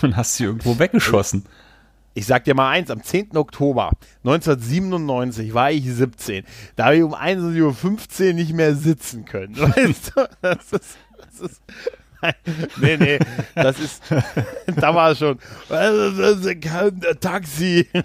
und 0.02 0.16
hast 0.16 0.36
sie 0.36 0.44
irgendwo 0.44 0.78
weggeschossen. 0.78 1.44
Ich 2.16 2.26
sag 2.26 2.44
dir 2.44 2.54
mal 2.54 2.70
eins, 2.70 2.90
am 2.90 3.02
10. 3.02 3.36
Oktober 3.36 3.90
1997 4.24 5.52
war 5.52 5.72
ich 5.72 5.84
17. 5.84 6.44
Da 6.76 6.86
habe 6.86 6.96
ich 6.96 7.02
um 7.02 7.14
1.15 7.14 8.26
Uhr 8.28 8.32
nicht 8.34 8.52
mehr 8.52 8.76
sitzen 8.76 9.24
können. 9.24 9.58
Weißt 9.58 10.12
du? 10.14 10.28
Das 10.40 10.72
ist, 10.72 10.96
das 11.18 11.50
ist, 11.50 11.62
nee, 12.76 12.96
nee, 12.96 13.18
das 13.54 13.78
ist, 13.78 14.02
da 14.76 14.94
war 14.94 15.10
es 15.10 15.18
schon, 15.18 15.38
das 15.68 16.38
ist 16.38 16.62
kein 16.62 17.00
Taxi. 17.20 17.88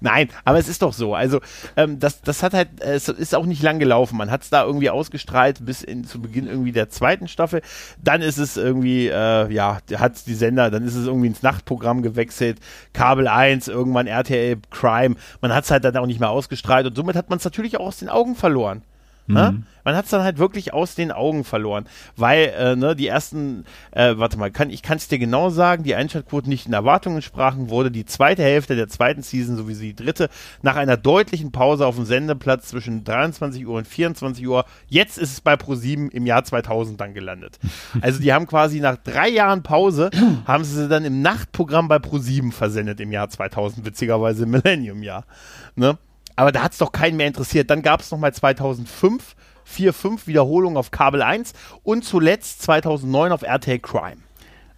Nein, 0.00 0.28
aber 0.44 0.58
es 0.58 0.68
ist 0.68 0.82
doch 0.82 0.92
so. 0.92 1.14
Also, 1.14 1.40
ähm, 1.76 1.98
das, 1.98 2.22
das 2.22 2.42
hat 2.42 2.54
halt, 2.54 2.80
es 2.80 3.08
ist 3.08 3.34
auch 3.34 3.46
nicht 3.46 3.62
lang 3.62 3.78
gelaufen. 3.78 4.16
Man 4.16 4.30
hat 4.30 4.42
es 4.42 4.50
da 4.50 4.64
irgendwie 4.64 4.90
ausgestrahlt 4.90 5.64
bis 5.64 5.82
in, 5.82 6.04
zu 6.04 6.20
Beginn 6.20 6.46
irgendwie 6.46 6.72
der 6.72 6.88
zweiten 6.88 7.28
Staffel. 7.28 7.62
Dann 8.02 8.22
ist 8.22 8.38
es 8.38 8.56
irgendwie, 8.56 9.08
äh, 9.08 9.52
ja, 9.52 9.78
hat 9.96 10.26
die 10.26 10.34
Sender, 10.34 10.70
dann 10.70 10.84
ist 10.84 10.94
es 10.94 11.06
irgendwie 11.06 11.28
ins 11.28 11.42
Nachtprogramm 11.42 12.02
gewechselt. 12.02 12.58
Kabel 12.92 13.28
1, 13.28 13.68
irgendwann 13.68 14.06
RTL 14.06 14.58
Crime. 14.70 15.16
Man 15.40 15.54
hat 15.54 15.64
es 15.64 15.70
halt 15.70 15.84
dann 15.84 15.96
auch 15.96 16.06
nicht 16.06 16.20
mehr 16.20 16.30
ausgestrahlt 16.30 16.86
und 16.86 16.96
somit 16.96 17.16
hat 17.16 17.30
man 17.30 17.38
es 17.38 17.44
natürlich 17.44 17.76
auch 17.76 17.86
aus 17.86 17.98
den 17.98 18.08
Augen 18.08 18.36
verloren. 18.36 18.82
Ne? 19.26 19.62
Man 19.84 19.96
hat 19.96 20.04
es 20.04 20.10
dann 20.10 20.22
halt 20.22 20.38
wirklich 20.38 20.72
aus 20.72 20.94
den 20.94 21.12
Augen 21.12 21.44
verloren, 21.44 21.86
weil 22.16 22.52
äh, 22.58 22.76
ne, 22.76 22.96
die 22.96 23.06
ersten, 23.06 23.64
äh, 23.92 24.14
warte 24.16 24.38
mal, 24.38 24.50
kann, 24.50 24.70
ich 24.70 24.82
kann 24.82 24.96
es 24.96 25.08
dir 25.08 25.18
genau 25.18 25.50
sagen, 25.50 25.82
die 25.82 25.94
Einschaltquoten 25.94 26.48
nicht 26.48 26.66
in 26.66 26.72
Erwartungen 26.72 27.22
sprachen, 27.22 27.68
wurde 27.70 27.90
die 27.90 28.04
zweite 28.04 28.42
Hälfte 28.42 28.76
der 28.76 28.88
zweiten 28.88 29.22
Season 29.22 29.56
sowie 29.56 29.74
die 29.74 29.94
dritte 29.94 30.28
nach 30.62 30.76
einer 30.76 30.96
deutlichen 30.96 31.52
Pause 31.52 31.86
auf 31.86 31.96
dem 31.96 32.06
Sendeplatz 32.06 32.68
zwischen 32.68 33.04
23 33.04 33.66
Uhr 33.66 33.78
und 33.78 33.86
24 33.86 34.46
Uhr, 34.46 34.64
jetzt 34.88 35.18
ist 35.18 35.32
es 35.32 35.40
bei 35.40 35.54
Pro7 35.54 36.10
im 36.10 36.26
Jahr 36.26 36.44
2000 36.44 37.00
dann 37.00 37.14
gelandet. 37.14 37.58
Also 38.00 38.20
die 38.20 38.32
haben 38.32 38.46
quasi 38.46 38.80
nach 38.80 38.96
drei 38.96 39.28
Jahren 39.28 39.62
Pause, 39.62 40.10
haben 40.46 40.64
sie 40.64 40.74
sie 40.74 40.88
dann 40.88 41.04
im 41.04 41.22
Nachtprogramm 41.22 41.88
bei 41.88 41.96
Pro7 41.96 42.52
versendet 42.52 43.00
im 43.00 43.12
Jahr 43.12 43.28
2000, 43.30 43.86
witzigerweise 43.86 44.44
im 44.44 44.50
Millennium-Jahr. 44.50 45.24
Ne? 45.76 45.96
Aber 46.36 46.52
da 46.52 46.62
hat 46.62 46.72
es 46.72 46.78
doch 46.78 46.92
keinen 46.92 47.16
mehr 47.16 47.26
interessiert. 47.26 47.70
Dann 47.70 47.82
gab 47.82 48.00
es 48.00 48.10
nochmal 48.10 48.34
2005, 48.34 49.36
4, 49.64 49.92
5 49.92 50.26
Wiederholungen 50.26 50.76
auf 50.76 50.90
Kabel 50.90 51.22
1 51.22 51.52
und 51.82 52.04
zuletzt 52.04 52.62
2009 52.62 53.32
auf 53.32 53.42
RTL 53.42 53.78
Crime. 53.78 54.16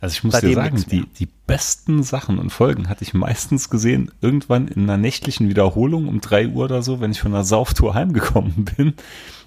Also 0.00 0.12
ich 0.12 0.24
muss 0.24 0.34
Seitdem 0.34 0.50
dir 0.50 0.54
sagen, 0.56 0.84
die, 0.90 1.06
die 1.06 1.28
besten 1.46 2.02
Sachen 2.02 2.38
und 2.38 2.50
Folgen 2.50 2.88
hatte 2.88 3.02
ich 3.02 3.14
meistens 3.14 3.70
gesehen, 3.70 4.10
irgendwann 4.20 4.68
in 4.68 4.82
einer 4.82 4.98
nächtlichen 4.98 5.48
Wiederholung 5.48 6.08
um 6.08 6.20
drei 6.20 6.48
Uhr 6.48 6.64
oder 6.66 6.82
so, 6.82 7.00
wenn 7.00 7.12
ich 7.12 7.20
von 7.20 7.34
einer 7.34 7.44
Sauftour 7.44 7.94
heimgekommen 7.94 8.66
bin. 8.76 8.94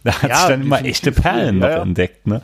Da 0.03 0.21
hat 0.21 0.29
Ja, 0.29 0.37
sich 0.37 0.47
dann 0.47 0.61
immer 0.61 0.83
echte 0.83 1.11
Perlen 1.11 1.55
früh, 1.55 1.59
noch 1.59 1.67
ja, 1.69 1.77
ja. 1.77 1.81
entdeckt, 1.83 2.25
ne? 2.25 2.41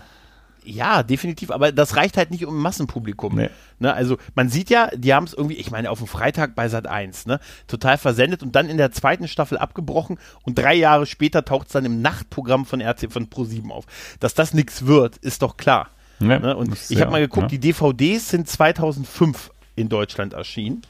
Ja, 0.65 1.03
definitiv, 1.03 1.51
aber 1.51 1.71
das 1.71 1.95
reicht 1.95 2.17
halt 2.17 2.31
nicht 2.31 2.45
um 2.45 2.57
ein 2.57 2.61
Massenpublikum. 2.61 3.35
Nee. 3.35 3.49
Ne, 3.79 3.93
also 3.93 4.17
man 4.35 4.49
sieht 4.49 4.69
ja, 4.69 4.89
die 4.95 5.13
haben 5.13 5.25
es 5.25 5.33
irgendwie, 5.33 5.55
ich 5.55 5.69
meine, 5.71 5.89
auf 5.91 5.99
dem 5.99 6.07
Freitag 6.07 6.55
bei 6.55 6.67
Sat 6.69 6.87
1, 6.87 7.25
ne, 7.27 7.39
total 7.67 7.97
versendet 7.97 8.41
und 8.43 8.55
dann 8.55 8.69
in 8.69 8.77
der 8.77 8.91
zweiten 8.91 9.27
Staffel 9.27 9.57
abgebrochen 9.57 10.17
und 10.43 10.57
drei 10.57 10.73
Jahre 10.73 11.05
später 11.05 11.45
taucht 11.45 11.67
es 11.67 11.73
dann 11.73 11.85
im 11.85 12.01
Nachtprogramm 12.01 12.65
von 12.65 12.81
RT 12.81 13.11
von 13.11 13.27
Pro7 13.27 13.69
auf. 13.69 13.85
Dass 14.19 14.33
das 14.33 14.53
nichts 14.53 14.85
wird, 14.85 15.17
ist 15.17 15.41
doch 15.41 15.57
klar. 15.57 15.89
Ja, 16.19 16.39
Ne? 16.39 16.55
Und 16.55 16.71
das- 16.71 16.89
ich 16.91 17.01
habe 17.01 17.11
mal 17.11 17.19
geguckt, 17.21 17.51
ja. 17.51 17.57
die 17.57 17.59
DVDs 17.59 18.29
sind 18.29 18.47
2005 18.49 19.51
in 19.75 19.89
Deutschland 19.89 20.33
erschienen. 20.33 20.81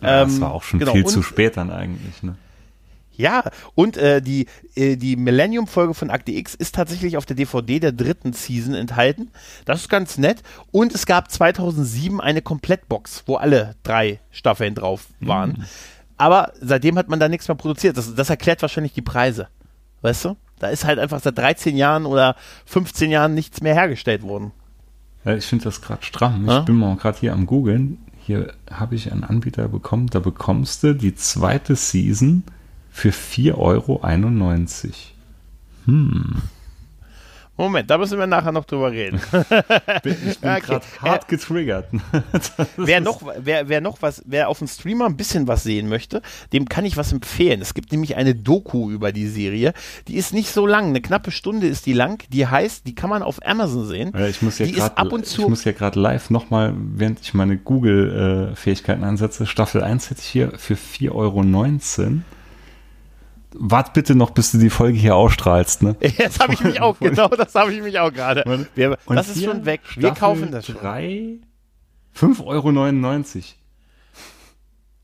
Ja, 0.00 0.24
das 0.24 0.34
Ähm, 0.34 0.40
war 0.42 0.52
auch 0.52 0.62
schon 0.62 0.78
genau, 0.78 0.92
viel 0.92 1.04
zu 1.06 1.22
spät 1.22 1.56
dann 1.56 1.70
eigentlich, 1.70 2.22
ne? 2.22 2.36
Ja, 3.18 3.42
und 3.74 3.96
äh, 3.96 4.22
die, 4.22 4.46
äh, 4.76 4.96
die 4.96 5.16
Millennium-Folge 5.16 5.92
von 5.92 6.08
Akte 6.08 6.30
X 6.30 6.54
ist 6.54 6.76
tatsächlich 6.76 7.16
auf 7.16 7.26
der 7.26 7.34
DVD 7.34 7.80
der 7.80 7.92
dritten 7.92 8.32
Season 8.32 8.74
enthalten. 8.74 9.32
Das 9.64 9.80
ist 9.80 9.88
ganz 9.88 10.18
nett. 10.18 10.44
Und 10.70 10.94
es 10.94 11.04
gab 11.04 11.28
2007 11.28 12.20
eine 12.20 12.42
Komplettbox, 12.42 13.24
wo 13.26 13.34
alle 13.34 13.74
drei 13.82 14.20
Staffeln 14.30 14.76
drauf 14.76 15.08
waren. 15.18 15.66
Aber 16.16 16.52
seitdem 16.60 16.96
hat 16.96 17.08
man 17.08 17.18
da 17.18 17.28
nichts 17.28 17.48
mehr 17.48 17.56
produziert. 17.56 17.96
Das, 17.96 18.14
das 18.14 18.30
erklärt 18.30 18.62
wahrscheinlich 18.62 18.92
die 18.92 19.02
Preise. 19.02 19.48
Weißt 20.00 20.24
du? 20.24 20.36
Da 20.60 20.68
ist 20.68 20.84
halt 20.84 21.00
einfach 21.00 21.20
seit 21.20 21.36
13 21.36 21.76
Jahren 21.76 22.06
oder 22.06 22.36
15 22.66 23.10
Jahren 23.10 23.34
nichts 23.34 23.60
mehr 23.60 23.74
hergestellt 23.74 24.22
worden. 24.22 24.52
Ja, 25.24 25.34
ich 25.34 25.44
finde 25.44 25.64
das 25.64 25.82
gerade 25.82 26.04
stramm. 26.04 26.46
Ja? 26.46 26.60
Ich 26.60 26.66
bin 26.66 26.76
mal 26.76 26.94
gerade 26.96 27.18
hier 27.18 27.32
am 27.32 27.46
googeln. 27.46 27.98
Hier 28.20 28.52
habe 28.70 28.94
ich 28.94 29.10
einen 29.10 29.24
Anbieter 29.24 29.66
bekommen, 29.66 30.06
da 30.06 30.20
bekommst 30.20 30.84
du 30.84 30.94
die 30.94 31.16
zweite 31.16 31.74
Season 31.74 32.44
für 32.98 33.10
4,91 33.10 33.54
Euro. 33.56 34.00
Moment, 37.56 37.90
da 37.90 37.98
müssen 37.98 38.18
wir 38.18 38.26
nachher 38.26 38.52
noch 38.52 38.64
drüber 38.64 38.90
reden. 38.92 39.20
Ich 40.04 40.38
bin 40.38 40.50
Okay. 40.50 40.60
gerade 40.60 40.86
hart 41.00 41.28
getriggert. 41.28 41.88
wer 42.76 43.00
noch, 43.00 43.22
wer, 43.38 43.68
wer 43.68 43.80
noch 43.80 44.00
was, 44.00 44.22
wer 44.26 44.48
auf 44.48 44.58
dem 44.58 44.68
Streamer 44.68 45.06
ein 45.06 45.16
bisschen 45.16 45.46
was 45.48 45.62
sehen 45.64 45.88
möchte, 45.88 46.22
dem 46.52 46.68
kann 46.68 46.84
ich 46.84 46.96
was 46.96 47.12
empfehlen. 47.12 47.60
Es 47.60 47.74
gibt 47.74 47.90
nämlich 47.92 48.16
eine 48.16 48.34
Doku 48.34 48.90
über 48.90 49.12
die 49.12 49.26
Serie. 49.26 49.74
Die 50.06 50.16
ist 50.16 50.32
nicht 50.32 50.52
so 50.52 50.66
lang, 50.66 50.86
eine 50.86 51.00
knappe 51.00 51.30
Stunde 51.30 51.66
ist 51.66 51.86
die 51.86 51.92
lang. 51.92 52.22
Die 52.30 52.46
heißt, 52.46 52.86
die 52.86 52.94
kann 52.94 53.10
man 53.10 53.22
auf 53.22 53.44
Amazon 53.44 53.86
sehen. 53.86 54.12
Ich 54.28 54.42
muss 54.42 54.58
ja 54.58 54.66
die 54.66 54.72
ist 54.72 54.96
ab 54.96 55.08
gerade 55.08 55.64
ja 55.64 55.72
gerade 55.72 56.00
live 56.00 56.30
nochmal, 56.30 56.74
während 56.76 57.20
ich 57.20 57.34
meine 57.34 57.58
Google-Fähigkeiten 57.58 59.04
einsetze, 59.04 59.46
Staffel 59.46 59.82
1 59.82 60.10
hätte 60.10 60.20
ich 60.20 60.28
hier 60.28 60.52
für 60.56 60.74
4,19 60.74 61.12
Euro. 61.12 61.42
Wart 63.54 63.94
bitte 63.94 64.14
noch, 64.14 64.30
bis 64.30 64.52
du 64.52 64.58
die 64.58 64.70
Folge 64.70 64.98
hier 64.98 65.16
ausstrahlst, 65.16 65.82
ne? 65.82 65.96
Jetzt 66.00 66.40
habe 66.40 66.52
ich 66.52 66.62
mich 66.62 66.80
auch, 66.80 66.98
genau, 67.00 67.28
das 67.28 67.54
habe 67.54 67.72
ich 67.72 67.80
mich 67.82 67.98
auch 67.98 68.12
gerade. 68.12 68.44
Das 69.06 69.28
ist 69.28 69.44
schon 69.44 69.64
weg. 69.64 69.80
Wir 69.94 70.08
Staffel 70.08 70.20
kaufen 70.20 70.50
das 70.50 70.66
schon. 70.66 70.76
3, 70.76 71.38
5,99 72.16 72.44
Euro. 72.44 73.42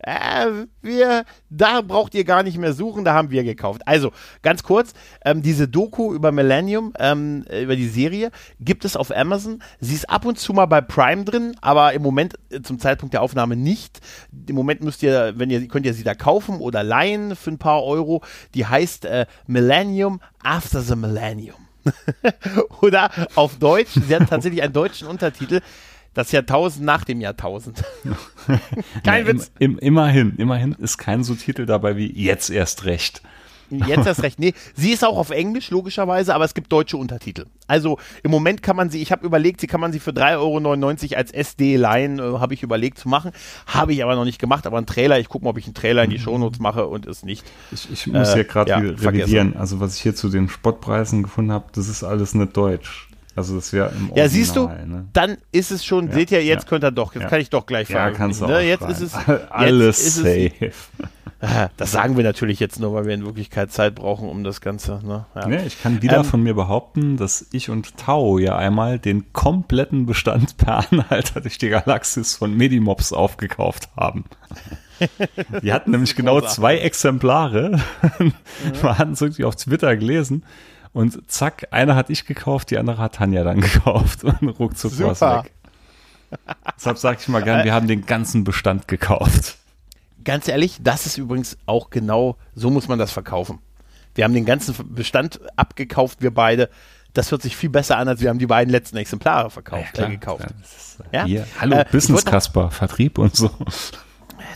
Äh, 0.06 0.66
wir, 0.82 1.24
da 1.48 1.80
braucht 1.80 2.14
ihr 2.14 2.24
gar 2.24 2.42
nicht 2.42 2.58
mehr 2.58 2.74
suchen, 2.74 3.04
da 3.04 3.14
haben 3.14 3.30
wir 3.30 3.42
gekauft. 3.42 3.82
Also, 3.86 4.12
ganz 4.42 4.62
kurz, 4.62 4.92
ähm, 5.24 5.40
diese 5.40 5.66
Doku 5.66 6.12
über 6.12 6.30
Millennium, 6.30 6.92
ähm, 6.98 7.44
äh, 7.48 7.62
über 7.62 7.74
die 7.74 7.88
Serie, 7.88 8.30
gibt 8.60 8.84
es 8.84 8.96
auf 8.96 9.10
Amazon. 9.16 9.62
Sie 9.80 9.94
ist 9.94 10.10
ab 10.10 10.26
und 10.26 10.38
zu 10.38 10.52
mal 10.52 10.66
bei 10.66 10.82
Prime 10.82 11.24
drin, 11.24 11.56
aber 11.62 11.94
im 11.94 12.02
Moment, 12.02 12.34
äh, 12.50 12.60
zum 12.60 12.78
Zeitpunkt 12.78 13.14
der 13.14 13.22
Aufnahme 13.22 13.56
nicht. 13.56 14.00
Im 14.46 14.56
Moment 14.56 14.82
müsst 14.82 15.02
ihr, 15.02 15.32
wenn 15.36 15.48
ihr, 15.48 15.66
könnt 15.68 15.86
ihr 15.86 15.94
sie 15.94 16.04
da 16.04 16.14
kaufen 16.14 16.60
oder 16.60 16.82
leihen 16.82 17.34
für 17.34 17.52
ein 17.52 17.58
paar 17.58 17.82
Euro. 17.82 18.22
Die 18.52 18.66
heißt 18.66 19.06
äh, 19.06 19.24
Millennium 19.46 20.20
After 20.42 20.82
the 20.82 20.96
Millennium. 20.96 21.56
oder 22.82 23.10
auf 23.34 23.58
Deutsch, 23.58 23.92
sie 24.06 24.14
hat 24.14 24.28
tatsächlich 24.28 24.62
einen 24.62 24.72
deutschen 24.72 25.08
Untertitel. 25.08 25.60
Das 26.14 26.32
Jahrtausend 26.32 26.84
nach 26.84 27.04
dem 27.04 27.20
Jahrtausend. 27.20 27.82
Kein 29.04 29.26
Ja, 29.26 29.32
Witz. 29.32 29.50
Im, 29.58 29.72
im, 29.72 29.78
immerhin, 29.78 30.34
immerhin 30.36 30.72
ist 30.78 30.98
kein 30.98 31.24
so 31.24 31.34
Titel 31.34 31.66
dabei 31.66 31.96
wie 31.96 32.10
Jetzt 32.12 32.50
erst 32.50 32.84
recht. 32.84 33.22
Jetzt 33.70 34.06
hast 34.06 34.22
recht. 34.22 34.38
Nee, 34.38 34.52
sie 34.74 34.92
ist 34.92 35.04
auch 35.04 35.16
auf 35.16 35.30
Englisch, 35.30 35.70
logischerweise, 35.70 36.34
aber 36.34 36.44
es 36.44 36.52
gibt 36.54 36.70
deutsche 36.70 36.98
Untertitel. 36.98 37.46
Also 37.66 37.98
im 38.22 38.30
Moment 38.30 38.62
kann 38.62 38.76
man 38.76 38.90
sie, 38.90 39.00
ich 39.00 39.10
habe 39.10 39.24
überlegt, 39.24 39.58
sie 39.62 39.66
kann 39.66 39.80
man 39.80 39.90
sie 39.90 40.00
für 40.00 40.10
3,99 40.10 40.36
Euro 41.12 41.16
als 41.18 41.30
SD 41.32 41.76
leihen, 41.76 42.18
äh, 42.18 42.22
habe 42.38 42.52
ich 42.52 42.62
überlegt 42.62 42.98
zu 42.98 43.08
machen. 43.08 43.32
Habe 43.66 43.94
ich 43.94 44.04
aber 44.04 44.16
noch 44.16 44.26
nicht 44.26 44.38
gemacht, 44.38 44.66
aber 44.66 44.76
ein 44.76 44.84
Trailer, 44.84 45.18
ich 45.18 45.30
gucke 45.30 45.44
mal, 45.46 45.50
ob 45.50 45.58
ich 45.58 45.64
einen 45.64 45.72
Trailer 45.72 46.04
in 46.04 46.10
die 46.10 46.18
Shownotes 46.18 46.60
mache 46.60 46.86
und 46.86 47.06
es 47.06 47.22
nicht. 47.24 47.42
Ich, 47.72 47.90
ich 47.90 48.06
muss 48.06 48.28
Äh, 48.28 48.34
hier 48.34 48.44
gerade 48.44 48.70
ja, 48.70 48.76
re- 48.76 48.98
vergessen. 48.98 49.06
revidieren. 49.32 49.56
Also 49.56 49.80
was 49.80 49.96
ich 49.96 50.02
hier 50.02 50.14
zu 50.14 50.28
den 50.28 50.50
Spottpreisen 50.50 51.22
gefunden 51.22 51.50
habe, 51.50 51.64
das 51.72 51.88
ist 51.88 52.04
alles 52.04 52.34
nicht 52.34 52.54
deutsch. 52.54 53.03
Also 53.36 53.56
das 53.56 53.72
wäre 53.72 53.88
im 53.88 54.10
Original, 54.10 54.18
Ja, 54.18 54.28
siehst 54.28 54.56
du, 54.56 54.68
ne? 54.68 55.08
dann 55.12 55.38
ist 55.50 55.70
es 55.70 55.84
schon, 55.84 56.08
ja, 56.08 56.14
seht 56.14 56.30
ihr, 56.30 56.44
jetzt 56.44 56.64
ja. 56.64 56.68
könnt 56.68 56.84
ihr 56.84 56.92
doch, 56.92 57.14
jetzt 57.14 57.24
ja. 57.24 57.28
kann 57.28 57.40
ich 57.40 57.50
doch 57.50 57.66
gleich 57.66 57.88
fahren. 57.88 58.12
Ja, 58.12 58.16
kannst 58.16 58.40
du 58.40 58.46
ne? 58.46 58.56
auch 58.56 58.60
Jetzt 58.60 58.88
ist 58.88 59.00
es 59.00 59.14
alles 59.50 60.00
ist 60.00 60.16
safe. 60.16 60.52
Es, 60.60 60.90
das 61.76 61.92
sagen 61.92 62.16
wir 62.16 62.24
natürlich 62.24 62.60
jetzt 62.60 62.80
nur, 62.80 62.94
weil 62.94 63.06
wir 63.06 63.14
in 63.14 63.24
Wirklichkeit 63.24 63.72
Zeit 63.72 63.94
brauchen, 63.94 64.28
um 64.28 64.44
das 64.44 64.60
Ganze. 64.60 65.00
Ne? 65.04 65.26
Ja. 65.34 65.48
Ich 65.64 65.82
kann 65.82 66.02
wieder 66.02 66.18
ähm, 66.18 66.24
von 66.24 66.42
mir 66.42 66.54
behaupten, 66.54 67.16
dass 67.16 67.46
ich 67.52 67.70
und 67.70 67.96
Tao 67.96 68.38
ja 68.38 68.56
einmal 68.56 68.98
den 68.98 69.32
kompletten 69.32 70.06
Bestand 70.06 70.56
per 70.56 70.90
Anhalter 70.90 71.40
durch 71.42 71.58
die 71.58 71.68
Galaxis 71.68 72.36
von 72.36 72.56
Medimobs 72.56 73.12
aufgekauft 73.12 73.88
haben. 73.96 74.24
Die 75.62 75.72
hatten 75.72 75.90
nämlich 75.90 76.14
genau 76.14 76.40
zwei 76.40 76.78
Exemplare. 76.78 77.80
Mhm. 78.18 78.32
Wir 78.80 78.98
hatten 78.98 79.12
es 79.12 79.20
irgendwie 79.20 79.44
auf 79.44 79.56
Twitter 79.56 79.96
gelesen. 79.96 80.44
Und 80.94 81.30
zack, 81.30 81.66
eine 81.72 81.96
hat 81.96 82.08
ich 82.08 82.24
gekauft, 82.24 82.70
die 82.70 82.78
andere 82.78 82.98
hat 82.98 83.16
Tanja 83.16 83.44
dann 83.44 83.60
gekauft. 83.60 84.24
Und 84.24 84.42
ruckzuck 84.58 84.98
war 85.00 85.12
es 85.12 85.20
weg. 85.20 85.52
Deshalb 86.76 86.98
sage 86.98 87.18
ich 87.20 87.28
mal 87.28 87.42
gern, 87.42 87.64
wir 87.64 87.74
haben 87.74 87.86
den 87.86 88.06
ganzen 88.06 88.44
Bestand 88.44 88.88
gekauft. 88.88 89.58
Ganz 90.24 90.48
ehrlich, 90.48 90.78
das 90.80 91.04
ist 91.04 91.18
übrigens 91.18 91.58
auch 91.66 91.90
genau, 91.90 92.36
so 92.54 92.70
muss 92.70 92.88
man 92.88 92.98
das 92.98 93.12
verkaufen. 93.12 93.58
Wir 94.14 94.24
haben 94.24 94.32
den 94.32 94.46
ganzen 94.46 94.74
Bestand 94.94 95.40
abgekauft, 95.56 96.22
wir 96.22 96.32
beide. 96.32 96.70
Das 97.12 97.30
hört 97.30 97.42
sich 97.42 97.56
viel 97.56 97.70
besser 97.70 97.98
an, 97.98 98.08
als 98.08 98.20
wir 98.20 98.30
haben 98.30 98.38
die 98.38 98.46
beiden 98.46 98.70
letzten 98.70 98.96
Exemplare 98.96 99.50
verkauft, 99.50 99.98
ja, 99.98 100.06
äh, 100.06 100.10
gekauft. 100.10 100.46
Ja, 101.12 101.26
ja? 101.26 101.44
Hallo, 101.60 101.76
äh, 101.76 101.84
Business 101.90 102.24
Kasper, 102.24 102.70
Vertrieb 102.70 103.18
und 103.18 103.36
so 103.36 103.50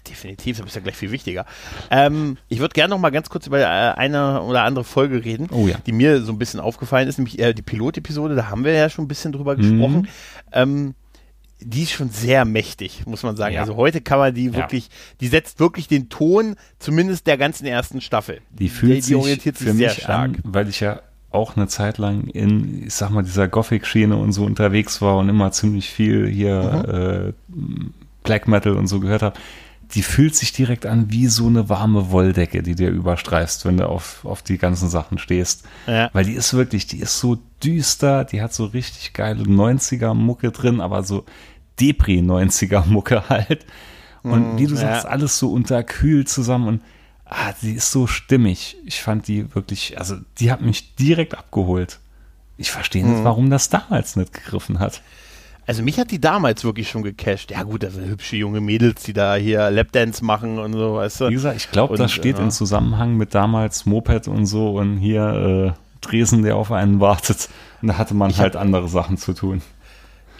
definitiv, 0.08 0.58
das 0.58 0.66
ist 0.66 0.74
ja 0.74 0.80
gleich 0.80 0.96
viel 0.96 1.10
wichtiger. 1.10 1.46
Ähm, 1.90 2.36
ich 2.48 2.60
würde 2.60 2.74
gerne 2.74 2.90
noch 2.90 3.00
mal 3.00 3.10
ganz 3.10 3.28
kurz 3.28 3.46
über 3.46 3.60
äh, 3.60 3.64
eine 3.64 4.42
oder 4.42 4.62
andere 4.62 4.84
Folge 4.84 5.24
reden, 5.24 5.48
oh, 5.50 5.66
ja. 5.66 5.76
die 5.86 5.92
mir 5.92 6.22
so 6.22 6.32
ein 6.32 6.38
bisschen 6.38 6.60
aufgefallen 6.60 7.08
ist, 7.08 7.18
nämlich 7.18 7.38
äh, 7.38 7.54
die 7.54 7.62
Pilot-Episode, 7.62 8.34
da 8.34 8.48
haben 8.48 8.64
wir 8.64 8.72
ja 8.72 8.88
schon 8.88 9.04
ein 9.04 9.08
bisschen 9.08 9.32
drüber 9.32 9.56
mhm. 9.56 9.60
gesprochen. 9.60 10.08
Ähm, 10.52 10.94
die 11.60 11.82
ist 11.82 11.92
schon 11.92 12.10
sehr 12.10 12.44
mächtig, 12.44 13.04
muss 13.06 13.22
man 13.22 13.36
sagen. 13.36 13.54
Ja. 13.54 13.62
Also 13.62 13.76
heute 13.76 14.00
kann 14.00 14.18
man 14.18 14.32
die 14.32 14.54
wirklich, 14.54 14.86
ja. 14.86 14.92
die 15.20 15.26
setzt 15.26 15.58
wirklich 15.58 15.88
den 15.88 16.08
Ton, 16.08 16.54
zumindest 16.78 17.26
der 17.26 17.36
ganzen 17.36 17.66
ersten 17.66 18.00
Staffel. 18.00 18.40
Die 18.50 18.68
fühlt 18.68 19.04
die, 19.04 19.08
die 19.08 19.14
orientiert 19.16 19.56
sich 19.56 19.66
für 19.66 19.74
mich 19.74 19.88
sehr 19.88 20.02
stark. 20.02 20.30
An, 20.30 20.38
weil 20.44 20.68
ich 20.68 20.80
ja 20.80 21.00
auch 21.30 21.56
eine 21.56 21.66
Zeit 21.66 21.98
lang 21.98 22.28
in, 22.28 22.86
ich 22.86 22.94
sag 22.94 23.10
mal, 23.10 23.22
dieser 23.22 23.48
Gothic-Schiene 23.48 24.16
und 24.16 24.32
so 24.32 24.44
unterwegs 24.44 25.02
war 25.02 25.18
und 25.18 25.28
immer 25.28 25.50
ziemlich 25.52 25.90
viel 25.90 26.26
hier 26.28 26.84
mhm. 26.86 27.34
äh, 27.58 27.58
Black 28.22 28.48
Metal 28.48 28.74
und 28.74 28.86
so 28.86 29.00
gehört 29.00 29.22
habe 29.22 29.38
die 29.94 30.02
fühlt 30.02 30.36
sich 30.36 30.52
direkt 30.52 30.84
an 30.84 31.10
wie 31.10 31.28
so 31.28 31.46
eine 31.46 31.68
warme 31.68 32.10
Wolldecke, 32.10 32.62
die 32.62 32.74
dir 32.74 32.90
überstreifst, 32.90 33.64
wenn 33.64 33.78
du 33.78 33.88
auf, 33.88 34.24
auf 34.24 34.42
die 34.42 34.58
ganzen 34.58 34.88
Sachen 34.90 35.18
stehst. 35.18 35.64
Ja. 35.86 36.10
Weil 36.12 36.24
die 36.24 36.34
ist 36.34 36.52
wirklich, 36.52 36.86
die 36.86 36.98
ist 36.98 37.18
so 37.18 37.38
düster, 37.62 38.24
die 38.24 38.42
hat 38.42 38.52
so 38.52 38.66
richtig 38.66 39.14
geile 39.14 39.44
90er-Mucke 39.44 40.50
drin, 40.52 40.80
aber 40.80 41.02
so 41.04 41.24
Depri-90er-Mucke 41.80 43.28
halt. 43.30 43.64
Und 44.22 44.54
mm, 44.54 44.58
wie 44.58 44.66
du 44.66 44.74
ja. 44.74 44.80
sagst, 44.80 45.06
alles 45.06 45.38
so 45.38 45.50
unterkühlt 45.52 46.28
zusammen 46.28 46.68
und 46.68 46.82
ah, 47.24 47.52
die 47.62 47.72
ist 47.72 47.90
so 47.90 48.06
stimmig. 48.06 48.76
Ich 48.84 49.00
fand 49.00 49.26
die 49.26 49.54
wirklich, 49.54 49.98
also 49.98 50.16
die 50.38 50.52
hat 50.52 50.60
mich 50.60 50.96
direkt 50.96 51.36
abgeholt. 51.36 51.98
Ich 52.58 52.70
verstehe 52.70 53.06
nicht, 53.06 53.22
mm. 53.22 53.24
warum 53.24 53.48
das 53.48 53.70
damals 53.70 54.16
nicht 54.16 54.34
gegriffen 54.34 54.80
hat. 54.80 55.00
Also 55.68 55.82
mich 55.82 55.98
hat 55.98 56.10
die 56.10 56.18
damals 56.18 56.64
wirklich 56.64 56.88
schon 56.88 57.02
gecasht. 57.02 57.50
Ja 57.50 57.62
gut, 57.62 57.82
das 57.82 57.92
sind 57.92 58.08
hübsche 58.08 58.36
junge 58.36 58.62
Mädels, 58.62 59.02
die 59.02 59.12
da 59.12 59.34
hier 59.34 59.70
Lapdance 59.70 60.24
machen 60.24 60.58
und 60.58 60.72
so, 60.72 60.94
weißt 60.94 61.20
du. 61.20 61.28
Wie 61.28 61.34
gesagt, 61.34 61.58
ich 61.58 61.70
glaube, 61.70 61.98
das 61.98 62.10
steht 62.10 62.38
äh, 62.38 62.42
in 62.42 62.50
Zusammenhang 62.50 63.18
mit 63.18 63.34
damals 63.34 63.84
Moped 63.84 64.28
und 64.28 64.46
so 64.46 64.78
und 64.78 64.96
hier 64.96 65.74
äh, 65.76 65.98
Dresen, 66.00 66.42
der 66.42 66.56
auf 66.56 66.72
einen 66.72 67.00
wartet. 67.00 67.50
Und 67.82 67.88
da 67.88 67.98
hatte 67.98 68.14
man 68.14 68.34
halt 68.38 68.54
hab, 68.54 68.62
andere 68.62 68.88
Sachen 68.88 69.18
zu 69.18 69.34
tun. 69.34 69.60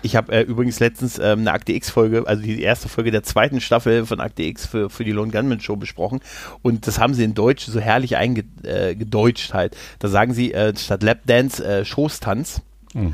Ich 0.00 0.16
habe 0.16 0.32
äh, 0.32 0.40
übrigens 0.44 0.80
letztens 0.80 1.18
ähm, 1.18 1.40
eine 1.40 1.52
Akte 1.52 1.72
X-Folge, 1.72 2.24
also 2.26 2.42
die 2.42 2.62
erste 2.62 2.88
Folge 2.88 3.10
der 3.10 3.22
zweiten 3.22 3.60
Staffel 3.60 4.06
von 4.06 4.20
Akte 4.20 4.44
X 4.44 4.64
für, 4.64 4.88
für 4.88 5.04
die 5.04 5.12
Lone 5.12 5.30
Gunman 5.30 5.60
Show 5.60 5.76
besprochen. 5.76 6.20
Und 6.62 6.86
das 6.86 6.98
haben 6.98 7.12
sie 7.12 7.24
in 7.24 7.34
Deutsch 7.34 7.66
so 7.66 7.80
herrlich 7.80 8.16
eingedeutscht 8.16 9.50
äh, 9.50 9.54
halt. 9.54 9.76
Da 9.98 10.08
sagen 10.08 10.32
sie 10.32 10.54
äh, 10.54 10.74
statt 10.74 11.02
Lapdance 11.02 11.62
äh, 11.62 11.84
Schoßtanz. 11.84 12.62
Oh 12.94 13.12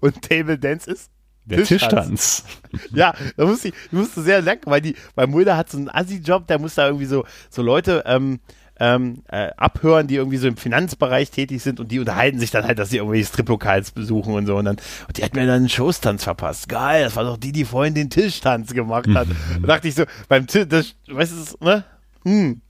und 0.00 0.22
Table 0.22 0.58
Dance 0.58 0.90
ist 0.90 1.10
der 1.44 1.64
Tischtanz. 1.64 2.44
ja, 2.92 3.14
da 3.36 3.46
musste 3.46 3.68
ich, 3.68 3.74
ich 3.86 3.92
musste 3.92 4.22
sehr 4.22 4.42
lecken, 4.42 4.70
weil 4.70 4.80
die, 4.80 4.94
weil 5.14 5.26
Mulder 5.26 5.56
hat 5.56 5.70
so 5.70 5.78
einen 5.78 5.88
Assi-Job, 5.88 6.46
der 6.46 6.58
muss 6.58 6.74
da 6.74 6.86
irgendwie 6.86 7.06
so, 7.06 7.24
so 7.48 7.62
Leute 7.62 8.04
ähm, 8.06 8.40
ähm, 8.80 9.22
äh, 9.28 9.50
abhören, 9.56 10.06
die 10.06 10.16
irgendwie 10.16 10.36
so 10.36 10.46
im 10.46 10.56
Finanzbereich 10.56 11.30
tätig 11.30 11.62
sind 11.62 11.80
und 11.80 11.90
die 11.90 11.98
unterhalten 11.98 12.38
sich 12.38 12.50
dann 12.50 12.64
halt, 12.64 12.78
dass 12.78 12.90
sie 12.90 12.98
irgendwie 12.98 13.24
Strip-Lokals 13.24 13.90
besuchen 13.90 14.34
und 14.34 14.46
so 14.46 14.56
und 14.56 14.66
dann, 14.66 14.76
und 15.08 15.16
die 15.16 15.24
hat 15.24 15.34
mir 15.34 15.46
dann 15.46 15.56
einen 15.56 15.68
Schoßtanz 15.68 16.24
verpasst. 16.24 16.68
Geil, 16.68 17.04
das 17.04 17.16
war 17.16 17.24
doch 17.24 17.36
die, 17.36 17.52
die 17.52 17.64
vorhin 17.64 17.94
den 17.94 18.10
Tischtanz 18.10 18.72
gemacht 18.74 19.08
hat. 19.14 19.28
da 19.60 19.66
dachte 19.66 19.88
ich 19.88 19.94
so, 19.94 20.04
beim 20.28 20.46
Tisch, 20.46 20.66
das, 20.68 20.94
weißt 21.08 21.56
du, 21.60 21.64
ne? 21.64 21.84
Hm. 22.24 22.60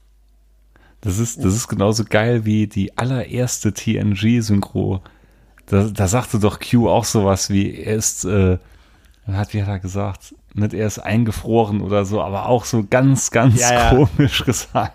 Das 1.01 1.19
ist, 1.19 1.45
das 1.45 1.55
ist 1.55 1.69
genauso 1.69 2.05
geil 2.05 2.45
wie 2.45 2.67
die 2.67 2.97
allererste 2.99 3.73
TNG-Synchro 3.73 5.01
da, 5.69 5.85
da 5.85 6.09
sagte 6.09 6.39
doch 6.39 6.59
Q 6.61 6.89
auch 6.89 7.05
sowas 7.05 7.51
wie, 7.51 7.75
er 7.75 7.97
ist, 7.97 8.25
äh, 8.25 8.59
hat, 9.27 9.53
wie 9.53 9.63
hat 9.63 9.69
er 9.69 9.79
gesagt, 9.79 10.35
nicht 10.55 10.75
er 10.75 10.87
ist 10.87 10.99
eingefroren 10.99 11.81
oder 11.81 12.05
so, 12.05 12.23
aber 12.23 12.47
auch 12.47 12.65
so 12.65 12.85
ganz, 12.89 13.31
ganz 13.31 13.61
ja, 13.61 13.91
komisch 13.91 14.45
gesagt. 14.47 14.95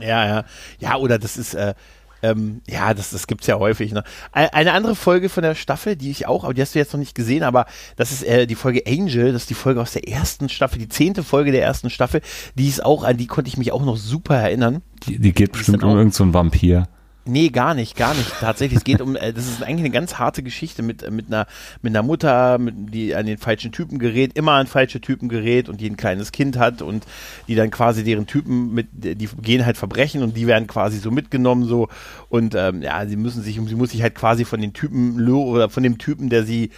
Ja, 0.00 0.26
ja. 0.26 0.44
Ja, 0.78 0.96
oder 0.96 1.18
das 1.18 1.36
ist, 1.36 1.54
äh, 1.54 1.74
ähm, 2.22 2.62
ja, 2.68 2.94
das, 2.94 3.10
das 3.10 3.26
gibt's 3.26 3.46
ja 3.46 3.58
häufig. 3.58 3.92
Ne? 3.92 4.04
Eine 4.30 4.72
andere 4.72 4.94
Folge 4.94 5.28
von 5.28 5.42
der 5.42 5.54
Staffel, 5.54 5.96
die 5.96 6.10
ich 6.10 6.26
auch, 6.26 6.44
aber 6.44 6.54
die 6.54 6.62
hast 6.62 6.74
du 6.74 6.78
jetzt 6.78 6.92
noch 6.92 7.00
nicht 7.00 7.14
gesehen, 7.14 7.42
aber 7.42 7.66
das 7.96 8.12
ist 8.12 8.22
äh, 8.22 8.46
die 8.46 8.54
Folge 8.54 8.84
Angel, 8.86 9.32
das 9.32 9.42
ist 9.42 9.50
die 9.50 9.54
Folge 9.54 9.80
aus 9.80 9.92
der 9.92 10.08
ersten 10.08 10.48
Staffel, 10.48 10.78
die 10.78 10.88
zehnte 10.88 11.24
Folge 11.24 11.52
der 11.52 11.62
ersten 11.62 11.90
Staffel. 11.90 12.22
Die 12.54 12.68
ist 12.68 12.84
auch, 12.84 13.02
an 13.02 13.16
die 13.16 13.26
konnte 13.26 13.48
ich 13.48 13.56
mich 13.56 13.72
auch 13.72 13.84
noch 13.84 13.96
super 13.96 14.36
erinnern. 14.36 14.82
Die, 15.06 15.18
die 15.18 15.32
geht 15.32 15.48
die 15.48 15.58
bestimmt 15.58 15.82
um 15.82 15.90
irgendeinen 15.90 16.12
so 16.12 16.32
Vampir. 16.32 16.88
Nee, 17.24 17.50
gar 17.50 17.74
nicht, 17.74 17.96
gar 17.96 18.14
nicht. 18.14 18.32
Tatsächlich, 18.40 18.78
es 18.78 18.84
geht 18.84 19.00
um, 19.00 19.14
äh, 19.14 19.32
das 19.32 19.46
ist 19.46 19.62
eigentlich 19.62 19.84
eine 19.84 19.90
ganz 19.90 20.18
harte 20.18 20.42
Geschichte 20.42 20.82
mit, 20.82 21.08
mit, 21.08 21.28
einer, 21.28 21.46
mit 21.80 21.92
einer 21.92 22.02
Mutter, 22.02 22.58
mit, 22.58 22.74
die 22.92 23.14
an 23.14 23.26
den 23.26 23.38
falschen 23.38 23.70
Typen 23.70 24.00
gerät, 24.00 24.36
immer 24.36 24.52
an 24.52 24.66
falsche 24.66 25.00
Typen 25.00 25.28
gerät 25.28 25.68
und 25.68 25.80
die 25.80 25.88
ein 25.88 25.96
kleines 25.96 26.32
Kind 26.32 26.58
hat 26.58 26.82
und 26.82 27.06
die 27.46 27.54
dann 27.54 27.70
quasi 27.70 28.02
deren 28.02 28.26
Typen 28.26 28.74
mit, 28.74 28.88
die 28.92 29.28
gehen 29.40 29.64
halt 29.64 29.76
verbrechen 29.76 30.24
und 30.24 30.36
die 30.36 30.48
werden 30.48 30.66
quasi 30.66 30.98
so 30.98 31.12
mitgenommen 31.12 31.64
so 31.64 31.88
und 32.28 32.56
ähm, 32.56 32.82
ja, 32.82 33.06
sie 33.06 33.16
müssen 33.16 33.42
sich, 33.42 33.54
sie 33.54 33.74
muss 33.76 33.90
sich 33.90 34.02
halt 34.02 34.16
quasi 34.16 34.44
von 34.44 34.60
den 34.60 34.72
Typen 34.72 35.24
oder 35.28 35.70
von 35.70 35.84
dem 35.84 35.98
Typen, 35.98 36.28
der 36.28 36.42
sie 36.42 36.70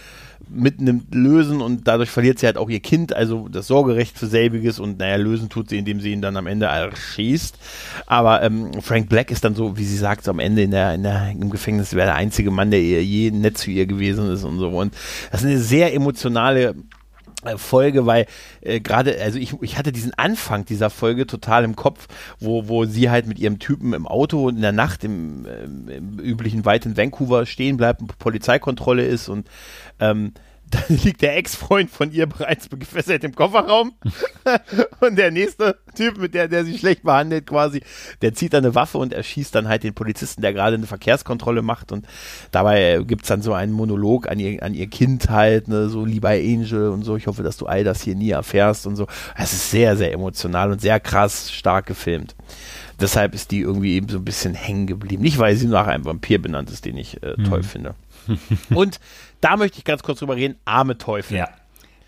mitnimmt, 0.49 1.13
lösen 1.13 1.61
und 1.61 1.87
dadurch 1.87 2.09
verliert 2.09 2.39
sie 2.39 2.45
halt 2.45 2.57
auch 2.57 2.69
ihr 2.69 2.79
Kind, 2.79 3.15
also 3.15 3.47
das 3.49 3.67
Sorgerecht 3.67 4.17
für 4.17 4.27
selbiges 4.27 4.79
und 4.79 4.99
naja, 4.99 5.15
lösen 5.15 5.49
tut 5.49 5.69
sie, 5.69 5.77
indem 5.77 5.99
sie 5.99 6.11
ihn 6.11 6.21
dann 6.21 6.37
am 6.37 6.47
Ende 6.47 6.67
erschießt. 6.67 7.57
Aber 8.05 8.43
ähm, 8.43 8.71
Frank 8.81 9.09
Black 9.09 9.31
ist 9.31 9.43
dann 9.43 9.55
so, 9.55 9.77
wie 9.77 9.85
sie 9.85 9.97
sagt, 9.97 10.27
am 10.27 10.39
Ende 10.39 10.63
in 10.63 10.71
der, 10.71 10.93
in 10.93 11.03
der, 11.03 11.31
im 11.31 11.49
Gefängnis 11.49 11.93
wäre 11.93 12.07
der 12.07 12.15
einzige 12.15 12.51
Mann, 12.51 12.71
der 12.71 12.81
ihr 12.81 13.03
je 13.03 13.31
nett 13.31 13.57
zu 13.57 13.71
ihr 13.71 13.85
gewesen 13.85 14.29
ist 14.31 14.43
und 14.43 14.59
so. 14.59 14.69
Und 14.69 14.93
das 15.31 15.41
ist 15.41 15.47
eine 15.47 15.59
sehr 15.59 15.93
emotionale 15.93 16.75
Folge, 17.57 18.05
weil 18.05 18.25
äh, 18.61 18.79
gerade, 18.79 19.19
also 19.21 19.37
ich, 19.39 19.53
ich 19.61 19.77
hatte 19.77 19.91
diesen 19.91 20.13
Anfang 20.13 20.65
dieser 20.65 20.89
Folge 20.89 21.27
total 21.27 21.63
im 21.63 21.75
Kopf, 21.75 22.07
wo, 22.39 22.67
wo 22.67 22.85
sie 22.85 23.09
halt 23.09 23.27
mit 23.27 23.39
ihrem 23.39 23.59
Typen 23.59 23.93
im 23.93 24.07
Auto 24.07 24.49
in 24.49 24.61
der 24.61 24.71
Nacht 24.71 25.03
im, 25.03 25.45
äh, 25.45 25.95
im 25.95 26.19
üblichen 26.19 26.65
Weit 26.65 26.85
in 26.85 26.97
Vancouver 26.97 27.45
stehen 27.45 27.77
bleibt, 27.77 28.01
Polizeikontrolle 28.19 29.05
ist 29.05 29.29
und 29.29 29.47
ähm, 29.99 30.33
dann 30.75 30.97
liegt 30.97 31.21
der 31.21 31.37
Ex-Freund 31.37 31.89
von 31.89 32.11
ihr 32.11 32.25
bereits 32.25 32.69
gefesselt 32.69 33.23
im 33.23 33.33
Kofferraum. 33.33 33.93
und 34.99 35.15
der 35.15 35.31
nächste 35.31 35.77
Typ, 35.95 36.17
mit 36.17 36.33
der, 36.33 36.47
der 36.47 36.65
sie 36.65 36.77
schlecht 36.77 37.03
behandelt, 37.03 37.47
quasi, 37.47 37.81
der 38.21 38.33
zieht 38.33 38.53
dann 38.53 38.65
eine 38.65 38.75
Waffe 38.75 38.97
und 38.97 39.13
erschießt 39.13 39.53
dann 39.55 39.67
halt 39.67 39.83
den 39.83 39.93
Polizisten, 39.93 40.41
der 40.41 40.53
gerade 40.53 40.75
eine 40.75 40.87
Verkehrskontrolle 40.87 41.61
macht. 41.61 41.91
Und 41.91 42.05
dabei 42.51 43.01
gibt 43.05 43.23
es 43.23 43.27
dann 43.27 43.41
so 43.41 43.53
einen 43.53 43.71
Monolog 43.71 44.27
an 44.27 44.39
ihr, 44.39 44.61
an 44.63 44.73
ihr 44.73 44.87
Kind 44.87 45.29
halt, 45.29 45.67
ne, 45.67 45.89
so 45.89 46.05
lieber 46.05 46.29
Angel 46.29 46.89
und 46.89 47.03
so. 47.03 47.15
Ich 47.15 47.27
hoffe, 47.27 47.43
dass 47.43 47.57
du 47.57 47.65
all 47.65 47.83
das 47.83 48.01
hier 48.01 48.15
nie 48.15 48.31
erfährst 48.31 48.87
und 48.87 48.95
so. 48.95 49.07
Es 49.37 49.53
ist 49.53 49.71
sehr, 49.71 49.95
sehr 49.97 50.13
emotional 50.13 50.71
und 50.71 50.81
sehr 50.81 50.99
krass 50.99 51.51
stark 51.51 51.85
gefilmt. 51.85 52.35
Deshalb 52.99 53.33
ist 53.33 53.51
die 53.51 53.59
irgendwie 53.59 53.95
eben 53.95 54.07
so 54.07 54.17
ein 54.17 54.25
bisschen 54.25 54.53
hängen 54.53 54.87
geblieben. 54.87 55.21
Nicht, 55.21 55.37
weil 55.37 55.55
sie 55.55 55.67
nach 55.67 55.87
einem 55.87 56.05
Vampir 56.05 56.41
benannt 56.41 56.69
ist, 56.69 56.85
den 56.85 56.97
ich 56.97 57.21
äh, 57.23 57.35
toll 57.43 57.59
mhm. 57.59 57.63
finde. 57.63 57.95
und 58.73 58.99
da 59.41 59.57
möchte 59.57 59.77
ich 59.77 59.83
ganz 59.83 60.03
kurz 60.03 60.19
drüber 60.19 60.35
reden, 60.35 60.55
arme 60.65 60.97
Teufel. 60.97 61.37
Ja. 61.37 61.49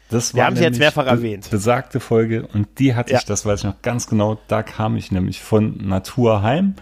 Das 0.10 0.34
Wir 0.34 0.46
haben 0.46 0.56
sie 0.56 0.64
jetzt 0.64 0.80
mehrfach 0.80 1.06
erwähnt. 1.06 1.50
Besagte 1.50 2.00
Folge 2.00 2.48
und 2.54 2.80
die 2.80 2.96
hatte 2.96 3.12
ja. 3.12 3.20
ich, 3.20 3.26
das 3.26 3.46
weiß 3.46 3.60
ich 3.60 3.66
noch 3.66 3.82
ganz 3.82 4.08
genau, 4.08 4.40
da 4.48 4.64
kam 4.64 4.96
ich 4.96 5.12
nämlich 5.12 5.42
von 5.42 5.78
Natur 5.86 6.42
heim 6.42 6.76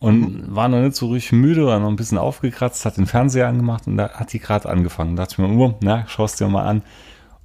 und 0.00 0.48
mhm. 0.48 0.56
war 0.56 0.68
noch 0.68 0.80
nicht 0.80 0.96
so 0.96 1.08
richtig 1.08 1.32
müde, 1.32 1.66
war 1.66 1.78
noch 1.78 1.88
ein 1.88 1.96
bisschen 1.96 2.18
aufgekratzt, 2.18 2.84
hat 2.86 2.96
den 2.96 3.06
Fernseher 3.06 3.48
angemacht 3.48 3.86
und 3.86 3.96
da 3.96 4.10
hat 4.10 4.32
die 4.32 4.38
gerade 4.38 4.68
angefangen. 4.68 5.16
Da 5.16 5.24
dachte 5.24 5.34
ich 5.34 5.38
mir, 5.38 5.54
oh, 5.58 5.78
na, 5.82 6.06
schaust 6.08 6.40
dir 6.40 6.48
mal 6.48 6.64
an. 6.66 6.82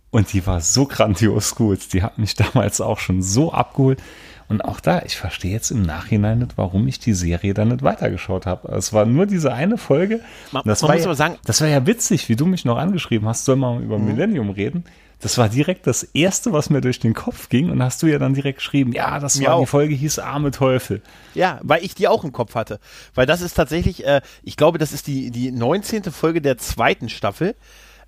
Und 0.09 0.31
die 0.31 0.47
war 0.47 0.61
so 0.61 0.85
grandios 0.85 1.55
gut. 1.55 1.91
Die 1.91 2.01
hat 2.01 2.17
mich 2.17 2.35
damals 2.53 2.79
auch 2.79 2.99
schon 2.99 3.21
so 3.21 3.51
abgeholt. 3.51 4.01
Und 4.47 4.63
auch 4.63 4.79
da, 4.79 5.01
ich 5.01 5.17
verstehe 5.17 5.51
jetzt 5.51 5.71
im 5.71 5.81
Nachhinein 5.81 6.39
nicht, 6.39 6.57
warum 6.57 6.87
ich 6.87 6.99
die 6.99 7.13
Serie 7.13 7.53
dann 7.53 7.69
nicht 7.69 7.81
weitergeschaut 7.81 8.45
habe. 8.45 8.71
Es 8.73 8.93
war 8.93 9.05
nur 9.05 9.25
diese 9.25 9.53
eine 9.53 9.77
Folge. 9.77 10.21
Man, 10.51 10.63
das, 10.65 10.81
man 10.81 10.89
war 10.89 10.95
muss 10.97 11.05
ja, 11.05 11.15
sagen, 11.15 11.37
das 11.45 11.61
war 11.61 11.67
ja 11.67 11.85
witzig, 11.87 12.29
wie 12.29 12.35
du 12.35 12.45
mich 12.45 12.63
noch 12.63 12.77
angeschrieben 12.77 13.27
hast, 13.27 13.45
soll 13.45 13.55
man 13.55 13.81
über 13.81 13.97
Millennium 13.97 14.51
reden. 14.51 14.83
Das 15.19 15.37
war 15.37 15.49
direkt 15.49 15.87
das 15.87 16.03
erste, 16.03 16.51
was 16.53 16.69
mir 16.69 16.81
durch 16.81 16.99
den 16.99 17.13
Kopf 17.13 17.49
ging. 17.49 17.71
Und 17.71 17.81
hast 17.81 18.03
du 18.03 18.07
ja 18.07 18.19
dann 18.19 18.33
direkt 18.33 18.59
geschrieben, 18.59 18.91
ja, 18.91 19.19
das 19.19 19.37
war 19.37 19.41
die 19.41 19.47
auch. 19.47 19.65
Folge, 19.65 19.95
hieß 19.95 20.19
Arme 20.19 20.51
Teufel. 20.51 21.01
Ja, 21.33 21.59
weil 21.63 21.83
ich 21.83 21.95
die 21.95 22.07
auch 22.07 22.23
im 22.23 22.31
Kopf 22.31 22.53
hatte. 22.53 22.79
Weil 23.15 23.25
das 23.25 23.41
ist 23.41 23.55
tatsächlich, 23.55 24.05
äh, 24.05 24.21
ich 24.43 24.57
glaube, 24.57 24.77
das 24.77 24.91
ist 24.91 25.07
die, 25.07 25.31
die 25.31 25.51
19. 25.51 26.03
Folge 26.11 26.41
der 26.41 26.57
zweiten 26.57 27.09
Staffel. 27.09 27.55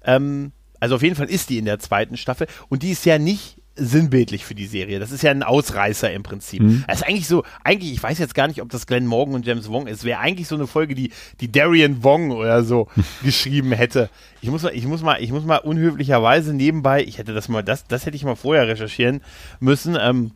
Ähm, 0.03 0.51
also 0.79 0.95
auf 0.95 1.01
jeden 1.01 1.15
Fall 1.15 1.29
ist 1.29 1.49
die 1.49 1.57
in 1.57 1.65
der 1.65 1.79
zweiten 1.79 2.17
Staffel. 2.17 2.47
Und 2.69 2.83
die 2.83 2.91
ist 2.91 3.05
ja 3.05 3.17
nicht 3.17 3.56
sinnbildlich 3.77 4.45
für 4.45 4.55
die 4.55 4.65
Serie. 4.65 4.99
Das 4.99 5.11
ist 5.11 5.23
ja 5.23 5.31
ein 5.31 5.43
Ausreißer 5.43 6.11
im 6.11 6.23
Prinzip. 6.23 6.61
Das 6.87 6.97
ist 6.97 7.07
eigentlich 7.07 7.27
so, 7.27 7.43
eigentlich, 7.63 7.93
ich 7.93 8.01
weiß 8.01 8.17
jetzt 8.17 8.35
gar 8.35 8.47
nicht, 8.47 8.61
ob 8.61 8.69
das 8.69 8.87
Glenn 8.87 9.05
Morgan 9.05 9.35
und 9.35 9.45
James 9.45 9.69
Wong 9.69 9.87
ist. 9.87 10.03
Wäre 10.03 10.19
eigentlich 10.19 10.47
so 10.47 10.55
eine 10.55 10.67
Folge, 10.67 10.95
die, 10.95 11.11
die 11.39 11.51
Darian 11.51 12.03
Wong 12.03 12.31
oder 12.31 12.63
so 12.63 12.87
geschrieben 13.23 13.71
hätte. 13.71 14.09
Ich 14.41 14.49
muss 14.49 14.63
mal, 14.63 14.73
ich 14.73 14.85
muss 14.85 15.01
mal, 15.01 15.21
ich 15.21 15.31
muss 15.31 15.45
mal 15.45 15.57
unhöflicherweise 15.57 16.53
nebenbei, 16.53 17.03
ich 17.03 17.17
hätte 17.17 17.33
das 17.33 17.47
mal, 17.49 17.63
das, 17.63 17.85
das 17.87 18.05
hätte 18.05 18.15
ich 18.15 18.23
mal 18.23 18.35
vorher 18.35 18.67
recherchieren 18.67 19.21
müssen. 19.59 19.97
Ähm, 19.99 20.31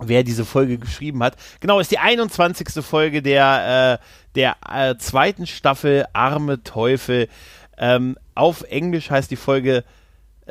wer 0.00 0.24
diese 0.24 0.44
Folge 0.44 0.78
geschrieben 0.78 1.22
hat. 1.22 1.36
Genau, 1.60 1.78
ist 1.78 1.90
die 1.90 1.98
21. 1.98 2.84
Folge 2.84 3.22
der, 3.22 4.00
äh, 4.00 4.04
der 4.34 4.56
äh, 4.68 4.96
zweiten 4.96 5.46
Staffel 5.46 6.06
Arme 6.12 6.62
Teufel. 6.62 7.28
Ähm, 7.76 8.16
auf 8.34 8.62
Englisch 8.62 9.10
heißt 9.10 9.30
die 9.30 9.36
Folge 9.36 9.84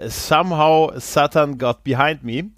Somehow 0.08 0.92
Satan 1.00 1.58
Got 1.58 1.84
Behind 1.84 2.24
Me. 2.24 2.52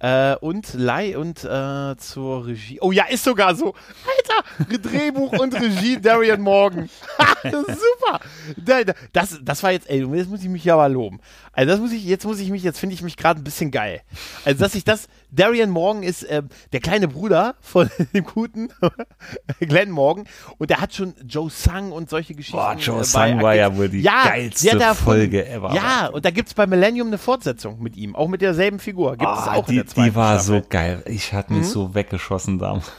Äh, 0.00 0.36
und 0.36 0.74
Leih 0.74 1.16
und 1.16 1.44
äh, 1.44 1.96
zur 1.96 2.46
Regie. 2.46 2.78
Oh 2.82 2.92
ja, 2.92 3.04
ist 3.04 3.24
sogar 3.24 3.54
so. 3.54 3.74
Alter, 4.18 4.78
Drehbuch 4.78 5.32
und 5.38 5.54
Regie 5.54 5.98
Darian 6.02 6.42
Morgan. 6.42 6.90
super. 7.42 8.20
Da- 8.56 8.84
da- 8.84 8.92
Das, 9.14 9.38
das 9.42 9.62
war 9.62 9.72
jetzt, 9.72 9.88
ey, 9.88 10.04
jetzt 10.14 10.28
muss 10.28 10.42
ich 10.42 10.48
mich 10.48 10.64
ja 10.64 10.74
aber 10.74 10.88
loben. 10.90 11.20
Also 11.56 11.70
das 11.70 11.80
muss 11.80 11.92
ich, 11.92 12.04
jetzt 12.04 12.24
muss 12.24 12.38
ich 12.40 12.50
mich, 12.50 12.62
jetzt 12.62 12.78
finde 12.78 12.94
ich 12.94 13.02
mich 13.02 13.16
gerade 13.16 13.40
ein 13.40 13.44
bisschen 13.44 13.70
geil. 13.70 14.00
Also 14.44 14.58
dass 14.62 14.74
ich 14.74 14.84
das, 14.84 15.08
Darian 15.30 15.70
Morgan 15.70 16.02
ist 16.02 16.26
ähm, 16.28 16.48
der 16.72 16.80
kleine 16.80 17.08
Bruder 17.08 17.54
von 17.60 17.90
dem 18.14 18.24
guten 18.24 18.68
Glenn 19.60 19.90
Morgan 19.90 20.26
und 20.58 20.70
der 20.70 20.80
hat 20.80 20.94
schon 20.94 21.14
Joe 21.26 21.50
Sang 21.50 21.92
und 21.92 22.10
solche 22.10 22.34
Geschichten. 22.34 22.56
Boah, 22.58 22.76
Joe 22.78 23.00
äh, 23.00 23.04
Sang 23.04 23.42
war 23.42 23.54
ja 23.54 23.74
wohl 23.76 23.88
die 23.88 24.00
ja, 24.02 24.24
geilste 24.28 24.76
davon- 24.78 25.04
Folge 25.04 25.46
ever. 25.48 25.74
Ja, 25.74 26.08
und 26.08 26.24
da 26.24 26.30
gibt 26.30 26.48
es 26.48 26.54
bei 26.54 26.66
Millennium 26.66 27.08
eine 27.08 27.18
Fortsetzung 27.18 27.82
mit 27.82 27.96
ihm, 27.96 28.14
auch 28.16 28.28
mit 28.28 28.40
derselben 28.42 28.78
Figur. 28.78 29.12
Gibt 29.16 29.22
es 29.30 29.38
Ah, 29.38 29.54
auch 29.54 29.68
in 29.68 29.72
die, 29.72 29.76
der 29.76 29.86
zweiten 29.86 30.10
die 30.10 30.16
war 30.16 30.34
Staffel. 30.38 30.56
Mhm. 30.58 30.62
so 30.62 30.68
geil. 30.68 31.02
Ich 31.06 31.32
hatte 31.32 31.52
mich 31.52 31.66
so 31.68 31.94
weggeschossen 31.94 32.58
damals. 32.58 32.90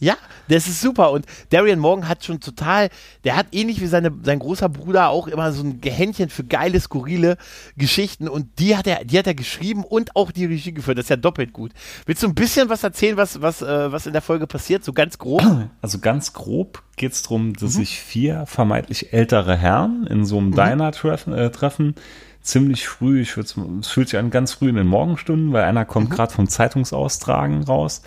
Ja, 0.00 0.16
das 0.48 0.66
ist 0.68 0.80
super. 0.80 1.10
Und 1.10 1.26
Darian 1.50 1.78
Morgan 1.78 2.08
hat 2.08 2.24
schon 2.24 2.40
total, 2.40 2.90
der 3.24 3.36
hat 3.36 3.46
ähnlich 3.52 3.80
wie 3.80 3.86
seine, 3.86 4.12
sein 4.22 4.38
großer 4.38 4.68
Bruder 4.68 5.08
auch 5.08 5.26
immer 5.26 5.52
so 5.52 5.62
ein 5.62 5.80
Gehändchen 5.80 6.28
für 6.28 6.44
geile, 6.44 6.80
skurrile 6.80 7.36
Geschichten. 7.76 8.28
Und 8.28 8.58
die 8.58 8.76
hat 8.76 8.86
er, 8.86 9.04
die 9.04 9.18
hat 9.18 9.26
er 9.26 9.34
geschrieben 9.34 9.84
und 9.84 10.16
auch 10.16 10.30
die 10.30 10.46
Regie 10.46 10.72
geführt. 10.72 10.98
Das 10.98 11.06
ist 11.06 11.10
ja 11.10 11.16
doppelt 11.16 11.52
gut. 11.52 11.72
Willst 12.06 12.22
du 12.22 12.28
ein 12.28 12.34
bisschen 12.34 12.68
was 12.68 12.84
erzählen, 12.84 13.16
was, 13.16 13.40
was, 13.40 13.62
äh, 13.62 13.92
was 13.92 14.06
in 14.06 14.12
der 14.12 14.22
Folge 14.22 14.46
passiert? 14.46 14.84
So 14.84 14.92
ganz 14.92 15.18
grob? 15.18 15.42
Also 15.80 15.98
ganz 15.98 16.32
grob 16.32 16.82
geht 16.96 17.12
es 17.12 17.22
darum, 17.22 17.52
dass 17.54 17.74
sich 17.74 18.00
vier 18.00 18.46
vermeintlich 18.46 19.12
ältere 19.12 19.56
Herren 19.56 20.06
in 20.06 20.24
so 20.24 20.38
einem 20.38 20.54
Diner 20.54 20.92
treffen, 20.92 21.32
äh, 21.32 21.50
treffen. 21.50 21.94
Ziemlich 22.40 22.86
früh, 22.86 23.22
ich 23.22 23.36
würd's, 23.36 23.56
es 23.80 23.88
fühlt 23.88 24.08
sich 24.08 24.18
an 24.18 24.30
ganz 24.30 24.52
früh 24.52 24.68
in 24.68 24.76
den 24.76 24.86
Morgenstunden, 24.86 25.52
weil 25.52 25.64
einer 25.64 25.84
kommt 25.84 26.10
gerade 26.10 26.32
vom 26.32 26.48
Zeitungsaustragen 26.48 27.64
raus 27.64 28.02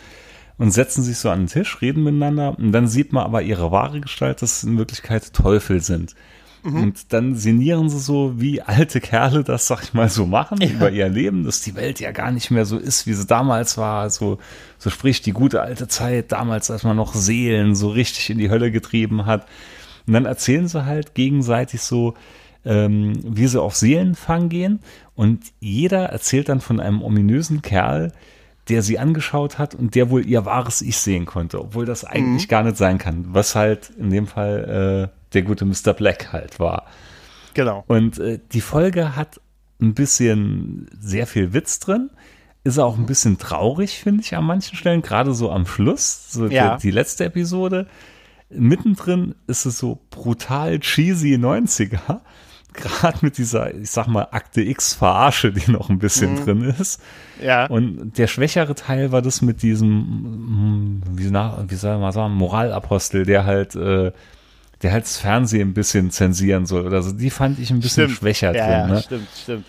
und 0.58 0.72
setzen 0.72 1.04
sich 1.04 1.18
so 1.18 1.30
an 1.30 1.42
den 1.42 1.48
Tisch, 1.48 1.82
reden 1.82 2.04
miteinander 2.04 2.58
und 2.58 2.72
dann 2.72 2.88
sieht 2.88 3.14
man 3.14 3.24
aber 3.24 3.42
ihre 3.42 3.72
wahre 3.72 4.02
Gestalt, 4.02 4.42
dass 4.42 4.58
es 4.58 4.64
in 4.64 4.78
Wirklichkeit 4.78 5.34
Teufel 5.34 5.82
sind. 5.82 6.16
Und 6.74 7.14
dann 7.14 7.36
sinnieren 7.36 7.90
sie 7.90 8.00
so, 8.00 8.34
wie 8.42 8.62
alte 8.62 9.00
Kerle 9.00 9.44
das, 9.44 9.68
sag 9.68 9.84
ich 9.84 9.94
mal, 9.94 10.10
so 10.10 10.26
machen 10.26 10.60
über 10.62 10.92
ihr 10.92 11.08
Leben, 11.08 11.44
dass 11.44 11.62
die 11.62 11.76
Welt 11.76 12.00
ja 12.00 12.12
gar 12.12 12.32
nicht 12.32 12.52
mehr 12.52 12.66
so 12.66 12.78
ist, 12.78 13.08
wie 13.08 13.14
sie 13.14 13.26
damals 13.26 13.78
war. 13.78 14.10
So, 14.10 14.40
so 14.78 14.90
sprich 14.90 15.22
die 15.22 15.32
gute 15.32 15.62
alte 15.62 15.88
Zeit, 15.88 16.32
damals, 16.32 16.70
als 16.70 16.84
man 16.84 16.98
noch 16.98 17.14
Seelen 17.14 17.76
so 17.76 17.90
richtig 17.90 18.30
in 18.30 18.38
die 18.38 18.50
Hölle 18.50 18.72
getrieben 18.72 19.26
hat. 19.26 19.48
Und 20.08 20.14
dann 20.14 20.26
erzählen 20.26 20.68
sie 20.68 20.86
halt 20.86 21.14
gegenseitig 21.14 21.82
so, 21.82 22.16
ähm, 22.66 23.14
wie 23.24 23.48
sie 23.48 23.62
auf 23.62 23.76
Seelenfang 23.76 24.50
gehen. 24.50 24.80
Und 25.16 25.46
jeder 25.62 26.08
erzählt 26.08 26.50
dann 26.50 26.60
von 26.60 26.82
einem 26.82 27.02
ominösen 27.02 27.62
Kerl, 27.62 28.12
der 28.70 28.82
sie 28.82 29.00
angeschaut 29.00 29.58
hat 29.58 29.76
und 29.76 29.96
der 29.96 30.10
wohl 30.10 30.26
ihr 30.26 30.46
wahres 30.46 30.82
Ich 30.82 30.98
sehen 30.98 31.26
konnte, 31.26 31.60
obwohl 31.62 31.86
das 31.86 32.04
eigentlich 32.04 32.48
gar 32.48 32.64
nicht 32.64 32.78
sein 32.78 32.98
kann. 32.98 33.26
Was 33.30 33.56
halt 33.56 33.92
in 33.98 34.10
dem 34.10 34.28
Fall 34.28 35.10
äh, 35.12 35.18
der 35.34 35.42
gute 35.44 35.66
Mr. 35.66 35.94
Black 35.94 36.32
halt 36.34 36.60
war. 36.60 36.86
Genau. 37.54 37.84
Und 37.88 38.20
äh, 38.20 38.40
die 38.52 38.62
Folge 38.62 39.16
hat 39.16 39.40
ein 39.82 39.94
bisschen 39.94 40.88
sehr 41.00 41.28
viel 41.28 41.54
Witz 41.54 41.80
drin. 41.80 42.10
Ist 42.64 42.80
auch 42.80 42.98
ein 42.98 43.06
bisschen 43.06 43.38
traurig, 43.38 44.00
finde 44.00 44.22
ich, 44.22 44.36
an 44.36 44.44
manchen 44.46 44.76
Stellen, 44.76 45.02
gerade 45.02 45.34
so 45.34 45.52
am 45.52 45.66
Schluss, 45.66 46.32
so 46.32 46.48
Ja. 46.48 46.76
die, 46.76 46.82
die 46.84 46.92
letzte 46.92 47.26
Episode. 47.26 47.88
Mittendrin 48.50 49.36
ist 49.48 49.66
es 49.66 49.78
so 49.78 50.00
brutal 50.10 50.80
cheesy 50.80 51.36
90er. 51.36 52.22
Gerade 52.78 53.18
mit 53.22 53.38
dieser, 53.38 53.74
ich 53.74 53.90
sag 53.90 54.08
mal, 54.08 54.28
Akte 54.32 54.62
X-Verarsche, 54.62 55.52
die 55.52 55.72
noch 55.72 55.90
ein 55.90 56.00
bisschen 56.00 56.44
drin 56.46 56.62
ist. 56.80 57.02
Ja. 57.42 57.66
Und 57.66 58.18
der 58.18 58.28
schwächere 58.28 58.76
Teil 58.76 59.12
war 59.12 59.22
das 59.22 59.42
mit 59.42 59.64
diesem, 59.64 61.02
wie, 61.12 61.30
na, 61.30 61.66
wie 61.68 61.76
soll 61.76 61.98
man 61.98 62.12
sagen, 62.12 62.36
Moralapostel, 62.36 63.26
der 63.26 63.46
halt, 63.46 63.76
äh, 63.76 64.12
der 64.84 64.92
halt 64.92 65.06
das 65.06 65.18
Fernsehen 65.18 65.70
ein 65.70 65.74
bisschen 65.74 66.12
zensieren 66.12 66.66
soll 66.66 66.86
oder 66.86 67.02
so. 67.02 67.12
Die 67.12 67.32
fand 67.32 67.60
ich 67.60 67.72
ein 67.72 67.80
bisschen 67.80 68.10
schwächer 68.10 68.56
ja, 68.56 68.66
drin. 68.66 68.80
Ja, 68.80 68.88
ne? 68.88 69.02
stimmt, 69.02 69.28
stimmt. 69.42 69.66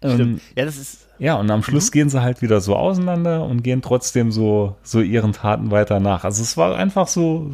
Ähm, 0.00 0.14
stimmt. 0.14 0.42
Ja, 0.56 0.64
das 0.64 0.76
ist, 0.76 1.06
Ja, 1.18 1.34
und 1.34 1.50
am 1.50 1.62
Schluss 1.62 1.90
gehen 1.90 2.10
sie 2.10 2.22
halt 2.22 2.42
wieder 2.42 2.60
so 2.60 2.76
auseinander 2.76 3.44
und 3.44 3.62
gehen 3.62 3.82
trotzdem 3.82 4.30
so, 4.30 4.76
so 4.82 5.00
ihren 5.00 5.32
Taten 5.32 5.70
weiter 5.70 6.00
nach. 6.00 6.24
Also 6.24 6.42
es 6.42 6.56
war 6.56 6.76
einfach 6.76 7.08
so, 7.08 7.52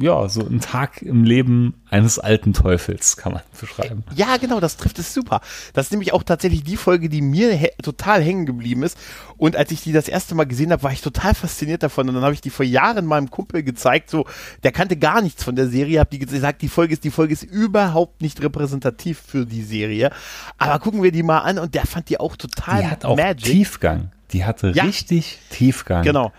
ja, 0.00 0.28
so 0.28 0.40
ein 0.40 0.60
Tag 0.60 1.02
im 1.02 1.24
Leben 1.24 1.74
eines 1.90 2.18
alten 2.18 2.52
Teufels, 2.52 3.16
kann 3.16 3.32
man 3.34 3.42
beschreiben. 3.60 4.04
Ja, 4.14 4.36
genau, 4.36 4.60
das 4.60 4.76
trifft 4.76 4.98
es 4.98 5.14
super. 5.14 5.40
Das 5.72 5.86
ist 5.86 5.90
nämlich 5.92 6.12
auch 6.12 6.22
tatsächlich 6.22 6.64
die 6.64 6.76
Folge, 6.76 7.08
die 7.08 7.22
mir 7.22 7.58
total 7.82 8.22
hängen 8.22 8.46
geblieben 8.46 8.82
ist. 8.82 8.98
Und 9.36 9.56
als 9.56 9.70
ich 9.70 9.82
die 9.82 9.92
das 9.92 10.08
erste 10.08 10.34
Mal 10.34 10.44
gesehen 10.44 10.72
habe, 10.72 10.82
war 10.82 10.92
ich 10.92 11.00
total 11.02 11.34
fasziniert 11.34 11.82
davon. 11.82 12.08
Und 12.08 12.14
dann 12.14 12.24
habe 12.24 12.34
ich 12.34 12.40
die 12.40 12.50
vor 12.50 12.64
Jahren 12.64 13.06
meinem 13.06 13.30
Kumpel 13.30 13.62
gezeigt. 13.62 14.10
So, 14.10 14.26
der 14.62 14.72
kannte 14.72 14.96
gar 14.96 15.22
nichts 15.22 15.44
von 15.44 15.56
der 15.56 15.68
Serie. 15.68 16.00
Hab 16.00 16.10
die 16.10 16.18
gesagt, 16.18 16.62
die 16.62 16.68
Folge 16.68 16.94
ist, 16.94 17.04
die 17.04 17.10
Folge 17.10 17.32
ist 17.32 17.42
überhaupt 17.42 18.22
nicht 18.22 18.42
repräsentativ 18.42 19.20
für 19.26 19.46
die 19.46 19.62
Serie. 19.62 20.10
Aber 20.58 20.78
gucken 20.78 21.02
wir 21.02 21.12
die 21.12 21.22
mal 21.22 21.38
an. 21.40 21.58
Und 21.58 21.74
der 21.74 21.86
fand 21.86 22.08
die 22.08 22.18
auch 22.20 22.36
total 22.36 22.82
Die 22.82 22.88
hat 22.88 23.04
auch 23.04 23.16
magic. 23.16 23.44
Tiefgang. 23.46 24.10
Die 24.32 24.44
hatte 24.44 24.70
Ja. 24.74 24.84
richtig 24.84 25.38
Tiefgang. 25.50 26.02
Genau. 26.02 26.32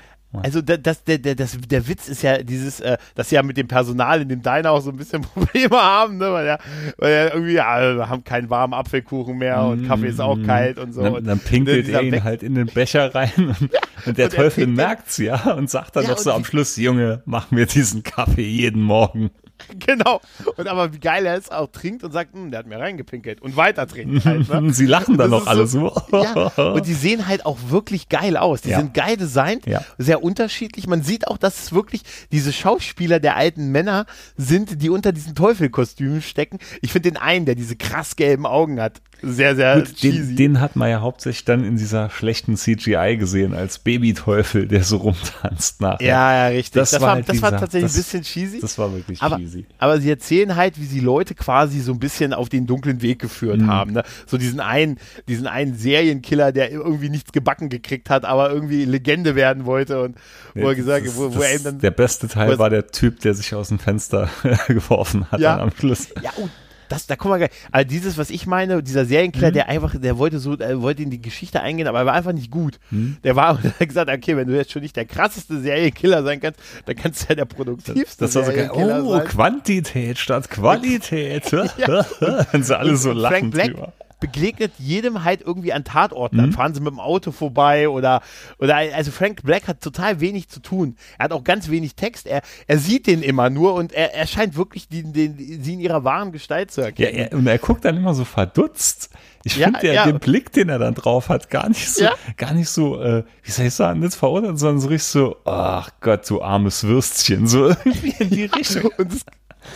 Also 0.43 0.61
da- 0.61 0.77
das, 0.77 1.03
der, 1.03 1.17
der, 1.17 1.36
das, 1.36 1.57
der 1.67 1.88
Witz 1.88 2.07
ist 2.07 2.21
ja 2.23 2.38
dieses, 2.43 2.79
äh, 2.79 2.97
dass 3.15 3.29
sie 3.29 3.36
ja 3.36 3.43
mit 3.43 3.57
dem 3.57 3.67
Personal 3.67 4.21
in 4.21 4.29
dem 4.29 4.41
Diner 4.41 4.71
auch 4.71 4.81
so 4.81 4.89
ein 4.91 4.97
bisschen 4.97 5.21
Probleme 5.33 5.75
haben, 5.75 6.17
ne? 6.17 6.31
weil, 6.31 6.45
ja, 6.47 6.57
weil 6.97 7.13
ja 7.13 7.33
irgendwie, 7.33 7.53
ja, 7.53 7.95
wir 7.97 8.09
haben 8.09 8.23
keinen 8.23 8.49
warmen 8.49 8.73
Apfelkuchen 8.73 9.38
mehr 9.38 9.63
und 9.63 9.88
Kaffee 9.88 10.07
ist 10.09 10.19
auch 10.21 10.38
kalt 10.45 10.77
und 10.79 10.93
so. 10.93 11.01
Dann, 11.03 11.13
und 11.13 11.27
dann 11.27 11.39
pinkelt 11.39 11.88
dieser 11.88 11.99
er 12.01 12.03
ihn 12.03 12.23
halt 12.23 12.43
in 12.43 12.55
den 12.55 12.67
Becher 12.67 13.13
rein 13.13 13.31
und, 13.38 13.69
und 14.05 14.17
der 14.17 14.25
und 14.25 14.33
Teufel 14.36 14.67
merkt's 14.67 15.17
ja 15.17 15.53
und 15.53 15.69
sagt 15.69 15.95
dann 15.95 16.03
Ja, 16.03 16.11
noch 16.11 16.17
so 16.17 16.31
am 16.31 16.43
Schluss, 16.45 16.75
Junge, 16.77 17.21
mach 17.25 17.51
mir 17.51 17.65
diesen 17.65 18.03
Kaffee 18.03 18.47
jeden 18.47 18.81
Morgen. 18.81 19.31
Genau. 19.86 20.22
Und 20.58 20.68
aber 20.68 20.93
wie 20.93 20.99
geil 20.99 21.26
er 21.26 21.36
es 21.38 21.49
auch 21.49 21.68
trinkt 21.72 22.03
und 22.03 22.12
sagt, 22.12 22.34
hm, 22.34 22.51
der 22.51 22.60
hat 22.60 22.68
mir 22.68 22.80
reingepinkelt 22.80 23.41
und 23.41 23.56
weiter 23.56 23.88
trinkt 23.88 24.26
halt, 24.26 24.47
ne? 24.49 24.74
Sie 24.74 24.86
lachen 24.86 25.18
dann 25.18 25.30
noch 25.32 25.41
ist 25.43 25.47
alle 25.47 25.68
so- 25.68 25.89
so. 26.12 26.24
Ja, 26.24 26.47
und 26.74 26.86
die 26.86 26.93
sehen 26.93 27.28
halt 27.28 27.45
auch 27.45 27.58
wirklich 27.70 28.10
geil 28.10 28.38
aus. 28.38 28.62
Die 28.62 28.70
Ja. 28.70 28.80
sind 28.80 28.93
geil 28.93 29.18
designt, 29.18 29.66
Ja. 29.66 29.84
sehr 29.97 30.24
unterschiedlich. 30.24 30.88
Man 30.88 31.03
sieht 31.03 31.28
auch, 31.28 31.38
dass 31.38 31.64
es 31.64 31.74
wirklich 31.74 32.01
diese 32.32 32.53
Schauspieler 32.53 33.20
der 33.20 33.36
alten 33.36 33.72
Männer 33.72 34.06
sind, 34.38 34.82
die 34.82 34.89
unter 34.89 35.12
diesen 35.12 35.36
Teufelkostümen 35.36 36.22
stecken. 36.22 36.60
Ich 36.82 36.91
finde 36.91 37.12
den 37.12 37.18
einen, 37.18 37.45
der 37.45 37.56
diese 37.56 37.76
krass 37.76 38.16
gelben 38.16 38.45
Augen 38.45 38.80
hat, 38.82 39.01
sehr, 39.26 39.55
sehr 39.55 39.82
Gut, 39.82 40.03
den, 40.03 40.36
den 40.36 40.59
hat 40.61 40.76
man 40.76 40.89
ja 40.89 41.01
hauptsächlich 41.01 41.45
dann 41.45 41.63
in 41.63 41.78
dieser 41.78 42.09
schlechten 42.09 42.55
CGI 42.55 43.17
gesehen, 43.17 43.53
als 43.53 43.80
Babyteufel, 43.80 44.67
der 44.67 44.84
so 44.84 44.97
rumtanzt 44.97 45.82
nachher. 45.82 46.05
ja, 46.07 46.34
ja, 46.34 46.47
richtig. 46.55 46.73
Das 46.73 46.91
Das, 46.91 47.01
war 47.01 47.07
war, 47.09 47.15
halt 47.15 47.30
das 47.30 47.41
war 47.41 47.49
dieser- 47.51 47.59
tatsächlich 47.59 47.91
das- 47.91 47.95
ein 47.95 48.03
bisschen 48.03 48.21
cheesy. 48.23 48.59
Das 48.59 48.78
war 48.78 48.93
wirklich 48.93 49.21
aber, 49.21 49.38
cheesy. 49.38 49.65
aber 49.80 49.99
sie 49.99 50.09
erzählen 50.09 50.55
halt, 50.55 50.80
wie 50.80 50.86
sie 50.86 50.99
Leute 50.99 51.36
quasi 51.36 51.80
so 51.80 51.91
ein 51.91 51.99
bisschen 51.99 52.34
auf 52.34 52.49
den 52.49 52.67
dunklen 52.67 53.01
Weg 53.01 53.19
geführt 53.19 53.59
Mhm. 53.61 53.67
haben. 53.67 53.93
Ne? 53.93 54.03
So 54.28 54.38
diesen 54.38 54.59
einen, 54.59 54.97
diesen 55.28 55.47
einen 55.47 55.76
Serienkiller, 55.76 56.51
der 56.51 56.71
irgendwie 56.71 57.09
nichts 57.09 57.32
gebacken 57.32 57.69
gekriegt 57.69 58.09
hat, 58.09 58.26
aber 58.26 58.51
irgendwie 58.51 58.86
Legende 58.86 59.36
werden 59.36 59.65
wollte 59.65 60.01
und 60.01 60.15
wo 60.53 60.67
er 60.69 60.76
gesagt, 60.76 61.05
wo, 61.15 61.34
wo 61.36 61.41
er 61.41 61.59
dann 61.59 61.80
der 61.80 61.91
beste 61.91 62.28
Teil 62.28 62.57
war 62.59 62.69
der 62.69 62.88
Typ, 62.88 63.19
der 63.21 63.34
sich 63.34 63.53
aus 63.55 63.69
dem 63.69 63.80
Fenster 63.80 64.30
geworfen 64.67 65.30
hat 65.32 65.39
Ja. 65.39 65.57
am 65.59 65.71
Schluss. 65.71 66.07
Ja, 66.21 66.32
und, 66.38 66.49
das, 66.89 67.07
da 67.07 67.15
kommen 67.15 67.33
wir 67.33 67.47
gleich. 67.47 67.51
Also 67.71 67.88
dieses, 67.88 68.17
was 68.17 68.29
ich 68.29 68.45
meine, 68.47 68.81
dieser 68.83 69.05
Serienkiller, 69.05 69.49
mhm. 69.49 69.53
der 69.53 69.69
einfach, 69.69 69.95
der 69.99 70.17
wollte 70.17 70.39
so, 70.39 70.55
der 70.55 70.81
wollte 70.81 71.03
in 71.03 71.09
die 71.09 71.21
Geschichte 71.21 71.61
eingehen, 71.61 71.88
aber 71.88 71.99
er 71.99 72.05
war 72.05 72.13
einfach 72.13 72.33
nicht 72.33 72.51
gut. 72.51 72.79
Mhm. 72.91 73.17
Der 73.23 73.36
war, 73.36 73.57
der 73.63 73.71
hat 73.71 73.88
gesagt, 73.88 74.09
okay, 74.09 74.38
wenn 74.38 74.47
du 74.47 74.55
jetzt 74.55 74.71
schon 74.71 74.81
nicht 74.81 74.95
der 74.95 75.05
krasseste 75.05 75.59
Serienkiller 75.59 76.23
sein 76.23 76.39
kannst, 76.39 76.59
dann 76.86 76.95
kannst 76.95 77.23
du 77.23 77.25
ja 77.29 77.36
der 77.36 77.45
produktivste 77.45 78.25
das, 78.25 78.33
das 78.33 78.45
Serienkiller 78.45 79.01
so, 79.01 79.07
oh, 79.07 79.17
sein. 79.17 79.27
Quantität 79.27 80.17
statt 80.17 80.49
Qualität. 80.49 81.51
ja. 81.77 82.05
Wenn 82.51 82.63
sie 82.63 82.77
alle 82.77 82.97
so 82.97 83.11
lachen 83.11 83.38
Frank 83.38 83.53
Black, 83.53 83.73
drüber 83.73 83.93
begegnet 84.20 84.72
jedem 84.78 85.24
halt 85.24 85.41
irgendwie 85.41 85.74
an 85.74 85.84
Tatorten. 85.84 86.38
Mhm. 86.38 86.41
Dann 86.41 86.51
fahren 86.53 86.74
sie 86.74 86.82
mit 86.82 86.91
dem 86.91 86.99
Auto 86.99 87.32
vorbei 87.32 87.89
oder, 87.89 88.22
oder, 88.59 88.76
also 88.76 89.11
Frank 89.11 89.43
Black 89.43 89.68
hat 89.68 89.82
total 89.82 90.20
wenig 90.20 90.49
zu 90.49 90.59
tun. 90.59 90.95
Er 91.18 91.26
hat 91.26 91.32
auch 91.32 91.43
ganz 91.43 91.70
wenig 91.70 91.95
Text. 91.95 92.28
Er, 92.28 92.41
er 92.68 92.78
sieht 92.78 93.07
den 93.07 93.22
immer 93.22 93.49
nur 93.49 93.74
und 93.74 93.93
er, 93.93 94.13
er 94.13 94.28
scheint 94.28 94.55
wirklich 94.55 94.88
die, 94.88 95.03
die, 95.03 95.59
sie 95.61 95.74
in 95.74 95.80
ihrer 95.80 96.03
wahren 96.03 96.32
Gestalt 96.32 96.72
zu 96.72 96.82
erkennen. 96.82 97.18
Ja, 97.18 97.24
er, 97.26 97.38
und 97.38 97.47
er 97.47 97.57
guckt 97.57 97.86
dann 97.86 97.97
immer 97.97 98.13
so 98.13 98.26
verdutzt. 98.26 99.09
Ich 99.43 99.57
ja, 99.57 99.68
finde 99.68 99.93
ja, 99.93 100.05
den 100.05 100.20
Blick, 100.20 100.51
den 100.53 100.70
er 100.70 100.80
dann 100.80 100.95
drauf 100.95 101.30
hat, 101.30 101.51
gar 101.51 101.70
nicht 101.70 101.88
so, 101.88 102.05
ja. 102.05 102.13
gar 102.36 102.53
nicht 102.53 102.68
so, 102.68 102.99
äh, 102.99 103.24
wie 103.43 103.51
soll 103.51 103.68
ich 103.68 103.76
sagen, 103.76 103.99
nicht 103.99 104.16
verurteilt, 104.16 104.57
sondern 104.57 104.80
so 104.80 104.88
richtig 104.88 105.07
so, 105.07 105.38
ach 105.45 105.91
Gott, 106.01 106.28
du 106.28 106.41
armes 106.41 106.84
Würstchen, 106.84 107.45
so 107.45 107.68
irgendwie 107.86 108.16
in 108.18 108.30
die 108.32 108.45
Richtung. 108.45 108.89
und 108.97 109.13
das 109.13 109.24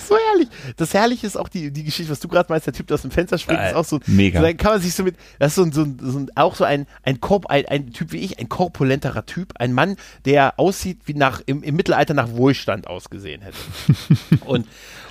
so 0.07 0.15
herrlich. 0.29 0.49
Das 0.77 0.93
Herrliche 0.93 1.27
ist 1.27 1.37
auch 1.37 1.49
die, 1.49 1.71
die 1.71 1.83
Geschichte, 1.83 2.11
was 2.11 2.19
du 2.19 2.27
gerade 2.27 2.51
meinst, 2.51 2.67
der 2.67 2.73
Typ, 2.73 2.87
der 2.87 2.95
aus 2.95 3.01
dem 3.01 3.11
Fenster 3.11 3.37
springt, 3.37 3.61
ist 3.61 3.75
auch 3.75 3.85
so. 3.85 3.99
Mega. 4.05 4.39
So, 4.39 4.45
dann 4.45 4.57
kann 4.57 4.73
man 4.73 4.81
sich 4.81 4.93
so 4.93 5.03
mit, 5.03 5.15
das 5.39 5.57
ist 5.57 5.73
so, 5.73 5.83
so, 5.83 5.85
so 5.99 6.25
auch 6.35 6.55
so 6.55 6.63
ein, 6.63 6.87
ein 7.03 7.19
Korb, 7.19 7.47
ein, 7.47 7.65
ein 7.67 7.91
Typ 7.93 8.11
wie 8.11 8.19
ich, 8.19 8.39
ein 8.39 8.49
korpulenterer 8.49 9.25
Typ, 9.25 9.53
ein 9.59 9.73
Mann, 9.73 9.97
der 10.25 10.59
aussieht 10.59 11.01
wie 11.05 11.13
nach, 11.13 11.41
im, 11.45 11.63
im 11.63 11.75
Mittelalter 11.75 12.13
nach 12.13 12.31
Wohlstand 12.31 12.87
ausgesehen 12.87 13.41
hätte. 13.41 13.57
und, 14.45 14.67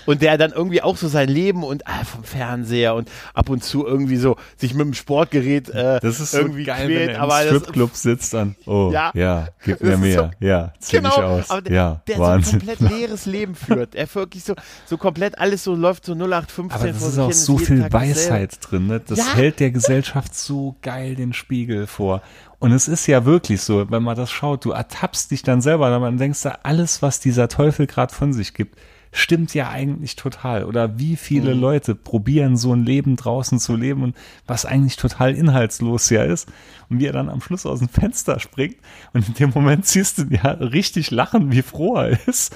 und 0.09 0.23
der 0.23 0.39
dann 0.39 0.53
irgendwie 0.53 0.81
auch 0.81 0.97
so 0.97 1.07
sein 1.07 1.29
Leben 1.29 1.63
und 1.63 1.87
ah, 1.87 2.03
vom 2.03 2.25
Fernseher 2.25 2.95
und 2.95 3.11
ab 3.35 3.51
und 3.51 3.63
zu 3.63 3.87
irgendwie 3.87 4.17
so 4.17 4.37
sich 4.57 4.73
mit 4.73 4.87
dem 4.87 4.95
Sportgerät 4.95 5.69
äh, 5.69 6.01
das 6.01 6.19
ist 6.19 6.31
so 6.31 6.39
irgendwie 6.39 6.65
geil, 6.65 6.87
quält, 6.87 7.09
wenn 7.09 7.15
er 7.17 7.21
aber 7.21 7.43
im 7.43 7.49
Stripclub 7.49 7.95
sitzt 7.95 8.33
dann. 8.33 8.57
Oh 8.65 8.91
ja, 8.91 9.11
ja 9.13 9.49
gib 9.63 9.83
mir 9.83 9.99
mehr. 9.99 10.31
so, 10.41 10.47
ja 10.47 10.73
zieh 10.81 10.97
genau, 10.97 11.11
mich 11.11 11.19
aus. 11.19 11.51
aber 11.51 11.61
der, 11.61 11.73
ja 11.75 12.03
der 12.09 12.19
Wahnsinn. 12.19 12.61
so 12.61 12.71
ein 12.71 12.77
komplett 12.77 12.91
leeres 12.91 13.27
Leben 13.27 13.55
führt. 13.55 13.95
Er 13.95 14.15
wirklich 14.15 14.45
so 14.45 14.55
so 14.87 14.97
komplett 14.97 15.39
alles 15.39 15.65
so 15.65 15.75
läuft 15.75 16.07
so 16.07 16.15
0815 16.15 16.81
aber 16.81 16.91
das 16.91 17.03
ist 17.03 17.19
auch 17.19 17.33
so 17.33 17.59
viel 17.59 17.83
Tag 17.83 17.93
Weisheit 17.93 18.57
drin 18.63 18.87
ne? 18.87 19.01
das 19.01 19.19
ja. 19.19 19.35
hält 19.35 19.61
der 19.61 19.73
Gesellschaft 19.73 20.35
so 20.35 20.77
geil 20.81 21.17
den 21.17 21.35
Spiegel 21.35 21.87
vor. 21.87 22.23
Und 22.61 22.73
es 22.73 22.89
ist 22.89 23.07
ja 23.07 23.27
wirklich 23.27 23.61
so, 23.61 23.91
wenn 23.91 24.03
man 24.03 24.17
das 24.17 24.31
schaut, 24.31 24.65
du 24.65 24.71
ertappst 24.71 25.31
dich 25.31 25.43
dann 25.43 25.61
selber, 25.61 25.91
dann 25.91 26.17
denkst 26.17 26.43
du, 26.43 26.65
alles, 26.65 27.03
was 27.03 27.21
dieser 27.21 27.49
Teufel 27.49 27.87
gerade 27.87 28.13
von 28.13 28.33
sich 28.33 28.55
gibt, 28.55 28.77
stimmt 29.13 29.55
ja 29.55 29.71
eigentlich 29.71 30.17
total. 30.17 30.65
Oder 30.65 30.99
wie 30.99 31.17
viele 31.17 31.55
mhm. 31.55 31.61
Leute 31.61 31.95
probieren 31.95 32.57
so 32.57 32.73
ein 32.73 32.85
Leben 32.85 33.17
draußen 33.17 33.59
zu 33.59 33.77
leben 33.77 34.03
und 34.03 34.17
was 34.47 34.65
eigentlich 34.65 34.97
total 34.97 35.35
inhaltslos 35.35 36.11
ja 36.11 36.25
ist. 36.25 36.49
Und 36.89 37.01
wie 37.01 37.07
er 37.07 37.13
dann 37.13 37.29
am 37.29 37.41
Schluss 37.41 37.67
aus 37.67 37.81
dem 37.81 37.89
Fenster 37.89 38.41
springt 38.41 38.77
und 39.13 39.29
in 39.29 39.35
dem 39.35 39.51
Moment 39.51 39.87
siehst 39.87 40.19
du 40.19 40.25
ja 40.31 40.51
richtig 40.53 41.11
lachen, 41.11 41.53
wie 41.53 41.63
froh 41.63 41.97
er 41.97 42.19
ist. 42.27 42.55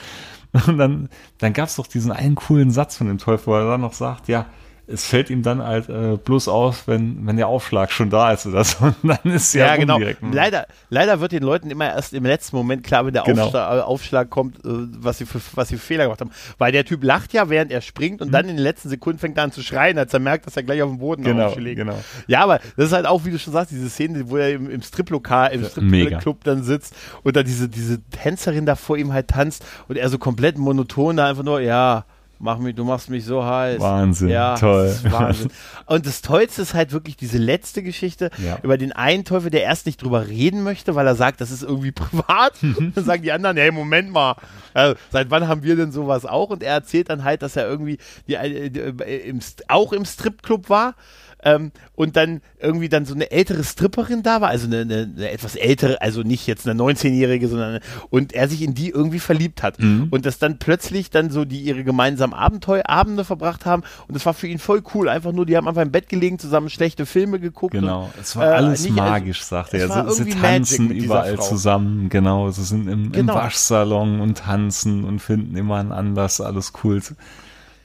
Und 0.66 0.76
dann, 0.78 1.08
dann 1.38 1.54
gab 1.54 1.68
es 1.68 1.76
doch 1.76 1.86
diesen 1.86 2.12
einen 2.12 2.34
coolen 2.34 2.70
Satz 2.70 2.96
von 2.96 3.06
dem 3.06 3.18
Teufel, 3.18 3.46
wo 3.46 3.54
er 3.54 3.66
dann 3.66 3.80
noch 3.80 3.94
sagt, 3.94 4.28
ja, 4.28 4.46
es 4.88 5.06
fällt 5.06 5.30
ihm 5.30 5.42
dann 5.42 5.62
halt 5.62 5.88
äh, 5.88 6.16
bloß 6.22 6.48
auf, 6.48 6.88
wenn, 6.88 7.24
wenn 7.26 7.36
der 7.36 7.46
Aufschlag 7.46 7.92
schon 7.92 8.10
da 8.10 8.32
ist 8.32 8.46
oder 8.46 8.64
so. 8.64 8.84
Und 8.84 8.96
dann 9.04 9.32
ist 9.32 9.54
ja, 9.54 9.66
ja 9.66 9.76
genau. 9.76 9.98
Leider, 10.20 10.66
leider 10.90 11.20
wird 11.20 11.32
den 11.32 11.44
Leuten 11.44 11.70
immer 11.70 11.86
erst 11.86 12.12
im 12.12 12.24
letzten 12.24 12.56
Moment 12.56 12.82
klar, 12.82 13.06
wenn 13.06 13.14
der 13.14 13.22
genau. 13.22 13.44
Aufschlag, 13.44 13.78
äh, 13.78 13.80
Aufschlag, 13.80 14.30
kommt, 14.30 14.56
äh, 14.58 14.60
was, 14.64 15.18
sie 15.18 15.26
für, 15.26 15.40
was 15.54 15.68
sie 15.68 15.76
für 15.76 15.86
Fehler 15.86 16.04
gemacht 16.04 16.20
haben. 16.20 16.32
Weil 16.58 16.72
der 16.72 16.84
Typ 16.84 17.04
lacht 17.04 17.32
ja, 17.32 17.48
während 17.48 17.70
er 17.70 17.80
springt 17.80 18.20
und 18.22 18.28
mhm. 18.28 18.32
dann 18.32 18.48
in 18.48 18.56
den 18.56 18.62
letzten 18.62 18.88
Sekunden 18.88 19.20
fängt 19.20 19.38
er 19.38 19.44
an 19.44 19.52
zu 19.52 19.62
schreien, 19.62 19.98
als 19.98 20.12
er 20.12 20.20
merkt, 20.20 20.46
dass 20.46 20.56
er 20.56 20.64
gleich 20.64 20.82
auf 20.82 20.90
dem 20.90 20.98
Boden 20.98 21.22
genau, 21.22 21.46
aufschlägt. 21.46 21.78
Genau. 21.78 21.98
Ja, 22.26 22.42
aber 22.42 22.58
das 22.76 22.86
ist 22.86 22.92
halt 22.92 23.06
auch, 23.06 23.24
wie 23.24 23.30
du 23.30 23.38
schon 23.38 23.52
sagst, 23.52 23.70
diese 23.70 23.88
Szene, 23.88 24.28
wo 24.30 24.36
er 24.36 24.52
im, 24.52 24.68
im 24.68 24.82
Striplokal, 24.82 25.52
im 25.52 25.64
Stripclub 25.64 26.42
dann 26.42 26.64
sitzt 26.64 26.94
und 27.22 27.36
dann 27.36 27.44
diese, 27.44 27.68
diese 27.68 28.02
Tänzerin 28.10 28.66
da 28.66 28.74
vor 28.74 28.96
ihm 28.96 29.12
halt 29.12 29.28
tanzt 29.28 29.64
und 29.86 29.96
er 29.96 30.08
so 30.08 30.18
komplett 30.18 30.58
monoton 30.58 31.16
da 31.16 31.28
einfach 31.28 31.44
nur, 31.44 31.60
ja, 31.60 32.04
mach 32.42 32.58
mich, 32.58 32.74
du 32.74 32.84
machst 32.84 33.08
mich 33.08 33.24
so 33.24 33.44
heiß. 33.44 33.80
Wahnsinn, 33.80 34.28
ja, 34.28 34.56
toll. 34.56 34.94
Wahnsinn. 35.04 35.50
Und 35.86 36.06
das 36.06 36.22
Tollste 36.22 36.62
ist 36.62 36.74
halt 36.74 36.92
wirklich 36.92 37.16
diese 37.16 37.38
letzte 37.38 37.82
Geschichte 37.82 38.30
ja. 38.44 38.58
über 38.62 38.76
den 38.76 38.92
einen 38.92 39.24
Teufel, 39.24 39.50
der 39.50 39.62
erst 39.62 39.86
nicht 39.86 40.02
drüber 40.02 40.26
reden 40.26 40.64
möchte, 40.64 40.94
weil 40.94 41.06
er 41.06 41.14
sagt, 41.14 41.40
das 41.40 41.50
ist 41.50 41.62
irgendwie 41.62 41.92
privat. 41.92 42.54
dann 42.94 43.04
sagen 43.04 43.22
die 43.22 43.32
anderen, 43.32 43.56
hey, 43.56 43.70
Moment 43.70 44.10
mal, 44.10 44.36
also, 44.74 44.96
seit 45.10 45.30
wann 45.30 45.46
haben 45.48 45.62
wir 45.62 45.76
denn 45.76 45.92
sowas 45.92 46.26
auch? 46.26 46.50
Und 46.50 46.62
er 46.62 46.74
erzählt 46.74 47.10
dann 47.10 47.24
halt, 47.24 47.42
dass 47.42 47.56
er 47.56 47.68
irgendwie 47.68 47.98
die, 48.26 48.36
die, 48.36 48.70
die, 48.70 48.80
äh, 48.80 49.28
im, 49.28 49.40
auch 49.68 49.92
im 49.92 50.04
Stripclub 50.04 50.68
war 50.68 50.94
ähm, 51.42 51.72
und 51.94 52.16
dann 52.16 52.40
irgendwie 52.60 52.88
dann 52.88 53.04
so 53.04 53.14
eine 53.14 53.30
ältere 53.30 53.64
Stripperin 53.64 54.22
da 54.22 54.40
war, 54.40 54.48
also 54.48 54.66
eine, 54.66 54.80
eine, 54.80 55.12
eine 55.16 55.30
etwas 55.30 55.56
ältere, 55.56 56.00
also 56.00 56.22
nicht 56.22 56.46
jetzt 56.46 56.68
eine 56.68 56.80
19-Jährige, 56.80 57.48
sondern 57.48 57.70
eine, 57.70 57.80
und 58.10 58.32
er 58.32 58.48
sich 58.48 58.62
in 58.62 58.74
die 58.74 58.90
irgendwie 58.90 59.18
verliebt 59.18 59.62
hat. 59.62 59.78
Mhm. 59.80 60.08
Und 60.10 60.26
dass 60.26 60.38
dann 60.38 60.58
plötzlich 60.58 61.10
dann 61.10 61.30
so 61.30 61.44
die 61.44 61.60
ihre 61.60 61.84
gemeinsamen 61.84 62.34
Abenteuerabende 62.34 63.24
verbracht 63.24 63.66
haben 63.66 63.82
und 64.08 64.14
das 64.14 64.24
war 64.26 64.34
für 64.34 64.46
ihn 64.46 64.58
voll 64.58 64.82
cool. 64.94 65.08
Einfach 65.08 65.32
nur, 65.32 65.46
die 65.46 65.56
haben 65.56 65.68
einfach 65.68 65.82
im 65.82 65.90
Bett 65.90 66.08
gelegen, 66.08 66.38
zusammen 66.38 66.70
schlechte 66.70 67.06
Filme 67.06 67.40
geguckt. 67.40 67.72
Genau, 67.72 68.04
und, 68.04 68.20
es 68.20 68.36
war 68.36 68.46
äh, 68.46 68.54
alles 68.54 68.84
nicht, 68.84 68.94
magisch, 68.94 69.40
also, 69.40 69.56
sagt 69.56 69.74
er. 69.74 70.12
Sie, 70.12 70.24
sie 70.24 70.30
tanzen 70.30 70.90
überall 70.90 71.38
zusammen, 71.40 72.08
genau. 72.08 72.50
Sie 72.50 72.64
sind 72.64 72.88
im, 72.88 73.12
genau. 73.12 73.32
im 73.32 73.38
Waschsalon 73.38 74.20
und 74.20 74.38
tanzen 74.38 75.04
und 75.04 75.20
finden 75.20 75.56
immer 75.56 75.76
einen 75.76 75.92
Anlass, 75.92 76.40
alles 76.40 76.72
cool. 76.84 77.00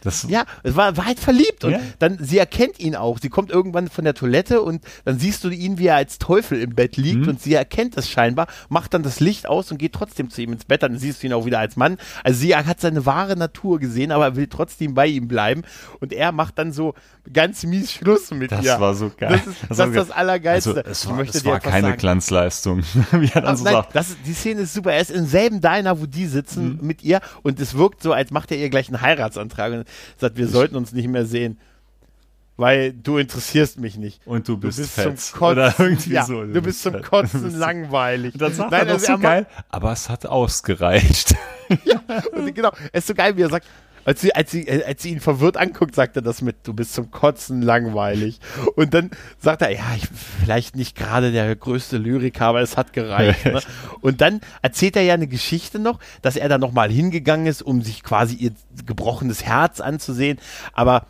Das 0.01 0.25
ja, 0.29 0.45
es 0.63 0.75
war, 0.75 0.95
war 0.97 1.05
halt 1.05 1.19
verliebt 1.19 1.63
und 1.63 1.71
ja. 1.71 1.79
dann, 1.99 2.17
sie 2.21 2.37
erkennt 2.37 2.79
ihn 2.79 2.95
auch. 2.95 3.19
Sie 3.19 3.29
kommt 3.29 3.49
irgendwann 3.49 3.87
von 3.89 4.03
der 4.03 4.13
Toilette 4.13 4.61
und 4.61 4.83
dann 5.05 5.19
siehst 5.19 5.43
du 5.43 5.49
ihn, 5.49 5.77
wie 5.79 5.87
er 5.87 5.95
als 5.95 6.19
Teufel 6.19 6.61
im 6.61 6.75
Bett 6.75 6.97
liegt 6.97 7.21
mhm. 7.21 7.29
und 7.29 7.41
sie 7.41 7.53
erkennt 7.53 7.97
es 7.97 8.09
scheinbar, 8.09 8.47
macht 8.69 8.93
dann 8.93 9.03
das 9.03 9.19
Licht 9.19 9.47
aus 9.47 9.71
und 9.71 9.77
geht 9.77 9.93
trotzdem 9.93 10.29
zu 10.29 10.41
ihm 10.41 10.53
ins 10.53 10.65
Bett. 10.65 10.83
Dann 10.83 10.97
siehst 10.97 11.23
du 11.23 11.27
ihn 11.27 11.33
auch 11.33 11.45
wieder 11.45 11.59
als 11.59 11.75
Mann. 11.75 11.97
Also 12.23 12.39
sie 12.39 12.55
hat 12.55 12.79
seine 12.79 13.05
wahre 13.05 13.35
Natur 13.35 13.79
gesehen, 13.79 14.11
aber 14.11 14.35
will 14.35 14.47
trotzdem 14.47 14.93
bei 14.93 15.07
ihm 15.07 15.27
bleiben 15.27 15.63
und 15.99 16.13
er 16.13 16.31
macht 16.31 16.59
dann 16.59 16.71
so 16.71 16.93
ganz 17.31 17.63
mies 17.63 17.91
Schluss 17.91 18.31
mit 18.31 18.51
das 18.51 18.63
ihr. 18.63 18.71
Das 18.71 18.81
war 18.81 18.95
so 18.95 19.11
geil. 19.17 19.41
Das 19.45 19.47
ist 19.47 19.61
das, 19.69 19.77
das, 19.77 19.87
ist 19.89 19.95
das 19.95 20.11
Allergeilste. 20.11 20.69
Also, 20.69 20.89
es 20.89 21.09
war, 21.09 21.19
es 21.19 21.45
war 21.45 21.59
keine 21.59 21.87
sagen. 21.87 21.97
Glanzleistung, 21.97 22.83
wie 23.11 23.29
er 23.33 23.41
dann 23.41 23.45
Ach, 23.53 23.57
so 23.57 23.63
nein, 23.63 23.73
sagt. 23.73 23.95
Das, 23.95 24.15
die 24.25 24.33
Szene 24.33 24.61
ist 24.61 24.73
super. 24.73 24.93
Er 24.93 25.01
ist 25.01 25.11
im 25.11 25.25
selben 25.25 25.61
Diner, 25.61 25.99
wo 25.99 26.05
die 26.05 26.27
sitzen 26.27 26.77
mhm. 26.79 26.87
mit 26.87 27.03
ihr 27.03 27.21
und 27.43 27.59
es 27.59 27.77
wirkt 27.77 28.01
so, 28.01 28.13
als 28.13 28.31
macht 28.31 28.51
er 28.51 28.57
ihr 28.57 28.69
gleich 28.69 28.87
einen 28.87 29.01
Heiratsantrag 29.01 29.85
sagt, 30.17 30.37
wir 30.37 30.47
sollten 30.47 30.75
uns 30.75 30.93
nicht 30.93 31.07
mehr 31.07 31.25
sehen. 31.25 31.57
Weil 32.59 32.91
du 32.91 33.19
interessierst 33.19 33.79
mich 33.79 33.97
nicht. 33.97 34.19
Und 34.25 34.47
du 34.47 34.57
bist, 34.57 34.79
du 34.79 34.81
bist 34.81 34.93
fett. 34.93 35.19
zum 35.19 35.39
Kotzen. 35.39 35.51
Oder 35.51 35.75
irgendwie 35.77 36.13
ja, 36.13 36.25
so. 36.25 36.41
Du, 36.41 36.53
du 36.53 36.61
bist 36.63 36.81
zum. 36.81 37.01
Kotzen 37.03 37.55
langweilig. 37.59 38.33
Und 38.33 38.41
dann 38.41 38.53
sagt 38.53 38.71
Nein, 38.71 38.87
er 38.87 38.93
also 38.93 39.05
so 39.05 39.19
geil, 39.19 39.45
aber 39.69 39.91
es 39.91 40.09
hat 40.09 40.25
ausgereicht. 40.25 41.35
ja, 41.85 42.01
und 42.33 42.55
genau. 42.55 42.71
Es 42.91 43.03
ist 43.03 43.07
so 43.09 43.13
geil, 43.13 43.37
wie 43.37 43.43
er 43.43 43.49
sagt, 43.49 43.67
als 44.07 44.21
sie, 44.21 44.33
als, 44.33 44.51
sie, 44.51 44.71
als 44.85 45.03
sie 45.03 45.09
ihn 45.11 45.19
verwirrt 45.19 45.57
anguckt, 45.57 45.93
sagt 45.93 46.15
er 46.15 46.21
das 46.21 46.41
mit, 46.41 46.55
du 46.63 46.73
bist 46.73 46.93
zum 46.93 47.11
Kotzen 47.11 47.61
langweilig. 47.61 48.39
Und 48.77 48.93
dann 48.93 49.11
sagt 49.37 49.61
er, 49.61 49.69
ja, 49.69 49.83
ich 49.97 50.07
vielleicht 50.41 50.77
nicht 50.77 50.95
gerade 50.95 51.33
der 51.33 51.53
größte 51.53 51.97
Lyriker, 51.97 52.45
aber 52.45 52.61
es 52.61 52.77
hat 52.77 52.93
gereicht. 52.93 53.45
ne? 53.45 53.59
Und 53.99 54.21
dann 54.21 54.39
erzählt 54.61 54.95
er 54.95 55.01
ja 55.01 55.13
eine 55.13 55.27
Geschichte 55.27 55.77
noch, 55.77 55.99
dass 56.21 56.37
er 56.37 56.47
da 56.47 56.57
nochmal 56.57 56.89
hingegangen 56.89 57.47
ist, 57.47 57.61
um 57.61 57.81
sich 57.81 58.01
quasi 58.01 58.35
ihr 58.35 58.51
gebrochenes 58.85 59.43
Herz 59.43 59.81
anzusehen. 59.81 60.39
Aber 60.71 61.05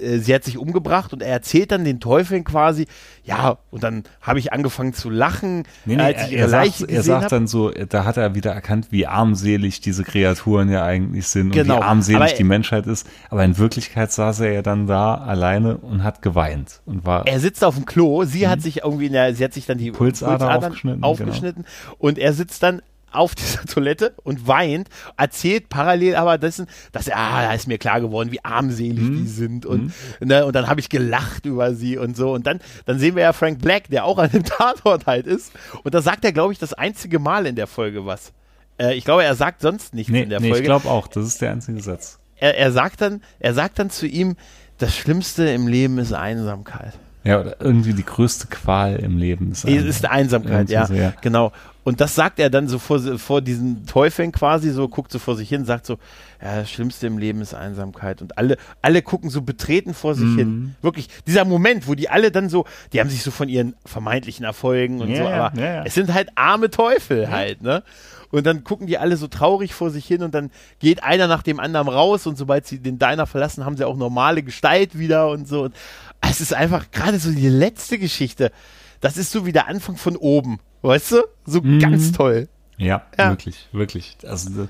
äh, 0.00 0.18
sie 0.18 0.34
hat 0.34 0.44
sich 0.44 0.58
umgebracht 0.58 1.12
und 1.12 1.22
er 1.22 1.30
erzählt 1.30 1.72
dann 1.72 1.84
den 1.84 2.00
Teufeln 2.00 2.44
quasi, 2.44 2.86
ja, 3.24 3.58
und 3.70 3.82
dann 3.82 4.04
habe 4.20 4.38
ich 4.38 4.52
angefangen 4.52 4.94
zu 4.94 5.10
lachen, 5.10 5.64
nee, 5.84 5.96
nee, 5.96 6.02
als 6.02 6.28
ich 6.28 6.36
er 6.36 6.48
sagt, 6.48 6.80
Er 6.88 7.02
sagt 7.02 7.24
hab. 7.24 7.30
dann 7.30 7.46
so, 7.46 7.70
da 7.70 8.04
hat 8.04 8.16
er 8.16 8.34
wieder 8.34 8.52
erkannt, 8.52 8.88
wie 8.90 9.06
armselig 9.06 9.80
diese 9.80 10.04
Kreaturen 10.04 10.70
ja 10.70 10.84
eigentlich 10.84 11.28
sind 11.28 11.52
genau. 11.52 11.74
und 11.74 11.80
wie 11.80 11.84
armselig 11.84 12.20
aber 12.20 12.32
die 12.32 12.44
Menschheit 12.44 12.86
ist. 12.86 13.06
Aber 13.30 13.44
in 13.44 13.58
Wirklichkeit 13.58 14.12
saß 14.12 14.40
er 14.40 14.52
ja 14.52 14.62
dann 14.62 14.86
da 14.86 15.14
alleine 15.14 15.76
und 15.78 16.02
hat 16.04 16.22
geweint 16.22 16.80
und 16.86 17.04
war. 17.04 17.26
Er 17.26 17.40
sitzt 17.40 17.64
auf 17.64 17.74
dem 17.74 17.86
Klo, 17.86 18.24
sie 18.24 18.46
mhm. 18.46 18.50
hat 18.50 18.62
sich 18.62 18.84
irgendwie 18.84 19.06
in 19.06 19.12
der, 19.12 19.34
sie 19.34 19.44
hat 19.44 19.52
sich 19.52 19.66
dann 19.66 19.78
die 19.78 19.90
Pulsader, 19.90 20.38
Pulsadern 20.38 20.64
aufgeschnitten, 20.64 21.02
aufgeschnitten 21.02 21.62
genau. 21.64 21.96
und 21.98 22.18
er 22.18 22.32
sitzt 22.32 22.62
dann 22.62 22.82
auf 23.12 23.34
dieser 23.34 23.64
Toilette 23.66 24.14
und 24.22 24.46
weint, 24.46 24.88
erzählt 25.16 25.68
parallel 25.68 26.16
aber 26.16 26.38
dessen, 26.38 26.66
dass 26.92 27.08
er, 27.08 27.16
ah, 27.16 27.42
da 27.42 27.52
ist 27.52 27.68
mir 27.68 27.78
klar 27.78 28.00
geworden, 28.00 28.32
wie 28.32 28.44
armselig 28.44 28.98
mhm. 28.98 29.16
die 29.16 29.26
sind 29.26 29.66
und, 29.66 29.92
mhm. 30.20 30.28
ne, 30.28 30.44
und 30.44 30.54
dann 30.54 30.66
habe 30.66 30.80
ich 30.80 30.88
gelacht 30.88 31.46
über 31.46 31.74
sie 31.74 31.98
und 31.98 32.16
so 32.16 32.32
und 32.32 32.46
dann, 32.46 32.60
dann 32.86 32.98
sehen 32.98 33.16
wir 33.16 33.22
ja 33.22 33.32
Frank 33.32 33.60
Black, 33.60 33.88
der 33.88 34.04
auch 34.04 34.18
an 34.18 34.30
dem 34.30 34.44
Tatort 34.44 35.06
halt 35.06 35.26
ist 35.26 35.52
und 35.82 35.94
da 35.94 36.02
sagt 36.02 36.24
er, 36.24 36.32
glaube 36.32 36.52
ich, 36.52 36.58
das 36.58 36.74
einzige 36.74 37.18
Mal 37.18 37.46
in 37.46 37.56
der 37.56 37.66
Folge 37.66 38.06
was. 38.06 38.32
Äh, 38.78 38.94
ich 38.94 39.04
glaube, 39.04 39.24
er 39.24 39.34
sagt 39.34 39.60
sonst 39.60 39.94
nichts 39.94 40.12
nee, 40.12 40.22
in 40.22 40.30
der 40.30 40.40
nee, 40.40 40.48
Folge. 40.48 40.62
ich 40.62 40.66
glaube 40.66 40.88
auch, 40.88 41.08
das 41.08 41.26
ist 41.26 41.42
der 41.42 41.52
einzige 41.52 41.80
Satz. 41.80 42.18
Er, 42.36 42.56
er 42.56 42.72
sagt 42.72 43.00
dann, 43.00 43.22
er 43.40 43.54
sagt 43.54 43.78
dann 43.78 43.90
zu 43.90 44.06
ihm, 44.06 44.36
das 44.78 44.96
Schlimmste 44.96 45.48
im 45.48 45.66
Leben 45.66 45.98
ist 45.98 46.12
Einsamkeit. 46.12 46.92
Ja, 47.24 47.40
oder 47.40 47.56
irgendwie 47.60 47.92
die 47.92 48.04
größte 48.04 48.46
Qual 48.46 48.96
im 48.96 49.18
Leben 49.18 49.52
ist, 49.52 49.66
ein, 49.66 49.74
ist 49.74 50.06
Einsamkeit, 50.06 50.70
ja, 50.70 50.86
sehr. 50.86 51.14
genau. 51.20 51.52
Und 51.88 52.02
das 52.02 52.14
sagt 52.14 52.38
er 52.38 52.50
dann 52.50 52.68
so 52.68 52.78
vor, 52.78 53.00
vor 53.18 53.40
diesen 53.40 53.86
Teufeln 53.86 54.30
quasi, 54.30 54.70
so 54.70 54.88
guckt 54.88 55.10
so 55.10 55.18
vor 55.18 55.36
sich 55.36 55.48
hin, 55.48 55.64
sagt 55.64 55.86
so, 55.86 55.94
ja, 56.42 56.56
das 56.56 56.70
Schlimmste 56.70 57.06
im 57.06 57.16
Leben 57.16 57.40
ist 57.40 57.54
Einsamkeit. 57.54 58.20
Und 58.20 58.36
alle, 58.36 58.58
alle 58.82 59.00
gucken 59.00 59.30
so 59.30 59.40
betreten 59.40 59.94
vor 59.94 60.14
sich 60.14 60.26
mhm. 60.26 60.36
hin. 60.36 60.74
Wirklich, 60.82 61.08
dieser 61.26 61.46
Moment, 61.46 61.88
wo 61.88 61.94
die 61.94 62.10
alle 62.10 62.30
dann 62.30 62.50
so, 62.50 62.66
die 62.92 63.00
haben 63.00 63.08
sich 63.08 63.22
so 63.22 63.30
von 63.30 63.48
ihren 63.48 63.74
vermeintlichen 63.86 64.44
Erfolgen 64.44 65.00
und 65.00 65.08
yeah, 65.08 65.18
so, 65.18 65.28
aber 65.28 65.58
yeah. 65.58 65.84
es 65.86 65.94
sind 65.94 66.12
halt 66.12 66.28
arme 66.34 66.68
Teufel 66.68 67.30
halt, 67.30 67.62
ne? 67.62 67.82
Und 68.30 68.46
dann 68.46 68.62
gucken 68.62 68.86
die 68.86 68.98
alle 68.98 69.16
so 69.16 69.26
traurig 69.26 69.72
vor 69.72 69.90
sich 69.90 70.06
hin 70.06 70.22
und 70.22 70.34
dann 70.34 70.50
geht 70.80 71.02
einer 71.02 71.26
nach 71.26 71.42
dem 71.42 71.60
anderen 71.60 71.88
raus 71.88 72.26
und 72.26 72.36
sobald 72.36 72.66
sie 72.66 72.78
den 72.78 72.98
Diner 72.98 73.26
verlassen, 73.26 73.64
haben 73.64 73.78
sie 73.78 73.86
auch 73.86 73.96
normale 73.96 74.42
Gestalt 74.42 74.98
wieder 74.98 75.30
und 75.30 75.48
so. 75.48 75.62
Und 75.62 75.74
es 76.20 76.40
ist 76.40 76.54
einfach 76.54 76.90
gerade 76.90 77.18
so 77.18 77.30
die 77.30 77.48
letzte 77.48 77.98
Geschichte. 77.98 78.52
Das 79.00 79.16
ist 79.16 79.30
so 79.30 79.46
wie 79.46 79.52
der 79.52 79.68
Anfang 79.68 79.96
von 79.96 80.16
oben. 80.16 80.58
Weißt 80.82 81.12
du? 81.12 81.22
So 81.44 81.60
mhm. 81.60 81.78
ganz 81.78 82.12
toll. 82.12 82.48
Ja, 82.76 83.02
ja, 83.16 83.30
wirklich, 83.30 83.68
wirklich. 83.72 84.16
Also 84.24 84.68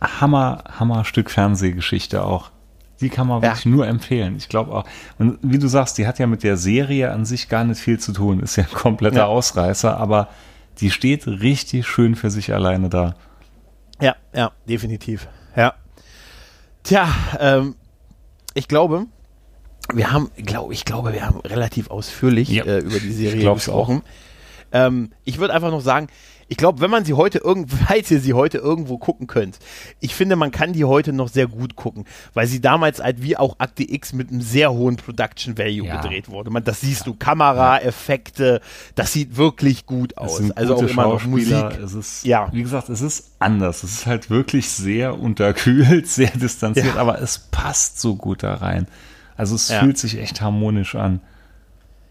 Hammer, 0.00 0.64
Hammer 0.78 1.04
Stück 1.04 1.30
Fernsehgeschichte 1.30 2.22
auch. 2.22 2.50
Die 3.00 3.10
kann 3.10 3.28
man 3.28 3.42
wirklich 3.42 3.64
nur 3.64 3.86
empfehlen. 3.86 4.36
Ich 4.36 4.48
glaube 4.48 4.72
auch. 4.72 4.84
Und 5.18 5.38
wie 5.42 5.58
du 5.58 5.68
sagst, 5.68 5.98
die 5.98 6.06
hat 6.06 6.18
ja 6.18 6.26
mit 6.26 6.42
der 6.42 6.56
Serie 6.56 7.12
an 7.12 7.24
sich 7.24 7.48
gar 7.48 7.64
nicht 7.64 7.80
viel 7.80 7.98
zu 8.00 8.12
tun. 8.12 8.40
Ist 8.40 8.56
ja 8.56 8.64
ein 8.64 8.72
kompletter 8.72 9.18
ja. 9.18 9.26
Ausreißer, 9.26 9.96
aber 9.96 10.28
die 10.80 10.90
steht 10.90 11.26
richtig 11.26 11.86
schön 11.86 12.16
für 12.16 12.30
sich 12.30 12.52
alleine 12.52 12.88
da. 12.88 13.14
Ja, 14.00 14.16
ja, 14.34 14.52
definitiv. 14.68 15.28
Ja. 15.56 15.74
Tja, 16.82 17.08
ähm, 17.38 17.76
ich 18.54 18.66
glaube, 18.68 19.06
wir 19.92 20.12
haben, 20.12 20.30
glaub, 20.36 20.72
ich 20.72 20.84
glaube, 20.84 21.12
wir 21.12 21.24
haben 21.24 21.40
relativ 21.40 21.90
ausführlich 21.90 22.48
ja. 22.48 22.64
äh, 22.64 22.78
über 22.78 22.98
die 22.98 23.12
Serie 23.12 23.52
gesprochen. 23.52 24.02
Ähm, 24.70 25.10
ich 25.24 25.38
würde 25.38 25.54
einfach 25.54 25.70
noch 25.70 25.80
sagen, 25.80 26.08
ich 26.50 26.56
glaube, 26.56 26.80
wenn 26.80 26.90
man 26.90 27.04
sie 27.04 27.12
heute 27.12 27.38
irgendwo, 27.38 27.76
falls 27.86 28.10
ihr 28.10 28.20
sie 28.20 28.32
heute 28.32 28.58
irgendwo 28.58 28.98
gucken 28.98 29.26
könnt, 29.26 29.58
ich 30.00 30.14
finde, 30.14 30.36
man 30.36 30.50
kann 30.50 30.72
die 30.72 30.84
heute 30.84 31.12
noch 31.12 31.28
sehr 31.28 31.46
gut 31.46 31.76
gucken, 31.76 32.04
weil 32.34 32.46
sie 32.46 32.60
damals 32.60 33.00
halt 33.00 33.22
wie 33.22 33.36
auch 33.36 33.56
Akte 33.58 33.90
X 33.90 34.12
mit 34.12 34.30
einem 34.30 34.40
sehr 34.40 34.72
hohen 34.72 34.96
Production 34.96 35.58
Value 35.58 35.86
ja. 35.86 36.00
gedreht 36.00 36.30
wurde. 36.30 36.50
Man, 36.50 36.64
das 36.64 36.80
siehst 36.80 37.00
ja. 37.00 37.12
du, 37.12 37.14
Kamera, 37.14 37.78
Effekte, 37.78 38.60
das 38.94 39.12
sieht 39.12 39.36
wirklich 39.36 39.86
gut 39.86 40.16
aus. 40.16 40.42
also 40.52 40.76
auch 40.76 40.82
immer 40.82 41.04
noch 41.04 41.24
Musik. 41.24 41.78
Es 41.82 41.94
ist, 41.94 42.26
ja. 42.26 42.48
wie 42.52 42.62
gesagt, 42.62 42.88
es 42.88 43.00
ist 43.00 43.32
anders. 43.38 43.82
Es 43.82 43.92
ist 43.92 44.06
halt 44.06 44.30
wirklich 44.30 44.70
sehr 44.70 45.18
unterkühlt, 45.18 46.06
sehr 46.08 46.30
distanziert, 46.30 46.94
ja. 46.94 46.96
aber 46.96 47.20
es 47.20 47.38
passt 47.38 48.00
so 48.00 48.16
gut 48.16 48.42
da 48.42 48.54
rein. 48.54 48.86
Also 49.38 49.54
es 49.54 49.70
fühlt 49.70 49.96
sich 49.96 50.18
echt 50.18 50.40
harmonisch 50.40 50.96
an. 50.96 51.20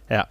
Ja. 0.10 0.28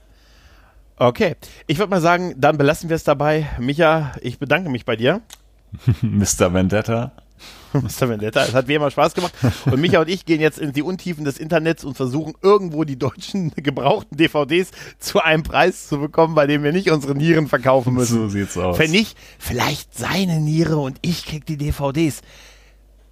Okay, 0.97 1.37
ich 1.67 1.79
würde 1.79 1.91
mal 1.91 2.01
sagen, 2.01 2.35
dann 2.39 2.57
belassen 2.57 2.89
wir 2.89 2.97
es 2.97 3.05
dabei. 3.05 3.47
Micha, 3.61 4.13
ich 4.23 4.39
bedanke 4.39 4.71
mich 4.71 4.87
bei 4.87 4.97
dir. 4.97 5.21
Mr. 6.01 6.55
Vendetta. 6.55 7.13
Mr. 7.75 8.09
Vendetta, 8.09 8.45
es 8.45 8.55
hat 8.55 8.67
wie 8.67 8.75
immer 8.75 8.91
Spaß 8.91 9.13
gemacht. 9.13 9.35
Und 9.67 9.79
Micha 9.79 10.01
und 10.01 10.09
ich 10.09 10.25
gehen 10.25 10.41
jetzt 10.41 10.59
in 10.59 10.73
die 10.73 10.81
Untiefen 10.81 11.27
des 11.27 11.37
Internets 11.37 11.85
und 11.85 11.99
versuchen 11.99 12.33
irgendwo 12.41 12.85
die 12.85 12.99
deutschen 12.99 13.51
gebrauchten 13.57 14.17
DVDs 14.17 14.71
zu 14.99 15.21
einem 15.21 15.43
Preis 15.43 15.89
zu 15.89 15.99
bekommen, 15.99 16.35
bei 16.35 16.47
dem 16.47 16.63
wir 16.63 16.73
nicht 16.73 16.91
unsere 16.91 17.15
Nieren 17.15 17.47
verkaufen 17.47 17.93
müssen. 17.93 18.17
So 18.17 18.29
sieht's 18.29 18.57
aus. 18.57 18.79
Wenn 18.79 18.91
nicht, 18.91 19.19
vielleicht 19.39 19.95
seine 19.95 20.41
Niere 20.41 20.79
und 20.79 20.97
ich 21.03 21.27
krieg 21.27 21.45
die 21.45 21.59
DVDs. 21.59 22.23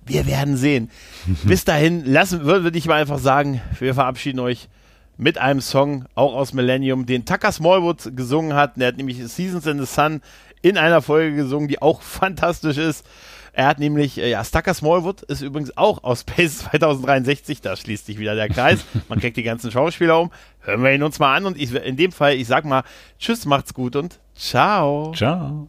Wir 0.06 0.26
werden 0.26 0.56
sehen. 0.56 0.90
Bis 1.44 1.64
dahin, 1.64 2.04
lassen, 2.04 2.44
würde 2.44 2.76
ich 2.76 2.86
mal 2.86 3.00
einfach 3.00 3.18
sagen, 3.18 3.60
wir 3.78 3.94
verabschieden 3.94 4.40
euch 4.40 4.68
mit 5.16 5.38
einem 5.38 5.60
Song, 5.60 6.06
auch 6.14 6.34
aus 6.34 6.52
Millennium, 6.52 7.06
den 7.06 7.24
Tucker 7.24 7.52
Smallwood 7.52 8.16
gesungen 8.16 8.54
hat. 8.54 8.76
Der 8.76 8.88
hat 8.88 8.96
nämlich 8.96 9.24
Seasons 9.26 9.66
in 9.66 9.78
the 9.78 9.86
Sun 9.86 10.20
in 10.62 10.78
einer 10.78 11.02
Folge 11.02 11.36
gesungen, 11.36 11.68
die 11.68 11.80
auch 11.80 12.02
fantastisch 12.02 12.78
ist. 12.78 13.06
Er 13.52 13.68
hat 13.68 13.78
nämlich, 13.78 14.18
äh, 14.18 14.30
ja, 14.30 14.42
Tucker 14.42 14.74
Smallwood 14.74 15.22
ist 15.22 15.40
übrigens 15.40 15.76
auch 15.76 16.02
aus 16.02 16.20
Space 16.20 16.58
2063, 16.70 17.60
da 17.60 17.76
schließt 17.76 18.06
sich 18.06 18.18
wieder 18.18 18.34
der 18.34 18.48
Kreis. 18.48 18.84
Man 19.08 19.20
kriegt 19.20 19.36
die 19.36 19.44
ganzen 19.44 19.70
Schauspieler 19.70 20.20
um. 20.20 20.32
Hören 20.60 20.82
wir 20.82 20.92
ihn 20.92 21.04
uns 21.04 21.20
mal 21.20 21.36
an 21.36 21.46
und 21.46 21.56
ich, 21.56 21.72
in 21.72 21.96
dem 21.96 22.10
Fall, 22.10 22.34
ich 22.34 22.48
sag 22.48 22.64
mal, 22.64 22.82
tschüss, 23.18 23.46
macht's 23.46 23.72
gut 23.72 23.94
und 23.94 24.18
ciao. 24.34 25.12
Ciao. 25.14 25.68